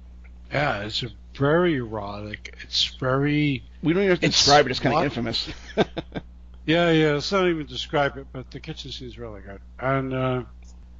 Yeah, 0.51 0.83
it's 0.83 1.03
a 1.03 1.09
very 1.37 1.75
erotic. 1.75 2.55
It's 2.63 2.85
very. 2.85 3.63
We 3.83 3.93
don't 3.93 4.03
even 4.03 4.11
have 4.11 4.19
to 4.21 4.27
describe 4.27 4.65
it. 4.65 4.71
It's 4.71 4.79
kind 4.79 4.95
of 4.95 5.03
infamous. 5.03 5.49
Yeah, 6.65 6.89
yeah. 6.91 7.11
Let's 7.13 7.31
not 7.31 7.47
even 7.47 7.67
describe 7.67 8.17
it, 8.17 8.27
but 8.33 8.49
the 8.49 8.59
kitchen 8.59 8.91
scene 8.91 9.07
is 9.07 9.19
really 9.19 9.41
good. 9.41 9.61
And 9.79 10.13
uh, 10.13 10.43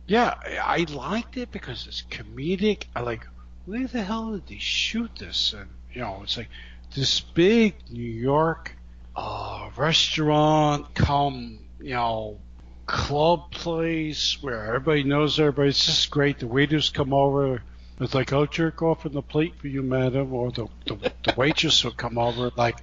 yeah, 0.05 0.35
I, 0.45 0.85
I 0.89 0.93
liked 0.93 1.37
it 1.37 1.51
because 1.51 1.87
it's 1.87 2.03
comedic. 2.03 2.83
I 2.95 3.01
like, 3.01 3.25
where 3.65 3.87
the 3.87 4.03
hell 4.03 4.33
did 4.33 4.47
they 4.47 4.59
shoot 4.59 5.09
this? 5.17 5.53
And 5.53 5.69
you 5.91 6.01
know, 6.01 6.19
it's 6.23 6.37
like 6.37 6.49
this 6.95 7.19
big 7.19 7.73
New 7.89 8.03
York 8.03 8.75
uh, 9.15 9.69
restaurant, 9.75 10.93
come 10.93 11.59
you 11.79 11.93
know, 11.93 12.39
club 12.85 13.51
place 13.51 14.37
where 14.41 14.65
everybody 14.65 15.03
knows 15.03 15.39
everybody. 15.39 15.69
It's 15.69 15.85
just 15.85 16.11
great. 16.11 16.39
The 16.39 16.47
waiters 16.47 16.91
come 16.91 17.11
over. 17.11 17.63
It's 17.99 18.13
like, 18.13 18.33
I'll 18.33 18.45
jerk 18.45 18.81
off 18.81 19.05
in 19.05 19.13
the 19.13 19.21
plate 19.21 19.55
for 19.57 19.67
you, 19.67 19.81
madam. 19.81 20.33
Or 20.33 20.51
the, 20.51 20.67
the, 20.85 20.95
the 21.23 21.33
waitress 21.37 21.83
will 21.83 21.91
come 21.91 22.17
over, 22.17 22.51
like, 22.57 22.77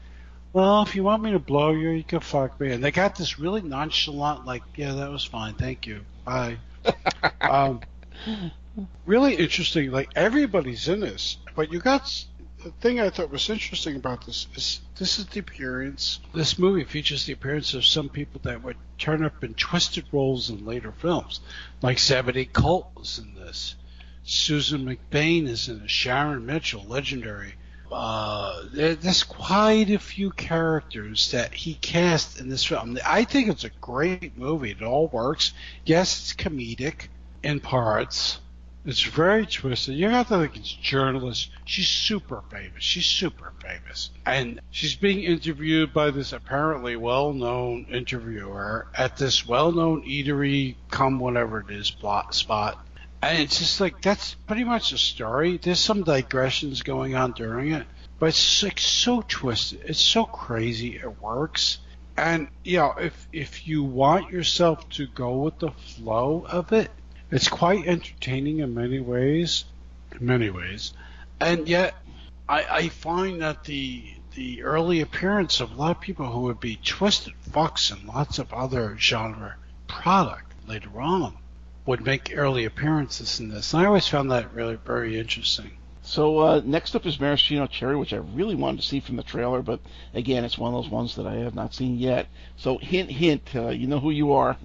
well, 0.52 0.82
if 0.82 0.94
you 0.94 1.02
want 1.02 1.22
me 1.22 1.32
to 1.32 1.38
blow 1.38 1.72
you, 1.72 1.90
you 1.90 2.04
can 2.04 2.20
fuck 2.20 2.58
me. 2.60 2.72
And 2.72 2.82
they 2.82 2.90
got 2.90 3.16
this 3.16 3.38
really 3.38 3.62
nonchalant, 3.62 4.44
like, 4.44 4.62
yeah, 4.76 4.92
that 4.92 5.10
was 5.10 5.24
fine. 5.24 5.54
Thank 5.54 5.86
you. 5.86 6.00
Bye. 6.24 6.58
um, 7.40 7.80
really 9.06 9.34
interesting. 9.34 9.90
Like, 9.90 10.10
everybody's 10.14 10.88
in 10.88 11.00
this. 11.00 11.38
But 11.54 11.72
you 11.72 11.78
got 11.78 12.24
the 12.62 12.70
thing 12.70 13.00
I 13.00 13.10
thought 13.10 13.30
was 13.30 13.50
interesting 13.50 13.96
about 13.96 14.24
this 14.24 14.46
is 14.54 14.80
this 14.96 15.18
is 15.18 15.26
the 15.26 15.40
appearance. 15.40 16.20
This 16.32 16.58
movie 16.58 16.84
features 16.84 17.26
the 17.26 17.32
appearance 17.32 17.74
of 17.74 17.84
some 17.84 18.08
people 18.08 18.40
that 18.44 18.62
would 18.62 18.76
turn 18.98 19.24
up 19.24 19.42
in 19.42 19.54
twisted 19.54 20.04
roles 20.12 20.48
in 20.48 20.64
later 20.64 20.92
films. 20.92 21.40
Like 21.80 21.96
Zebedy 21.96 22.50
Colt 22.50 22.88
was 22.94 23.18
in 23.18 23.34
this. 23.34 23.74
Susan 24.24 24.84
McBain 24.84 25.48
is 25.48 25.68
in 25.68 25.82
it. 25.82 25.90
Sharon 25.90 26.46
Mitchell, 26.46 26.84
legendary. 26.84 27.54
Uh, 27.90 28.62
there, 28.72 28.94
there's 28.94 29.22
quite 29.22 29.90
a 29.90 29.98
few 29.98 30.30
characters 30.30 31.30
that 31.32 31.52
he 31.52 31.74
cast 31.74 32.40
in 32.40 32.48
this 32.48 32.64
film. 32.64 32.98
I 33.04 33.24
think 33.24 33.48
it's 33.48 33.64
a 33.64 33.70
great 33.80 34.38
movie. 34.38 34.70
It 34.70 34.82
all 34.82 35.08
works. 35.08 35.52
Yes, 35.84 36.18
it's 36.18 36.32
comedic 36.32 37.08
in 37.42 37.60
parts. 37.60 38.38
It's 38.84 39.02
very 39.02 39.46
twisted. 39.46 39.94
You 39.94 40.08
have 40.08 40.28
to 40.28 40.38
think 40.38 40.56
it's 40.56 40.72
journalist. 40.72 41.50
She's 41.64 41.88
super 41.88 42.42
famous. 42.50 42.82
She's 42.82 43.06
super 43.06 43.52
famous. 43.60 44.10
And 44.26 44.60
she's 44.70 44.96
being 44.96 45.22
interviewed 45.22 45.92
by 45.92 46.10
this 46.10 46.32
apparently 46.32 46.96
well-known 46.96 47.86
interviewer 47.90 48.88
at 48.96 49.18
this 49.18 49.46
well-known 49.46 50.02
eatery, 50.02 50.74
come 50.90 51.20
whatever 51.20 51.60
it 51.60 51.70
is, 51.70 51.94
spot. 52.30 52.78
And 53.22 53.38
it's 53.38 53.58
just 53.58 53.80
like, 53.80 54.02
that's 54.02 54.34
pretty 54.34 54.64
much 54.64 54.90
the 54.90 54.98
story. 54.98 55.56
There's 55.56 55.78
some 55.78 56.02
digressions 56.02 56.82
going 56.82 57.14
on 57.14 57.32
during 57.32 57.72
it. 57.72 57.86
But 58.18 58.30
it's 58.30 58.62
like 58.62 58.78
so 58.78 59.24
twisted. 59.26 59.82
It's 59.84 60.00
so 60.00 60.24
crazy. 60.24 60.96
It 60.96 61.22
works. 61.22 61.78
And, 62.16 62.48
you 62.64 62.78
know, 62.78 62.94
if, 62.98 63.28
if 63.32 63.66
you 63.66 63.82
want 63.84 64.30
yourself 64.30 64.88
to 64.90 65.06
go 65.06 65.38
with 65.38 65.58
the 65.60 65.70
flow 65.70 66.44
of 66.48 66.72
it, 66.72 66.90
it's 67.32 67.48
quite 67.48 67.86
entertaining 67.86 68.58
in 68.58 68.74
many 68.74 69.00
ways, 69.00 69.64
in 70.12 70.26
many 70.26 70.50
ways, 70.50 70.92
and 71.40 71.66
yet 71.66 71.94
I, 72.46 72.64
I 72.70 72.88
find 72.88 73.40
that 73.40 73.64
the 73.64 74.04
the 74.34 74.62
early 74.62 75.00
appearance 75.00 75.60
of 75.60 75.72
a 75.72 75.74
lot 75.74 75.96
of 75.96 76.00
people 76.00 76.26
who 76.26 76.42
would 76.42 76.60
be 76.60 76.76
twisted 76.76 77.32
fucks 77.50 77.90
and 77.90 78.06
lots 78.06 78.38
of 78.38 78.52
other 78.52 78.96
genre 78.98 79.56
product 79.88 80.52
later 80.66 81.00
on 81.00 81.36
would 81.84 82.04
make 82.04 82.32
early 82.34 82.64
appearances 82.64 83.40
in 83.40 83.48
this. 83.48 83.72
And 83.72 83.82
I 83.82 83.86
always 83.86 84.08
found 84.08 84.30
that 84.30 84.54
really 84.54 84.76
very 84.76 85.18
interesting. 85.18 85.72
So 86.04 86.40
uh, 86.40 86.62
next 86.64 86.96
up 86.96 87.06
is 87.06 87.20
Maraschino 87.20 87.66
Cherry, 87.68 87.96
which 87.96 88.12
I 88.12 88.16
really 88.16 88.56
wanted 88.56 88.80
to 88.80 88.86
see 88.86 88.98
from 88.98 89.16
the 89.16 89.22
trailer, 89.22 89.62
but 89.62 89.80
again, 90.14 90.44
it's 90.44 90.58
one 90.58 90.74
of 90.74 90.82
those 90.82 90.90
ones 90.90 91.14
that 91.14 91.26
I 91.26 91.34
have 91.36 91.54
not 91.54 91.74
seen 91.74 91.96
yet. 91.96 92.26
So 92.56 92.78
hint, 92.78 93.10
hint, 93.10 93.54
uh, 93.54 93.68
you 93.68 93.86
know 93.86 94.00
who 94.00 94.10
you 94.10 94.32
are. 94.32 94.56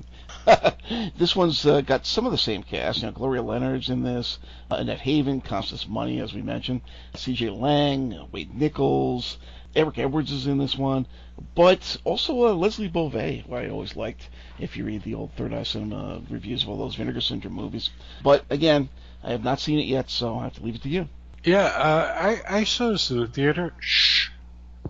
this 1.17 1.35
one's 1.35 1.65
uh, 1.65 1.81
got 1.81 2.07
some 2.07 2.25
of 2.25 2.31
the 2.31 2.37
same 2.39 2.63
cast. 2.63 2.99
You 2.99 3.05
know, 3.05 3.11
Gloria 3.11 3.43
Leonard's 3.43 3.89
in 3.89 4.01
this, 4.01 4.39
uh, 4.71 4.75
Annette 4.75 5.01
Haven, 5.01 5.41
Constance 5.41 5.87
Money, 5.87 6.19
as 6.19 6.33
we 6.33 6.41
mentioned, 6.41 6.81
C.J. 7.13 7.51
Laing, 7.51 8.27
Wade 8.31 8.55
Nichols, 8.55 9.37
Eric 9.75 9.99
Edwards 9.99 10.31
is 10.31 10.47
in 10.47 10.57
this 10.57 10.75
one, 10.75 11.05
but 11.53 11.97
also 12.03 12.47
uh, 12.47 12.53
Leslie 12.53 12.89
Bovee, 12.89 13.43
who 13.47 13.53
I 13.53 13.69
always 13.69 13.95
liked. 13.95 14.27
If 14.59 14.75
you 14.75 14.85
read 14.85 15.03
the 15.03 15.13
old 15.13 15.31
Third 15.33 15.53
Eye 15.53 15.63
Cinema 15.63 16.21
reviews 16.29 16.63
of 16.63 16.69
all 16.69 16.77
those 16.77 16.95
Vinegar 16.95 17.21
Syndrome 17.21 17.53
movies, 17.53 17.89
but 18.23 18.43
again, 18.49 18.89
I 19.23 19.31
have 19.31 19.43
not 19.43 19.59
seen 19.59 19.79
it 19.79 19.85
yet, 19.85 20.09
so 20.09 20.39
I 20.39 20.43
have 20.43 20.55
to 20.55 20.63
leave 20.63 20.75
it 20.75 20.83
to 20.83 20.89
you. 20.89 21.07
Yeah, 21.43 21.65
uh, 21.65 22.15
I 22.19 22.57
I 22.59 22.63
saw 22.63 22.89
this 22.89 23.09
in 23.11 23.19
the 23.19 23.27
theater. 23.27 23.73
Shh, 23.79 24.29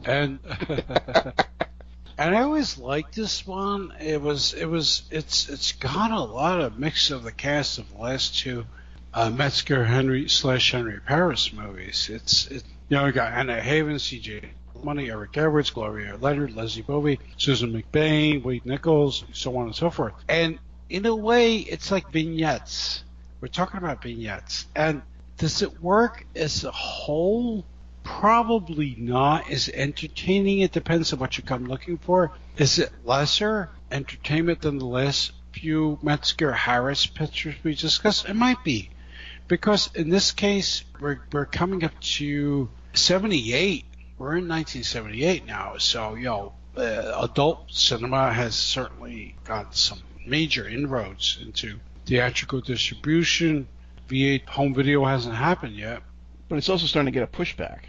and 0.05 0.39
and 2.18 2.36
I 2.36 2.41
always 2.41 2.78
liked 2.78 3.15
this 3.15 3.45
one. 3.45 3.93
It 3.99 4.22
was 4.22 4.53
it 4.53 4.65
was 4.65 5.03
it's 5.11 5.49
it's 5.49 5.74
got 5.74 6.11
a 6.11 6.20
lot 6.20 6.61
of 6.61 6.80
mix 6.80 7.11
of 7.11 7.24
the 7.24 7.32
cast 7.32 7.78
of 7.78 7.91
the 7.91 8.01
last 8.01 8.39
two 8.39 8.65
uh, 9.13 9.30
Metzger 9.30 9.86
Henry 9.86 10.30
slash 10.30 10.72
Henry 10.72 10.99
Paris 10.99 11.51
movies. 11.53 12.09
It's 12.11 12.47
it 12.47 12.63
you 12.89 12.97
know 12.97 13.05
we 13.05 13.11
got 13.11 13.34
Anna 13.34 13.61
Haven, 13.61 13.99
C.J. 13.99 14.49
Money, 14.84 15.09
Eric 15.09 15.38
Edwards, 15.38 15.69
Gloria 15.69 16.17
Leonard, 16.19 16.55
Leslie 16.55 16.84
Bovee, 16.84 17.19
Susan 17.38 17.71
McBain, 17.71 18.43
Wade 18.43 18.65
Nichols, 18.65 19.23
so 19.34 19.55
on 19.57 19.65
and 19.65 19.75
so 19.75 19.89
forth. 19.89 20.13
And 20.28 20.59
in 20.89 21.05
a 21.05 21.15
way, 21.15 21.57
it's 21.57 21.91
like 21.91 22.11
vignettes. 22.11 23.03
We're 23.41 23.49
talking 23.49 23.78
about 23.78 24.01
vignettes, 24.01 24.65
and 24.75 25.01
does 25.38 25.61
it 25.61 25.82
work 25.82 26.25
as 26.36 26.63
a 26.63 26.71
whole? 26.71 27.63
probably 28.07 28.95
not 28.97 29.51
as 29.51 29.67
entertaining. 29.67 30.59
It 30.59 30.71
depends 30.71 31.11
on 31.11 31.19
what 31.19 31.38
you 31.38 31.43
come 31.43 31.65
looking 31.65 31.97
for. 31.97 32.32
Is 32.57 32.80
it 32.80 32.89
lesser 33.03 33.69
entertainment 33.91 34.61
than 34.61 34.78
the 34.78 34.86
last 34.86 35.34
few 35.51 35.99
Metzger 36.01 36.53
Harris 36.53 37.05
pictures 37.05 37.55
we 37.63 37.75
discussed? 37.75 38.28
It 38.28 38.36
might 38.36 38.63
be. 38.63 38.89
Because 39.49 39.89
in 39.93 40.09
this 40.09 40.32
case, 40.32 40.84
we're, 41.01 41.19
we're 41.34 41.45
coming 41.45 41.84
up 41.84 41.99
to 41.99 42.69
78. 42.93 43.84
We're 44.18 44.38
in 44.38 44.47
1978 44.47 45.45
now. 45.45 45.78
So, 45.78 46.15
you 46.15 46.26
know, 46.26 46.53
uh, 46.76 47.22
adult 47.24 47.72
cinema 47.72 48.34
has 48.34 48.55
certainly 48.55 49.36
got 49.43 49.76
some 49.76 49.99
major 50.26 50.68
inroads 50.68 51.38
into 51.41 51.80
theatrical 52.05 52.61
distribution. 52.61 53.68
V8 54.09 54.47
home 54.47 54.74
video 54.74 55.05
hasn't 55.05 55.36
happened 55.36 55.76
yet. 55.76 56.01
But 56.49 56.57
it's 56.57 56.70
also 56.70 56.88
starting 56.88 57.11
to 57.13 57.20
get 57.20 57.24
a 57.24 57.32
pushback. 57.32 57.82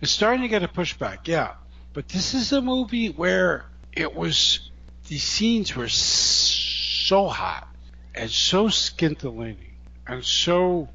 It's 0.00 0.12
starting 0.12 0.42
to 0.42 0.48
get 0.48 0.62
a 0.62 0.68
pushback, 0.68 1.26
yeah. 1.26 1.54
But 1.92 2.08
this 2.08 2.34
is 2.34 2.52
a 2.52 2.62
movie 2.62 3.08
where 3.08 3.66
it 3.92 4.14
was 4.14 4.70
the 5.08 5.18
scenes 5.18 5.76
were 5.76 5.88
so 5.88 7.28
hot 7.28 7.68
and 8.14 8.30
so 8.30 8.68
scintillating 8.68 9.76
and 10.06 10.24
so 10.24 10.88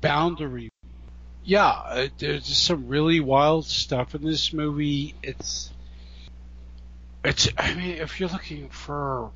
boundary. 0.00 0.70
Yeah, 1.46 1.68
uh, 1.68 2.08
there's 2.18 2.56
some 2.56 2.88
really 2.88 3.20
wild 3.20 3.66
stuff 3.66 4.16
in 4.16 4.24
this 4.24 4.52
movie. 4.52 5.14
It's 5.22 5.70
it's. 7.24 7.48
I 7.56 7.72
mean, 7.72 7.98
if 7.98 8.18
you're 8.18 8.28
looking 8.28 8.68
for 8.68 9.30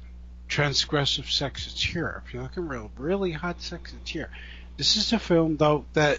transgressive 0.49 1.31
sex, 1.31 1.69
it's 1.69 1.81
here. 1.81 2.21
If 2.27 2.35
you're 2.35 2.43
looking 2.43 2.67
for 2.67 2.91
really 2.97 3.31
hot 3.31 3.63
sex, 3.63 3.93
it's 3.93 4.11
here. 4.11 4.29
This 4.77 4.97
is 4.97 5.13
a 5.13 5.21
film 5.21 5.57
though 5.57 5.85
that 5.93 6.19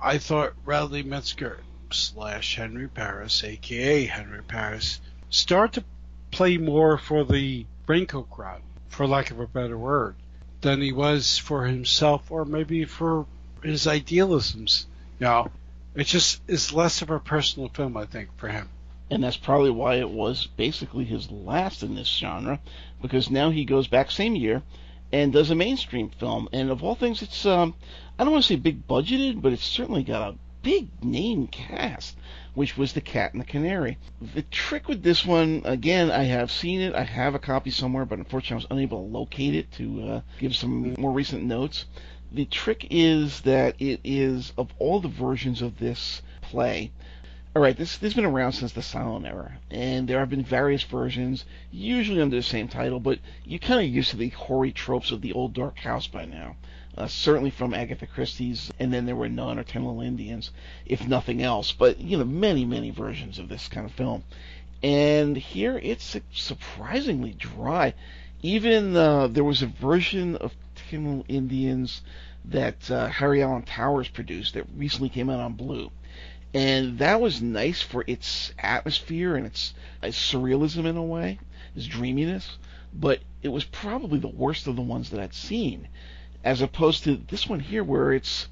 I 0.00 0.18
thought 0.18 0.52
Radley 0.64 1.02
Metzger 1.02 1.58
slash 1.90 2.54
Henry 2.54 2.86
Paris, 2.86 3.42
aka 3.42 4.06
Henry 4.06 4.44
Paris, 4.44 5.00
start 5.30 5.72
to 5.72 5.84
play 6.30 6.58
more 6.58 6.96
for 6.96 7.24
the 7.24 7.66
raincoat 7.88 8.30
crowd, 8.30 8.62
for 8.86 9.04
lack 9.04 9.32
of 9.32 9.40
a 9.40 9.48
better 9.48 9.76
word, 9.76 10.14
than 10.60 10.80
he 10.80 10.92
was 10.92 11.38
for 11.38 11.66
himself 11.66 12.30
or 12.30 12.44
maybe 12.44 12.84
for 12.84 13.26
his 13.64 13.88
idealisms. 13.88 14.86
You 15.18 15.26
know, 15.26 15.50
it 15.94 16.04
just 16.04 16.42
is 16.46 16.72
less 16.72 17.02
of 17.02 17.10
a 17.10 17.18
personal 17.18 17.68
film, 17.70 17.96
I 17.96 18.06
think, 18.06 18.36
for 18.36 18.48
him. 18.48 18.68
And 19.10 19.24
that's 19.24 19.36
probably 19.36 19.70
why 19.70 19.96
it 19.96 20.10
was 20.10 20.46
basically 20.46 21.04
his 21.04 21.30
last 21.30 21.82
in 21.82 21.94
this 21.94 22.08
genre, 22.08 22.60
because 23.00 23.30
now 23.30 23.50
he 23.50 23.64
goes 23.64 23.88
back 23.88 24.10
same 24.10 24.36
year 24.36 24.62
and 25.12 25.32
does 25.32 25.50
a 25.50 25.54
mainstream 25.54 26.10
film. 26.10 26.48
And 26.52 26.70
of 26.70 26.84
all 26.84 26.94
things, 26.94 27.22
it's 27.22 27.46
um, 27.46 27.74
I 28.18 28.24
don't 28.24 28.32
want 28.32 28.44
to 28.44 28.48
say 28.48 28.56
big 28.56 28.86
budgeted, 28.86 29.40
but 29.40 29.52
it's 29.52 29.64
certainly 29.64 30.02
got 30.02 30.34
a 30.34 30.38
big 30.62 31.02
name 31.02 31.46
cast, 31.46 32.16
which 32.54 32.76
was 32.76 32.92
The 32.92 33.00
Cat 33.00 33.32
and 33.32 33.40
the 33.40 33.46
Canary. 33.46 33.96
The 34.34 34.42
trick 34.42 34.88
with 34.88 35.02
this 35.02 35.24
one, 35.24 35.62
again, 35.64 36.10
I 36.10 36.24
have 36.24 36.50
seen 36.50 36.80
it. 36.80 36.94
I 36.94 37.04
have 37.04 37.34
a 37.34 37.38
copy 37.38 37.70
somewhere, 37.70 38.04
but 38.04 38.18
unfortunately, 38.18 38.54
I 38.54 38.66
was 38.66 38.78
unable 38.78 39.02
to 39.02 39.12
locate 39.18 39.54
it 39.54 39.72
to 39.72 40.02
uh, 40.02 40.20
give 40.38 40.54
some 40.54 40.94
more 40.98 41.12
recent 41.12 41.44
notes. 41.44 41.86
The 42.30 42.44
trick 42.44 42.86
is 42.90 43.40
that 43.42 43.76
it 43.80 44.00
is 44.04 44.52
of 44.58 44.74
all 44.78 45.00
the 45.00 45.08
versions 45.08 45.62
of 45.62 45.78
this 45.78 46.20
play. 46.42 46.90
All 47.56 47.62
right, 47.62 47.76
this 47.76 47.96
this 47.96 48.12
has 48.12 48.14
been 48.14 48.26
around 48.26 48.52
since 48.52 48.72
the 48.72 48.82
silent 48.82 49.24
era, 49.24 49.58
and 49.70 50.06
there 50.06 50.18
have 50.18 50.28
been 50.28 50.44
various 50.44 50.82
versions, 50.82 51.46
usually 51.72 52.20
under 52.20 52.36
the 52.36 52.42
same 52.42 52.68
title, 52.68 53.00
but 53.00 53.18
you're 53.44 53.58
kind 53.58 53.80
of 53.80 53.92
used 53.92 54.10
to 54.10 54.16
the 54.16 54.28
hoary 54.28 54.72
tropes 54.72 55.10
of 55.10 55.22
the 55.22 55.32
old 55.32 55.54
dark 55.54 55.78
house 55.78 56.06
by 56.06 56.26
now. 56.26 56.56
Uh, 56.98 57.06
certainly 57.06 57.50
from 57.50 57.72
Agatha 57.72 58.06
Christie's, 58.06 58.70
and 58.78 58.92
then 58.92 59.06
there 59.06 59.16
were 59.16 59.28
none 59.28 59.58
or 59.58 59.64
Ten 59.64 59.84
Little 59.84 60.02
Indians, 60.02 60.50
if 60.84 61.08
nothing 61.08 61.42
else. 61.42 61.72
But 61.72 61.98
you 61.98 62.18
know, 62.18 62.24
many 62.24 62.66
many 62.66 62.90
versions 62.90 63.38
of 63.38 63.48
this 63.48 63.68
kind 63.68 63.86
of 63.86 63.92
film, 63.92 64.24
and 64.82 65.34
here 65.34 65.80
it's 65.82 66.14
surprisingly 66.32 67.32
dry. 67.32 67.94
Even 68.42 68.94
uh, 68.94 69.28
there 69.28 69.42
was 69.42 69.62
a 69.62 69.66
version 69.66 70.36
of 70.36 70.54
Little 70.92 71.24
Indians 71.28 72.02
that 72.44 72.90
uh, 72.90 73.08
Harry 73.08 73.42
Alan 73.42 73.62
Towers 73.62 74.08
produced 74.08 74.54
that 74.54 74.66
recently 74.76 75.08
came 75.08 75.28
out 75.28 75.40
on 75.40 75.52
Blue. 75.52 75.90
And 76.54 76.98
that 76.98 77.20
was 77.20 77.42
nice 77.42 77.82
for 77.82 78.04
its 78.06 78.54
atmosphere 78.58 79.36
and 79.36 79.46
its, 79.46 79.74
its 80.02 80.16
surrealism 80.16 80.86
in 80.86 80.96
a 80.96 81.02
way, 81.02 81.38
its 81.76 81.86
dreaminess. 81.86 82.56
But 82.94 83.20
it 83.42 83.48
was 83.48 83.64
probably 83.64 84.18
the 84.18 84.28
worst 84.28 84.66
of 84.66 84.76
the 84.76 84.82
ones 84.82 85.10
that 85.10 85.20
I'd 85.20 85.34
seen, 85.34 85.88
as 86.42 86.62
opposed 86.62 87.04
to 87.04 87.16
this 87.16 87.46
one 87.46 87.60
here, 87.60 87.84
where 87.84 88.12
it's 88.12 88.48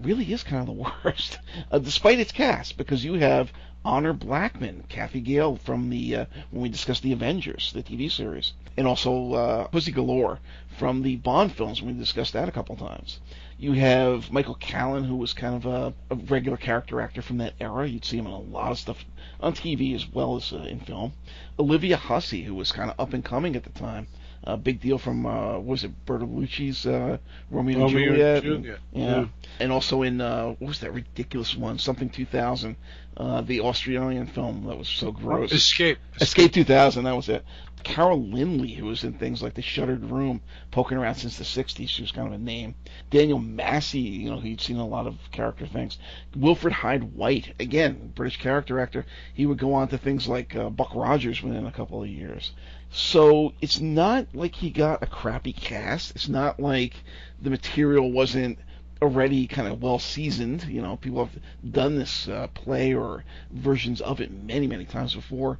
really 0.00 0.32
is 0.32 0.44
kind 0.44 0.60
of 0.60 0.76
the 0.76 0.92
worst, 1.04 1.38
uh, 1.72 1.78
despite 1.78 2.20
its 2.20 2.32
cast, 2.32 2.76
because 2.76 3.04
you 3.04 3.14
have 3.14 3.52
Honor 3.86 4.14
Blackman, 4.14 4.84
Cathy 4.88 5.20
Gale 5.20 5.56
from 5.56 5.90
the 5.90 6.16
uh, 6.16 6.24
when 6.50 6.62
we 6.62 6.68
discussed 6.70 7.02
the 7.02 7.12
Avengers, 7.12 7.70
the 7.74 7.82
TV 7.82 8.10
series, 8.10 8.54
and 8.78 8.86
also 8.86 9.34
uh, 9.34 9.66
Pussy 9.66 9.92
Galore 9.92 10.40
from 10.78 11.02
the 11.02 11.16
Bond 11.16 11.52
films 11.52 11.82
we 11.82 11.92
discussed 11.92 12.32
that 12.32 12.48
a 12.48 12.52
couple 12.52 12.76
times. 12.76 13.20
You 13.58 13.72
have 13.72 14.32
Michael 14.32 14.54
Callan, 14.54 15.04
who 15.04 15.16
was 15.16 15.34
kind 15.34 15.54
of 15.54 15.66
a, 15.66 15.92
a, 16.10 16.16
regular 16.16 16.56
character 16.56 17.00
actor 17.00 17.20
from 17.20 17.36
that 17.38 17.52
era. 17.60 17.86
You'd 17.86 18.06
see 18.06 18.16
him 18.16 18.26
in 18.26 18.32
a 18.32 18.38
lot 18.38 18.72
of 18.72 18.78
stuff 18.78 19.04
on 19.38 19.52
TV 19.52 19.94
as 19.94 20.10
well 20.10 20.36
as 20.36 20.50
uh, 20.52 20.58
in 20.58 20.80
film. 20.80 21.12
Olivia 21.58 21.98
Hussey, 21.98 22.42
who 22.42 22.54
was 22.54 22.72
kind 22.72 22.90
of 22.90 22.98
up 22.98 23.12
and 23.12 23.22
coming 23.22 23.54
at 23.54 23.64
the 23.64 23.70
time. 23.70 24.06
A 24.46 24.56
big 24.58 24.80
deal 24.80 24.98
from 24.98 25.24
uh, 25.24 25.58
was 25.58 25.84
it 25.84 26.04
Bertolucci's 26.04 26.86
uh, 26.86 27.16
Romeo, 27.50 27.80
Romeo 27.80 27.84
and 27.84 27.90
Juliet? 27.90 28.36
and 28.36 28.44
Juliet. 28.44 28.78
yeah. 28.92 29.20
Yeah. 29.20 29.26
and 29.58 29.72
also 29.72 30.02
in 30.02 30.20
uh, 30.20 30.48
what 30.48 30.68
was 30.68 30.80
that 30.80 30.92
ridiculous 30.92 31.56
one? 31.56 31.78
Something 31.78 32.10
2000, 32.10 32.76
uh, 33.16 33.40
the 33.40 33.60
Australian 33.60 34.26
film 34.26 34.66
that 34.66 34.76
was 34.76 34.88
so 34.88 35.12
gross. 35.12 35.50
Escape. 35.52 35.98
Escape 36.20 36.52
2000, 36.52 37.04
that 37.04 37.16
was 37.16 37.28
it. 37.28 37.44
Carol 37.84 38.18
Lynley, 38.18 38.74
who 38.74 38.86
was 38.86 39.04
in 39.04 39.12
things 39.12 39.42
like 39.42 39.52
The 39.54 39.62
Shuttered 39.62 40.10
Room, 40.10 40.40
poking 40.70 40.96
around 40.96 41.16
since 41.16 41.36
the 41.36 41.44
60s, 41.44 41.86
she 41.88 42.00
was 42.02 42.12
kind 42.12 42.26
of 42.26 42.32
a 42.32 42.38
name. 42.38 42.74
Daniel 43.10 43.38
Massey, 43.38 44.00
you 44.00 44.30
know, 44.30 44.40
he'd 44.40 44.60
seen 44.62 44.78
a 44.78 44.86
lot 44.86 45.06
of 45.06 45.18
character 45.30 45.66
things. 45.66 45.98
Wilfrid 46.34 46.72
Hyde 46.72 47.14
White, 47.14 47.54
again, 47.60 48.10
British 48.14 48.38
character 48.38 48.80
actor. 48.80 49.04
He 49.34 49.44
would 49.44 49.58
go 49.58 49.74
on 49.74 49.88
to 49.88 49.98
things 49.98 50.26
like 50.26 50.56
uh, 50.56 50.70
Buck 50.70 50.94
Rogers 50.94 51.42
within 51.42 51.66
a 51.66 51.72
couple 51.72 52.02
of 52.02 52.08
years. 52.08 52.52
So 52.96 53.54
it's 53.60 53.80
not 53.80 54.28
like 54.34 54.54
he 54.54 54.70
got 54.70 55.02
a 55.02 55.06
crappy 55.06 55.52
cast. 55.52 56.12
It's 56.14 56.28
not 56.28 56.60
like 56.60 56.94
the 57.42 57.50
material 57.50 58.12
wasn't 58.12 58.60
already 59.02 59.48
kind 59.48 59.66
of 59.66 59.82
well 59.82 59.98
seasoned. 59.98 60.62
You 60.68 60.80
know, 60.80 60.96
people 60.96 61.24
have 61.24 61.42
done 61.68 61.98
this 61.98 62.28
uh, 62.28 62.46
play 62.54 62.94
or 62.94 63.24
versions 63.50 64.00
of 64.00 64.20
it 64.20 64.30
many, 64.30 64.68
many 64.68 64.84
times 64.84 65.12
before. 65.12 65.58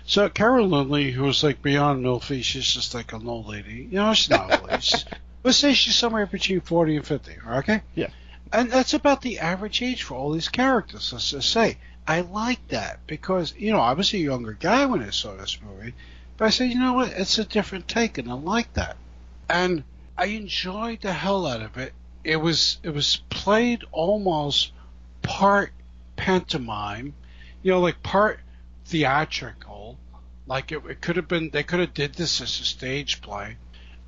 So 0.07 0.29
Carol 0.29 0.69
Lynley, 0.69 1.13
who's 1.13 1.45
like 1.45 1.63
beyond 1.63 2.05
milfy, 2.05 2.43
she's 2.43 2.67
just 2.67 2.95
like 2.95 3.13
an 3.13 3.29
old 3.29 3.47
lady. 3.47 3.89
You 3.93 3.99
know, 3.99 4.13
she's 4.13 4.31
not 4.31 4.61
old. 4.61 4.83
She's, 4.83 5.05
let's 5.45 5.59
say 5.59 5.73
she's 5.73 5.95
somewhere 5.95 6.27
between 6.27 6.63
40 6.63 6.97
and 6.97 7.07
50. 7.07 7.37
Okay. 7.49 7.83
Yeah. 7.95 8.09
And 8.55 8.71
that's 8.71 8.95
about 8.95 9.21
the 9.21 9.41
average 9.41 9.83
age 9.83 10.05
for 10.05 10.15
all 10.15 10.31
these 10.31 10.49
characters. 10.49 11.13
Let's 11.13 11.31
just 11.33 11.51
say. 11.51 11.77
I 12.07 12.21
like 12.21 12.69
that 12.69 13.01
because 13.09 13.53
you 13.57 13.73
know 13.73 13.81
I 13.81 13.95
was 13.95 14.15
a 14.15 14.19
younger 14.19 14.53
guy 14.53 14.87
when 14.87 15.03
I 15.03 15.11
saw 15.11 15.35
this 15.35 15.59
movie, 15.61 15.95
but 16.37 16.45
I 16.45 16.51
said 16.51 16.71
you 16.71 16.79
know 16.79 16.93
what 16.93 17.09
it's 17.13 17.39
a 17.39 17.45
different 17.45 17.89
take 17.89 18.17
and 18.17 18.31
I 18.31 18.35
like 18.35 18.73
that, 18.75 18.97
and 19.49 19.83
I 20.17 20.27
enjoyed 20.27 21.01
the 21.01 21.13
hell 21.13 21.47
out 21.47 21.63
of 21.63 21.79
it. 21.79 21.95
It 22.23 22.37
was 22.37 22.79
it 22.85 22.91
was 22.91 23.23
played 23.29 23.85
almost 23.91 24.71
part 25.23 25.73
pantomime, 26.15 27.15
you 27.63 27.73
know, 27.73 27.81
like 27.81 28.05
part 28.05 28.39
theatrical, 28.85 29.99
like 30.47 30.71
it, 30.71 30.85
it 30.89 31.01
could 31.01 31.17
have 31.17 31.27
been 31.27 31.51
they 31.51 31.65
could 31.65 31.81
have 31.81 31.95
did 31.95 32.15
this 32.15 32.41
as 32.41 32.61
a 32.61 32.65
stage 32.65 33.21
play, 33.21 33.57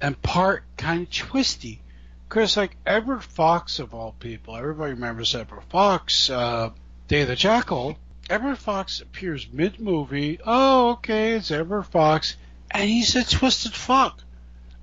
and 0.00 0.20
part 0.22 0.62
kind 0.76 1.02
of 1.02 1.10
twisty, 1.10 1.80
because 2.28 2.56
like 2.56 2.76
Edward 2.84 3.22
Fox 3.22 3.78
of 3.78 3.94
all 3.94 4.14
people, 4.18 4.56
everybody 4.56 4.92
remembers 4.92 5.34
Edward 5.34 5.64
Fox. 5.70 6.30
Uh, 6.30 6.70
Day 7.08 7.22
of 7.22 7.28
the 7.28 7.36
Jackal, 7.36 7.96
Edward 8.28 8.58
Fox 8.58 9.00
appears 9.00 9.46
mid 9.52 9.78
movie. 9.78 10.40
Oh, 10.44 10.90
okay, 10.92 11.32
it's 11.32 11.50
Edward 11.50 11.84
Fox. 11.84 12.36
And 12.70 12.88
he's 12.88 13.14
a 13.14 13.24
twisted 13.24 13.72
fuck. 13.72 14.20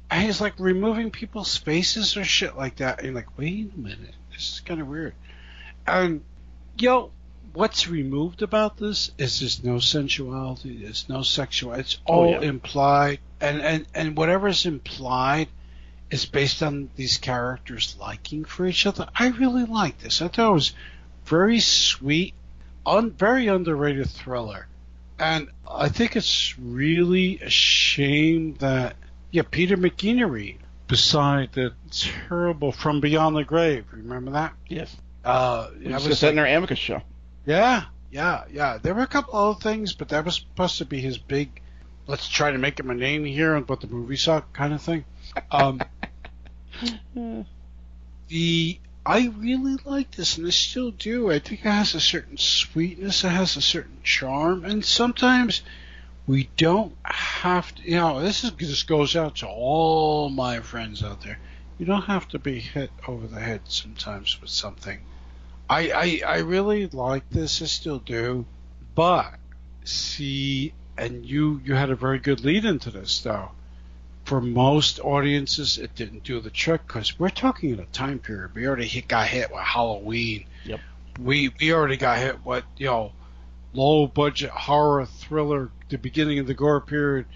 And 0.10 0.24
he's 0.24 0.40
like 0.40 0.54
removing 0.58 1.12
people's 1.12 1.58
faces 1.58 2.16
or 2.16 2.24
shit 2.24 2.56
like 2.56 2.78
that. 2.78 3.00
And 3.00 3.08
you're 3.08 3.16
like, 3.16 3.38
wait 3.38 3.74
a 3.76 3.80
minute. 3.80 4.16
This 4.32 4.54
is 4.54 4.60
kind 4.62 4.80
of 4.80 4.88
weird. 4.88 5.14
And, 5.86 6.24
yo, 6.78 7.12
what's 7.52 7.90
removed 7.90 8.42
about 8.42 8.78
this 8.78 9.12
is 9.18 9.42
there's 9.42 9.64
no 9.64 9.80
sensuality, 9.80 10.84
there's 10.84 11.10
no 11.10 11.24
sexuality. 11.24 11.82
It's 11.82 11.98
all 12.06 12.36
oh, 12.36 12.42
yeah. 12.42 12.48
implied. 12.48 13.20
And, 13.42 13.62
and, 13.62 13.86
and 13.94 14.16
whatever's 14.16 14.66
implied 14.66 15.50
is 16.14 16.28
based 16.28 16.62
on 16.62 16.92
these 16.96 17.18
characters 17.18 17.98
liking 18.00 18.46
for 18.46 18.68
each 18.68 18.86
other. 18.86 19.10
I 19.16 19.30
really 19.30 19.66
like 19.66 19.98
this. 19.98 20.22
I 20.22 20.28
thought 20.28 20.52
it 20.52 20.54
was 20.54 20.74
very 21.26 21.60
sweet, 21.60 22.36
un, 22.86 23.10
very 23.10 23.48
underrated 23.48 24.12
thriller. 24.12 24.68
And 25.18 25.50
I 25.68 25.90
think 25.90 26.16
it's 26.16 26.58
really 26.60 27.40
a 27.40 27.50
shame 27.50 28.58
that, 28.60 28.96
yeah, 29.32 29.42
Peter 29.50 29.76
McEnery, 29.76 30.58
beside 30.88 31.52
the 31.54 31.74
terrible 31.90 32.72
From 32.72 33.02
Beyond 33.02 33.36
the 33.36 33.44
Grave, 33.44 33.86
remember 33.92 34.32
that? 34.34 34.54
Yes. 34.68 34.96
Uh, 35.26 35.70
we 35.84 35.92
was 35.92 36.06
just 36.06 36.22
in 36.22 36.38
our 36.38 36.46
Amicus 36.46 36.78
show. 36.78 37.02
Yeah, 37.48 37.86
yeah, 38.12 38.44
yeah. 38.52 38.78
There 38.78 38.94
were 38.94 39.02
a 39.02 39.08
couple 39.08 39.40
other 39.40 39.60
things, 39.60 39.94
but 39.94 40.10
that 40.10 40.26
was 40.26 40.36
supposed 40.36 40.78
to 40.78 40.86
be 40.86 41.02
his 41.02 41.18
big, 41.18 41.60
let's 42.06 42.28
try 42.28 42.52
to 42.52 42.60
make 42.60 42.80
him 42.80 42.92
a 42.92 42.94
name 42.94 43.26
here 43.26 43.56
and 43.56 43.66
but 43.66 43.82
the 43.82 43.88
movie 43.88 44.16
suck 44.16 44.54
kind 44.54 44.74
of 44.76 44.82
thing. 44.84 45.06
Um, 45.50 45.82
the 48.28 48.80
I 49.06 49.28
really 49.38 49.78
like 49.84 50.12
this, 50.12 50.38
and 50.38 50.48
I 50.48 50.52
still 50.52 50.92
do. 50.92 51.30
I 51.30 51.40
think 51.40 51.62
it 51.62 51.70
has 51.70 51.94
a 51.94 52.00
certain 52.00 52.38
sweetness, 52.38 53.24
it 53.26 53.30
has 53.30 53.58
a 53.58 53.62
certain 53.62 53.98
charm, 54.04 54.64
and 54.64 54.84
sometimes 54.84 55.62
we 56.26 56.50
don't 56.56 56.96
have 57.04 57.76
to. 57.76 57.84
You 57.84 57.98
know, 57.98 58.22
this 58.22 58.44
is 58.44 58.54
this 58.54 58.84
goes 58.84 59.16
out 59.16 59.36
to 59.38 59.48
all 59.48 60.30
my 60.30 60.62
friends 60.62 61.04
out 61.04 61.22
there. 61.22 61.38
You 61.78 61.86
don't 61.86 62.04
have 62.04 62.30
to 62.30 62.40
be 62.40 62.60
hit 62.60 62.92
over 63.08 63.28
the 63.28 63.42
head 63.42 63.62
sometimes 63.66 64.40
with 64.40 64.50
something. 64.50 65.00
I 65.70 66.22
I, 66.26 66.36
I 66.36 66.38
really 66.40 66.88
like 66.88 67.30
this. 67.30 67.62
I 67.62 67.66
still 67.66 68.00
do, 68.00 68.46
but 68.96 69.36
see, 69.84 70.74
and 70.98 71.26
you 71.26 71.62
you 71.66 71.76
had 71.76 71.90
a 71.90 71.96
very 71.96 72.20
good 72.20 72.46
lead 72.46 72.64
into 72.64 72.90
this 72.90 73.20
though 73.20 73.52
for 74.34 74.42
most 74.42 75.00
audiences, 75.00 75.78
it 75.78 75.94
didn't 75.94 76.24
do 76.24 76.40
the 76.40 76.50
trick 76.50 76.88
because 76.88 77.20
we're 77.20 77.30
talking 77.30 77.70
in 77.70 77.80
a 77.80 77.86
time 77.86 78.18
period. 78.18 78.56
We 78.56 78.66
already 78.66 78.88
hit, 78.88 79.08
got 79.08 79.28
hit 79.28 79.52
with 79.52 79.62
Halloween. 79.62 80.46
Yep. 80.66 80.80
We 81.22 81.54
we 81.62 81.72
already 81.72 81.98
got 81.98 82.18
hit 82.18 82.44
with 82.44 82.64
you 82.76 82.88
know 82.88 83.12
low 83.74 84.08
budget 84.08 84.50
horror 84.50 85.06
thriller. 85.06 85.70
The 85.90 86.00
beginning 86.00 86.40
of 86.40 86.48
the 86.48 86.56
gore 86.56 86.82
period. 86.82 87.28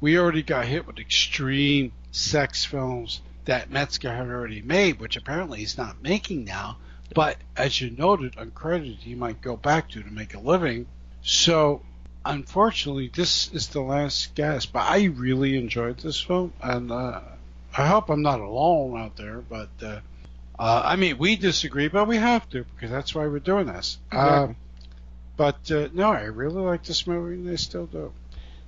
We 0.00 0.16
already 0.20 0.44
got 0.44 0.66
hit 0.66 0.86
with 0.86 1.00
extreme 1.00 1.90
sex 2.12 2.64
films 2.64 3.22
that 3.46 3.72
Metzger 3.72 4.14
had 4.14 4.28
already 4.28 4.62
made, 4.62 5.00
which 5.00 5.16
apparently 5.16 5.58
he's 5.58 5.76
not 5.76 6.00
making 6.00 6.44
now. 6.44 6.76
But 7.12 7.38
as 7.56 7.80
you 7.80 7.90
noted, 7.90 8.36
uncredited, 8.36 8.98
he 8.98 9.16
might 9.16 9.40
go 9.40 9.56
back 9.56 9.90
to 9.90 10.02
to 10.04 10.10
make 10.12 10.34
a 10.34 10.38
living. 10.38 10.86
So 11.22 11.82
unfortunately, 12.26 13.10
this 13.14 13.52
is 13.52 13.68
the 13.68 13.80
last 13.80 14.34
gasp. 14.34 14.72
But 14.72 14.90
I 14.90 15.04
really 15.04 15.56
enjoyed 15.56 15.98
this 15.98 16.20
film, 16.20 16.52
and 16.62 16.90
uh, 16.90 17.20
I 17.76 17.86
hope 17.86 18.10
I'm 18.10 18.22
not 18.22 18.40
alone 18.40 18.98
out 18.98 19.16
there. 19.16 19.38
But 19.38 19.70
uh, 19.82 20.00
uh, 20.58 20.82
I 20.84 20.96
mean, 20.96 21.18
we 21.18 21.36
disagree, 21.36 21.88
but 21.88 22.08
we 22.08 22.16
have 22.16 22.48
to 22.50 22.64
because 22.64 22.90
that's 22.90 23.14
why 23.14 23.26
we're 23.26 23.38
doing 23.38 23.66
this. 23.66 23.98
Exactly. 24.12 24.44
Um, 24.44 24.56
but 25.36 25.70
uh, 25.70 25.88
no, 25.92 26.10
I 26.12 26.22
really 26.22 26.62
like 26.62 26.84
this 26.84 27.06
movie, 27.06 27.34
and 27.34 27.50
I 27.50 27.56
still 27.56 27.86
do. 27.86 28.12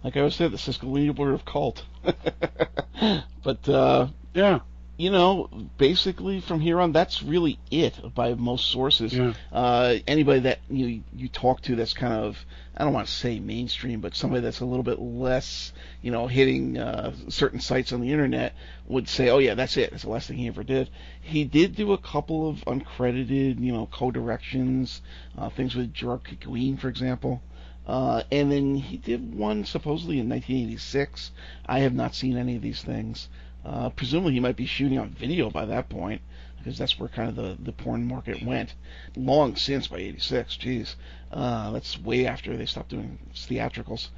Like 0.05 0.17
I 0.17 0.21
always 0.21 0.37
said, 0.37 0.53
this 0.53 0.69
is 0.69 0.79
the 0.79 0.87
Niebler 0.87 1.35
of 1.35 1.45
cult. 1.45 1.85
but 3.43 3.69
uh, 3.69 4.09
yeah, 4.35 4.61
you 4.99 5.11
know, 5.11 5.49
basically 5.79 6.41
from 6.41 6.59
here 6.59 6.81
on, 6.81 6.91
that's 6.91 7.23
really 7.23 7.61
it 7.71 7.95
by 8.15 8.35
most 8.35 8.67
sources. 8.67 9.15
Yeah. 9.15 9.33
Uh, 9.53 9.95
anybody 10.09 10.41
that 10.41 10.59
you 10.69 11.05
you 11.15 11.29
talk 11.29 11.63
to 11.63 11.77
that's 11.77 11.95
kind 11.95 12.13
of 12.13 12.37
I 12.77 12.83
don't 12.83 12.93
want 12.93 13.07
to 13.07 13.13
say 13.13 13.39
mainstream, 13.39 14.01
but 14.01 14.17
somebody 14.17 14.43
that's 14.43 14.59
a 14.59 14.65
little 14.65 14.83
bit 14.83 15.01
less, 15.01 15.73
you 16.03 16.11
know, 16.11 16.27
hitting 16.27 16.79
uh, 16.79 17.13
certain 17.29 17.61
sites 17.61 17.93
on 17.93 18.01
the 18.01 18.13
internet 18.13 18.55
would 18.89 19.09
say, 19.09 19.31
oh 19.31 19.39
yeah, 19.39 19.55
that's 19.55 19.77
it. 19.77 19.93
That's 19.93 20.03
the 20.03 20.11
last 20.11 20.27
thing 20.27 20.37
he 20.37 20.49
ever 20.49 20.65
did. 20.65 20.91
He 21.21 21.45
did 21.45 21.77
do 21.77 21.93
a 21.93 21.99
couple 21.99 22.49
of 22.49 22.57
uncredited, 22.67 23.61
you 23.61 23.73
know, 23.73 23.87
co-directions, 23.87 25.01
uh, 25.37 25.49
things 25.49 25.77
with 25.77 25.95
Gerard 25.95 26.25
Kikoine, 26.25 26.79
for 26.79 26.89
example. 26.89 27.41
Uh, 27.87 28.23
and 28.31 28.51
then 28.51 28.75
he 28.75 28.97
did 28.97 29.35
one 29.35 29.65
supposedly 29.65 30.19
in 30.19 30.29
1986. 30.29 31.31
I 31.67 31.81
have 31.81 31.95
not 31.95 32.15
seen 32.15 32.37
any 32.37 32.57
of 32.57 32.63
these 32.63 32.83
things. 32.83 33.29
Uh, 33.69 33.91
presumably, 33.91 34.33
he 34.33 34.41
might 34.41 34.57
be 34.57 34.65
shooting 34.65 34.99
on 34.99 35.11
video 35.11 35.51
by 35.51 35.67
that 35.67 35.91
point, 35.91 36.23
because 36.57 36.79
that's 36.79 36.99
where 36.99 37.09
kind 37.09 37.29
of 37.29 37.37
the, 37.37 37.57
the 37.63 37.73
porn 37.73 38.07
market 38.07 38.43
went. 38.43 38.75
Long 39.15 39.57
since 39.57 39.89
by 39.89 39.99
'86, 39.99 40.57
Jeez. 40.57 40.95
uh, 41.33 41.71
that's 41.73 41.99
way 42.01 42.27
after 42.27 42.57
they 42.57 42.65
stopped 42.65 42.89
doing 42.89 43.19
theatricals. 43.35 44.09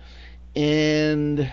And 0.55 1.51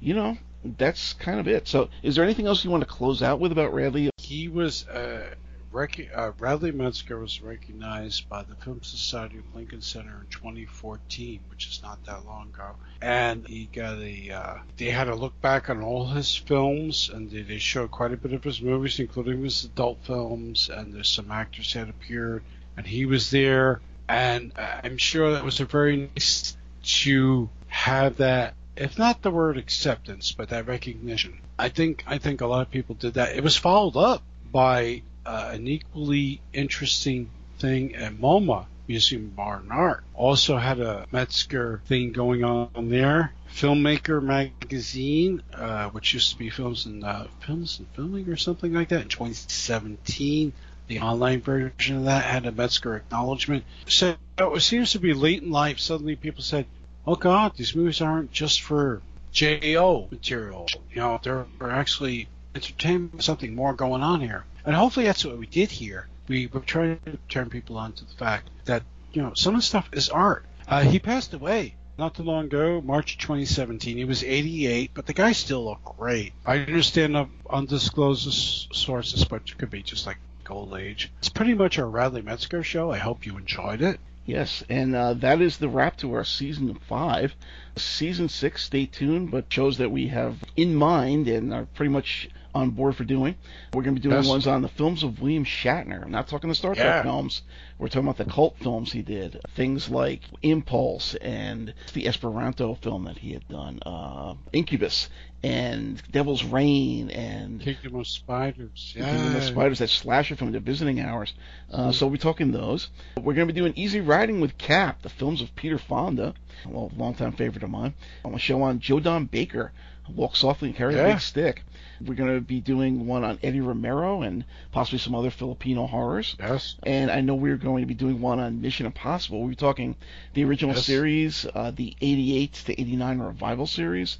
you 0.00 0.14
know, 0.14 0.38
that's 0.64 1.12
kind 1.14 1.38
of 1.38 1.46
it. 1.46 1.68
So, 1.68 1.90
is 2.02 2.16
there 2.16 2.24
anything 2.24 2.46
else 2.46 2.64
you 2.64 2.70
want 2.70 2.82
to 2.82 2.88
close 2.88 3.22
out 3.22 3.40
with 3.40 3.52
about 3.52 3.74
Radley? 3.74 4.10
He 4.16 4.48
was 4.48 4.88
uh, 4.88 5.34
rec- 5.74 6.10
uh, 6.14 6.32
Metzger 6.40 7.18
was 7.18 7.42
recognized 7.42 8.28
by 8.28 8.42
the 8.42 8.54
Film 8.54 8.82
Society 8.82 9.38
of 9.38 9.54
Lincoln 9.54 9.82
Center 9.82 10.20
in 10.20 10.26
2014, 10.30 11.40
which 11.50 11.66
is 11.66 11.82
not 11.82 12.04
that 12.06 12.24
long 12.24 12.48
ago. 12.54 12.76
And 13.02 13.46
he 13.46 13.66
got 13.66 13.98
a, 13.98 14.30
uh, 14.30 14.54
they 14.76 14.90
had 14.90 15.08
a 15.08 15.14
look 15.14 15.38
back 15.40 15.68
on 15.68 15.82
all 15.82 16.06
his 16.06 16.34
films, 16.34 17.10
and 17.12 17.30
they, 17.30 17.42
they 17.42 17.58
showed 17.58 17.90
quite 17.90 18.12
a 18.12 18.16
bit 18.16 18.32
of 18.32 18.44
his 18.44 18.62
movies, 18.62 19.00
including 19.00 19.42
his 19.42 19.64
adult 19.64 19.98
films, 20.04 20.70
and 20.70 20.94
there's 20.94 21.08
some 21.08 21.30
actors 21.30 21.74
that 21.74 21.88
appeared, 21.88 22.42
and 22.76 22.86
he 22.86 23.04
was 23.04 23.30
there. 23.30 23.80
And 24.08 24.52
I'm 24.56 24.98
sure 24.98 25.32
that 25.32 25.44
was 25.44 25.60
a 25.60 25.64
very 25.64 26.08
nice 26.14 26.56
to 26.82 27.48
have 27.68 28.18
that 28.18 28.54
if 28.76 28.98
not 28.98 29.22
the 29.22 29.30
word 29.30 29.56
acceptance, 29.56 30.32
but 30.32 30.48
that 30.48 30.66
recognition. 30.66 31.38
I 31.58 31.68
think 31.68 32.04
I 32.06 32.18
think 32.18 32.40
a 32.40 32.46
lot 32.46 32.62
of 32.62 32.70
people 32.70 32.96
did 32.96 33.14
that. 33.14 33.36
It 33.36 33.44
was 33.44 33.56
followed 33.56 33.96
up 33.96 34.22
by 34.50 35.02
uh, 35.26 35.50
an 35.52 35.66
equally 35.68 36.40
interesting 36.52 37.30
thing 37.58 37.94
at 37.94 38.14
MoMA, 38.18 38.66
Museum 38.86 39.26
of 39.26 39.36
Modern 39.36 39.70
Art. 39.70 40.04
Also 40.14 40.56
had 40.56 40.80
a 40.80 41.06
Metzger 41.10 41.80
thing 41.86 42.12
going 42.12 42.44
on 42.44 42.88
there. 42.88 43.32
Filmmaker 43.50 44.22
magazine, 44.22 45.42
uh, 45.54 45.88
which 45.90 46.12
used 46.12 46.32
to 46.32 46.38
be 46.38 46.50
Films 46.50 46.86
and 46.86 47.04
uh, 47.04 47.26
Films 47.40 47.78
and 47.78 47.88
Filming 47.94 48.28
or 48.28 48.36
something 48.36 48.72
like 48.72 48.88
that, 48.88 49.02
in 49.02 49.08
2017. 49.08 50.52
The 50.86 51.00
online 51.00 51.40
version 51.40 51.98
of 51.98 52.04
that 52.04 52.24
had 52.24 52.46
a 52.46 52.52
Metzger 52.52 52.96
acknowledgement. 52.96 53.64
So 53.86 54.16
it 54.38 54.60
seems 54.60 54.92
to 54.92 54.98
be 54.98 55.14
late 55.14 55.42
in 55.42 55.50
life. 55.50 55.78
Suddenly, 55.78 56.16
people 56.16 56.42
said, 56.42 56.66
oh 57.06 57.14
God, 57.14 57.52
these 57.56 57.74
movies 57.74 58.00
aren't 58.00 58.32
just 58.32 58.60
for 58.60 59.00
JO 59.32 60.08
material. 60.10 60.66
You 60.92 61.00
know, 61.00 61.20
they're, 61.22 61.46
actually 61.62 62.28
entertainment, 62.54 63.22
something 63.24 63.54
more 63.54 63.72
going 63.74 64.02
on 64.02 64.20
here. 64.20 64.44
And 64.64 64.74
hopefully 64.74 65.06
that's 65.06 65.24
what 65.24 65.38
we 65.38 65.46
did 65.46 65.70
here. 65.70 66.08
We 66.28 66.46
were 66.46 66.60
trying 66.60 67.00
to 67.04 67.18
turn 67.28 67.50
people 67.50 67.76
on 67.76 67.92
to 67.92 68.04
the 68.04 68.14
fact 68.14 68.48
that, 68.64 68.82
you 69.12 69.22
know, 69.22 69.34
some 69.34 69.54
of 69.54 69.60
the 69.60 69.66
stuff 69.66 69.88
is 69.92 70.08
art. 70.08 70.46
Uh, 70.66 70.82
he 70.82 70.98
passed 70.98 71.34
away 71.34 71.74
not 71.98 72.14
too 72.14 72.22
long 72.22 72.46
ago, 72.46 72.80
March 72.80 73.18
2017. 73.18 73.96
He 73.96 74.04
was 74.04 74.24
88, 74.24 74.90
but 74.94 75.06
the 75.06 75.12
guy 75.12 75.32
still 75.32 75.64
looked 75.64 75.84
great. 75.84 76.32
I 76.44 76.58
understand 76.58 77.16
of 77.16 77.28
undisclosed 77.48 78.68
sources, 78.72 79.24
but 79.24 79.42
it 79.46 79.58
could 79.58 79.70
be 79.70 79.82
just 79.82 80.06
like 80.06 80.18
old 80.50 80.74
age. 80.74 81.10
It's 81.18 81.28
pretty 81.28 81.54
much 81.54 81.78
our 81.78 81.88
Radley 81.88 82.22
Metzger 82.22 82.62
show. 82.62 82.90
I 82.90 82.98
hope 82.98 83.26
you 83.26 83.36
enjoyed 83.36 83.80
it. 83.80 83.98
Yes, 84.26 84.64
and 84.70 84.94
uh, 84.94 85.14
that 85.14 85.42
is 85.42 85.58
the 85.58 85.68
wrap 85.68 85.98
to 85.98 86.14
our 86.14 86.24
season 86.24 86.74
five. 86.88 87.34
Season 87.76 88.28
six, 88.28 88.64
stay 88.64 88.86
tuned, 88.86 89.30
but 89.30 89.52
shows 89.52 89.78
that 89.78 89.90
we 89.90 90.08
have 90.08 90.42
in 90.56 90.74
mind 90.74 91.28
and 91.28 91.52
are 91.52 91.66
pretty 91.74 91.90
much 91.90 92.30
on 92.54 92.70
board 92.70 92.96
for 92.96 93.04
doing. 93.04 93.34
We're 93.74 93.82
going 93.82 93.96
to 93.96 94.00
be 94.00 94.08
doing 94.08 94.22
yes. 94.22 94.28
ones 94.28 94.46
on 94.46 94.62
the 94.62 94.68
films 94.68 95.02
of 95.02 95.20
William 95.20 95.44
Shatner. 95.44 96.04
I'm 96.04 96.10
not 96.10 96.28
talking 96.28 96.48
the 96.48 96.54
Star 96.54 96.74
Trek 96.74 96.86
yeah. 96.86 97.02
films. 97.02 97.42
We're 97.78 97.88
talking 97.88 98.08
about 98.08 98.16
the 98.16 98.30
cult 98.30 98.56
films 98.58 98.92
he 98.92 99.02
did. 99.02 99.40
Things 99.56 99.90
like 99.90 100.22
Impulse 100.42 101.16
and 101.16 101.74
the 101.92 102.06
Esperanto 102.06 102.74
film 102.74 103.04
that 103.04 103.18
he 103.18 103.32
had 103.32 103.46
done, 103.48 103.80
uh, 103.84 104.34
Incubus 104.52 105.08
and 105.44 106.02
Devil's 106.10 106.42
Rain 106.42 107.10
and 107.10 107.60
Kingdom 107.60 107.96
of 107.96 108.06
Spiders. 108.06 108.94
Yeah. 108.96 109.10
Kingdom 109.10 109.36
of 109.36 109.44
Spiders, 109.44 109.78
that 109.80 109.90
slasher 109.90 110.36
film, 110.36 110.52
the 110.52 110.60
visiting 110.60 111.00
hours. 111.00 111.34
Uh, 111.70 111.76
mm-hmm. 111.76 111.90
So 111.90 112.06
we'll 112.06 112.14
be 112.14 112.18
talking 112.18 112.50
those. 112.50 112.88
We're 113.18 113.34
going 113.34 113.46
to 113.46 113.52
be 113.52 113.60
doing 113.60 113.74
Easy 113.76 114.00
Riding 114.00 114.40
with 114.40 114.56
Cap, 114.56 115.02
the 115.02 115.10
films 115.10 115.42
of 115.42 115.54
Peter 115.54 115.76
Fonda, 115.76 116.32
a 116.64 116.70
longtime 116.70 117.32
favorite 117.32 117.62
of 117.62 117.68
mine. 117.68 117.92
I'm 118.24 118.30
going 118.30 118.38
to 118.38 118.42
show 118.42 118.62
on 118.62 118.80
Joe 118.80 119.00
Don 119.00 119.26
Baker, 119.26 119.72
Walk 120.08 120.34
Softly 120.34 120.68
and 120.68 120.76
Carry 120.76 120.94
yeah. 120.94 121.08
a 121.08 121.12
Big 121.12 121.20
Stick. 121.20 121.62
We're 122.00 122.14
going 122.14 122.34
to 122.34 122.40
be 122.40 122.60
doing 122.60 123.06
one 123.06 123.22
on 123.22 123.38
Eddie 123.42 123.60
Romero 123.60 124.22
and 124.22 124.44
possibly 124.72 124.98
some 124.98 125.14
other 125.14 125.30
Filipino 125.30 125.86
horrors. 125.86 126.36
Yes. 126.38 126.74
And 126.82 127.10
I 127.10 127.20
know 127.20 127.34
we're 127.34 127.56
going 127.56 127.82
to 127.82 127.86
be 127.86 127.94
doing 127.94 128.20
one 128.20 128.40
on 128.40 128.60
Mission 128.60 128.86
Impossible. 128.86 129.42
We 129.42 129.52
are 129.52 129.56
talking 129.56 129.96
the 130.32 130.44
original 130.44 130.74
yes. 130.74 130.86
series, 130.86 131.46
uh, 131.54 131.70
the 131.70 131.94
88 132.00 132.52
to 132.66 132.80
89 132.80 133.18
revival 133.20 133.66
series, 133.66 134.18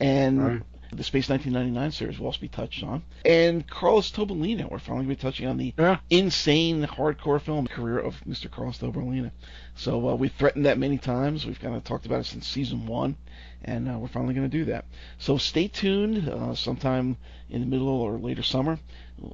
and 0.00 0.42
right. 0.42 0.62
the 0.92 1.02
Space 1.04 1.28
1999 1.28 1.92
series 1.92 2.18
will 2.18 2.26
also 2.26 2.40
be 2.40 2.48
touched 2.48 2.82
on. 2.82 3.02
And 3.24 3.66
Carlos 3.66 4.10
Tobalina, 4.10 4.70
we're 4.70 4.78
finally 4.78 5.06
going 5.06 5.16
to 5.16 5.22
be 5.22 5.28
touching 5.28 5.46
on 5.46 5.56
the 5.56 5.74
yeah. 5.78 5.98
insane 6.10 6.84
hardcore 6.84 7.40
film 7.40 7.66
career 7.66 7.98
of 7.98 8.16
Mr. 8.28 8.50
Carlos 8.50 8.78
Tobalina. 8.78 9.30
So 9.74 10.10
uh, 10.10 10.14
we've 10.14 10.32
threatened 10.32 10.66
that 10.66 10.78
many 10.78 10.98
times. 10.98 11.46
We've 11.46 11.60
kind 11.60 11.74
of 11.74 11.84
talked 11.84 12.06
about 12.06 12.20
it 12.20 12.26
since 12.26 12.46
season 12.46 12.86
one 12.86 13.16
and 13.64 13.88
uh, 13.88 13.98
we're 13.98 14.08
finally 14.08 14.34
going 14.34 14.48
to 14.48 14.58
do 14.58 14.66
that. 14.66 14.84
So 15.18 15.38
stay 15.38 15.68
tuned. 15.68 16.28
Uh, 16.28 16.54
sometime 16.54 17.16
in 17.50 17.60
the 17.60 17.66
middle 17.66 17.88
or 17.88 18.18
later 18.18 18.42
summer 18.42 18.78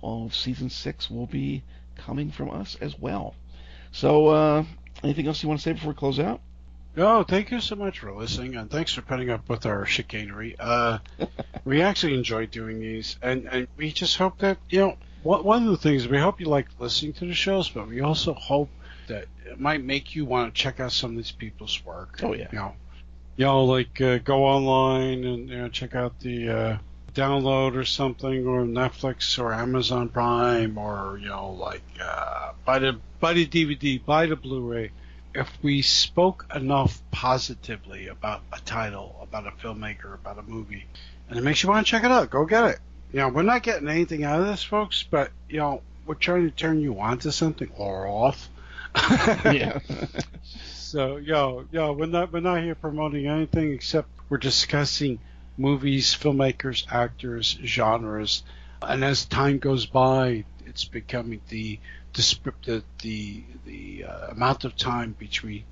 all 0.01 0.27
of 0.27 0.35
season 0.35 0.71
six 0.71 1.11
will 1.11 1.27
be 1.27 1.63
coming 1.97 2.31
from 2.31 2.51
us 2.51 2.77
as 2.81 2.99
well. 2.99 3.35
So, 3.91 4.29
uh, 4.29 4.65
anything 5.03 5.27
else 5.27 5.43
you 5.43 5.49
want 5.49 5.61
to 5.61 5.65
say 5.65 5.73
before 5.73 5.91
we 5.91 5.97
close 5.97 6.19
out? 6.19 6.41
No, 6.95 7.23
thank 7.23 7.51
you 7.51 7.61
so 7.61 7.75
much 7.75 8.01
for 8.01 8.13
listening, 8.13 8.57
and 8.57 8.71
thanks 8.71 8.93
for 8.93 9.01
putting 9.01 9.31
up 9.31 9.49
with 9.49 9.65
our 9.65 9.87
chicanery. 9.87 10.57
Uh, 10.59 10.99
we 11.65 11.81
actually 11.81 12.15
enjoy 12.15 12.47
doing 12.47 12.81
these, 12.81 13.17
and, 13.23 13.49
and 13.51 13.69
we 13.77 13.93
just 13.93 14.17
hope 14.19 14.39
that, 14.39 14.59
you 14.69 14.81
know, 14.81 14.97
one 15.23 15.65
of 15.65 15.71
the 15.71 15.77
things, 15.77 16.07
we 16.07 16.19
hope 16.19 16.41
you 16.41 16.47
like 16.47 16.69
listening 16.79 17.13
to 17.15 17.27
the 17.27 17.35
shows, 17.35 17.69
but 17.71 17.89
we 17.89 18.01
also 18.01 18.35
hope 18.35 18.69
that 19.07 19.27
it 19.47 19.59
might 19.59 19.83
make 19.83 20.15
you 20.15 20.25
want 20.25 20.55
to 20.55 20.61
check 20.61 20.81
out 20.81 20.93
some 20.93 21.13
of 21.13 21.17
these 21.17 21.33
people's 21.33 21.85
work. 21.85 22.19
Oh, 22.23 22.35
yeah. 22.35 22.49
You 22.53 22.59
know, 22.59 22.75
you 23.37 23.45
know, 23.47 23.65
like 23.65 24.01
uh, 24.01 24.19
go 24.19 24.45
online 24.45 25.25
and 25.25 25.49
you 25.49 25.59
know, 25.59 25.69
check 25.69 25.95
out 25.95 26.19
the 26.21 26.49
uh, 26.49 26.79
download 27.15 27.77
or 27.77 27.85
something, 27.85 28.47
or 28.47 28.63
Netflix 28.65 29.39
or 29.39 29.55
Amazon 29.55 30.09
Prime, 30.09 30.77
or 30.77 31.19
you 31.21 31.29
know, 31.29 31.53
like 31.53 31.83
uh, 32.03 32.53
buy 32.65 32.79
the 32.79 32.99
buy 33.21 33.33
the 33.33 33.47
DVD, 33.47 34.05
buy 34.05 34.27
the 34.27 34.37
Blu-ray. 34.37 34.91
If 35.35 35.51
we 35.63 35.83
spoke 35.83 36.47
enough 36.55 37.03
positively 37.11 38.09
about 38.09 38.43
a 38.53 38.61
title, 38.61 39.17
about 39.23 39.47
a 39.47 39.51
filmmaker, 39.51 40.15
about 40.15 40.39
a 40.39 40.43
movie, 40.43 40.87
and 41.29 41.39
it 41.39 41.43
makes 41.43 41.63
you 41.63 41.69
want 41.69 41.87
to 41.87 41.91
check 41.91 42.05
it 42.05 42.11
out, 42.11 42.31
go 42.31 42.45
get 42.45 42.65
it. 42.65 42.79
You 43.13 43.21
know, 43.21 43.29
we're 43.29 43.43
not 43.43 43.63
getting 43.63 43.89
anything 43.89 44.25
out 44.25 44.41
of 44.41 44.47
this, 44.47 44.63
folks, 44.63 45.03
but 45.03 45.31
you 45.49 45.59
know, 45.59 45.83
we're 46.07 46.15
trying 46.15 46.51
to 46.51 46.55
turn 46.55 46.81
you 46.81 47.01
on 47.01 47.19
to 47.21 47.33
something 47.33 47.71
or 47.77 48.07
off. 48.07 48.49
yeah. 49.45 49.79
So, 50.93 51.17
yo, 51.17 51.67
yo, 51.73 51.93
we're 51.93 52.05
not 52.05 52.33
we're 52.33 52.41
not 52.41 52.63
here 52.63 52.75
promoting 52.75 53.27
anything 53.27 53.73
except 53.73 54.09
we're 54.29 54.37
discussing 54.37 55.21
movies, 55.57 56.15
filmmakers, 56.15 56.85
actors, 56.93 57.59
genres, 57.65 58.43
and 58.83 59.03
as 59.03 59.25
time 59.25 59.59
goes 59.59 59.87
by, 59.87 60.45
it's 60.67 60.85
becoming 60.85 61.41
the 61.49 61.79
the 62.15 62.83
the 63.03 63.45
the 63.65 64.05
uh, 64.05 64.29
amount 64.29 64.65
of 64.65 64.77
time 64.77 65.15
between 65.19 65.65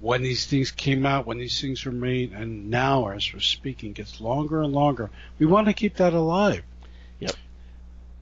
when 0.00 0.22
these 0.22 0.46
things 0.46 0.70
came 0.70 1.06
out, 1.06 1.26
when 1.26 1.38
these 1.38 1.60
things 1.60 1.84
were 1.84 1.92
made, 1.92 2.32
and 2.32 2.70
now, 2.70 3.08
as 3.08 3.32
we're 3.32 3.40
speaking, 3.40 3.92
gets 3.92 4.20
longer 4.20 4.62
and 4.62 4.72
longer. 4.72 5.10
We 5.38 5.46
want 5.46 5.68
to 5.68 5.72
keep 5.72 5.96
that 5.96 6.12
alive. 6.12 6.62
Yep. 7.18 7.32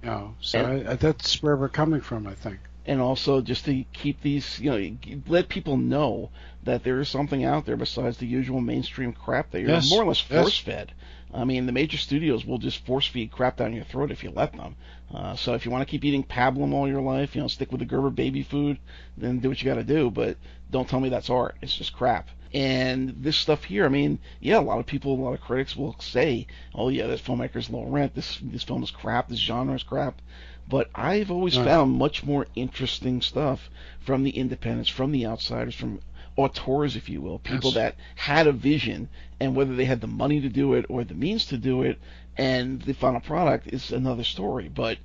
You 0.03 0.09
know, 0.09 0.35
so 0.41 0.61
I, 0.61 0.93
I, 0.93 0.95
that's 0.95 1.43
where 1.43 1.57
we're 1.57 1.69
coming 1.69 2.01
from, 2.01 2.27
I 2.27 2.35
think 2.35 2.61
and 2.87 3.01
also 3.01 3.41
just 3.41 3.65
to 3.65 3.85
keep 3.93 4.21
these, 4.21 4.61
you 4.61 4.71
know, 4.71 5.23
let 5.27 5.49
people 5.49 5.77
know 5.77 6.31
that 6.65 6.85
there 6.85 7.01
is 7.01 7.09
something 7.09 7.45
out 7.45 7.67
there 7.67 7.77
besides 7.77 8.19
the 8.19 8.27
usual 8.27 8.61
mainstream 8.61 9.13
crap 9.13 9.51
that 9.51 9.61
you're 9.61 9.71
yes. 9.71 9.91
more 9.91 10.03
or 10.03 10.07
less 10.07 10.21
force 10.21 10.59
fed. 10.59 10.93
Yes. 10.97 11.41
I 11.41 11.45
mean, 11.45 11.67
the 11.67 11.73
major 11.73 11.97
studios 11.97 12.45
will 12.45 12.59
just 12.59 12.85
force 12.85 13.07
feed 13.07 13.33
crap 13.33 13.57
down 13.57 13.73
your 13.73 13.85
throat 13.85 14.11
if 14.11 14.23
you 14.23 14.31
let 14.31 14.53
them. 14.53 14.77
Uh, 15.13 15.37
so 15.37 15.55
if 15.55 15.65
you 15.65 15.71
want 15.71 15.83
to 15.83 15.91
keep 15.91 16.05
eating 16.05 16.25
pablum 16.25 16.73
all 16.73 16.89
your 16.89 17.01
life, 17.01 17.35
you 17.35 17.41
know, 17.41 17.49
stick 17.49 17.71
with 17.71 17.81
the 17.81 17.85
Gerber 17.85 18.11
baby 18.11 18.43
food, 18.43 18.79
then 19.17 19.39
do 19.39 19.49
what 19.49 19.63
you 19.63 19.67
got 19.67 19.77
to 19.77 19.85
do. 19.85 20.11
But 20.11 20.37
don't 20.71 20.89
tell 20.89 21.01
me 21.01 21.09
that's 21.09 21.31
art. 21.31 21.57
It's 21.63 21.77
just 21.77 21.93
crap. 21.93 22.29
And 22.53 23.17
this 23.19 23.37
stuff 23.37 23.65
here, 23.65 23.85
I 23.85 23.89
mean, 23.89 24.21
yeah, 24.41 24.59
a 24.59 24.61
lot 24.61 24.79
of 24.79 24.87
people, 24.87 25.15
a 25.15 25.23
lot 25.23 25.35
of 25.35 25.41
critics 25.41 25.75
will 25.75 25.97
say, 25.99 26.47
"Oh 26.73 26.89
yeah, 26.89 27.09
this 27.09 27.21
filmmaker's 27.21 27.69
low 27.69 27.85
rent. 27.85 28.15
This 28.15 28.39
this 28.41 28.63
film 28.63 28.85
is 28.85 28.93
crap. 28.93 29.29
This 29.29 29.41
genre 29.41 29.75
is 29.75 29.83
crap." 29.83 30.23
But 30.69 30.89
I've 30.95 31.31
always 31.31 31.59
right. 31.59 31.67
found 31.67 31.99
much 31.99 32.25
more 32.25 32.47
interesting 32.55 33.21
stuff 33.21 33.69
from 34.01 34.23
the 34.23 34.31
independents, 34.31 34.89
from 34.89 35.11
the 35.11 35.27
outsiders, 35.27 35.75
from 35.75 36.01
auteurs, 36.37 36.97
if 36.97 37.09
you 37.09 37.21
will, 37.21 37.39
people 37.39 37.71
yes. 37.71 37.75
that 37.75 37.97
had 38.17 38.47
a 38.47 38.53
vision, 38.53 39.09
and 39.41 39.55
whether 39.55 39.75
they 39.77 39.85
had 39.85 40.01
the 40.01 40.07
money 40.07 40.41
to 40.41 40.49
do 40.49 40.75
it 40.75 40.87
or 40.89 41.05
the 41.05 41.15
means 41.15 41.45
to 41.47 41.59
do 41.59 41.83
it, 41.83 41.99
and 42.37 42.83
the 42.83 42.95
final 42.95 43.21
product 43.21 43.69
is 43.69 43.93
another 43.93 44.25
story. 44.25 44.69
But 44.69 44.99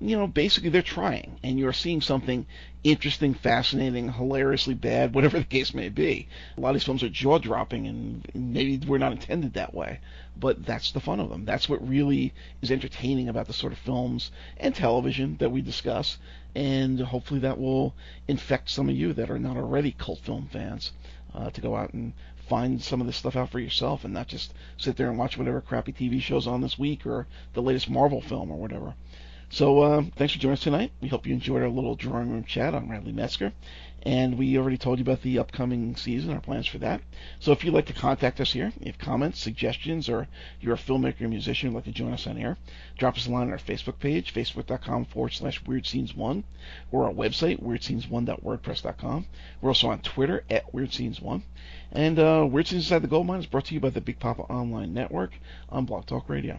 you 0.00 0.16
know, 0.16 0.26
basically 0.26 0.70
they're 0.70 0.82
trying, 0.82 1.38
and 1.44 1.58
you're 1.58 1.72
seeing 1.72 2.00
something 2.00 2.44
interesting, 2.82 3.34
fascinating, 3.34 4.12
hilariously 4.12 4.74
bad, 4.74 5.14
whatever 5.14 5.38
the 5.38 5.44
case 5.44 5.72
may 5.72 5.88
be. 5.88 6.28
A 6.56 6.60
lot 6.60 6.70
of 6.70 6.74
these 6.74 6.84
films 6.84 7.02
are 7.02 7.08
jaw 7.08 7.38
dropping, 7.38 7.86
and 7.86 8.28
maybe 8.34 8.84
we're 8.86 8.98
not 8.98 9.12
intended 9.12 9.54
that 9.54 9.74
way, 9.74 10.00
but 10.36 10.64
that's 10.66 10.90
the 10.90 11.00
fun 11.00 11.20
of 11.20 11.30
them. 11.30 11.44
That's 11.44 11.68
what 11.68 11.86
really 11.86 12.32
is 12.60 12.70
entertaining 12.70 13.28
about 13.28 13.46
the 13.46 13.52
sort 13.52 13.72
of 13.72 13.78
films 13.78 14.32
and 14.56 14.74
television 14.74 15.36
that 15.38 15.52
we 15.52 15.60
discuss, 15.60 16.18
and 16.54 16.98
hopefully 16.98 17.40
that 17.40 17.60
will 17.60 17.94
infect 18.26 18.70
some 18.70 18.88
of 18.88 18.96
you 18.96 19.12
that 19.12 19.30
are 19.30 19.38
not 19.38 19.56
already 19.56 19.92
cult 19.92 20.20
film 20.20 20.48
fans 20.52 20.92
uh, 21.34 21.50
to 21.50 21.60
go 21.60 21.76
out 21.76 21.92
and 21.92 22.12
find 22.48 22.82
some 22.82 23.00
of 23.00 23.06
this 23.06 23.16
stuff 23.16 23.36
out 23.36 23.50
for 23.50 23.58
yourself 23.58 24.04
and 24.04 24.12
not 24.12 24.28
just 24.28 24.52
sit 24.76 24.96
there 24.96 25.08
and 25.08 25.18
watch 25.18 25.38
whatever 25.38 25.60
crappy 25.60 25.92
TV 25.92 26.20
shows 26.20 26.46
on 26.46 26.60
this 26.60 26.78
week 26.78 27.06
or 27.06 27.26
the 27.54 27.62
latest 27.62 27.88
Marvel 27.88 28.20
film 28.20 28.50
or 28.50 28.58
whatever. 28.58 28.94
So 29.50 29.80
uh, 29.80 30.02
thanks 30.16 30.32
for 30.32 30.38
joining 30.38 30.54
us 30.54 30.60
tonight. 30.60 30.92
We 31.00 31.08
hope 31.08 31.26
you 31.26 31.34
enjoyed 31.34 31.62
our 31.62 31.68
little 31.68 31.94
drawing 31.94 32.30
room 32.30 32.44
chat 32.44 32.74
on 32.74 32.88
Radley 32.88 33.12
Metzger. 33.12 33.52
And 34.04 34.36
we 34.36 34.58
already 34.58 34.78
told 34.78 34.98
you 34.98 35.02
about 35.02 35.22
the 35.22 35.38
upcoming 35.38 35.94
season, 35.94 36.32
our 36.32 36.40
plans 36.40 36.66
for 36.66 36.78
that. 36.78 37.00
So 37.38 37.52
if 37.52 37.64
you'd 37.64 37.74
like 37.74 37.86
to 37.86 37.92
contact 37.92 38.40
us 38.40 38.52
here, 38.52 38.72
if 38.80 38.98
comments, 38.98 39.38
suggestions, 39.38 40.08
or 40.08 40.26
you're 40.60 40.74
a 40.74 40.78
filmmaker 40.78 41.22
or 41.22 41.28
musician 41.28 41.68
who'd 41.68 41.76
like 41.76 41.84
to 41.84 41.92
join 41.92 42.12
us 42.12 42.26
on 42.26 42.36
air, 42.36 42.56
drop 42.98 43.16
us 43.16 43.28
a 43.28 43.30
line 43.30 43.46
on 43.46 43.52
our 43.52 43.58
Facebook 43.58 44.00
page, 44.00 44.34
facebook.com 44.34 45.04
forward 45.04 45.30
slash 45.30 45.64
Weird 45.64 45.86
Scenes 45.86 46.16
One, 46.16 46.42
or 46.90 47.04
our 47.06 47.12
website, 47.12 47.62
weirdscenes1.wordpress.com. 47.62 49.26
We're 49.60 49.70
also 49.70 49.88
on 49.90 50.00
Twitter 50.00 50.42
at 50.50 50.74
Weird 50.74 50.92
Scenes 50.92 51.20
One. 51.20 51.44
And 51.92 52.18
uh, 52.18 52.46
Weird 52.50 52.66
Scenes 52.66 52.84
Inside 52.84 53.02
the 53.02 53.08
Gold 53.08 53.28
Mine 53.28 53.40
is 53.40 53.46
brought 53.46 53.66
to 53.66 53.74
you 53.74 53.80
by 53.80 53.90
the 53.90 54.00
Big 54.00 54.18
Papa 54.18 54.42
Online 54.42 54.92
Network 54.92 55.32
on 55.68 55.84
Blog 55.84 56.06
Talk 56.06 56.28
Radio. 56.28 56.58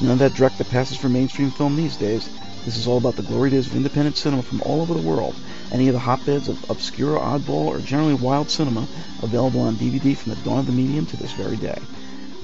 None 0.00 0.12
of 0.12 0.18
that 0.20 0.32
dreck 0.32 0.56
that 0.56 0.70
passes 0.70 0.96
for 0.96 1.08
mainstream 1.08 1.50
film 1.50 1.76
these 1.76 1.96
days. 1.96 2.28
This 2.64 2.76
is 2.76 2.86
all 2.86 2.98
about 2.98 3.16
the 3.16 3.22
glory 3.22 3.50
days 3.50 3.66
of 3.66 3.76
independent 3.76 4.16
cinema 4.16 4.42
from 4.42 4.62
all 4.62 4.80
over 4.80 4.94
the 4.94 5.06
world. 5.06 5.34
Any 5.72 5.88
of 5.88 5.94
the 5.94 6.00
hotbeds 6.00 6.48
of 6.48 6.70
obscure, 6.70 7.18
oddball, 7.18 7.66
or 7.66 7.78
generally 7.80 8.14
wild 8.14 8.50
cinema 8.50 8.86
available 9.22 9.60
on 9.60 9.76
DVD 9.76 10.16
from 10.16 10.34
the 10.34 10.40
dawn 10.42 10.60
of 10.60 10.66
the 10.66 10.72
medium 10.72 11.06
to 11.06 11.16
this 11.16 11.32
very 11.32 11.56
day. 11.56 11.78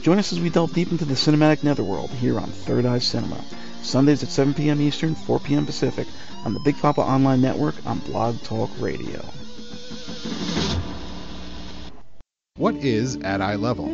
Join 0.02 0.18
us 0.18 0.32
as 0.32 0.40
we 0.40 0.50
delve 0.50 0.74
deep 0.74 0.92
into 0.92 1.04
the 1.04 1.14
cinematic 1.14 1.62
netherworld 1.62 2.10
here 2.10 2.38
on 2.38 2.48
Third 2.48 2.86
Eye 2.86 2.98
Cinema. 2.98 3.42
Sundays 3.82 4.22
at 4.22 4.28
7 4.28 4.52
p.m. 4.52 4.80
Eastern, 4.80 5.14
4 5.14 5.38
p.m. 5.40 5.64
Pacific 5.64 6.06
on 6.44 6.54
the 6.54 6.60
Big 6.60 6.76
Papa 6.78 7.00
Online 7.00 7.40
Network 7.40 7.74
on 7.86 7.98
Blog 8.00 8.42
Talk 8.42 8.70
Radio. 8.80 9.24
What 12.56 12.76
is 12.76 13.16
at 13.16 13.40
eye 13.40 13.56
level? 13.56 13.86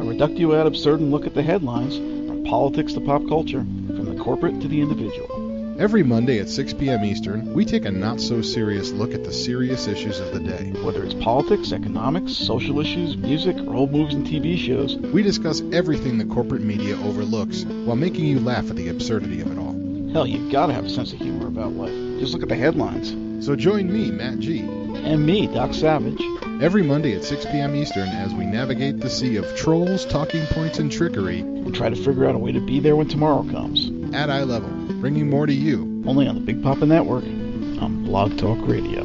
A 0.00 0.04
reductio 0.04 0.58
ad 0.58 0.66
absurdum 0.66 1.10
look 1.10 1.26
at 1.26 1.34
the 1.34 1.42
headlines, 1.42 1.96
from 1.96 2.25
politics 2.46 2.92
to 2.94 3.00
pop 3.00 3.26
culture, 3.28 3.60
from 3.60 4.04
the 4.04 4.22
corporate 4.22 4.60
to 4.60 4.68
the 4.68 4.80
individual. 4.80 5.80
Every 5.80 6.02
Monday 6.02 6.38
at 6.38 6.48
6 6.48 6.74
p.m. 6.74 7.04
Eastern, 7.04 7.52
we 7.52 7.64
take 7.64 7.84
a 7.84 7.90
not 7.90 8.20
so 8.20 8.40
serious 8.40 8.92
look 8.92 9.12
at 9.12 9.24
the 9.24 9.32
serious 9.32 9.86
issues 9.88 10.20
of 10.20 10.32
the 10.32 10.40
day. 10.40 10.72
Whether 10.82 11.04
it's 11.04 11.12
politics, 11.14 11.72
economics, 11.72 12.32
social 12.32 12.80
issues, 12.80 13.16
music, 13.16 13.56
or 13.58 13.74
old 13.74 13.92
movies 13.92 14.14
and 14.14 14.26
TV 14.26 14.56
shows, 14.56 14.96
We 14.96 15.22
discuss 15.22 15.62
everything 15.72 16.16
the 16.18 16.24
corporate 16.24 16.62
media 16.62 16.96
overlooks 17.02 17.64
while 17.64 17.96
making 17.96 18.24
you 18.24 18.40
laugh 18.40 18.70
at 18.70 18.76
the 18.76 18.88
absurdity 18.88 19.40
of 19.40 19.52
it 19.52 19.58
all. 19.58 19.74
hell, 20.12 20.26
you've 20.26 20.50
gotta 20.50 20.72
have 20.72 20.86
a 20.86 20.90
sense 20.90 21.12
of 21.12 21.18
humor 21.18 21.48
about 21.48 21.72
life. 21.72 22.05
Just 22.18 22.32
look 22.32 22.42
at 22.42 22.48
the 22.48 22.56
headlines. 22.56 23.14
So 23.44 23.54
join 23.56 23.92
me, 23.92 24.10
Matt 24.10 24.38
G, 24.38 24.60
And 24.60 25.24
me, 25.26 25.46
Doc 25.46 25.74
Savage. 25.74 26.20
every 26.62 26.82
Monday 26.82 27.14
at 27.14 27.22
6 27.24 27.44
p.m. 27.46 27.76
Eastern 27.76 28.08
as 28.08 28.32
we 28.32 28.46
navigate 28.46 28.98
the 29.00 29.10
sea 29.10 29.36
of 29.36 29.56
trolls, 29.56 30.06
talking 30.06 30.44
points, 30.46 30.78
and 30.78 30.90
trickery 30.90 31.40
and 31.40 31.74
try 31.74 31.90
to 31.90 31.96
figure 31.96 32.26
out 32.26 32.34
a 32.34 32.38
way 32.38 32.50
to 32.52 32.60
be 32.60 32.80
there 32.80 32.96
when 32.96 33.08
tomorrow 33.08 33.42
comes. 33.50 33.90
at 34.14 34.30
eye 34.30 34.44
level, 34.44 34.70
bringing 35.00 35.28
more 35.28 35.46
to 35.46 35.52
you. 35.52 36.02
Only 36.06 36.26
on 36.26 36.34
the 36.36 36.40
Big 36.40 36.62
Papa 36.62 36.86
Network 36.86 37.24
on 37.24 38.04
Blog 38.04 38.38
Talk 38.38 38.58
Radio. 38.66 39.04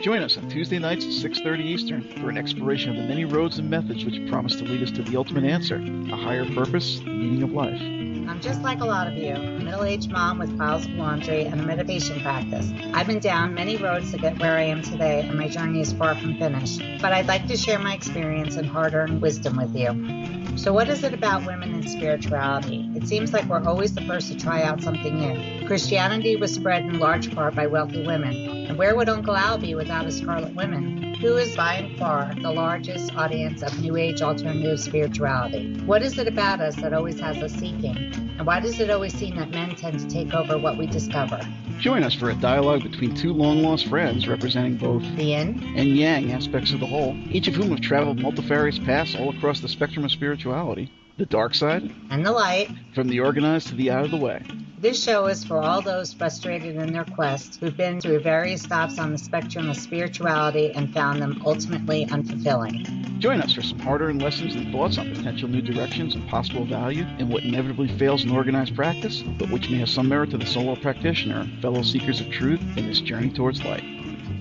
Join 0.00 0.22
us 0.22 0.36
on 0.36 0.48
Tuesday 0.48 0.78
nights 0.78 1.04
at 1.04 1.10
6:30 1.10 1.64
Eastern 1.64 2.02
for 2.20 2.30
an 2.30 2.38
exploration 2.38 2.90
of 2.90 2.96
the 2.96 3.02
many 3.02 3.24
roads 3.24 3.58
and 3.58 3.68
methods 3.68 4.04
which 4.04 4.24
promise 4.28 4.54
to 4.56 4.64
lead 4.64 4.80
us 4.80 4.92
to 4.92 5.02
the 5.02 5.16
ultimate 5.16 5.42
answer, 5.42 5.76
a 6.12 6.16
higher 6.16 6.44
purpose, 6.54 7.00
the 7.00 7.10
meaning 7.10 7.42
of 7.42 7.52
life. 7.52 7.80
I'm 8.28 8.40
just 8.40 8.62
like 8.62 8.80
a 8.80 8.84
lot 8.84 9.08
of 9.08 9.14
you, 9.14 9.34
a 9.34 9.58
middle-aged 9.58 10.10
mom 10.10 10.38
with 10.38 10.56
piles 10.56 10.84
of 10.84 10.92
laundry 10.92 11.46
and 11.46 11.60
a 11.60 11.64
meditation 11.64 12.20
practice. 12.20 12.70
I've 12.94 13.08
been 13.08 13.18
down 13.18 13.54
many 13.54 13.76
roads 13.76 14.12
to 14.12 14.18
get 14.18 14.38
where 14.38 14.56
I 14.56 14.62
am 14.62 14.82
today, 14.82 15.22
and 15.22 15.36
my 15.36 15.48
journey 15.48 15.80
is 15.80 15.92
far 15.92 16.14
from 16.14 16.38
finished. 16.38 16.80
But 17.00 17.12
I'd 17.12 17.26
like 17.26 17.48
to 17.48 17.56
share 17.56 17.80
my 17.80 17.94
experience 17.94 18.54
and 18.54 18.68
hard-earned 18.68 19.20
wisdom 19.20 19.56
with 19.56 19.74
you. 19.74 20.37
So 20.58 20.72
what 20.72 20.88
is 20.88 21.04
it 21.04 21.14
about 21.14 21.46
women 21.46 21.72
and 21.72 21.88
spirituality? 21.88 22.90
It 22.96 23.06
seems 23.06 23.32
like 23.32 23.44
we're 23.44 23.62
always 23.62 23.94
the 23.94 24.00
first 24.02 24.26
to 24.32 24.36
try 24.36 24.62
out 24.64 24.82
something 24.82 25.16
new. 25.16 25.64
Christianity 25.68 26.34
was 26.34 26.52
spread 26.52 26.84
in 26.84 26.98
large 26.98 27.32
part 27.32 27.54
by 27.54 27.68
wealthy 27.68 28.04
women. 28.04 28.66
And 28.66 28.76
where 28.76 28.96
would 28.96 29.08
Uncle 29.08 29.36
Al 29.36 29.58
be 29.58 29.76
without 29.76 30.06
his 30.06 30.18
Scarlet 30.18 30.56
Women? 30.56 31.07
Who 31.20 31.36
is 31.36 31.56
by 31.56 31.74
and 31.74 31.98
far 31.98 32.32
the 32.40 32.52
largest 32.52 33.12
audience 33.16 33.60
of 33.62 33.80
New 33.80 33.96
Age 33.96 34.22
alternative 34.22 34.78
spirituality? 34.78 35.74
What 35.80 36.00
is 36.00 36.16
it 36.16 36.28
about 36.28 36.60
us 36.60 36.76
that 36.76 36.92
always 36.92 37.18
has 37.18 37.36
us 37.38 37.52
seeking? 37.54 37.96
And 38.38 38.46
why 38.46 38.60
does 38.60 38.78
it 38.78 38.88
always 38.88 39.14
seem 39.14 39.34
that 39.34 39.50
men 39.50 39.74
tend 39.74 39.98
to 39.98 40.06
take 40.06 40.32
over 40.32 40.56
what 40.56 40.78
we 40.78 40.86
discover? 40.86 41.40
Join 41.80 42.04
us 42.04 42.14
for 42.14 42.30
a 42.30 42.36
dialogue 42.36 42.84
between 42.84 43.16
two 43.16 43.32
long 43.32 43.64
lost 43.64 43.88
friends 43.88 44.28
representing 44.28 44.76
both 44.76 45.02
The 45.16 45.24
yin 45.24 45.60
and 45.74 45.88
yang 45.96 46.30
aspects 46.30 46.72
of 46.72 46.78
the 46.78 46.86
whole, 46.86 47.16
each 47.32 47.48
of 47.48 47.56
whom 47.56 47.70
have 47.70 47.80
traveled 47.80 48.20
multifarious 48.20 48.78
paths 48.78 49.16
all 49.16 49.36
across 49.36 49.58
the 49.58 49.68
spectrum 49.68 50.04
of 50.04 50.12
spirituality. 50.12 50.88
The 51.16 51.26
dark 51.26 51.52
side, 51.56 51.92
and 52.10 52.24
the 52.24 52.30
light. 52.30 52.70
from 52.94 53.08
the 53.08 53.18
organized 53.18 53.66
to 53.68 53.74
the 53.74 53.90
out 53.90 54.04
of 54.04 54.12
the 54.12 54.16
way. 54.16 54.44
This 54.80 55.02
show 55.02 55.26
is 55.26 55.42
for 55.42 55.60
all 55.60 55.82
those 55.82 56.12
frustrated 56.12 56.76
in 56.76 56.92
their 56.92 57.04
quest 57.04 57.58
who've 57.58 57.76
been 57.76 58.00
through 58.00 58.20
various 58.20 58.62
stops 58.62 58.96
on 59.00 59.10
the 59.10 59.18
spectrum 59.18 59.68
of 59.68 59.76
spirituality 59.76 60.70
and 60.72 60.94
found 60.94 61.20
them 61.20 61.42
ultimately 61.44 62.06
unfulfilling. 62.06 63.18
Join 63.18 63.40
us 63.40 63.54
for 63.54 63.62
some 63.62 63.80
hard 63.80 64.02
earned 64.02 64.22
lessons 64.22 64.54
and 64.54 64.70
thoughts 64.70 64.96
on 64.96 65.12
potential 65.12 65.48
new 65.48 65.62
directions 65.62 66.14
and 66.14 66.28
possible 66.28 66.64
value 66.64 67.04
in 67.18 67.28
what 67.28 67.42
inevitably 67.42 67.88
fails 67.98 68.22
in 68.22 68.30
organized 68.30 68.76
practice, 68.76 69.22
but 69.22 69.50
which 69.50 69.68
may 69.68 69.78
have 69.78 69.88
some 69.88 70.08
merit 70.08 70.30
to 70.30 70.38
the 70.38 70.46
solo 70.46 70.76
practitioner 70.76 71.40
and 71.40 71.60
fellow 71.60 71.82
seekers 71.82 72.20
of 72.20 72.30
truth 72.30 72.60
in 72.76 72.86
this 72.86 73.00
journey 73.00 73.30
towards 73.30 73.64
light. 73.64 73.82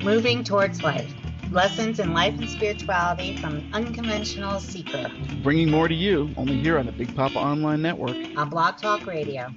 Moving 0.03 0.43
towards 0.43 0.83
life. 0.83 1.11
Lessons 1.49 1.99
in 1.99 2.13
life 2.13 2.37
and 2.37 2.47
spirituality 2.47 3.37
from 3.37 3.55
an 3.55 3.69
unconventional 3.73 4.59
seeker 4.59 5.09
Bringing 5.41 5.71
more 5.71 5.87
to 5.87 5.95
you 5.95 6.29
only 6.37 6.59
here 6.59 6.77
on 6.77 6.85
the 6.85 6.91
Big 6.91 7.15
Papa 7.15 7.39
Online 7.39 7.81
Network. 7.81 8.17
on 8.37 8.49
Blog 8.49 8.77
Talk 8.77 9.07
Radio. 9.07 9.51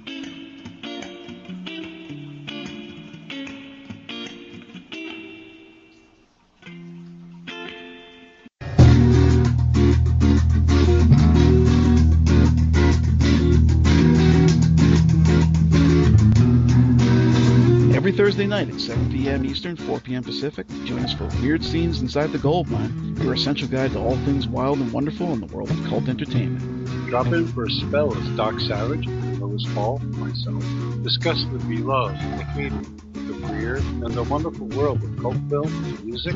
Thursday 18.31 18.47
night 18.47 18.69
at 18.69 18.79
7 18.79 19.11
p.m. 19.11 19.43
Eastern, 19.43 19.75
4 19.75 19.99
p.m. 19.99 20.23
Pacific, 20.23 20.65
join 20.85 20.99
us 20.99 21.11
for 21.11 21.27
Weird 21.41 21.65
Scenes 21.65 21.99
Inside 21.99 22.31
the 22.31 22.37
Gold 22.37 22.69
Mine, 22.69 23.17
your 23.21 23.33
essential 23.33 23.67
guide 23.67 23.91
to 23.91 23.99
all 23.99 24.15
things 24.19 24.47
wild 24.47 24.79
and 24.79 24.93
wonderful 24.93 25.33
in 25.33 25.41
the 25.41 25.53
world 25.53 25.69
of 25.69 25.83
cult 25.83 26.07
entertainment. 26.07 26.85
Drop 27.09 27.27
in 27.27 27.45
for 27.45 27.65
a 27.65 27.69
spell 27.69 28.15
as 28.15 28.37
Doc 28.37 28.57
Savage, 28.61 29.05
Lois 29.37 29.65
Hall, 29.73 29.99
myself 29.99 30.63
discuss 31.03 31.43
the 31.51 31.59
beloved, 31.67 32.15
the 32.15 32.43
hated, 32.45 33.13
the 33.15 33.33
weird, 33.51 33.83
and 33.83 34.13
the 34.13 34.23
wonderful 34.23 34.67
world 34.67 35.03
of 35.03 35.17
cult 35.19 35.35
film, 35.49 36.05
music, 36.05 36.31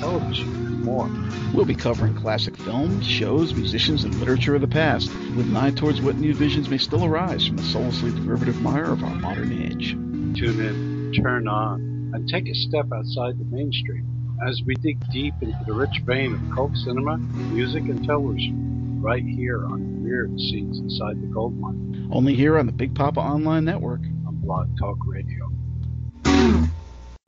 television, 0.00 0.48
and 0.48 0.82
more. 0.82 1.10
We'll 1.52 1.66
be 1.66 1.74
covering 1.74 2.14
classic 2.14 2.56
films, 2.56 3.06
shows, 3.06 3.52
musicians, 3.52 4.04
and 4.04 4.14
literature 4.14 4.54
of 4.54 4.62
the 4.62 4.66
past, 4.66 5.08
with 5.36 5.46
an 5.46 5.56
eye 5.58 5.72
towards 5.72 6.00
what 6.00 6.16
new 6.16 6.32
visions 6.32 6.70
may 6.70 6.78
still 6.78 7.04
arise 7.04 7.46
from 7.46 7.58
the 7.58 7.64
soullessly 7.64 8.12
derivative 8.12 8.62
mire 8.62 8.92
of 8.92 9.04
our 9.04 9.14
modern 9.16 9.52
age. 9.52 9.90
Tune 10.34 10.58
in, 10.58 10.93
turn 11.22 11.48
on, 11.48 12.12
and 12.14 12.28
take 12.28 12.48
a 12.48 12.54
step 12.54 12.86
outside 12.92 13.38
the 13.38 13.44
mainstream 13.44 14.08
as 14.46 14.60
we 14.66 14.74
dig 14.76 14.98
deep 15.10 15.34
into 15.40 15.58
the 15.66 15.72
rich 15.72 16.00
vein 16.04 16.34
of 16.34 16.40
cult 16.54 16.76
cinema, 16.76 17.16
music, 17.16 17.84
and 17.84 18.04
television, 18.04 19.00
right 19.00 19.24
here 19.24 19.64
on 19.66 20.02
Weird 20.02 20.38
Scenes 20.38 20.78
Inside 20.78 21.20
the 21.22 21.26
Gold 21.26 21.58
Mine 21.58 22.08
Only 22.12 22.34
here 22.34 22.58
on 22.58 22.66
the 22.66 22.72
Big 22.72 22.94
Papa 22.94 23.20
Online 23.20 23.64
Network. 23.64 24.00
on 24.26 24.36
Blog 24.36 24.76
Talk 24.78 24.98
Radio. 25.06 25.50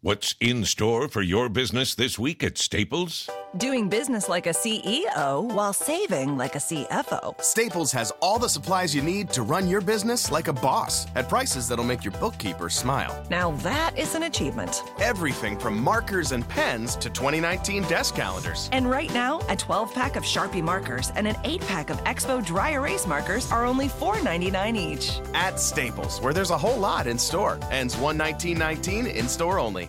What's 0.00 0.36
in 0.40 0.64
store 0.64 1.08
for 1.08 1.22
your 1.22 1.48
business 1.48 1.94
this 1.94 2.18
week 2.18 2.44
at 2.44 2.58
Staples? 2.58 3.28
Doing 3.56 3.88
business 3.88 4.28
like 4.28 4.46
a 4.46 4.50
CEO 4.50 5.42
while 5.54 5.72
saving 5.72 6.36
like 6.36 6.56
a 6.56 6.58
CFO. 6.58 7.40
Staples 7.40 7.90
has 7.92 8.12
all 8.20 8.38
the 8.38 8.48
supplies 8.48 8.94
you 8.94 9.00
need 9.00 9.30
to 9.30 9.42
run 9.42 9.66
your 9.66 9.80
business 9.80 10.30
like 10.30 10.48
a 10.48 10.52
boss 10.52 11.06
at 11.14 11.28
prices 11.28 11.66
that'll 11.66 11.84
make 11.84 12.04
your 12.04 12.12
bookkeeper 12.14 12.68
smile. 12.68 13.24
Now 13.30 13.52
that 13.62 13.96
is 13.96 14.14
an 14.14 14.24
achievement. 14.24 14.82
Everything 15.00 15.58
from 15.58 15.78
markers 15.78 16.32
and 16.32 16.46
pens 16.48 16.96
to 16.96 17.08
2019 17.08 17.84
desk 17.84 18.14
calendars. 18.16 18.68
And 18.72 18.90
right 18.90 19.12
now, 19.14 19.40
a 19.48 19.56
12 19.56 19.94
pack 19.94 20.16
of 20.16 20.24
Sharpie 20.24 20.62
markers 20.62 21.10
and 21.16 21.26
an 21.26 21.36
8 21.44 21.60
pack 21.62 21.88
of 21.88 22.02
Expo 22.04 22.44
dry 22.44 22.70
erase 22.70 23.06
markers 23.06 23.50
are 23.50 23.64
only 23.64 23.88
$4.99 23.88 24.76
each. 24.76 25.20
At 25.32 25.58
Staples, 25.58 26.20
where 26.20 26.34
there's 26.34 26.50
a 26.50 26.58
whole 26.58 26.78
lot 26.78 27.06
in 27.06 27.18
store. 27.18 27.58
Ends 27.70 27.96
119.19 27.96 29.14
in 29.14 29.28
store 29.28 29.58
only. 29.58 29.88